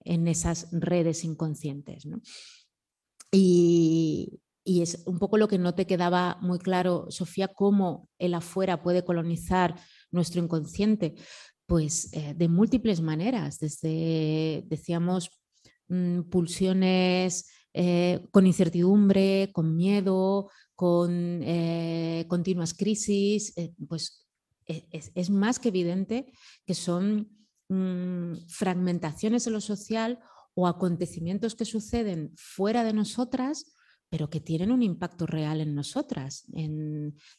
en 0.00 0.28
esas 0.28 0.68
redes 0.72 1.24
inconscientes. 1.24 2.06
Y, 3.30 4.40
y 4.68 4.82
es 4.82 5.02
un 5.06 5.18
poco 5.18 5.38
lo 5.38 5.48
que 5.48 5.56
no 5.56 5.74
te 5.74 5.86
quedaba 5.86 6.36
muy 6.42 6.58
claro, 6.58 7.06
Sofía, 7.08 7.48
cómo 7.48 8.10
el 8.18 8.34
afuera 8.34 8.82
puede 8.82 9.02
colonizar 9.02 9.80
nuestro 10.10 10.42
inconsciente. 10.42 11.14
Pues 11.64 12.12
eh, 12.12 12.34
de 12.34 12.48
múltiples 12.48 13.00
maneras, 13.00 13.58
desde, 13.60 14.64
decíamos, 14.66 15.30
mm, 15.88 16.24
pulsiones 16.24 17.46
eh, 17.72 18.26
con 18.30 18.46
incertidumbre, 18.46 19.50
con 19.54 19.74
miedo, 19.74 20.50
con 20.74 21.40
eh, 21.42 22.26
continuas 22.28 22.74
crisis, 22.74 23.54
pues 23.88 24.28
e, 24.66 24.86
es, 24.92 25.30
más 25.30 25.58
que 25.58 25.68
evidente 25.68 26.30
que 26.66 26.74
son 26.74 27.30
mm, 27.70 28.34
fragmentaciones 28.48 29.46
en 29.46 29.54
lo 29.54 29.62
social 29.62 30.18
o 30.52 30.66
acontecimientos 30.66 31.54
que 31.54 31.64
suceden 31.64 32.32
fuera 32.36 32.84
de 32.84 32.92
nosotras 32.92 33.72
pero 34.08 34.30
que 34.30 34.40
tienen 34.40 34.72
un 34.72 34.82
impacto 34.82 35.26
real 35.26 35.60
en 35.60 35.74
nosotras, 35.74 36.44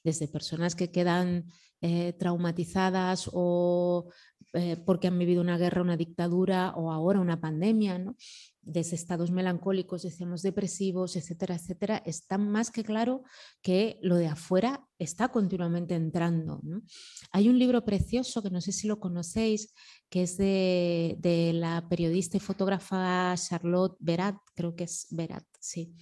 desde 0.03 0.27
personas 0.27 0.75
que 0.75 0.91
quedan 0.91 1.45
eh, 1.81 2.13
traumatizadas 2.13 3.29
o 3.31 4.11
eh, 4.53 4.77
porque 4.83 5.07
han 5.07 5.19
vivido 5.19 5.41
una 5.41 5.57
guerra, 5.57 5.81
una 5.81 5.95
dictadura 5.95 6.73
o 6.75 6.91
ahora 6.91 7.19
una 7.19 7.39
pandemia, 7.39 8.03
desde 8.61 8.95
estados 8.95 9.31
melancólicos, 9.31 10.01
decíamos 10.01 10.41
depresivos, 10.41 11.15
etcétera, 11.15 11.55
etcétera, 11.55 12.03
está 12.05 12.37
más 12.37 12.71
que 12.71 12.83
claro 12.83 13.23
que 13.61 13.99
lo 14.01 14.15
de 14.15 14.27
afuera 14.27 14.85
está 14.97 15.29
continuamente 15.29 15.95
entrando. 15.95 16.61
Hay 17.31 17.47
un 17.47 17.57
libro 17.57 17.85
precioso 17.85 18.41
que 18.41 18.49
no 18.49 18.59
sé 18.59 18.71
si 18.71 18.87
lo 18.87 18.99
conocéis, 18.99 19.73
que 20.09 20.23
es 20.23 20.35
de, 20.37 21.15
de 21.19 21.53
la 21.53 21.87
periodista 21.87 22.37
y 22.37 22.39
fotógrafa 22.39 23.35
Charlotte 23.37 23.95
Berat, 23.99 24.35
creo 24.55 24.75
que 24.75 24.85
es 24.85 25.07
Berat, 25.11 25.45
sí 25.59 25.93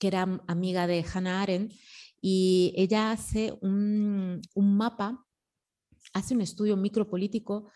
que 0.00 0.08
era 0.08 0.42
amiga 0.48 0.86
de 0.86 1.04
Hannah 1.04 1.42
Arendt, 1.42 1.74
y 2.20 2.72
ella 2.76 3.12
hace 3.12 3.56
un, 3.60 4.40
mapa, 4.56 5.24
hace 6.12 6.34
un 6.34 6.40
estudio 6.40 6.76
micropolítico, 6.76 7.70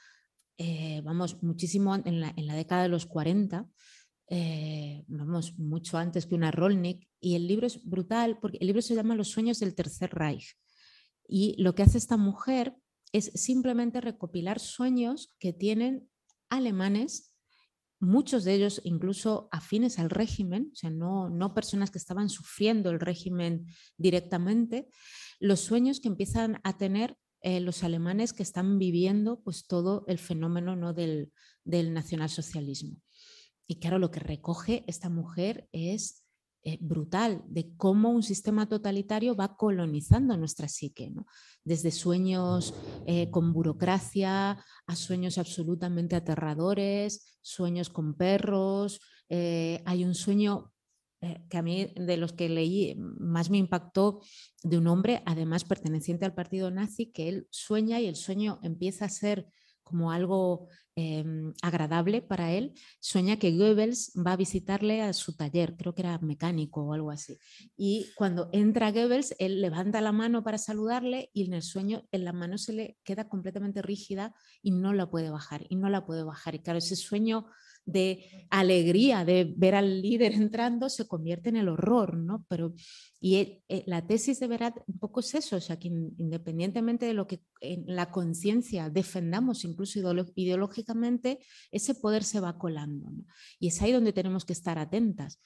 eh, 0.58 1.00
vamos, 1.04 1.42
muchísimo 1.42 1.94
en 1.94 2.20
la, 2.20 2.56
década 2.56 2.82
de 2.82 2.88
los 2.88 3.06
40, 3.06 3.68
eh, 4.28 5.04
vamos, 5.06 5.58
mucho 5.58 5.98
antes 5.98 6.26
que 6.26 6.34
una 6.34 6.50
Rolnik, 6.50 7.06
y 7.20 7.36
el 7.36 7.46
libro 7.46 7.66
es 7.66 7.84
brutal 7.84 8.38
porque 8.40 8.58
el 8.60 8.66
libro 8.66 8.82
se 8.82 8.94
llama 8.94 9.14
Los 9.14 9.28
sueños 9.28 9.60
del 9.60 9.74
Tercer 9.74 10.10
Reich. 10.10 10.56
Y 11.28 11.54
lo 11.62 11.74
que 11.74 11.82
hace 11.82 11.98
esta 11.98 12.16
mujer 12.16 12.74
es 13.12 13.30
simplemente 13.34 14.00
recopilar 14.00 14.58
sueños 14.60 15.34
que 15.38 15.52
tienen 15.52 16.08
alemanes 16.48 17.33
muchos 18.00 18.44
de 18.44 18.54
ellos 18.54 18.80
incluso 18.84 19.48
afines 19.52 19.98
al 19.98 20.10
régimen, 20.10 20.70
o 20.72 20.76
sea, 20.76 20.90
no, 20.90 21.30
no 21.30 21.54
personas 21.54 21.90
que 21.90 21.98
estaban 21.98 22.28
sufriendo 22.28 22.90
el 22.90 23.00
régimen 23.00 23.66
directamente, 23.96 24.88
los 25.40 25.60
sueños 25.60 26.00
que 26.00 26.08
empiezan 26.08 26.60
a 26.64 26.76
tener 26.76 27.16
eh, 27.40 27.60
los 27.60 27.84
alemanes 27.84 28.32
que 28.32 28.42
están 28.42 28.78
viviendo 28.78 29.40
pues, 29.42 29.66
todo 29.66 30.04
el 30.08 30.18
fenómeno 30.18 30.76
¿no? 30.76 30.94
del, 30.94 31.32
del 31.64 31.92
nacionalsocialismo. 31.92 32.96
Y 33.66 33.80
claro, 33.80 33.98
lo 33.98 34.10
que 34.10 34.20
recoge 34.20 34.84
esta 34.86 35.08
mujer 35.08 35.68
es 35.72 36.23
eh, 36.66 36.78
brutal 36.80 37.42
de 37.46 37.76
cómo 37.76 38.08
un 38.08 38.22
sistema 38.22 38.66
totalitario 38.66 39.36
va 39.36 39.54
colonizando 39.54 40.34
nuestra 40.38 40.66
psique, 40.66 41.12
desde 41.62 41.90
sueños 41.90 42.72
eh, 43.06 43.30
con 43.30 43.52
burocracia 43.52 44.64
a 44.86 44.96
sueños 44.96 45.36
absolutamente 45.36 46.16
aterradores, 46.16 47.38
sueños 47.42 47.90
con 47.90 48.14
perros. 48.14 48.98
Eh, 49.28 49.82
hay 49.84 50.06
un 50.06 50.14
sueño 50.14 50.72
que 51.48 51.56
a 51.56 51.62
mí 51.62 51.92
de 51.96 52.16
los 52.18 52.34
que 52.34 52.50
leí 52.50 52.94
más 52.98 53.48
me 53.48 53.56
impactó 53.56 54.20
de 54.62 54.76
un 54.76 54.86
hombre, 54.86 55.22
además 55.24 55.64
perteneciente 55.64 56.24
al 56.24 56.34
partido 56.34 56.70
nazi, 56.70 57.12
que 57.12 57.28
él 57.28 57.48
sueña 57.50 58.00
y 58.00 58.06
el 58.06 58.16
sueño 58.16 58.58
empieza 58.62 59.06
a 59.06 59.10
ser 59.10 59.46
como 59.82 60.12
algo 60.12 60.68
em, 60.96 61.52
agradable 61.62 62.22
para 62.22 62.52
él, 62.52 62.74
sueña 63.00 63.38
que 63.38 63.56
Goebbels 63.56 64.12
va 64.16 64.32
a 64.32 64.36
visitarle 64.36 65.02
a 65.02 65.12
su 65.12 65.36
taller, 65.36 65.76
creo 65.76 65.94
que 65.94 66.02
era 66.02 66.18
mecánico 66.18 66.82
o 66.84 66.92
algo 66.92 67.10
así. 67.10 67.38
Y 67.76 68.12
cuando 68.16 68.48
entra 68.52 68.92
Goebbels, 68.92 69.34
él 69.38 69.60
levanta 69.60 70.00
la 70.00 70.12
mano 70.12 70.44
para 70.44 70.58
saludarle 70.58 71.30
y 71.32 71.44
en 71.46 71.54
el 71.54 71.62
sueño 71.62 72.04
en 72.12 72.24
la 72.24 72.32
mano 72.32 72.58
se 72.58 72.72
le 72.72 72.98
queda 73.04 73.28
completamente 73.28 73.82
rígida 73.82 74.34
y 74.62 74.70
no 74.72 74.92
la 74.92 75.10
puede 75.10 75.30
bajar, 75.30 75.64
y 75.68 75.76
no 75.76 75.88
la 75.88 76.06
puede 76.06 76.22
bajar. 76.24 76.54
Y 76.54 76.60
claro, 76.60 76.78
ese 76.78 76.96
sueño 76.96 77.46
de 77.86 78.46
alegría 78.50 79.24
de 79.24 79.52
ver 79.56 79.74
al 79.74 80.00
líder 80.00 80.32
entrando 80.34 80.88
se 80.88 81.06
convierte 81.06 81.48
en 81.48 81.56
el 81.56 81.68
horror, 81.68 82.16
¿no? 82.16 82.44
Pero, 82.48 82.74
y 83.20 83.36
e, 83.36 83.64
e, 83.68 83.84
la 83.86 84.06
tesis 84.06 84.40
de 84.40 84.46
Berat 84.46 84.76
un 84.86 84.98
poco 84.98 85.20
es 85.20 85.34
eso, 85.34 85.56
o 85.56 85.78
que 85.78 85.88
independientemente 85.88 87.06
de 87.06 87.14
lo 87.14 87.26
que 87.26 87.42
en 87.60 87.84
la 87.86 88.10
conciencia 88.10 88.90
defendamos, 88.90 89.64
incluso 89.64 89.98
ideológicamente, 90.34 91.38
ese 91.70 91.94
poder 91.94 92.24
se 92.24 92.40
va 92.40 92.58
colando, 92.58 93.10
Y 93.58 93.68
es 93.68 93.80
ahí 93.82 93.92
donde 93.92 94.12
tenemos 94.12 94.44
que 94.44 94.52
estar 94.52 94.78
atentas. 94.78 95.40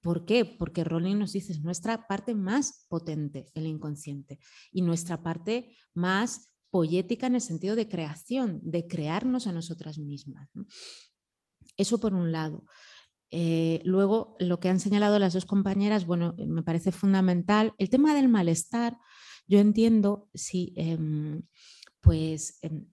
¿Por 0.00 0.24
qué? 0.24 0.44
Porque 0.44 0.82
Rowling 0.82 1.18
nos 1.18 1.32
dice, 1.32 1.52
es 1.52 1.62
nuestra 1.62 2.08
parte 2.08 2.34
más 2.34 2.86
potente, 2.88 3.46
el 3.54 3.66
inconsciente, 3.66 4.40
y 4.72 4.82
nuestra 4.82 5.22
parte 5.22 5.76
más 5.94 6.52
poética 6.70 7.26
en 7.26 7.36
el 7.36 7.40
sentido 7.40 7.76
de 7.76 7.88
creación, 7.88 8.60
de 8.64 8.86
crearnos 8.88 9.46
a 9.46 9.52
nosotras 9.52 9.98
mismas. 9.98 10.48
Eso 11.76 11.98
por 11.98 12.14
un 12.14 12.32
lado. 12.32 12.64
Eh, 13.30 13.80
luego, 13.84 14.36
lo 14.38 14.60
que 14.60 14.68
han 14.68 14.78
señalado 14.78 15.18
las 15.18 15.32
dos 15.32 15.46
compañeras, 15.46 16.04
bueno, 16.04 16.34
me 16.38 16.62
parece 16.62 16.92
fundamental. 16.92 17.72
El 17.78 17.88
tema 17.88 18.14
del 18.14 18.28
malestar, 18.28 18.98
yo 19.46 19.58
entiendo, 19.58 20.28
sí, 20.34 20.74
em, 20.76 21.42
pues 22.00 22.58
em, 22.62 22.86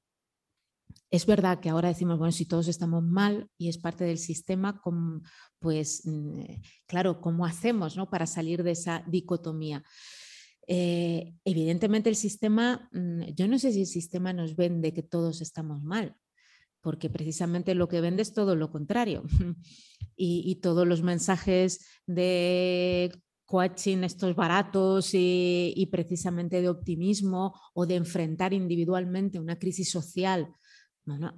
es 1.12 1.26
verdad 1.26 1.60
que 1.60 1.70
ahora 1.70 1.90
decimos, 1.90 2.18
bueno, 2.20 2.32
si 2.32 2.46
todos 2.46 2.68
estamos 2.68 3.04
mal 3.04 3.50
y 3.58 3.70
es 3.70 3.78
parte 3.78 4.04
del 4.04 4.18
sistema, 4.18 4.82
pues 5.60 6.04
mm, 6.06 6.42
claro, 6.86 7.20
¿cómo 7.20 7.46
hacemos 7.46 7.98
¿no? 7.98 8.10
para 8.10 8.28
salir 8.28 8.64
de 8.64 8.72
esa 8.72 9.04
dicotomía? 9.08 9.84
Eh, 10.68 11.34
evidentemente 11.46 12.10
el 12.10 12.16
sistema, 12.16 12.90
mm, 12.94 13.34
yo 13.36 13.48
no 13.48 13.58
sé 13.58 13.74
si 13.74 13.82
el 13.82 13.88
sistema 13.88 14.34
nos 14.34 14.56
vende 14.56 14.94
que 14.94 15.02
todos 15.02 15.42
estamos 15.42 15.82
mal, 15.82 16.16
porque 16.82 17.10
precisamente 17.10 17.76
lo 17.76 17.88
que 17.88 18.02
vende 18.02 18.22
es 18.22 18.34
todo 18.34 18.56
lo 18.56 18.72
contrario. 18.72 19.24
y, 20.16 20.56
todos 20.56 20.86
los 20.86 21.02
mensajes 21.02 21.86
de 22.06 23.12
coaching, 23.46 24.04
estos 24.04 24.36
baratos 24.36 25.12
y, 25.14 25.88
precisamente 25.92 26.62
de 26.62 26.70
optimismo 26.70 27.54
o 27.74 27.86
de 27.86 27.96
enfrentar 27.96 28.54
individualmente 28.54 29.40
una 29.40 29.58
crisis 29.58 29.90
social 29.90 30.54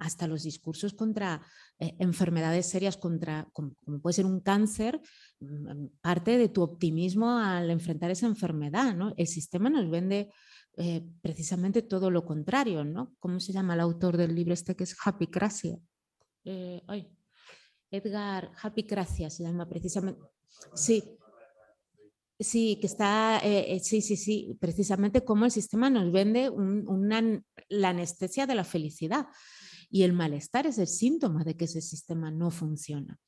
hasta 0.00 0.26
los 0.26 0.42
discursos 0.42 0.92
contra 0.92 1.40
eh, 1.78 1.96
enfermedades 1.98 2.68
serias, 2.68 2.98
contra, 2.98 3.48
como, 3.52 3.74
puede 4.02 4.12
ser 4.12 4.26
un 4.26 4.40
cáncer, 4.40 5.00
mm, 5.40 5.86
parte 6.02 6.36
de 6.36 6.50
tu 6.50 6.62
optimismo 6.62 7.38
al 7.38 7.70
enfrentar 7.70 8.10
esa 8.10 8.26
enfermedad. 8.26 8.94
¿no? 8.94 9.14
El 9.16 9.26
sistema 9.26 9.70
nos 9.70 9.88
vende 9.88 10.30
eh, 10.76 11.02
precisamente 11.20 11.82
todo 11.82 12.10
lo 12.10 12.24
contrario. 12.24 12.84
¿no? 12.84 13.14
¿Cómo 13.18 13.40
se 13.40 13.52
llama 13.52 13.74
el 13.74 13.80
autor 13.80 14.16
del 14.16 14.34
libro 14.34 14.54
este 14.54 14.76
que 14.76 14.84
es 14.84 14.96
Happy 15.04 15.26
Cracia? 15.26 15.78
Eh, 16.44 16.82
Edgar 17.90 18.52
Happy 18.60 18.84
Cracia 18.84 19.30
se 19.30 19.42
llama 19.42 19.68
precisamente. 19.68 20.20
Sí, 20.74 21.02
Sí, 22.40 22.78
que 22.80 22.88
está, 22.88 23.40
sí, 23.82 24.00
sí, 24.02 24.16
sí, 24.16 24.56
precisamente 24.58 25.24
como 25.24 25.44
el 25.44 25.52
sistema 25.52 25.88
nos 25.88 26.10
vende 26.10 26.50
la 27.68 27.90
anestesia 27.90 28.48
de 28.48 28.56
la 28.56 28.64
felicidad. 28.64 29.28
Y 29.94 30.02
el 30.02 30.14
malestar 30.14 30.66
es 30.66 30.78
el 30.78 30.88
síntoma 30.88 31.44
de 31.44 31.54
que 31.54 31.66
ese 31.66 31.82
sistema 31.82 32.32
no 32.32 32.50
funciona. 32.50 33.20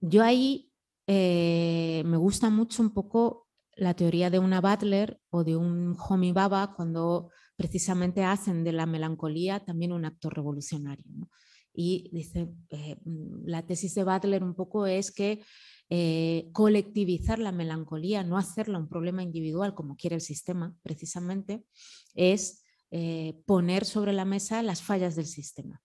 Yo 0.00 0.22
ahí 0.22 0.70
eh, 1.08 2.02
me 2.06 2.16
gusta 2.16 2.50
mucho 2.50 2.82
un 2.82 2.90
poco 2.90 3.45
la 3.76 3.94
teoría 3.94 4.30
de 4.30 4.38
una 4.38 4.60
Butler 4.60 5.20
o 5.30 5.44
de 5.44 5.56
un 5.56 5.96
Homi 6.08 6.32
Baba 6.32 6.74
cuando 6.74 7.30
precisamente 7.56 8.24
hacen 8.24 8.64
de 8.64 8.72
la 8.72 8.86
melancolía 8.86 9.60
también 9.60 9.92
un 9.92 10.04
acto 10.04 10.30
revolucionario. 10.30 11.04
Y 11.72 12.08
dice, 12.12 12.48
eh, 12.70 12.96
la 13.44 13.64
tesis 13.66 13.94
de 13.94 14.04
Butler 14.04 14.42
un 14.42 14.54
poco 14.54 14.86
es 14.86 15.12
que 15.12 15.42
eh, 15.90 16.48
colectivizar 16.52 17.38
la 17.38 17.52
melancolía, 17.52 18.24
no 18.24 18.38
hacerla 18.38 18.78
un 18.78 18.88
problema 18.88 19.22
individual 19.22 19.74
como 19.74 19.96
quiere 19.96 20.16
el 20.16 20.22
sistema 20.22 20.74
precisamente, 20.82 21.64
es 22.14 22.64
eh, 22.90 23.40
poner 23.44 23.84
sobre 23.84 24.12
la 24.12 24.24
mesa 24.24 24.62
las 24.62 24.82
fallas 24.82 25.16
del 25.16 25.26
sistema 25.26 25.82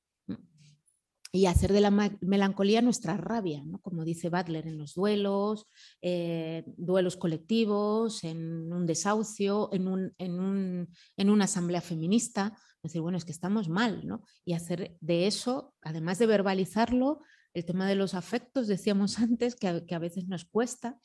y 1.33 1.45
hacer 1.45 1.71
de 1.71 1.79
la 1.79 1.91
melancolía 2.19 2.81
nuestra 2.81 3.15
rabia, 3.15 3.63
como 3.81 4.03
dice 4.03 4.29
Butler, 4.29 4.67
en 4.67 4.77
los 4.77 4.95
duelos, 4.95 5.65
eh, 6.01 6.63
duelos 6.77 7.15
colectivos, 7.15 8.25
en 8.25 8.71
un 8.73 8.85
desahucio, 8.85 9.69
en, 9.71 9.87
un, 9.87 10.13
en, 10.17 11.29
una 11.29 11.45
asamblea 11.45 11.79
feminista. 11.79 12.57
Decir, 12.83 13.01
bueno, 13.01 13.17
es 13.17 13.23
que 13.23 13.31
estamos 13.31 13.69
mal, 13.69 14.05
¿no? 14.05 14.23
Y 14.43 14.53
hacer 14.53 14.97
de 14.99 15.27
eso, 15.27 15.73
además 15.81 16.19
de 16.19 16.25
verbalizarlo, 16.25 17.21
el 17.53 17.65
tema 17.65 17.87
de 17.87 17.95
los 17.95 18.13
afectos, 18.13 18.67
decíamos 18.67 19.17
antes, 19.19 19.55
que 19.55 19.85
que 19.87 19.95
a 19.95 19.99
veces 19.99 20.27
nos 20.27 20.43
cuesta, 20.43 20.99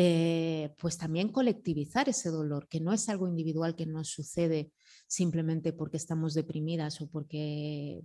eh, 0.00 0.76
pues 0.78 0.96
también 0.96 1.32
colectivizar 1.32 2.08
ese 2.08 2.30
dolor, 2.30 2.68
que 2.68 2.78
no 2.78 2.92
es 2.92 3.08
algo 3.08 3.26
individual 3.26 3.74
que 3.74 3.84
nos 3.84 4.06
sucede 4.06 4.70
simplemente 5.08 5.72
porque 5.72 5.96
estamos 5.96 6.34
deprimidas 6.34 7.00
o 7.00 7.10
porque, 7.10 8.04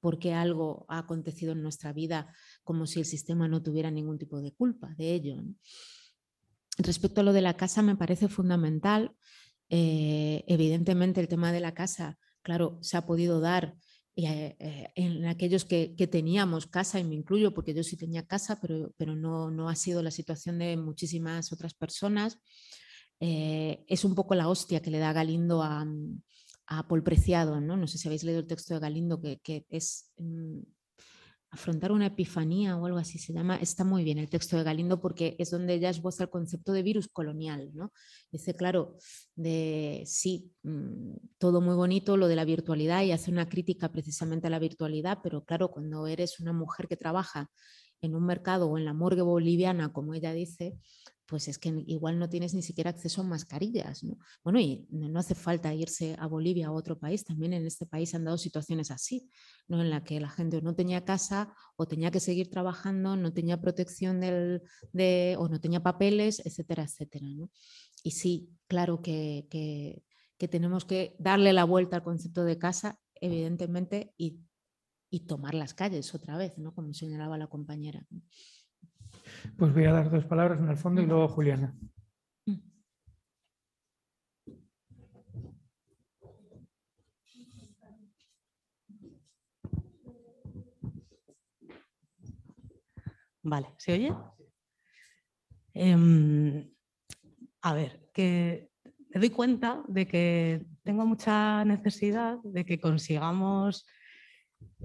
porque 0.00 0.34
algo 0.34 0.84
ha 0.90 0.98
acontecido 0.98 1.52
en 1.52 1.62
nuestra 1.62 1.94
vida 1.94 2.30
como 2.62 2.86
si 2.86 2.98
el 2.98 3.06
sistema 3.06 3.48
no 3.48 3.62
tuviera 3.62 3.90
ningún 3.90 4.18
tipo 4.18 4.42
de 4.42 4.52
culpa 4.52 4.94
de 4.98 5.14
ello. 5.14 5.42
Respecto 6.76 7.22
a 7.22 7.24
lo 7.24 7.32
de 7.32 7.40
la 7.40 7.56
casa, 7.56 7.80
me 7.80 7.96
parece 7.96 8.28
fundamental. 8.28 9.16
Eh, 9.70 10.44
evidentemente 10.46 11.22
el 11.22 11.28
tema 11.28 11.52
de 11.52 11.60
la 11.60 11.72
casa, 11.72 12.18
claro, 12.42 12.76
se 12.82 12.98
ha 12.98 13.06
podido 13.06 13.40
dar 13.40 13.76
eh, 14.16 14.56
eh, 14.58 14.88
en 14.96 15.26
aquellos 15.26 15.64
que, 15.64 15.94
teníamos 16.10 16.66
casa, 16.66 16.98
y 16.98 17.04
me 17.04 17.14
incluyo 17.14 17.54
porque 17.54 17.74
yo 17.74 17.82
sí 17.82 17.96
tenía 17.96 18.26
casa, 18.26 18.58
pero, 18.60 18.92
pero 18.96 19.14
no, 19.14 19.50
no 19.50 19.68
ha 19.68 19.76
sido 19.76 20.02
la 20.02 20.10
situación 20.10 20.58
de 20.58 20.76
muchísimas 20.76 21.52
otras 21.52 21.74
personas, 21.74 22.38
eh, 23.20 23.84
es 23.86 24.04
un 24.04 24.14
poco 24.14 24.34
la 24.34 24.48
hostia 24.48 24.80
que 24.80 24.90
le 24.90 24.98
da 24.98 25.12
Galindo 25.12 25.62
a, 25.62 25.86
a 26.66 26.88
Paul 26.88 27.02
Preciado. 27.02 27.60
¿no? 27.60 27.76
no 27.76 27.86
sé 27.86 27.98
si 27.98 28.08
habéis 28.08 28.24
leído 28.24 28.40
el 28.40 28.46
texto 28.46 28.74
de 28.74 28.80
Galindo, 28.80 29.20
que, 29.20 29.38
que 29.40 29.66
es 29.70 30.10
mm, 30.16 30.60
afrontar 31.50 31.90
una 31.90 32.06
epifanía 32.06 32.76
o 32.76 32.86
algo 32.86 32.98
así 32.98 33.18
se 33.18 33.32
llama, 33.32 33.56
está 33.56 33.84
muy 33.84 34.04
bien 34.04 34.18
el 34.18 34.30
texto 34.30 34.56
de 34.56 34.62
Galindo 34.62 35.00
porque 35.00 35.36
es 35.38 35.50
donde 35.50 35.74
ella 35.74 35.90
esboza 35.90 36.24
el 36.24 36.30
concepto 36.30 36.72
de 36.72 36.82
virus 36.82 37.08
colonial. 37.08 37.70
¿no? 37.74 37.92
Dice, 38.30 38.54
claro, 38.54 38.96
de 39.34 40.02
sí, 40.06 40.52
mm, 40.62 41.14
todo 41.38 41.60
muy 41.60 41.74
bonito 41.74 42.16
lo 42.16 42.28
de 42.28 42.36
la 42.36 42.44
virtualidad 42.44 43.02
y 43.02 43.12
hace 43.12 43.30
una 43.30 43.48
crítica 43.48 43.90
precisamente 43.90 44.46
a 44.46 44.50
la 44.50 44.58
virtualidad, 44.58 45.18
pero 45.22 45.44
claro, 45.44 45.70
cuando 45.70 46.06
eres 46.06 46.38
una 46.40 46.52
mujer 46.52 46.86
que 46.86 46.96
trabaja 46.96 47.50
en 48.00 48.14
un 48.14 48.24
mercado 48.24 48.68
o 48.68 48.78
en 48.78 48.84
la 48.84 48.94
morgue 48.94 49.22
boliviana, 49.22 49.92
como 49.92 50.14
ella 50.14 50.32
dice, 50.32 50.78
pues 51.30 51.46
es 51.46 51.58
que 51.58 51.68
igual 51.86 52.18
no 52.18 52.28
tienes 52.28 52.54
ni 52.54 52.62
siquiera 52.62 52.90
acceso 52.90 53.20
a 53.20 53.24
mascarillas. 53.24 54.02
¿no? 54.02 54.18
Bueno, 54.42 54.58
y 54.58 54.84
no 54.90 55.20
hace 55.20 55.36
falta 55.36 55.72
irse 55.72 56.16
a 56.18 56.26
Bolivia 56.26 56.72
o 56.72 56.74
a 56.74 56.78
otro 56.78 56.98
país, 56.98 57.24
también 57.24 57.52
en 57.52 57.64
este 57.66 57.86
país 57.86 58.12
han 58.16 58.24
dado 58.24 58.36
situaciones 58.36 58.90
así, 58.90 59.30
¿no? 59.68 59.80
en 59.80 59.90
la 59.90 60.02
que 60.02 60.18
la 60.18 60.28
gente 60.28 60.60
no 60.60 60.74
tenía 60.74 61.04
casa 61.04 61.54
o 61.76 61.86
tenía 61.86 62.10
que 62.10 62.18
seguir 62.18 62.50
trabajando, 62.50 63.14
no 63.14 63.32
tenía 63.32 63.60
protección 63.60 64.18
del, 64.18 64.62
de, 64.92 65.36
o 65.38 65.48
no 65.48 65.60
tenía 65.60 65.84
papeles, 65.84 66.42
etcétera, 66.44 66.82
etcétera. 66.82 67.26
Y 68.02 68.10
sí, 68.10 68.50
claro 68.66 69.00
que, 69.00 70.02
tenemos 70.50 70.84
que 70.84 71.14
darle 71.20 71.52
la 71.52 71.62
vuelta 71.62 71.94
al 71.94 72.02
concepto 72.02 72.42
de 72.42 72.58
casa, 72.58 72.98
evidentemente, 73.14 74.14
y, 74.16 74.40
y 75.10 75.26
tomar 75.26 75.54
las 75.54 75.74
calles 75.74 76.12
otra 76.12 76.36
vez, 76.36 76.58
¿no? 76.58 76.74
como 76.74 76.92
señalaba 76.92 77.38
la 77.38 77.46
compañera. 77.46 78.04
Pues 79.56 79.72
voy 79.72 79.84
a 79.84 79.92
dar 79.92 80.10
dos 80.10 80.24
palabras 80.24 80.58
en 80.58 80.68
el 80.68 80.76
fondo 80.76 81.02
y 81.02 81.06
luego 81.06 81.28
Juliana. 81.28 81.74
Vale, 93.42 93.68
¿se 93.78 93.94
oye? 93.94 94.14
Em, 95.72 96.70
a 97.62 97.74
ver, 97.74 98.10
que 98.12 98.70
me 99.08 99.20
doy 99.20 99.30
cuenta 99.30 99.82
de 99.88 100.06
que 100.06 100.66
tengo 100.82 101.06
mucha 101.06 101.64
necesidad 101.64 102.38
de 102.44 102.64
que 102.64 102.80
consigamos 102.80 103.86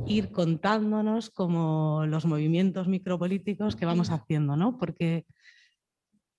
ir 0.08 0.32
contándonos 0.32 1.30
como 1.30 2.06
los 2.08 2.26
movimientos 2.26 2.88
micropolíticos 2.88 3.76
que 3.76 3.86
vamos 3.86 4.12
haciendo, 4.12 4.56
¿no? 4.56 4.78
Porque 4.78 5.26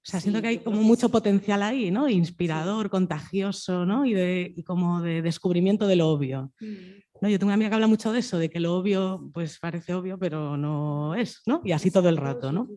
o 0.06 0.08
sea, 0.08 0.20
siento 0.20 0.40
que 0.40 0.46
hay 0.46 0.58
como 0.58 0.82
mucho 0.82 1.08
potencial 1.08 1.64
ahí, 1.64 1.90
¿no? 1.90 2.08
Inspirador, 2.08 2.90
contagioso, 2.90 3.84
¿no? 3.84 4.06
Y, 4.06 4.14
de, 4.14 4.54
como 4.64 5.02
de 5.02 5.20
descubrimiento 5.20 5.88
de 5.88 5.96
lo 5.96 6.08
obvio. 6.08 6.52
Mm. 6.60 6.76
¿no? 7.22 7.28
Yo 7.28 7.40
tengo 7.40 7.48
una 7.48 7.54
amiga 7.54 7.70
que 7.70 7.74
habla 7.74 7.88
mucho 7.88 8.12
de 8.12 8.20
eso, 8.20 8.38
de 8.38 8.48
que 8.48 8.60
lo 8.60 8.76
obvio 8.76 9.28
pues 9.34 9.58
parece 9.58 9.94
obvio, 9.94 10.16
pero 10.16 10.56
no 10.56 11.16
es, 11.16 11.42
¿no? 11.44 11.60
Y 11.64 11.72
así 11.72 11.90
todo 11.90 12.08
el 12.08 12.18
rato, 12.18 12.52
¿no? 12.52 12.68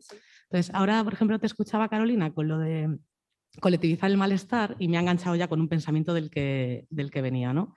Entonces, 0.45 0.73
ahora, 0.73 1.03
por 1.03 1.13
ejemplo, 1.13 1.37
te 1.37 1.45
escuchaba 1.45 1.87
Carolina 1.87 2.33
con 2.33 2.47
lo 2.47 2.57
de 2.57 2.97
colectivizar 3.61 4.09
el 4.09 4.17
malestar 4.17 4.75
y 4.79 4.87
me 4.87 4.97
ha 4.97 5.01
enganchado 5.01 5.35
ya 5.35 5.47
con 5.47 5.61
un 5.61 5.69
pensamiento 5.69 6.15
del 6.15 6.31
que, 6.31 6.87
del 6.89 7.11
que 7.11 7.21
venía, 7.21 7.53
¿no? 7.53 7.75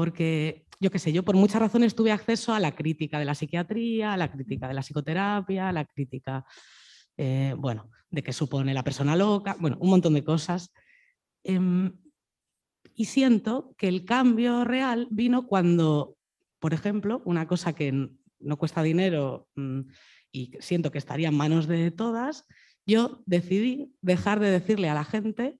Porque 0.00 0.64
yo 0.80 0.90
qué 0.90 0.98
sé, 0.98 1.12
yo 1.12 1.22
por 1.22 1.36
muchas 1.36 1.60
razones 1.60 1.94
tuve 1.94 2.10
acceso 2.10 2.54
a 2.54 2.58
la 2.58 2.74
crítica 2.74 3.18
de 3.18 3.26
la 3.26 3.34
psiquiatría, 3.34 4.14
a 4.14 4.16
la 4.16 4.32
crítica 4.32 4.66
de 4.66 4.72
la 4.72 4.80
psicoterapia, 4.80 5.68
a 5.68 5.72
la 5.72 5.84
crítica, 5.84 6.46
eh, 7.18 7.54
bueno, 7.58 7.90
de 8.08 8.22
qué 8.22 8.32
supone 8.32 8.72
la 8.72 8.82
persona 8.82 9.14
loca, 9.14 9.56
bueno, 9.60 9.76
un 9.78 9.90
montón 9.90 10.14
de 10.14 10.24
cosas. 10.24 10.72
Em, 11.44 11.92
y 12.94 13.04
siento 13.04 13.74
que 13.76 13.88
el 13.88 14.06
cambio 14.06 14.64
real 14.64 15.06
vino 15.10 15.46
cuando, 15.46 16.16
por 16.60 16.72
ejemplo, 16.72 17.20
una 17.26 17.46
cosa 17.46 17.74
que 17.74 17.92
no 18.38 18.56
cuesta 18.56 18.82
dinero 18.82 19.48
mm, 19.56 19.80
y 20.32 20.52
siento 20.60 20.90
que 20.90 20.96
estaría 20.96 21.28
en 21.28 21.36
manos 21.36 21.66
de 21.66 21.90
todas, 21.90 22.46
yo 22.86 23.22
decidí 23.26 23.92
dejar 24.00 24.40
de 24.40 24.50
decirle 24.50 24.88
a 24.88 24.94
la 24.94 25.04
gente 25.04 25.58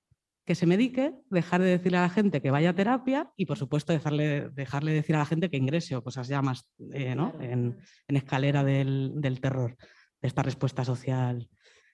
que 0.50 0.56
se 0.56 0.66
medique, 0.66 1.12
dejar 1.30 1.62
de 1.62 1.78
decirle 1.78 1.98
a 1.98 2.02
la 2.02 2.10
gente 2.10 2.42
que 2.42 2.50
vaya 2.50 2.70
a 2.70 2.74
terapia 2.74 3.30
y, 3.36 3.46
por 3.46 3.56
supuesto, 3.56 3.92
dejarle, 3.92 4.50
dejarle 4.50 4.90
decir 4.90 5.14
a 5.14 5.20
la 5.20 5.24
gente 5.24 5.48
que 5.48 5.56
ingrese 5.56 5.94
o 5.94 6.02
cosas 6.02 6.26
ya 6.26 6.42
más 6.42 6.68
eh, 6.92 7.14
en, 7.38 7.78
escalera 8.08 8.64
del, 8.64 9.38
terror, 9.40 9.76
de 10.20 10.26
esta 10.26 10.42
respuesta 10.42 10.84
social 10.84 11.48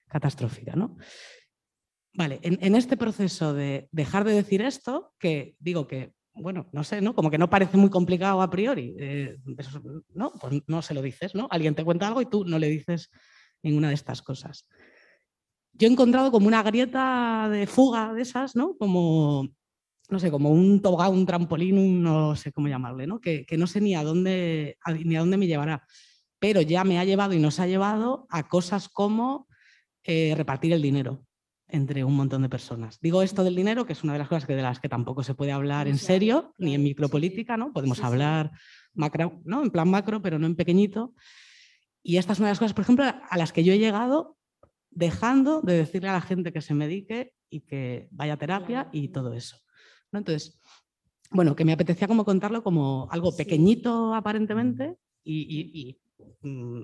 catastrófica. 0.07 0.75
¿no? 0.75 0.97
Vale, 2.15 2.39
en, 2.41 2.73
este 2.73 2.97
proceso 2.97 3.53
de 3.53 3.89
dejar 3.91 4.23
de 4.23 4.33
decir 4.33 4.63
esto, 4.63 5.13
que 5.19 5.55
digo 5.59 5.85
que 5.85 6.13
bueno, 6.33 6.67
no 6.71 6.83
sé, 6.83 6.99
¿no? 6.99 7.13
Como 7.13 7.29
que 7.29 7.37
no 7.37 7.51
parece 7.51 7.77
muy 7.77 7.91
complicado 7.91 8.41
a 8.41 8.49
priori. 8.49 8.95
Eh, 8.97 9.37
¿no? 10.15 10.33
Pues 10.33 10.63
no 10.65 10.81
se 10.81 10.95
lo 10.95 11.03
dices, 11.03 11.35
¿no? 11.35 11.47
Alguien 11.51 11.75
te 11.75 11.83
cuenta 11.83 12.07
algo 12.07 12.23
y 12.23 12.25
tú 12.25 12.43
no 12.43 12.57
le 12.57 12.69
dices 12.69 13.11
ninguna 13.61 13.89
de 13.89 13.93
estas 13.93 14.23
cosas. 14.23 14.67
Yo 15.77 15.87
he 15.87 15.91
encontrado 15.91 16.31
como 16.31 16.47
una 16.47 16.63
grieta 16.63 17.49
de 17.49 17.67
fuga 17.67 18.13
de 18.13 18.23
esas, 18.23 18.55
¿no? 18.55 18.75
Como, 18.77 19.47
no 20.09 20.19
sé, 20.19 20.31
como 20.31 20.49
un 20.49 20.81
tobogán, 20.81 21.13
un 21.13 21.25
trampolín, 21.25 22.01
no 22.01 22.35
sé 22.35 22.51
cómo 22.51 22.67
llamarle, 22.67 23.05
¿no? 23.05 23.19
Que, 23.19 23.45
no 23.57 23.67
sé 23.67 23.79
ni 23.79 23.95
a, 23.95 24.03
dónde, 24.03 24.77
ni 25.03 25.15
a 25.15 25.19
dónde 25.19 25.37
me 25.37 25.45
llevará. 25.45 25.85
Pero 26.39 26.61
ya 26.61 26.83
me 26.83 26.97
ha 26.97 27.05
llevado 27.05 27.33
y 27.33 27.39
nos 27.39 27.59
ha 27.59 27.67
llevado 27.67 28.25
a 28.29 28.47
cosas 28.47 28.89
como 28.89 29.47
eh, 30.03 30.33
repartir 30.35 30.73
el 30.73 30.81
dinero 30.81 31.23
entre 31.67 32.03
un 32.03 32.15
montón 32.15 32.41
de 32.41 32.49
personas. 32.49 32.99
Digo 32.99 33.21
esto 33.21 33.43
del 33.43 33.55
dinero, 33.55 33.85
que 33.85 33.93
es 33.93 34.03
una 34.03 34.13
de 34.13 34.19
las 34.19 34.29
cosas 34.29 34.45
que 34.45 34.55
de 34.55 34.61
las 34.61 34.79
que 34.79 34.89
tampoco 34.89 35.21
se 35.21 35.35
puede 35.35 35.51
hablar 35.51 35.87
en 35.87 35.97
serio, 35.97 36.53
ni 36.57 36.73
en 36.73 36.81
micropolítica, 36.81 37.57
¿no? 37.57 37.71
Podemos 37.71 38.03
hablar 38.03 38.51
macro, 38.93 39.41
¿no? 39.43 39.63
En 39.63 39.69
plan 39.69 39.89
macro, 39.89 40.21
pero 40.21 40.39
no 40.39 40.47
en 40.47 40.55
pequeñito. 40.55 41.13
Y 42.01 42.17
esta 42.17 42.33
es 42.33 42.39
una 42.39 42.47
de 42.47 42.51
las 42.51 42.59
cosas, 42.59 42.73
por 42.73 42.83
ejemplo, 42.83 43.05
a 43.05 43.37
las 43.37 43.51
que 43.51 43.63
yo 43.63 43.73
he 43.73 43.79
llegado 43.79 44.36
dejando 44.97 45.61
de 45.61 45.73
decirle 45.73 46.09
a 46.09 46.13
la 46.13 46.21
gente 46.21 46.51
que 46.51 46.59
se 46.59 46.73
medique 46.73 47.35
y 47.51 47.61
que 47.61 48.07
vaya 48.09 48.33
a 48.33 48.37
terapia 48.37 48.89
y 48.91 49.09
todo 49.09 49.33
eso. 49.33 49.57
¿no? 50.11 50.17
Entonces, 50.17 50.59
bueno, 51.29 51.55
que 51.55 51.63
me 51.63 51.73
apetecía 51.73 52.07
como 52.07 52.25
contarlo 52.25 52.63
como 52.63 53.07
algo 53.11 53.35
pequeñito 53.35 54.15
aparentemente 54.15 54.97
y, 55.23 55.99
mm, 56.41 56.81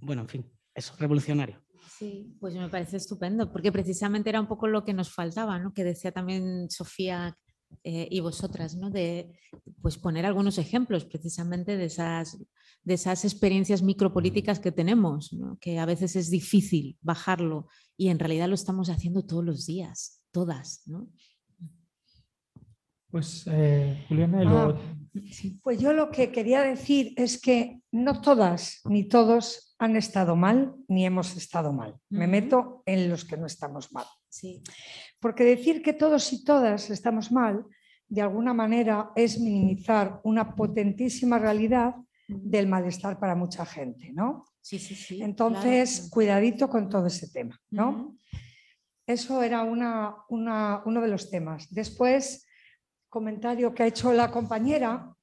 bueno, 0.00 0.22
en 0.22 0.28
fin, 0.28 0.52
eso, 0.74 0.94
revolucionario. 0.98 1.62
Sí, 1.88 2.36
pues 2.40 2.54
me 2.54 2.68
parece 2.68 2.98
estupendo, 2.98 3.50
porque 3.50 3.72
precisamente 3.72 4.28
era 4.28 4.40
un 4.40 4.48
poco 4.48 4.66
lo 4.66 4.84
que 4.84 4.92
nos 4.92 5.10
faltaba, 5.10 5.58
¿no? 5.58 5.72
que 5.72 5.84
decía 5.84 6.12
también 6.12 6.68
Sofía 6.68 7.38
eh, 7.84 8.08
y 8.10 8.20
vosotras, 8.20 8.76
¿no? 8.76 8.90
de 8.90 9.38
pues 9.80 9.96
poner 9.96 10.26
algunos 10.26 10.58
ejemplos 10.58 11.04
precisamente 11.04 11.76
de 11.76 11.84
esas, 11.84 12.38
de 12.82 12.94
esas 12.94 13.24
experiencias 13.24 13.82
micropolíticas 13.82 14.58
que 14.58 14.72
tenemos, 14.72 15.36
que 15.60 15.78
a 15.78 15.86
veces 15.86 16.16
es 16.16 16.30
difícil 16.30 16.96
bajarlo 17.00 17.68
y 17.96 18.08
en 18.08 18.18
realidad 18.18 18.48
lo 18.48 18.54
estamos 18.54 18.90
haciendo 18.90 19.24
todos 19.24 19.44
los 19.44 19.66
días, 19.66 20.20
todas. 20.32 20.82
¿no? 20.86 21.08
Pues 23.10 23.44
eh, 23.50 24.04
Juliana, 24.08 24.42
ah, 24.46 24.78
Pues 25.62 25.80
yo 25.80 25.92
lo 25.92 26.10
que 26.10 26.32
quería 26.32 26.62
decir 26.62 27.14
es 27.16 27.40
que 27.40 27.80
no 27.92 28.20
todas 28.20 28.80
ni 28.84 29.04
todos 29.08 29.74
han 29.78 29.96
estado 29.96 30.36
mal 30.36 30.74
ni 30.88 31.06
hemos 31.06 31.36
estado 31.36 31.72
mal. 31.72 31.96
Me 32.10 32.26
meto 32.26 32.82
en 32.84 33.08
los 33.08 33.24
que 33.24 33.36
no 33.36 33.46
estamos 33.46 33.92
mal. 33.92 34.06
Sí. 34.36 34.62
Porque 35.18 35.44
decir 35.44 35.82
que 35.82 35.94
todos 35.94 36.30
y 36.34 36.44
todas 36.44 36.90
estamos 36.90 37.32
mal, 37.32 37.64
de 38.06 38.20
alguna 38.20 38.52
manera, 38.52 39.10
es 39.16 39.40
minimizar 39.40 40.20
una 40.24 40.54
potentísima 40.54 41.38
realidad 41.38 41.94
del 42.28 42.66
malestar 42.66 43.18
para 43.18 43.34
mucha 43.34 43.64
gente, 43.64 44.12
¿no? 44.12 44.44
Sí, 44.60 44.78
sí, 44.78 44.94
sí. 44.94 45.22
Entonces, 45.22 46.10
cuidadito 46.10 46.68
con 46.68 46.90
todo 46.90 47.06
ese 47.06 47.30
tema, 47.30 47.58
¿no? 47.70 48.18
Eso 49.06 49.42
era 49.42 49.62
una, 49.62 50.16
uno 50.28 51.00
de 51.00 51.08
los 51.08 51.30
temas. 51.30 51.72
Después, 51.72 52.46
comentario 53.08 53.72
que 53.72 53.84
ha 53.84 53.86
hecho 53.86 54.12
la 54.12 54.30
compañera, 54.30 55.14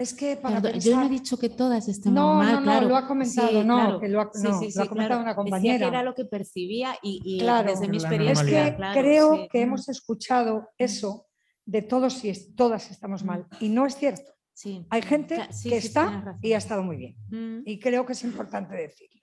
es 0.00 0.14
que 0.14 0.36
para 0.36 0.62
pensar... 0.62 0.80
Yo 0.80 0.96
no 0.96 1.06
he 1.06 1.08
dicho 1.10 1.38
que 1.38 1.50
todas 1.50 1.86
estén 1.86 2.14
no, 2.14 2.36
mal, 2.36 2.46
no, 2.46 2.60
no, 2.60 2.62
claro. 2.62 2.88
lo 2.88 2.96
ha 2.96 3.06
comentado, 3.06 3.62
no, 3.62 4.00
que 4.00 4.08
lo 4.08 4.22
ha, 4.22 4.30
comentado 4.30 5.20
una 5.20 5.34
compañera. 5.34 5.74
Decía 5.74 5.78
que 5.78 5.94
era 5.94 6.02
lo 6.02 6.14
que 6.14 6.24
percibía 6.24 6.96
y, 7.02 7.38
claro, 7.40 7.70
desde 7.70 7.86
mi 7.86 7.98
experiencia... 7.98 8.68
Es 8.68 8.76
que 8.76 8.98
creo 8.98 9.46
que 9.50 9.60
hemos 9.60 9.90
escuchado 9.90 10.70
eso 10.78 11.26
de 11.66 11.82
todos 11.82 12.24
y 12.24 12.54
todas 12.54 12.90
estamos 12.90 13.24
mal 13.24 13.46
y 13.60 13.68
no 13.68 13.84
es 13.84 13.94
cierto. 13.96 14.32
Sí. 14.54 14.86
Hay 14.88 15.02
gente 15.02 15.38
que 15.62 15.76
está 15.76 16.38
y 16.40 16.54
ha 16.54 16.58
estado 16.58 16.82
muy 16.82 16.96
bien 16.96 17.16
mm. 17.28 17.62
y 17.66 17.78
creo 17.78 18.06
que 18.06 18.14
es 18.14 18.24
importante 18.24 18.74
decirlo. 18.74 19.20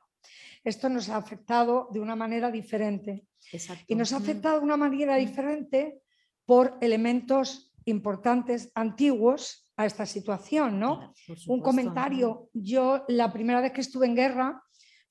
Esto 0.63 0.89
nos 0.89 1.09
ha 1.09 1.17
afectado 1.17 1.89
de 1.91 1.99
una 1.99 2.15
manera 2.15 2.51
diferente 2.51 3.25
Exacto. 3.51 3.83
y 3.87 3.95
nos 3.95 4.13
ha 4.13 4.19
mm. 4.19 4.21
afectado 4.21 4.59
de 4.59 4.65
una 4.65 4.77
manera 4.77 5.15
diferente 5.15 6.01
por 6.45 6.77
elementos 6.81 7.73
importantes 7.85 8.71
antiguos 8.75 9.66
a 9.77 9.85
esta 9.85 10.05
situación, 10.05 10.79
¿no? 10.79 11.13
Un 11.47 11.61
comentario, 11.61 12.49
yo 12.53 13.05
la 13.07 13.31
primera 13.31 13.61
vez 13.61 13.71
que 13.71 13.81
estuve 13.81 14.07
en 14.07 14.15
guerra 14.15 14.61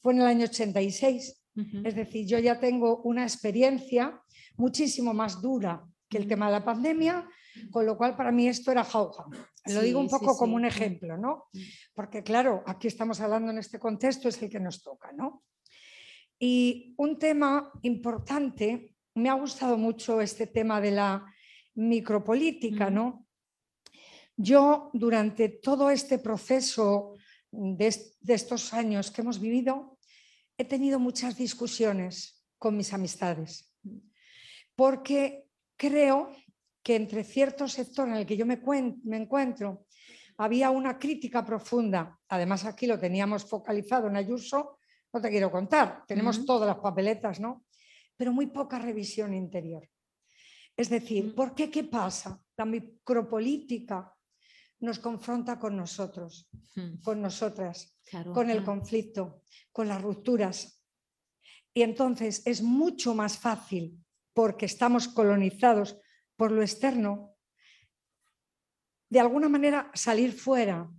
fue 0.02 0.12
en 0.12 0.20
el 0.20 0.26
año 0.26 0.44
86, 0.44 1.42
es 1.84 1.94
decir, 1.94 2.26
yo 2.26 2.38
ya 2.38 2.60
tengo 2.60 3.00
una 3.02 3.22
experiencia 3.22 4.20
muchísimo 4.56 5.14
más 5.14 5.40
dura 5.40 5.82
que 6.08 6.18
el 6.18 6.26
tema 6.26 6.46
de 6.46 6.52
la 6.52 6.64
pandemia, 6.64 7.26
con 7.70 7.86
lo 7.86 7.96
cual 7.96 8.16
para 8.16 8.32
mí 8.32 8.48
esto 8.48 8.70
era 8.70 8.84
jauja. 8.84 9.24
Lo 9.66 9.80
digo 9.80 10.00
un 10.00 10.08
poco 10.08 10.36
como 10.36 10.56
un 10.56 10.64
ejemplo, 10.64 11.16
¿no? 11.16 11.44
Porque 11.94 12.22
claro, 12.22 12.62
aquí 12.66 12.88
estamos 12.88 13.20
hablando 13.20 13.50
en 13.52 13.58
este 13.58 13.78
contexto, 13.78 14.28
es 14.28 14.42
el 14.42 14.50
que 14.50 14.60
nos 14.60 14.82
toca, 14.82 15.12
¿no? 15.12 15.44
Y 16.38 16.94
un 16.98 17.18
tema 17.18 17.70
importante, 17.82 18.94
me 19.14 19.30
ha 19.30 19.34
gustado 19.34 19.78
mucho 19.78 20.20
este 20.20 20.46
tema 20.46 20.80
de 20.80 20.90
la 20.90 21.24
micropolítica, 21.74 22.90
¿no? 22.90 23.25
Yo 24.36 24.90
durante 24.92 25.48
todo 25.48 25.90
este 25.90 26.18
proceso 26.18 27.14
de, 27.50 27.86
estos 28.28 28.74
años 28.74 29.10
que 29.10 29.22
hemos 29.22 29.40
vivido, 29.40 29.98
he 30.58 30.64
tenido 30.64 30.98
muchas 30.98 31.36
discusiones 31.36 32.44
con 32.58 32.76
mis 32.76 32.92
amistades, 32.92 33.72
porque 34.74 35.46
creo 35.76 36.30
que 36.82 36.96
entre 36.96 37.24
cierto 37.24 37.66
sector 37.66 38.08
en 38.08 38.16
el 38.16 38.26
que 38.26 38.36
yo 38.36 38.46
me, 38.46 38.60
me 39.04 39.16
encuentro 39.16 39.86
había 40.38 40.70
una 40.70 40.98
crítica 40.98 41.44
profunda, 41.44 42.18
además 42.28 42.66
aquí 42.66 42.86
lo 42.86 42.98
teníamos 42.98 43.44
focalizado 43.44 44.08
en 44.08 44.16
Ayuso, 44.16 44.78
no 45.12 45.20
te 45.20 45.30
quiero 45.30 45.50
contar, 45.50 46.04
tenemos 46.06 46.44
todas 46.44 46.68
las 46.68 46.78
papeletas, 46.78 47.40
¿no? 47.40 47.64
Pero 48.18 48.32
muy 48.32 48.48
poca 48.48 48.78
revisión 48.78 49.32
interior. 49.32 49.88
Es 50.76 50.90
decir, 50.90 51.34
¿por 51.34 51.54
qué 51.54 51.70
qué 51.70 51.84
pasa? 51.84 52.38
La 52.56 52.66
micropolítica 52.66 54.15
nos 54.80 54.98
confronta 54.98 55.58
con 55.58 55.76
nosotros, 55.76 56.48
con 57.02 57.22
nosotras, 57.22 57.96
con 58.32 58.50
el 58.50 58.64
conflicto, 58.64 59.42
con 59.72 59.88
las 59.88 60.02
rupturas. 60.02 60.84
Y 61.72 61.82
entonces 61.82 62.46
es 62.46 62.62
mucho 62.62 63.14
más 63.14 63.38
fácil, 63.38 63.98
porque 64.32 64.66
estamos 64.66 65.08
colonizados 65.08 65.98
por 66.36 66.52
lo 66.52 66.62
externo, 66.62 67.34
de 69.08 69.20
alguna 69.20 69.48
manera 69.48 69.90
salir 69.94 70.32
fuera. 70.32 70.90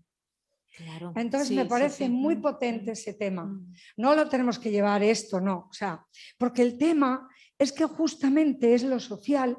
Entonces 1.16 1.52
me 1.52 1.66
parece 1.66 2.08
muy 2.08 2.36
mm, 2.36 2.41
potente 2.41 2.91
mm, 2.91 2.94
ese 2.94 3.14
tema. 3.14 3.45
Mm. 3.45 3.74
No 3.98 4.16
lo 4.16 4.30
tenemos 4.30 4.60
que 4.60 4.72
llevar 4.72 5.04
esto, 5.04 5.41
no. 5.41 5.68
O 5.70 5.74
sea, 5.74 6.06
porque 6.38 6.62
el 6.62 6.78
tema 6.78 7.28
es 7.58 7.72
que 7.72 7.86
justamente 7.86 8.74
es 8.74 8.84
lo 8.84 8.99
social, 8.99 9.58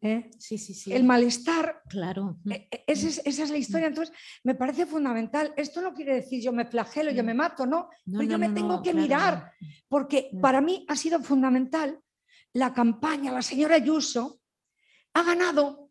¿eh? 0.00 0.30
sí, 0.38 0.58
sí, 0.58 0.74
sí. 0.74 0.92
el 0.92 1.04
malestar. 1.04 1.82
Claro. 1.88 2.38
E, 2.50 2.68
e, 2.70 2.84
esa 2.86 3.22
es, 3.24 3.50
la 3.50 3.56
historia. 3.56 3.88
Entonces, 3.88 4.14
me 4.44 4.54
parece 4.54 4.86
fundamental. 4.86 5.52
Esto 5.56 5.80
no 5.80 5.92
quiere 5.94 6.14
decir 6.14 6.42
yo 6.42 6.52
me 6.52 6.66
flagelo, 6.66 7.10
yo 7.10 7.24
me 7.24 7.34
mato, 7.34 7.66
no. 7.66 7.90
no 8.06 8.22
yo 8.22 8.38
me 8.38 8.50
tengo 8.50 8.82
que 8.82 8.94
mirar, 8.94 9.52
porque 9.88 10.30
para 10.40 10.60
mí 10.60 10.84
ha 10.88 10.96
sido 10.96 11.22
fundamental 11.22 12.00
la 12.52 12.72
campaña, 12.72 13.32
la 13.32 13.42
señora 13.42 13.76
Ayuso 13.76 14.40
ha 15.12 15.22
ganado 15.22 15.90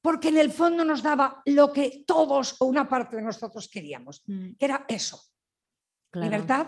porque 0.00 0.28
en 0.28 0.38
el 0.38 0.52
fondo 0.52 0.84
nos 0.84 1.02
daba 1.02 1.42
lo 1.46 1.72
que 1.72 2.04
todos 2.06 2.56
o 2.60 2.66
una 2.66 2.88
parte 2.88 3.16
de 3.16 3.22
nosotros 3.22 3.68
queríamos, 3.68 4.22
que 4.58 4.64
era 4.64 4.84
eso. 4.88 5.20
Libertad, 6.14 6.66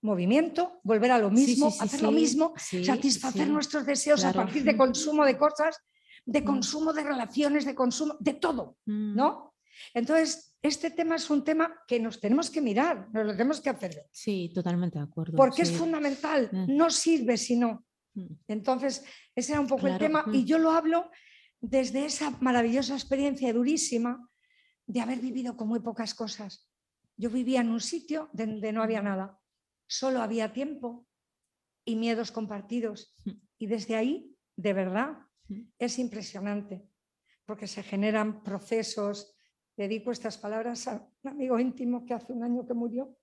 movimiento, 0.00 0.80
volver 0.84 1.10
a 1.10 1.18
lo 1.18 1.30
mismo, 1.30 1.74
hacer 1.80 2.02
lo 2.02 2.12
mismo, 2.12 2.54
satisfacer 2.56 3.48
nuestros 3.48 3.84
deseos 3.84 4.24
a 4.24 4.32
partir 4.32 4.64
de 4.64 4.76
consumo 4.76 5.24
de 5.24 5.36
cosas, 5.36 5.76
de 6.28 6.44
consumo 6.44 6.92
de 6.92 7.04
relaciones, 7.04 7.64
de 7.64 7.74
consumo, 7.74 8.16
de 8.20 8.34
todo, 8.34 8.76
mm. 8.86 9.16
¿no? 9.16 9.54
Entonces, 9.94 10.56
este 10.60 10.90
tema 10.90 11.16
es 11.16 11.30
un 11.30 11.42
tema 11.42 11.82
que 11.86 11.98
nos 11.98 12.20
tenemos 12.20 12.50
que 12.50 12.60
mirar, 12.60 13.08
nos 13.12 13.26
lo 13.26 13.32
tenemos 13.32 13.60
que 13.60 13.70
hacer. 13.70 14.06
Sí, 14.12 14.50
totalmente 14.54 14.98
de 14.98 15.04
acuerdo. 15.04 15.36
Porque 15.36 15.62
es 15.62 15.72
fundamental, 15.72 16.50
mm. 16.52 16.76
no 16.76 16.90
sirve 16.90 17.36
si 17.36 17.56
no. 17.56 17.86
Mm. 18.14 18.26
Entonces, 18.48 19.04
ese 19.34 19.52
era 19.52 19.60
un 19.60 19.68
poco 19.68 19.86
el 19.86 19.98
tema 19.98 20.24
y 20.32 20.44
yo 20.44 20.58
lo 20.58 20.72
hablo 20.72 21.10
desde 21.60 22.04
esa 22.04 22.30
maravillosa 22.40 22.94
experiencia 22.94 23.52
durísima 23.52 24.28
de 24.86 25.00
haber 25.00 25.20
vivido 25.20 25.56
con 25.56 25.68
muy 25.68 25.80
pocas 25.80 26.14
cosas. 26.14 26.68
Yo 27.16 27.30
vivía 27.30 27.60
en 27.60 27.70
un 27.70 27.80
sitio 27.80 28.28
donde 28.32 28.72
no 28.72 28.82
había 28.82 29.02
nada 29.02 29.38
solo 29.88 30.20
había 30.20 30.52
tiempo 30.52 31.06
y 31.84 31.96
miedos 31.96 32.30
compartidos. 32.30 33.14
Mm. 33.24 33.30
Y 33.58 33.66
desde 33.66 33.96
ahí, 33.96 34.36
de 34.56 34.72
verdad, 34.74 35.12
mm. 35.12 35.27
Es 35.78 35.98
impresionante, 35.98 36.88
porque 37.44 37.66
se 37.66 37.82
generan 37.82 38.42
procesos. 38.42 39.34
Dedico 39.76 40.10
estas 40.10 40.38
palabras 40.38 40.88
a 40.88 41.08
un 41.22 41.30
amigo 41.30 41.58
íntimo 41.58 42.04
que 42.04 42.14
hace 42.14 42.32
un 42.32 42.42
año 42.42 42.66
que 42.66 42.74
murió, 42.74 43.16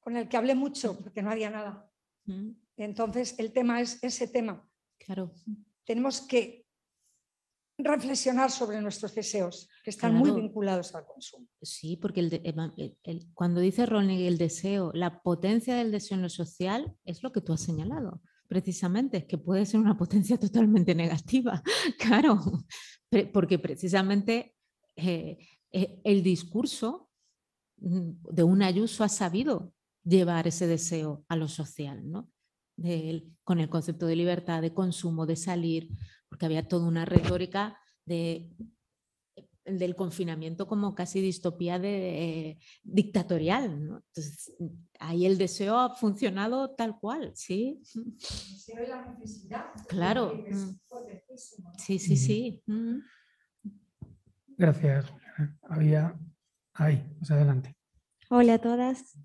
con 0.00 0.16
el 0.16 0.28
que 0.28 0.36
hablé 0.36 0.54
mucho, 0.54 0.94
mm. 0.94 1.02
porque 1.02 1.22
no 1.22 1.30
había 1.30 1.50
nada. 1.50 1.90
Entonces, 2.76 3.34
el 3.38 3.52
tema 3.52 3.80
es 3.80 4.02
ese 4.02 4.28
tema. 4.28 4.68
Claro. 4.98 5.32
Tenemos 5.84 6.20
que 6.20 6.66
reflexionar 7.78 8.50
sobre 8.50 8.80
nuestros 8.80 9.14
deseos, 9.14 9.68
que 9.84 9.90
están 9.90 10.14
muy 10.14 10.30
vinculados 10.30 10.94
al 10.94 11.04
consumo. 11.04 11.46
Sí, 11.60 11.96
porque 11.96 12.54
cuando 13.34 13.60
dice 13.60 13.84
Ronnie 13.86 14.26
el 14.26 14.38
deseo, 14.38 14.92
la 14.94 15.22
potencia 15.22 15.76
del 15.76 15.92
deseo 15.92 16.16
en 16.16 16.22
lo 16.22 16.28
social 16.28 16.96
es 17.04 17.22
lo 17.22 17.32
que 17.32 17.42
tú 17.42 17.52
has 17.52 17.60
señalado, 17.60 18.22
precisamente, 18.48 19.18
es 19.18 19.24
que 19.24 19.38
puede 19.38 19.66
ser 19.66 19.80
una 19.80 19.96
potencia 19.96 20.38
totalmente 20.40 20.94
negativa, 20.94 21.62
claro, 21.98 22.40
porque 23.32 23.58
precisamente 23.58 24.54
eh, 24.96 25.38
eh, 25.72 26.00
el 26.04 26.22
discurso 26.22 27.10
mm, 27.78 28.10
de 28.30 28.42
un 28.42 28.62
Ayuso 28.62 29.04
ha 29.04 29.08
sabido 29.08 29.72
llevar 30.04 30.46
ese 30.46 30.66
deseo 30.66 31.24
a 31.28 31.36
lo 31.36 31.48
social, 31.48 32.08
¿no? 32.08 32.30
con 33.42 33.58
el 33.58 33.70
concepto 33.70 34.06
de 34.06 34.16
libertad, 34.16 34.60
de 34.60 34.74
consumo, 34.74 35.24
de 35.24 35.36
salir, 35.36 35.88
porque 36.28 36.44
había 36.44 36.68
toda 36.68 36.86
una 36.86 37.06
retórica 37.06 37.80
de, 38.04 38.50
del 39.66 39.96
confinamiento 39.96 40.66
como 40.66 40.94
casi 40.94 41.20
distopía 41.20 41.78
de, 41.78 42.58
dictatorial. 42.82 43.64
Entonces, 43.64 44.52
ahí 44.98 45.26
el 45.26 45.38
deseo 45.38 45.78
ha 45.78 45.94
funcionado 45.94 46.74
tal 46.74 46.98
cual, 46.98 47.32
¿sí? 47.34 47.82
la 48.88 49.06
necesidad. 49.06 49.66
Claro. 49.88 50.34
Mm. 50.48 50.78
Sí, 51.78 51.98
sí, 51.98 52.16
sí. 52.16 52.62
Mm. 52.66 52.98
Gracias. 54.56 55.06
Había 55.62 56.18
ahí, 56.74 57.04
más 57.20 57.30
adelante. 57.30 57.76
Hola 58.30 58.54
a 58.54 58.58
todas. 58.58 59.18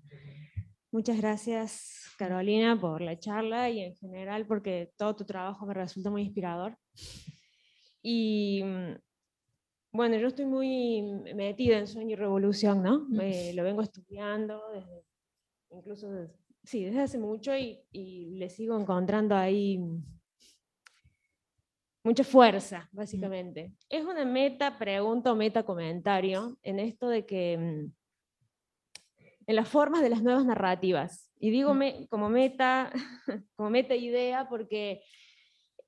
Muchas 0.90 1.16
gracias, 1.16 2.12
Carolina, 2.18 2.78
por 2.78 3.00
la 3.00 3.18
charla 3.18 3.70
y 3.70 3.80
en 3.80 3.96
general 3.96 4.46
porque 4.46 4.92
todo 4.98 5.16
tu 5.16 5.24
trabajo 5.24 5.64
me 5.64 5.72
resulta 5.72 6.10
muy 6.10 6.22
inspirador. 6.22 6.76
Y 8.02 8.62
mm, 8.62 8.96
bueno, 9.92 10.16
yo 10.16 10.28
estoy 10.28 10.46
muy 10.46 11.02
metida 11.34 11.78
en 11.78 11.86
Sueño 11.86 12.12
y 12.12 12.16
Revolución, 12.16 12.82
¿no? 12.82 13.06
lo 13.10 13.64
vengo 13.64 13.82
estudiando 13.82 14.62
desde, 14.72 15.04
incluso 15.70 16.08
sí, 16.64 16.84
desde 16.84 17.00
hace 17.00 17.18
mucho 17.18 17.54
y, 17.56 17.80
y, 17.92 18.36
le 18.36 18.48
sigo 18.48 18.78
encontrando 18.78 19.36
ahí 19.36 19.78
mucha 22.02 22.24
fuerza, 22.24 22.88
básicamente. 22.92 23.72
Es 23.88 24.04
una 24.04 24.24
meta 24.24 24.78
pregunta 24.78 25.32
o 25.32 25.36
meta 25.36 25.62
comentario 25.62 26.58
en 26.62 26.80
esto 26.80 27.08
de 27.08 27.26
que 27.26 27.58
mm, 27.58 27.92
en 29.46 29.56
las 29.56 29.68
formas 29.68 30.02
de 30.02 30.10
las 30.10 30.22
nuevas 30.22 30.44
narrativas. 30.44 31.30
Y 31.38 31.50
digo 31.50 31.74
me, 31.74 32.06
como, 32.08 32.28
meta, 32.28 32.90
como 33.56 33.70
meta 33.70 33.94
idea 33.94 34.48
porque 34.48 35.02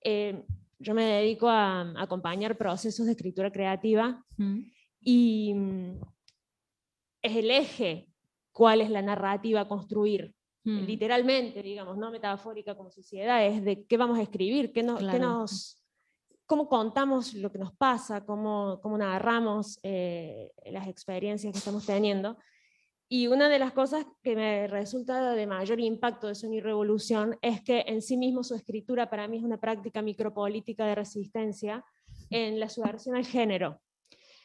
eh, 0.03 0.45
yo 0.85 0.95
me 0.95 1.05
dedico 1.05 1.49
a, 1.49 1.81
acompañar 1.97 2.57
procesos 2.57 3.07
de 3.07 3.13
escritura 3.13 3.51
creativa 3.51 4.23
y 5.01 5.55
mm, 5.55 6.01
es 7.23 7.37
el 7.37 7.51
eje 7.51 8.09
cuál 8.53 8.81
es 8.83 8.91
la 8.91 9.03
narrativa 9.03 9.63
a 9.63 9.69
construir. 9.69 10.35
Literalmente, 10.67 11.63
digamos, 11.63 11.99
no 11.99 12.11
metafórica 12.11 12.75
como 12.75 12.91
sociedad, 12.91 13.45
es 13.45 13.63
de 13.63 13.85
qué 13.85 13.99
vamos 13.99 14.19
a 14.19 14.23
escribir, 14.23 14.73
qué, 14.73 14.83
nos, 14.83 15.79
cómo 16.47 16.71
contamos 16.71 17.35
lo 17.35 17.53
que 17.53 17.59
nos 17.59 17.77
pasa, 17.77 18.25
cómo, 18.25 18.81
cómo 18.83 18.97
narramos 18.97 19.79
eh, 19.83 20.53
las 20.71 20.89
experiencias 20.89 21.53
que 21.53 21.59
estamos 21.59 21.85
teniendo. 21.85 22.39
Y 23.17 23.29
una 23.29 23.49
de 23.49 23.61
las 23.61 23.73
cosas 23.73 24.05
que 24.25 24.35
me 24.35 24.67
resulta 24.67 25.35
de 25.35 25.47
mayor 25.47 25.79
impacto 25.79 26.27
de 26.27 26.35
Sueño 26.35 26.57
y 26.57 26.61
Revolución 26.61 27.39
es 27.43 27.63
que 27.63 27.85
en 27.87 28.03
sí 28.03 28.17
mismo 28.17 28.43
su 28.43 28.57
escritura 28.57 29.09
para 29.09 29.29
mí 29.29 29.37
es 29.37 29.45
una 29.45 29.61
práctica 29.61 30.03
micropolítica 30.03 30.85
de 30.85 30.97
resistencia 30.97 31.85
en 32.31 32.59
la 32.59 32.69
subversión 32.69 33.15
al 33.15 33.25
género, 33.25 33.81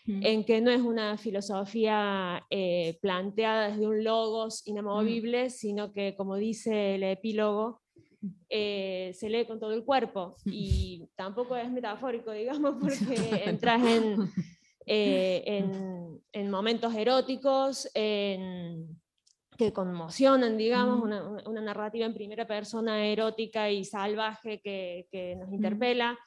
mm. 0.05 0.23
en 0.23 0.43
que 0.43 0.61
no 0.61 0.69
es 0.69 0.81
una 0.81 1.17
filosofía 1.17 2.45
eh, 2.51 2.99
planteada 3.01 3.69
desde 3.69 3.87
un 3.87 4.03
logos 4.03 4.61
inamovible, 4.67 5.47
mm. 5.47 5.49
sino 5.49 5.91
que, 5.91 6.13
como 6.15 6.35
dice 6.35 6.93
el 6.93 7.01
epílogo, 7.01 7.81
eh, 8.49 9.13
se 9.15 9.31
lee 9.31 9.47
con 9.47 9.59
todo 9.59 9.73
el 9.73 9.83
cuerpo 9.83 10.35
y 10.45 11.09
tampoco 11.15 11.55
es 11.55 11.71
metafórico, 11.71 12.31
digamos, 12.33 12.75
porque 12.79 13.45
entras 13.45 13.81
en 13.83 14.29
eh, 14.91 15.43
en, 16.33 16.49
momentos 16.49 16.93
eróticos, 16.95 17.89
que 19.59 19.73
conmocionan, 19.73 20.57
digamos, 20.57 21.03
una, 21.03 21.61
narrativa 21.61 22.05
en 22.05 22.13
primera 22.13 22.47
persona 22.47 23.05
erótica 23.05 23.69
y 23.69 23.83
salvaje 23.83 24.61
que, 24.61 25.35
nos 25.37 25.51
interpela. 25.51 26.17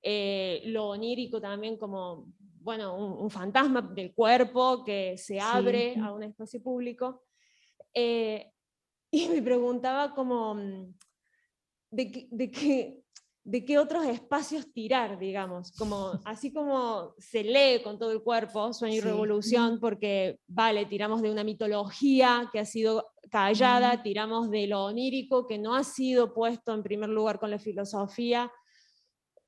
Eh, 0.00 0.62
lo 0.66 0.90
onírico 0.90 1.40
también 1.40 1.76
como, 1.76 2.32
bueno, 2.38 2.96
un, 2.96 3.28
fantasma 3.30 3.82
del 3.82 4.14
cuerpo 4.14 4.84
que 4.84 5.18
se 5.18 5.40
abre 5.40 5.96
a 6.00 6.12
un 6.12 6.22
espacio 6.22 6.62
público. 6.62 7.24
Eh, 7.92 8.52
y 9.10 9.28
me 9.28 9.42
preguntaba 9.42 10.14
como, 10.14 10.54
mm, 10.54 10.94
de, 11.90 12.28
de, 12.30 12.50
que, 12.50 13.02
de 13.48 13.64
qué 13.64 13.78
otros 13.78 14.04
espacios 14.04 14.70
tirar, 14.74 15.18
digamos, 15.18 15.72
como, 15.72 16.12
así 16.26 16.52
como 16.52 17.14
se 17.16 17.42
lee 17.42 17.82
con 17.82 17.98
todo 17.98 18.12
el 18.12 18.22
cuerpo 18.22 18.74
Sueño 18.74 18.96
y 18.96 19.00
Revolución, 19.00 19.80
porque, 19.80 20.38
vale, 20.46 20.84
tiramos 20.84 21.22
de 21.22 21.30
una 21.30 21.44
mitología 21.44 22.50
que 22.52 22.58
ha 22.58 22.66
sido 22.66 23.06
callada, 23.30 24.02
tiramos 24.02 24.50
de 24.50 24.66
lo 24.66 24.84
onírico 24.84 25.46
que 25.46 25.56
no 25.56 25.74
ha 25.74 25.82
sido 25.82 26.34
puesto 26.34 26.74
en 26.74 26.82
primer 26.82 27.08
lugar 27.08 27.38
con 27.38 27.50
la 27.50 27.58
filosofía, 27.58 28.52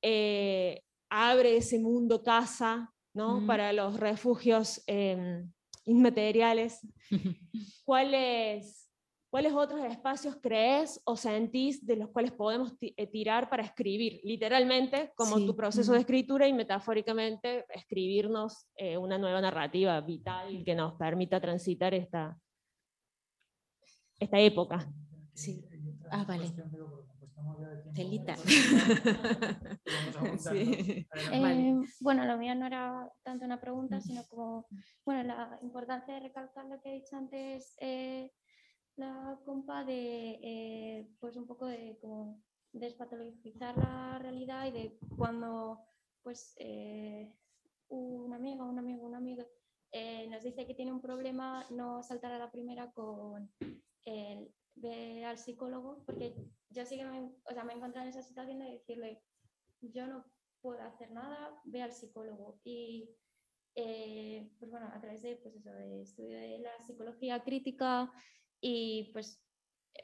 eh, 0.00 0.82
abre 1.10 1.58
ese 1.58 1.78
mundo 1.78 2.22
casa, 2.22 2.94
¿no? 3.12 3.46
Para 3.46 3.70
los 3.74 4.00
refugios 4.00 4.82
em, 4.86 5.52
inmateriales. 5.84 6.80
¿Cuál 7.84 8.14
es 8.14 8.79
¿Cuáles 9.30 9.52
otros 9.52 9.80
espacios 9.84 10.36
crees 10.42 11.00
o 11.04 11.16
sentís 11.16 11.86
de 11.86 11.94
los 11.94 12.08
cuales 12.10 12.32
podemos 12.32 12.74
eh, 12.80 13.06
tirar 13.06 13.48
para 13.48 13.62
escribir? 13.62 14.20
Literalmente, 14.24 15.12
como 15.14 15.36
tu 15.36 15.54
proceso 15.54 15.92
de 15.92 16.00
escritura 16.00 16.48
y 16.48 16.52
metafóricamente, 16.52 17.64
escribirnos 17.72 18.66
eh, 18.74 18.98
una 18.98 19.18
nueva 19.18 19.40
narrativa 19.40 20.00
vital 20.00 20.64
que 20.64 20.74
nos 20.74 20.94
permita 20.94 21.40
transitar 21.40 21.94
esta, 21.94 22.36
esta 24.18 24.40
época. 24.40 24.92
Sí. 25.32 25.64
Ah, 26.10 26.24
vale. 26.24 26.52
Celita. 27.94 28.34
Eh, 31.32 31.76
bueno, 32.00 32.24
lo 32.24 32.36
mío 32.36 32.54
no 32.54 32.66
era 32.66 33.10
tanto 33.22 33.44
una 33.44 33.60
pregunta, 33.60 34.00
sino 34.00 34.22
como, 34.28 34.66
bueno, 35.04 35.22
la 35.22 35.58
importancia 35.62 36.14
de 36.14 36.20
recalcar 36.20 36.66
lo 36.66 36.80
que 36.80 36.90
he 36.90 36.94
dicho 36.96 37.16
antes 37.16 37.74
la 39.00 39.40
compa 39.44 39.84
de, 39.84 40.38
eh, 40.42 41.08
pues 41.18 41.36
un 41.36 41.46
poco 41.46 41.66
de 41.66 41.98
como 42.00 42.42
despatologizar 42.72 43.76
la 43.76 44.18
realidad 44.18 44.66
y 44.66 44.70
de 44.72 44.98
cuando 45.16 45.80
pues 46.22 46.54
eh, 46.58 47.34
un 47.88 48.32
amigo, 48.32 48.64
un 48.66 48.78
amigo, 48.78 49.06
un 49.06 49.14
amigo 49.14 49.44
eh, 49.90 50.28
nos 50.28 50.42
dice 50.42 50.66
que 50.66 50.74
tiene 50.74 50.92
un 50.92 51.00
problema, 51.00 51.66
no 51.70 52.02
saltar 52.02 52.32
a 52.32 52.38
la 52.38 52.52
primera 52.52 52.92
con 52.92 53.50
el 54.04 54.54
ver 54.76 55.24
al 55.24 55.38
psicólogo, 55.38 56.04
porque 56.04 56.36
yo 56.68 56.84
sí 56.84 56.96
que 56.96 57.04
me, 57.04 57.32
o 57.44 57.52
sea, 57.52 57.64
me 57.64 57.72
he 57.72 57.76
encontrado 57.76 58.06
en 58.06 58.10
esa 58.10 58.22
situación 58.22 58.60
de 58.60 58.72
decirle, 58.72 59.22
yo 59.80 60.06
no 60.06 60.24
puedo 60.60 60.80
hacer 60.82 61.10
nada, 61.10 61.60
ve 61.64 61.82
al 61.82 61.92
psicólogo. 61.92 62.60
Y 62.62 63.08
pues 63.74 64.70
bueno, 64.70 64.90
a 64.92 65.00
través 65.00 65.22
de, 65.22 65.36
pues 65.36 65.56
eso, 65.56 65.72
de 65.72 66.02
estudio 66.02 66.38
de 66.38 66.58
la 66.58 66.78
psicología 66.86 67.42
crítica, 67.42 68.12
y 68.60 69.10
pues, 69.12 69.42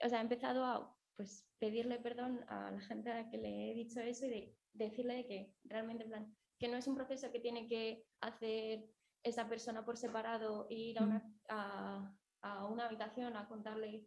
o 0.05 0.09
sea, 0.09 0.19
he 0.19 0.23
empezado 0.23 0.65
a 0.65 0.97
pues, 1.17 1.49
pedirle 1.59 1.99
perdón 1.99 2.45
a 2.49 2.71
la 2.71 2.81
gente 2.81 3.11
a 3.11 3.23
la 3.23 3.31
que 3.31 3.39
le 3.39 3.71
he 3.71 3.75
dicho 3.75 4.01
eso 4.01 4.27
y 4.27 4.31
de 4.31 4.57
decirle 4.73 5.27
que 5.27 5.55
realmente, 5.65 6.05
en 6.05 6.11
plan, 6.11 6.37
que 6.59 6.69
no 6.69 6.77
es 6.77 6.87
un 6.87 6.95
proceso 6.95 7.31
que 7.33 7.41
tiene 7.41 7.69
que 7.69 8.07
hacer 8.21 8.89
esa 9.23 9.49
persona 9.49 9.85
por 9.85 9.97
separado 9.97 10.67
e 10.71 10.75
ir 10.75 10.99
a 10.99 11.05
una, 11.05 11.35
a, 11.49 12.17
a 12.43 12.67
una 12.67 12.87
habitación 12.87 13.37
a 13.37 13.49
contarle 13.49 14.07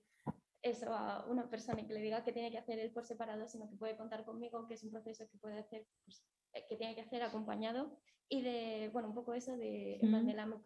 eso 0.62 0.94
a 0.94 1.26
una 1.28 1.50
persona 1.50 1.82
y 1.82 1.88
que 1.88 1.94
le 1.94 2.02
diga 2.02 2.24
que 2.24 2.34
tiene 2.34 2.52
que 2.52 2.58
hacer 2.58 2.80
él 2.80 2.92
por 2.92 3.06
separado, 3.06 3.48
sino 3.48 3.70
que 3.70 3.78
puede 3.78 3.98
contar 3.98 4.26
conmigo, 4.26 4.68
que 4.68 4.74
es 4.74 4.84
un 4.84 4.92
proceso 4.92 5.28
que 5.30 5.38
puede 5.38 5.60
hacer, 5.60 5.88
pues, 6.06 6.26
eh, 6.54 6.66
que 6.68 6.76
tiene 6.76 6.96
que 6.96 7.02
hacer 7.02 7.24
acompañado. 7.24 7.98
Y 8.28 8.42
de, 8.42 8.90
bueno, 8.94 9.10
un 9.10 9.16
poco 9.16 9.34
eso 9.34 9.58
de, 9.58 10.00
de 10.02 10.34
la, 10.34 10.62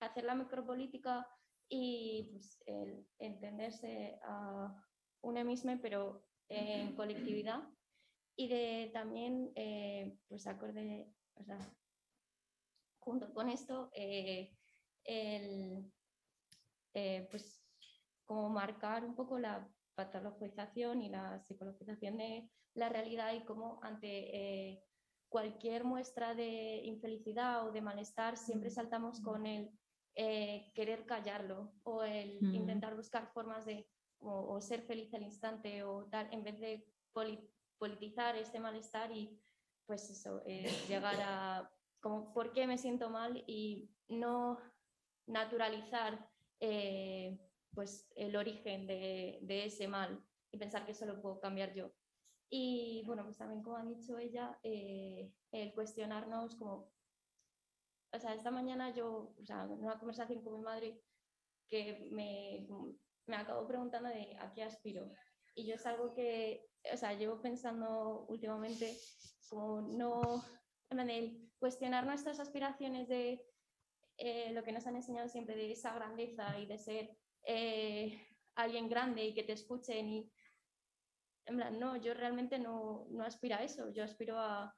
hacer 0.00 0.24
la 0.24 0.34
micropolítica 0.34 1.28
y 1.68 2.30
pues, 2.32 2.62
el 2.66 3.06
entenderse 3.18 4.18
a 4.24 4.74
una 5.22 5.44
misma, 5.44 5.78
pero 5.82 6.24
en 6.48 6.94
colectividad. 6.94 7.62
Y 8.36 8.48
de 8.48 8.90
también, 8.92 9.52
eh, 9.56 10.16
pues 10.28 10.46
acorde, 10.46 11.12
o 11.34 11.44
sea, 11.44 11.58
junto 13.00 13.32
con 13.34 13.48
esto, 13.48 13.90
eh, 13.92 14.56
el, 15.04 15.92
eh, 16.94 17.26
pues 17.30 17.64
como 18.24 18.48
marcar 18.48 19.04
un 19.04 19.14
poco 19.14 19.38
la 19.38 19.68
patologización 19.94 21.02
y 21.02 21.08
la 21.08 21.40
psicologización 21.40 22.18
de 22.18 22.50
la 22.74 22.88
realidad 22.88 23.34
y 23.34 23.44
cómo 23.44 23.80
ante 23.82 24.84
cualquier 25.28 25.84
muestra 25.84 26.34
de 26.34 26.80
infelicidad 26.84 27.66
o 27.66 27.72
de 27.72 27.80
malestar 27.80 28.36
siempre 28.36 28.70
saltamos 28.70 29.20
con 29.20 29.46
el 29.46 29.70
eh, 30.14 30.72
querer 30.74 31.06
callarlo 31.06 31.72
o 31.84 32.02
el 32.02 32.38
intentar 32.54 32.96
buscar 32.96 33.28
formas 33.32 33.64
de 33.66 33.88
o, 34.20 34.60
ser 34.60 34.82
feliz 34.82 35.12
al 35.14 35.22
instante 35.22 35.84
o 35.84 36.06
tal, 36.06 36.28
en 36.32 36.42
vez 36.42 36.58
de 36.58 36.84
politizar 37.78 38.36
este 38.36 38.58
malestar 38.58 39.12
y 39.12 39.40
pues 39.86 40.10
eso, 40.10 40.42
eh, 40.44 40.64
llegar 40.88 41.16
a 41.20 41.70
como 42.00 42.32
por 42.32 42.52
qué 42.52 42.66
me 42.66 42.78
siento 42.78 43.10
mal 43.10 43.42
y 43.46 43.90
no 44.08 44.58
naturalizar 45.26 46.28
eh, 46.60 47.38
pues 47.74 48.10
el 48.16 48.36
origen 48.36 48.86
de, 48.86 49.38
de, 49.42 49.66
ese 49.66 49.88
mal 49.88 50.24
y 50.50 50.58
pensar 50.58 50.84
que 50.84 50.92
eso 50.92 51.06
lo 51.06 51.20
puedo 51.20 51.40
cambiar 51.40 51.74
yo. 51.74 51.92
Y 52.50 53.02
bueno, 53.06 53.24
pues 53.24 53.36
también 53.36 53.62
como 53.62 53.76
ha 53.76 53.84
dicho 53.84 54.18
ella, 54.18 54.58
eh, 54.62 55.30
el 55.52 55.72
cuestionarnos 55.74 56.54
como, 56.56 56.90
o 58.12 58.18
sea, 58.18 58.34
esta 58.34 58.50
mañana 58.50 58.90
yo, 58.94 59.34
o 59.38 59.44
sea, 59.44 59.64
en 59.64 59.84
una 59.84 59.98
conversación 59.98 60.42
con 60.42 60.54
mi 60.54 60.60
madre 60.60 61.02
que 61.68 62.08
me, 62.10 62.66
me 63.26 63.36
acabo 63.36 63.66
preguntando 63.66 64.08
de 64.08 64.36
a 64.38 64.52
qué 64.52 64.62
aspiro. 64.62 65.12
Y 65.54 65.66
yo 65.66 65.74
es 65.74 65.86
algo 65.86 66.14
que, 66.14 66.70
o 66.92 66.96
sea, 66.96 67.12
llevo 67.14 67.40
pensando 67.42 68.26
últimamente 68.28 68.96
como 69.48 69.82
no, 69.82 70.42
en 70.90 71.52
cuestionar 71.58 72.06
nuestras 72.06 72.40
aspiraciones 72.40 73.08
de 73.08 73.44
eh, 74.16 74.52
lo 74.52 74.62
que 74.62 74.72
nos 74.72 74.86
han 74.86 74.96
enseñado 74.96 75.28
siempre 75.28 75.56
de 75.56 75.72
esa 75.72 75.94
grandeza 75.94 76.58
y 76.58 76.66
de 76.66 76.78
ser 76.78 77.18
eh, 77.44 78.26
alguien 78.54 78.88
grande 78.88 79.24
y 79.24 79.34
que 79.34 79.44
te 79.44 79.52
escuchen 79.52 80.08
y 80.08 80.32
en 81.46 81.78
no, 81.78 81.96
yo 81.96 82.12
realmente 82.14 82.58
no, 82.58 83.06
no 83.10 83.24
aspiro 83.24 83.56
a 83.56 83.62
eso, 83.62 83.90
yo 83.92 84.04
aspiro 84.04 84.38
a, 84.38 84.76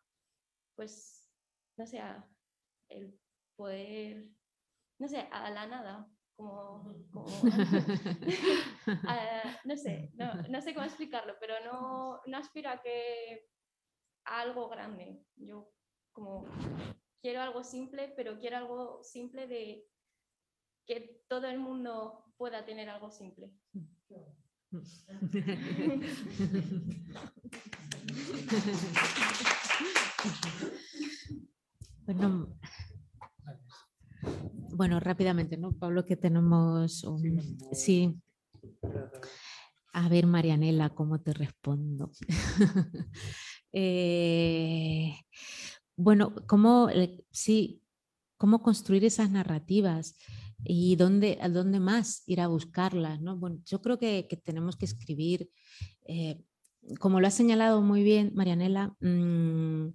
pues, 0.77 1.29
no 1.77 1.87
sé, 1.87 1.99
a 1.99 2.29
el 2.91 3.19
poder, 3.57 4.29
no 4.99 5.09
sé, 5.09 5.29
a 5.31 5.51
la 5.51 5.67
nada, 5.67 6.09
como, 6.37 6.95
no 9.65 9.77
sé, 9.77 10.11
no, 10.15 10.35
no, 10.49 10.61
sé 10.61 10.75
cómo 10.75 10.87
explicarlo, 10.87 11.35
pero 11.41 11.55
no, 11.65 12.21
no 12.27 12.37
aspiro 12.37 12.71
a 12.71 12.81
que 12.81 13.49
a 14.25 14.41
algo 14.41 14.69
grande, 14.69 15.23
yo 15.37 15.71
como 16.13 16.45
quiero 17.21 17.41
algo 17.41 17.63
simple, 17.63 18.13
pero 18.17 18.39
quiero 18.39 18.57
algo 18.57 19.03
simple 19.03 19.47
de 19.47 19.87
que 20.87 21.23
todo 21.29 21.47
el 21.47 21.59
mundo 21.59 22.25
pueda 22.37 22.65
tener 22.65 22.89
algo 22.89 23.11
simple. 23.11 23.53
Bueno, 32.07 32.59
bueno, 34.81 34.99
rápidamente, 34.99 35.59
¿no, 35.59 35.73
Pablo? 35.73 36.07
Que 36.07 36.17
tenemos 36.17 37.05
Sí. 37.71 38.15
A 39.93 40.09
ver, 40.09 40.27
Marianela, 40.27 40.89
¿cómo 40.95 41.21
te 41.21 41.35
respondo? 41.35 42.11
Eh, 43.73 45.15
bueno, 45.97 46.35
¿cómo, 46.49 46.89
sí, 47.31 47.83
cómo 48.37 48.63
construir 48.63 49.05
esas 49.05 49.31
narrativas 49.31 50.17
y 50.65 50.97
dónde, 50.97 51.39
a 51.41 51.49
dónde 51.49 51.79
más 51.79 52.25
ir 52.27 52.41
a 52.41 52.49
buscarlas. 52.49 53.21
¿no? 53.21 53.37
Bueno, 53.37 53.61
yo 53.65 53.81
creo 53.81 53.97
que, 53.97 54.27
tenemos 54.43 54.75
que 54.75 54.87
escribir, 54.87 55.51
eh, 56.07 56.43
como 56.99 57.21
lo 57.21 57.29
ha 57.29 57.31
señalado 57.31 57.81
muy 57.81 58.03
bien 58.03 58.33
Marianela, 58.35 58.97
mm, 58.99 59.91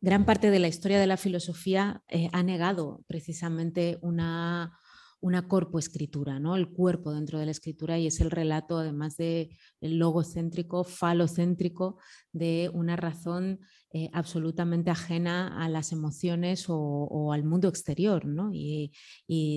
gran 0.00 0.24
parte 0.24 0.50
de 0.50 0.58
la 0.58 0.68
historia 0.68 0.98
de 0.98 1.06
la 1.06 1.16
filosofía 1.16 2.02
eh, 2.08 2.28
ha 2.32 2.42
negado 2.42 3.04
precisamente 3.06 3.98
una 4.02 4.78
una 5.20 5.46
corpoescritura, 5.48 6.38
¿no? 6.40 6.56
el 6.56 6.70
cuerpo 6.70 7.12
dentro 7.12 7.38
de 7.38 7.44
la 7.44 7.50
escritura 7.50 7.98
y 7.98 8.06
es 8.06 8.20
el 8.20 8.30
relato, 8.30 8.78
además 8.78 9.16
de 9.16 9.50
logocéntrico, 9.80 10.82
falocéntrico, 10.84 11.98
de 12.32 12.70
una 12.72 12.96
razón 12.96 13.60
eh, 13.92 14.08
absolutamente 14.12 14.88
ajena 14.90 15.64
a 15.64 15.68
las 15.68 15.90
emociones 15.90 16.66
o, 16.68 17.32
al 17.32 17.42
mundo 17.42 17.66
exterior. 17.68 18.24
¿no? 18.24 18.50
Y, 18.52 18.92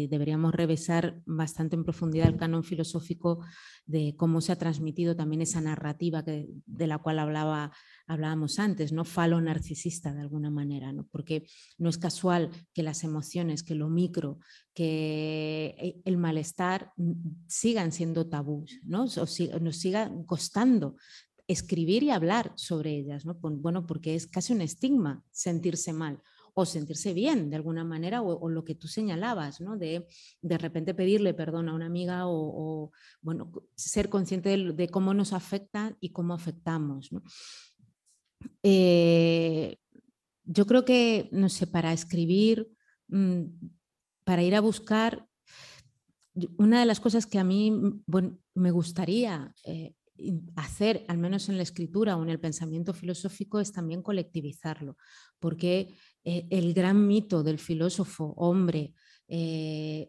deberíamos 0.09 0.53
revisar 0.53 1.21
bastante 1.25 1.75
en 1.75 1.83
profundidad 1.83 2.27
el 2.27 2.37
canon 2.37 2.63
filosófico 2.63 3.45
de 3.85 4.15
cómo 4.17 4.41
se 4.41 4.51
ha 4.51 4.57
transmitido 4.57 5.15
también 5.15 5.41
esa 5.41 5.61
narrativa 5.61 6.23
de 6.23 6.87
la 6.87 6.97
cual 6.97 7.19
hablábamos 7.19 8.59
antes, 8.59 8.91
¿no? 8.91 9.05
Falo 9.05 9.39
narcisista 9.41 10.13
de 10.13 10.21
alguna 10.21 10.49
manera, 10.49 10.91
¿no? 10.93 11.07
Porque 11.11 11.45
no 11.77 11.89
es 11.89 11.97
casual 11.97 12.49
que 12.73 12.83
las 12.83 13.03
emociones, 13.03 13.63
que 13.63 13.75
lo 13.75 13.89
micro, 13.89 14.39
que 14.73 15.75
eh, 15.77 16.01
el 16.05 16.17
malestar 16.17 16.91
mm, 16.97 17.11
sigan 17.47 17.91
siendo 17.91 18.27
tabús, 18.29 18.79
¿no? 18.83 19.05
Nos 19.61 19.77
siga 19.77 20.11
costando 20.25 20.95
escribir 21.47 22.03
y 22.03 22.11
hablar 22.11 22.53
sobre 22.55 22.95
ellas, 22.95 23.25
¿no? 23.25 23.35
Bueno, 23.35 23.85
porque 23.85 24.15
es 24.15 24.27
casi 24.27 24.53
un 24.53 24.61
estigma 24.61 25.23
sentirse 25.31 25.93
mal 25.93 26.21
o 26.53 26.65
sentirse 26.65 27.13
bien 27.13 27.49
de 27.49 27.55
alguna 27.55 27.83
manera, 27.83 28.21
o, 28.21 28.49
lo 28.49 28.63
que 28.63 28.75
tú 28.75 28.87
señalabas, 28.87 29.59
¿no? 29.59 29.75
de 29.75 30.07
de 30.41 30.57
repente 30.57 30.93
pedirle 30.93 31.33
perdón 31.33 31.67
a 31.67 31.73
una 31.73 31.87
amiga 31.87 32.27
o, 32.27 32.91
bueno, 33.21 33.51
ser 33.75 34.09
consciente 34.09 34.55
de, 34.57 34.87
cómo 34.89 35.13
nos 35.13 35.33
afecta 35.33 35.97
y 35.99 36.09
cómo 36.09 36.33
afectamos. 36.33 37.09
Eh, 38.61 39.77
yo 40.43 40.67
creo 40.67 40.85
que, 40.85 41.29
no 41.31 41.49
sé, 41.49 41.65
para 41.65 41.91
escribir, 41.91 42.69
mm, 43.07 43.43
para 44.23 44.43
ir 44.43 44.55
a 44.55 44.61
buscar, 44.61 45.27
una 46.57 46.79
de 46.79 46.85
las 46.85 46.99
cosas 46.99 47.25
que 47.25 47.39
a 47.39 47.43
mí 47.43 47.71
mm, 47.71 48.03
me 48.55 48.71
gustaría 48.71 49.55
eh, 49.63 49.95
hacer, 50.55 51.05
al 51.07 51.17
menos 51.17 51.49
en 51.49 51.57
la 51.57 51.63
escritura 51.63 52.15
o 52.15 52.23
en 52.23 52.29
el 52.29 52.39
pensamiento 52.39 52.93
filosófico, 52.93 53.59
es 53.59 53.71
también 53.71 54.01
colectivizarlo, 54.01 54.97
porque 55.39 55.95
eh, 56.23 56.47
el 56.49 56.73
gran 56.73 57.07
mito 57.07 57.43
del 57.43 57.59
filósofo 57.59 58.33
hombre 58.37 58.93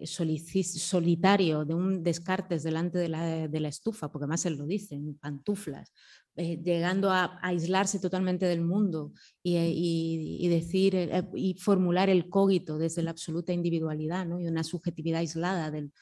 solitario 0.05 1.65
de 1.65 1.73
un 1.73 2.03
Descartes 2.03 2.62
delante 2.62 2.99
de 2.99 3.09
la, 3.09 3.69
estufa, 3.69 4.12
porque 4.12 4.27
más 4.27 4.45
él 4.45 4.57
lo 4.59 4.66
dice, 4.66 4.97
en 4.97 5.15
pantuflas, 5.15 5.93
eh, 6.36 6.61
llegando 6.61 7.12
a, 7.12 7.39
aislarse 7.43 8.01
totalmente 8.01 8.47
del 8.47 8.61
mundo 8.61 9.12
y, 9.41 10.43
eh, 10.45 10.49
decir 10.49 10.97
eh, 10.97 11.23
y 11.36 11.55
formular 11.55 12.11
el 12.11 12.28
cogito 12.28 12.77
desde 12.77 13.05
la 13.05 13.12
absoluta 13.12 13.53
individualidad 13.53 14.27
y 14.27 14.49
una 14.49 14.65
subjetividad 14.65 15.20
aislada 15.20 15.70
del, 15.70 15.93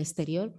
exterior, 0.00 0.54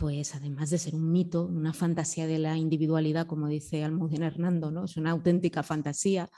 pues 0.00 0.34
además 0.34 0.70
de 0.70 0.78
ser 0.78 0.94
un 0.94 1.12
mito, 1.12 1.44
una 1.44 1.74
fantasía 1.74 2.26
de 2.26 2.38
la 2.38 2.56
individualidad, 2.56 3.26
como 3.26 3.48
dice 3.48 3.84
Almudena 3.84 4.28
Hernando, 4.28 4.70
¿no? 4.70 4.86
es 4.86 4.96
una 4.96 5.10
auténtica 5.10 5.62
fantasía, 5.62 6.30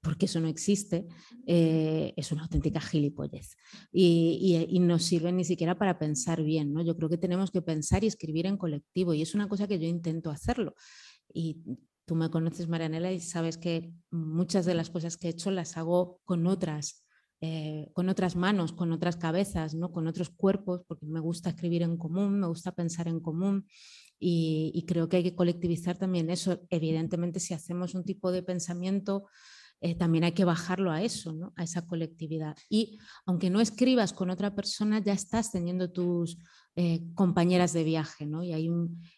porque 0.00 0.26
eso 0.26 0.40
no 0.40 0.48
existe, 0.48 1.06
es 1.46 2.32
una 2.32 2.42
auténtica 2.42 2.80
gilipollez. 2.80 3.56
Y, 3.92 4.66
y, 4.68 4.80
no 4.80 4.98
sirve 4.98 5.30
ni 5.30 5.44
siquiera 5.44 5.78
para 5.78 6.00
pensar 6.00 6.42
bien. 6.42 6.72
¿no? 6.72 6.82
Yo 6.82 6.96
creo 6.96 7.08
que 7.08 7.16
tenemos 7.16 7.52
que 7.52 7.62
pensar 7.62 8.02
y 8.02 8.08
escribir 8.08 8.46
en 8.46 8.56
colectivo, 8.56 9.14
y 9.14 9.22
es 9.22 9.36
una 9.36 9.48
cosa 9.48 9.68
que 9.68 9.78
yo 9.78 9.86
intento 9.86 10.30
hacerlo 10.30 10.74
y 11.32 11.62
tú 12.06 12.16
me 12.16 12.30
conoces, 12.30 12.66
Marianela, 12.66 13.12
y 13.12 13.20
sabes 13.20 13.56
que 13.56 13.92
muchas 14.10 14.66
de 14.66 14.74
las 14.74 14.90
cosas 14.90 15.16
que 15.16 15.28
he 15.28 15.30
hecho 15.30 15.52
las 15.52 15.76
hago 15.76 16.20
con 16.24 16.48
otras, 16.48 17.05
eh, 17.40 17.90
con 17.92 18.08
otras 18.08 18.34
manos, 18.34 18.72
con 18.72 18.92
otras 18.92 19.16
cabezas, 19.16 19.74
¿no? 19.74 19.92
con 19.92 20.06
otros 20.06 20.30
cuerpos, 20.30 20.82
porque 20.86 21.06
me 21.06 21.20
gusta 21.20 21.50
escribir 21.50 21.82
en 21.82 21.96
común, 21.96 22.40
me 22.40 22.46
gusta 22.46 22.72
pensar 22.72 23.08
en 23.08 23.20
común 23.20 23.66
y, 24.18 24.84
creo 24.86 25.08
que 25.08 25.18
hay 25.18 25.22
que 25.22 25.34
colectivizar 25.34 25.98
también 25.98 26.30
eso. 26.30 26.60
Evidentemente, 26.70 27.40
si 27.40 27.52
hacemos 27.52 27.94
un 27.94 28.04
tipo 28.04 28.32
de 28.32 28.42
pensamiento 28.42 29.26
eh, 29.82 29.94
también 29.94 30.24
hay 30.24 30.32
que 30.32 30.46
bajarlo 30.46 30.90
a 30.90 31.02
eso, 31.02 31.34
¿no? 31.34 31.52
a 31.54 31.64
esa 31.64 31.86
colectividad. 31.86 32.56
Y 32.70 32.98
aunque 33.26 33.50
no 33.50 33.60
escribas 33.60 34.14
con 34.14 34.30
otra 34.30 34.54
persona, 34.54 35.00
ya 35.00 35.12
estás 35.12 35.52
teniendo 35.52 35.92
tus 35.92 36.38
eh, 36.78 37.00
compañeras 37.14 37.72
de 37.72 37.84
viaje, 37.84 38.26
¿no? 38.26 38.42
y 38.42 38.52
hay 38.52 38.68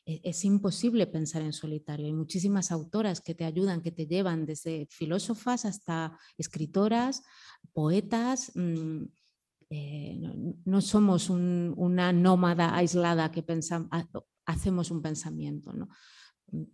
e, 0.06 0.20
es 0.22 0.44
imposible 0.44 1.08
pensar 1.08 1.42
en 1.42 1.52
solitario. 1.52 2.06
Hay 2.06 2.12
muchísimas 2.12 2.70
autoras 2.70 3.20
que 3.20 3.34
te 3.34 3.44
ayudan, 3.44 3.82
que 3.82 3.90
te 3.90 4.06
llevan 4.06 4.46
desde 4.46 4.86
filósofas 4.90 5.64
hasta 5.64 6.16
escritoras, 6.36 7.24
poetas. 7.72 8.52
Mm, 8.54 9.06
eh, 9.70 10.20
no, 10.64 10.80
somos 10.80 11.30
una 11.30 12.12
nómada 12.12 12.76
aislada 12.76 13.32
que 13.32 13.42
pensamos, 13.42 13.90
hacemos 14.46 14.92
un 14.92 15.02
pensamiento. 15.02 15.72
¿no? 15.72 15.88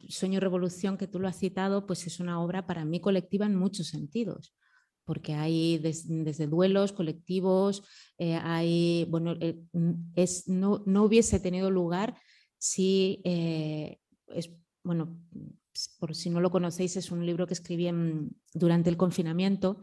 Sueño 0.09 0.39
Revolución, 0.39 0.98
que 0.98 1.09
tú 1.09 1.19
lo 1.19 1.28
has 1.28 1.39
citado, 1.39 1.86
pues 1.86 2.06
es 2.06 2.20
una 2.20 2.43
obra 2.43 2.66
para 2.66 2.85
mí 2.85 3.01
colectiva 3.01 3.47
en 3.47 3.56
muchos 3.56 3.89
sentidos, 3.89 4.55
porque 5.05 5.35
hay 5.35 5.78
desde 5.78 6.47
duelos 6.47 6.93
colectivos, 6.93 7.82
eh, 8.18 8.36
hay, 8.36 9.06
bueno, 9.10 9.35
eh, 9.40 9.60
es, 10.14 10.48
no, 10.48 10.82
no, 10.86 11.05
hubiese 11.05 11.40
tenido 11.40 11.70
lugar 11.70 12.16
si, 12.59 13.20
eh, 13.24 13.98
es, 14.28 14.51
bueno, 14.82 15.18
por 15.98 16.14
si 16.14 16.31
no 16.31 16.40
lo 16.40 16.51
conocéis, 16.51 16.97
es 16.97 17.10
un 17.10 17.26
libro 17.26 17.47
que 17.47 17.55
escribí 17.55 17.90
durante 18.55 18.90
el 18.90 18.97
confinamiento 18.97 19.82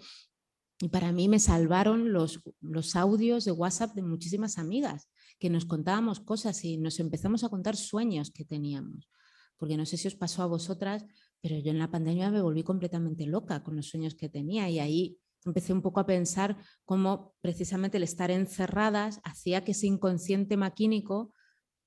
y 0.80 0.90
para 0.90 1.12
mí 1.12 1.30
me 1.30 1.40
salvaron 1.40 2.12
los, 2.12 2.42
los 2.60 2.96
audios 2.96 3.46
de 3.46 3.52
WhatsApp 3.52 3.94
de 3.94 4.02
muchísimas 4.02 4.58
amigas 4.58 5.10
que 5.38 5.50
nos 5.50 5.66
contábamos 5.66 6.20
cosas 6.20 6.64
y 6.64 6.78
nos 6.78 7.00
empezamos 7.00 7.44
a 7.44 7.50
contar 7.50 7.76
sueños 7.76 8.32
que 8.32 8.46
teníamos. 8.46 9.10
Porque 9.58 9.78
no 9.78 9.86
sé 9.86 9.98
si 9.98 10.08
os 10.08 10.16
pasó 10.16 10.42
a 10.42 10.48
vosotras, 10.48 11.06
pero 11.42 11.58
yo 11.58 11.72
en 11.72 11.80
la 11.80 11.90
pandemia 11.90 12.30
me 12.30 12.42
volví 12.42 12.64
completamente 12.64 13.26
loca 13.26 13.64
con 13.64 13.76
los 13.76 13.88
sueños 13.88 14.16
que 14.16 14.30
tenía 14.30 14.70
y 14.70 14.80
ahí 14.80 15.18
empecé 15.46 15.74
un 15.74 15.82
poco 15.82 16.00
a 16.00 16.06
pensar 16.06 16.58
cómo 16.86 17.34
precisamente 17.42 17.98
el 17.98 18.04
estar 18.04 18.32
encerradas 18.32 19.20
hacía 19.24 19.64
que 19.64 19.72
ese 19.72 19.88
inconsciente 19.88 20.56
maquínico 20.56 21.34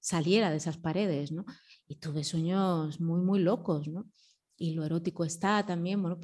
saliera 0.01 0.51
de 0.51 0.57
esas 0.57 0.77
paredes, 0.77 1.33
¿no? 1.33 1.45
Y 1.87 1.97
tuve 1.97 2.25
sueños 2.25 3.01
muy, 3.01 3.21
muy 3.23 3.39
locos, 3.39 3.89
¿no? 3.89 4.07
Y 4.57 4.75
lo 4.75 4.85
erótico 4.85 5.25
está 5.25 5.65
también, 5.67 6.01
bueno, 6.01 6.21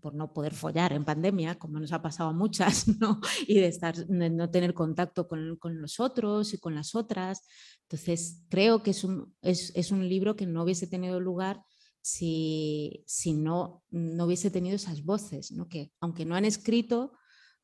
por 0.00 0.14
no, 0.14 0.32
poder 0.32 0.54
follar 0.54 0.92
en 0.92 1.04
pandemia, 1.04 1.58
como 1.58 1.80
nos 1.80 1.92
ha 1.92 2.00
pasado 2.00 2.30
a 2.30 2.32
muchas, 2.32 2.86
¿no? 3.00 3.20
Y 3.46 3.54
de, 3.54 3.66
estar, 3.66 4.08
no 4.08 4.50
tener 4.50 4.72
contacto 4.72 5.26
con, 5.26 5.56
con 5.56 5.80
los 5.80 6.00
otros 6.00 6.54
y 6.54 6.58
con 6.58 6.74
las 6.74 6.94
otras. 6.94 7.42
Entonces, 7.82 8.42
creo 8.48 8.82
que 8.82 8.92
es 8.92 9.04
un, 9.04 9.34
es, 9.42 9.72
es 9.74 9.90
un 9.90 10.08
libro 10.08 10.36
que 10.36 10.46
no 10.46 10.62
hubiese 10.62 10.86
tenido 10.86 11.18
lugar 11.18 11.62
si, 12.04 13.02
si 13.06 13.32
no, 13.32 13.82
no 13.90 14.26
hubiese 14.26 14.50
tenido 14.50 14.76
esas 14.76 15.04
voces, 15.04 15.52
¿no? 15.52 15.68
que 15.68 15.90
aunque 16.00 16.26
no 16.26 16.34
han 16.34 16.44
escrito, 16.44 17.12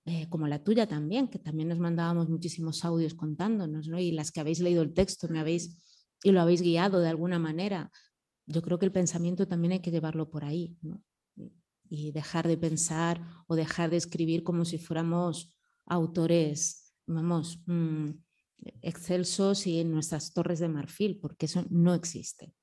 eh, 0.07 0.31
como 0.31 0.49
la 0.49 0.65
tuya 0.65 0.89
también, 0.89 1.29
que 1.29 1.39
también 1.39 1.69
nos 1.69 1.79
mandábamos 1.79 2.31
muchísimos 2.31 2.83
audios 2.87 3.13
contándonos, 3.13 3.89
¿no? 3.89 3.99
y 3.99 4.13
las 4.13 4.33
que 4.33 4.41
habéis 4.41 4.61
leído 4.61 4.81
el 4.81 4.95
texto 4.95 5.29
me 5.29 5.41
habéis, 5.41 5.77
y 6.25 6.33
lo 6.33 6.41
habéis 6.41 6.63
guiado 6.63 7.01
de 7.01 7.11
alguna 7.11 7.39
manera. 7.39 7.91
Yo 8.47 8.63
creo 8.63 8.79
que 8.79 8.87
el 8.87 8.93
pensamiento 8.93 9.47
también 9.47 9.73
hay 9.73 9.81
que 9.81 9.91
llevarlo 9.91 10.31
por 10.31 10.47
ahí 10.47 10.79
¿no? 10.81 11.05
y 11.91 12.11
dejar 12.11 12.49
de 12.49 12.57
pensar 12.57 13.23
o 13.47 13.57
dejar 13.57 13.91
de 13.91 13.99
escribir 13.99 14.43
como 14.43 14.65
si 14.65 14.79
fuéramos 14.79 15.55
autores, 15.85 16.95
vamos, 17.07 17.61
mm, 17.67 18.09
excelsos 18.81 19.67
y 19.67 19.81
en 19.81 19.93
nuestras 19.93 20.33
torres 20.33 20.61
de 20.61 20.69
marfil, 20.69 21.19
porque 21.21 21.45
eso 21.45 21.67
no 21.69 21.93
existe. 21.93 22.55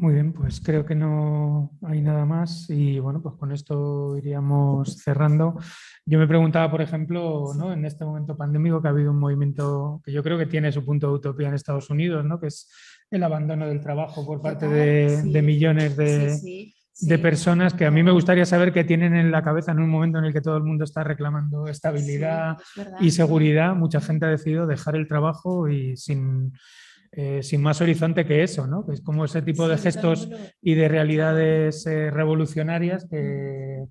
Muy 0.00 0.14
bien, 0.14 0.32
pues 0.32 0.62
creo 0.64 0.86
que 0.86 0.94
no 0.94 1.72
hay 1.82 2.00
nada 2.00 2.24
más 2.24 2.70
y 2.70 2.98
bueno, 2.98 3.20
pues 3.20 3.34
con 3.34 3.52
esto 3.52 4.16
iríamos 4.16 4.96
cerrando. 4.96 5.58
Yo 6.06 6.18
me 6.18 6.26
preguntaba, 6.26 6.70
por 6.70 6.80
ejemplo, 6.80 7.52
¿no? 7.54 7.70
en 7.70 7.84
este 7.84 8.06
momento 8.06 8.34
pandémico 8.34 8.80
que 8.80 8.88
ha 8.88 8.92
habido 8.92 9.10
un 9.10 9.18
movimiento 9.18 10.00
que 10.02 10.10
yo 10.10 10.22
creo 10.22 10.38
que 10.38 10.46
tiene 10.46 10.72
su 10.72 10.86
punto 10.86 11.08
de 11.08 11.12
utopía 11.12 11.48
en 11.48 11.54
Estados 11.54 11.90
Unidos, 11.90 12.24
¿no? 12.24 12.40
que 12.40 12.46
es 12.46 12.72
el 13.10 13.22
abandono 13.22 13.66
del 13.66 13.82
trabajo 13.82 14.24
por 14.24 14.40
parte 14.40 14.68
de, 14.68 15.42
millones 15.42 15.94
de, 15.98 16.72
de 17.02 17.18
personas 17.18 17.74
que 17.74 17.84
a 17.84 17.90
mí 17.90 18.02
me 18.02 18.12
gustaría 18.12 18.46
saber 18.46 18.72
qué 18.72 18.84
tienen 18.84 19.14
en 19.14 19.30
la 19.30 19.42
cabeza 19.42 19.72
en 19.72 19.80
un 19.80 19.90
momento 19.90 20.18
en 20.18 20.24
el 20.24 20.32
que 20.32 20.40
todo 20.40 20.56
el 20.56 20.62
mundo 20.62 20.84
está 20.84 21.04
reclamando 21.04 21.66
estabilidad 21.66 22.56
y 23.00 23.10
seguridad. 23.10 23.74
Mucha 23.74 24.00
gente 24.00 24.24
ha 24.24 24.30
decidido 24.30 24.66
dejar 24.66 24.96
el 24.96 25.06
trabajo 25.06 25.68
y 25.68 25.94
sin 25.98 26.52
eh, 27.12 27.42
sin 27.42 27.60
más 27.60 27.80
horizonte 27.80 28.24
que 28.24 28.42
eso, 28.42 28.66
¿no? 28.66 28.86
Que 28.86 28.92
es 28.92 29.00
como 29.00 29.24
ese 29.24 29.42
tipo 29.42 29.66
de 29.66 29.78
gestos 29.78 30.28
y 30.62 30.74
de 30.74 30.88
realidades 30.88 31.84
eh, 31.86 32.10
revolucionarias 32.10 33.06
que, 33.10 33.84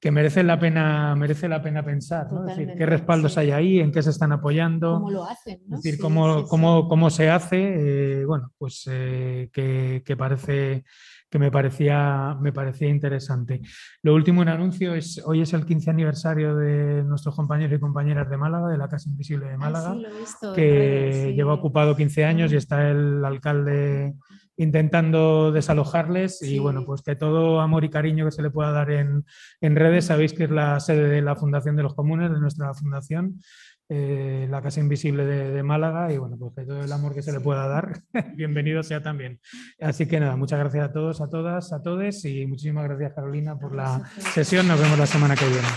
que, 0.00 0.10
merecen 0.10 0.46
la 0.46 0.58
pena, 0.58 1.14
merece 1.14 1.48
la 1.48 1.62
pena 1.62 1.84
pensar, 1.84 2.32
¿no? 2.32 2.48
Es 2.48 2.56
decir, 2.56 2.74
qué 2.76 2.86
respaldos 2.86 3.36
hay 3.36 3.50
ahí, 3.50 3.80
en 3.80 3.92
qué 3.92 4.02
se 4.02 4.08
están 4.08 4.32
apoyando. 4.32 4.94
Cómo 4.94 5.10
lo 5.10 5.24
hacen, 5.24 5.60
¿no? 5.66 5.76
Es 5.76 5.82
decir, 5.82 6.00
cómo, 6.00 6.44
cómo, 6.44 6.88
cómo, 6.88 7.10
se 7.10 7.28
hace, 7.28 8.20
eh, 8.20 8.24
bueno, 8.24 8.52
pues 8.56 8.84
que, 8.84 10.02
que 10.04 10.16
parece 10.16 10.84
que 11.32 11.38
me 11.38 11.50
parecía, 11.50 12.36
me 12.38 12.52
parecía 12.52 12.88
interesante. 12.88 13.62
Lo 14.02 14.14
último 14.14 14.42
en 14.42 14.50
anuncio 14.50 14.94
es, 14.94 15.18
hoy 15.24 15.40
es 15.40 15.54
el 15.54 15.64
15 15.64 15.88
aniversario 15.88 16.54
de 16.54 17.02
nuestros 17.04 17.34
compañeros 17.34 17.74
y 17.74 17.80
compañeras 17.80 18.28
de 18.28 18.36
Málaga, 18.36 18.68
de 18.68 18.76
la 18.76 18.86
Casa 18.86 19.08
Invisible 19.08 19.48
de 19.48 19.56
Málaga, 19.56 19.96
que 20.54 21.32
lleva 21.34 21.54
ocupado 21.54 21.96
15 21.96 22.26
años 22.26 22.52
y 22.52 22.56
está 22.56 22.90
el 22.90 23.24
alcalde 23.24 24.12
intentando 24.58 25.50
desalojarles 25.52 26.42
y 26.42 26.58
bueno, 26.58 26.84
pues 26.84 27.00
que 27.00 27.16
todo 27.16 27.62
amor 27.62 27.84
y 27.84 27.88
cariño 27.88 28.26
que 28.26 28.30
se 28.30 28.42
le 28.42 28.50
pueda 28.50 28.70
dar 28.70 28.90
en, 28.90 29.24
en 29.62 29.76
redes, 29.76 30.04
sabéis 30.04 30.34
que 30.34 30.44
es 30.44 30.50
la 30.50 30.78
sede 30.80 31.08
de 31.08 31.22
la 31.22 31.34
Fundación 31.34 31.76
de 31.76 31.82
los 31.82 31.94
Comunes, 31.94 32.30
de 32.30 32.40
nuestra 32.40 32.74
fundación, 32.74 33.40
eh, 33.88 34.46
la 34.50 34.62
Casa 34.62 34.80
Invisible 34.80 35.24
de, 35.24 35.62
Málaga 35.62 36.12
y 36.12 36.18
bueno, 36.18 36.36
pues 36.38 36.52
que 36.56 36.64
todo 36.64 36.82
el 36.82 36.92
amor 36.92 37.14
que 37.14 37.22
se 37.22 37.32
le 37.32 37.40
pueda 37.40 37.66
dar, 37.66 38.02
bienvenido 38.36 38.82
sea 38.82 39.02
también. 39.02 39.40
Así 39.80 40.06
que 40.06 40.20
nada, 40.20 40.36
muchas 40.36 40.58
gracias 40.58 40.88
a 40.88 40.92
todos, 40.92 41.20
a 41.20 41.28
todas, 41.28 41.72
a 41.72 41.82
todos 41.82 42.24
y 42.24 42.46
muchísimas 42.46 42.84
gracias 42.84 43.12
Carolina 43.14 43.58
por 43.58 43.74
la 43.74 44.02
sesión. 44.34 44.66
Nos 44.66 44.80
vemos 44.80 44.98
la 44.98 45.06
semana 45.06 45.36
que 45.36 45.46
viene. 45.46 45.68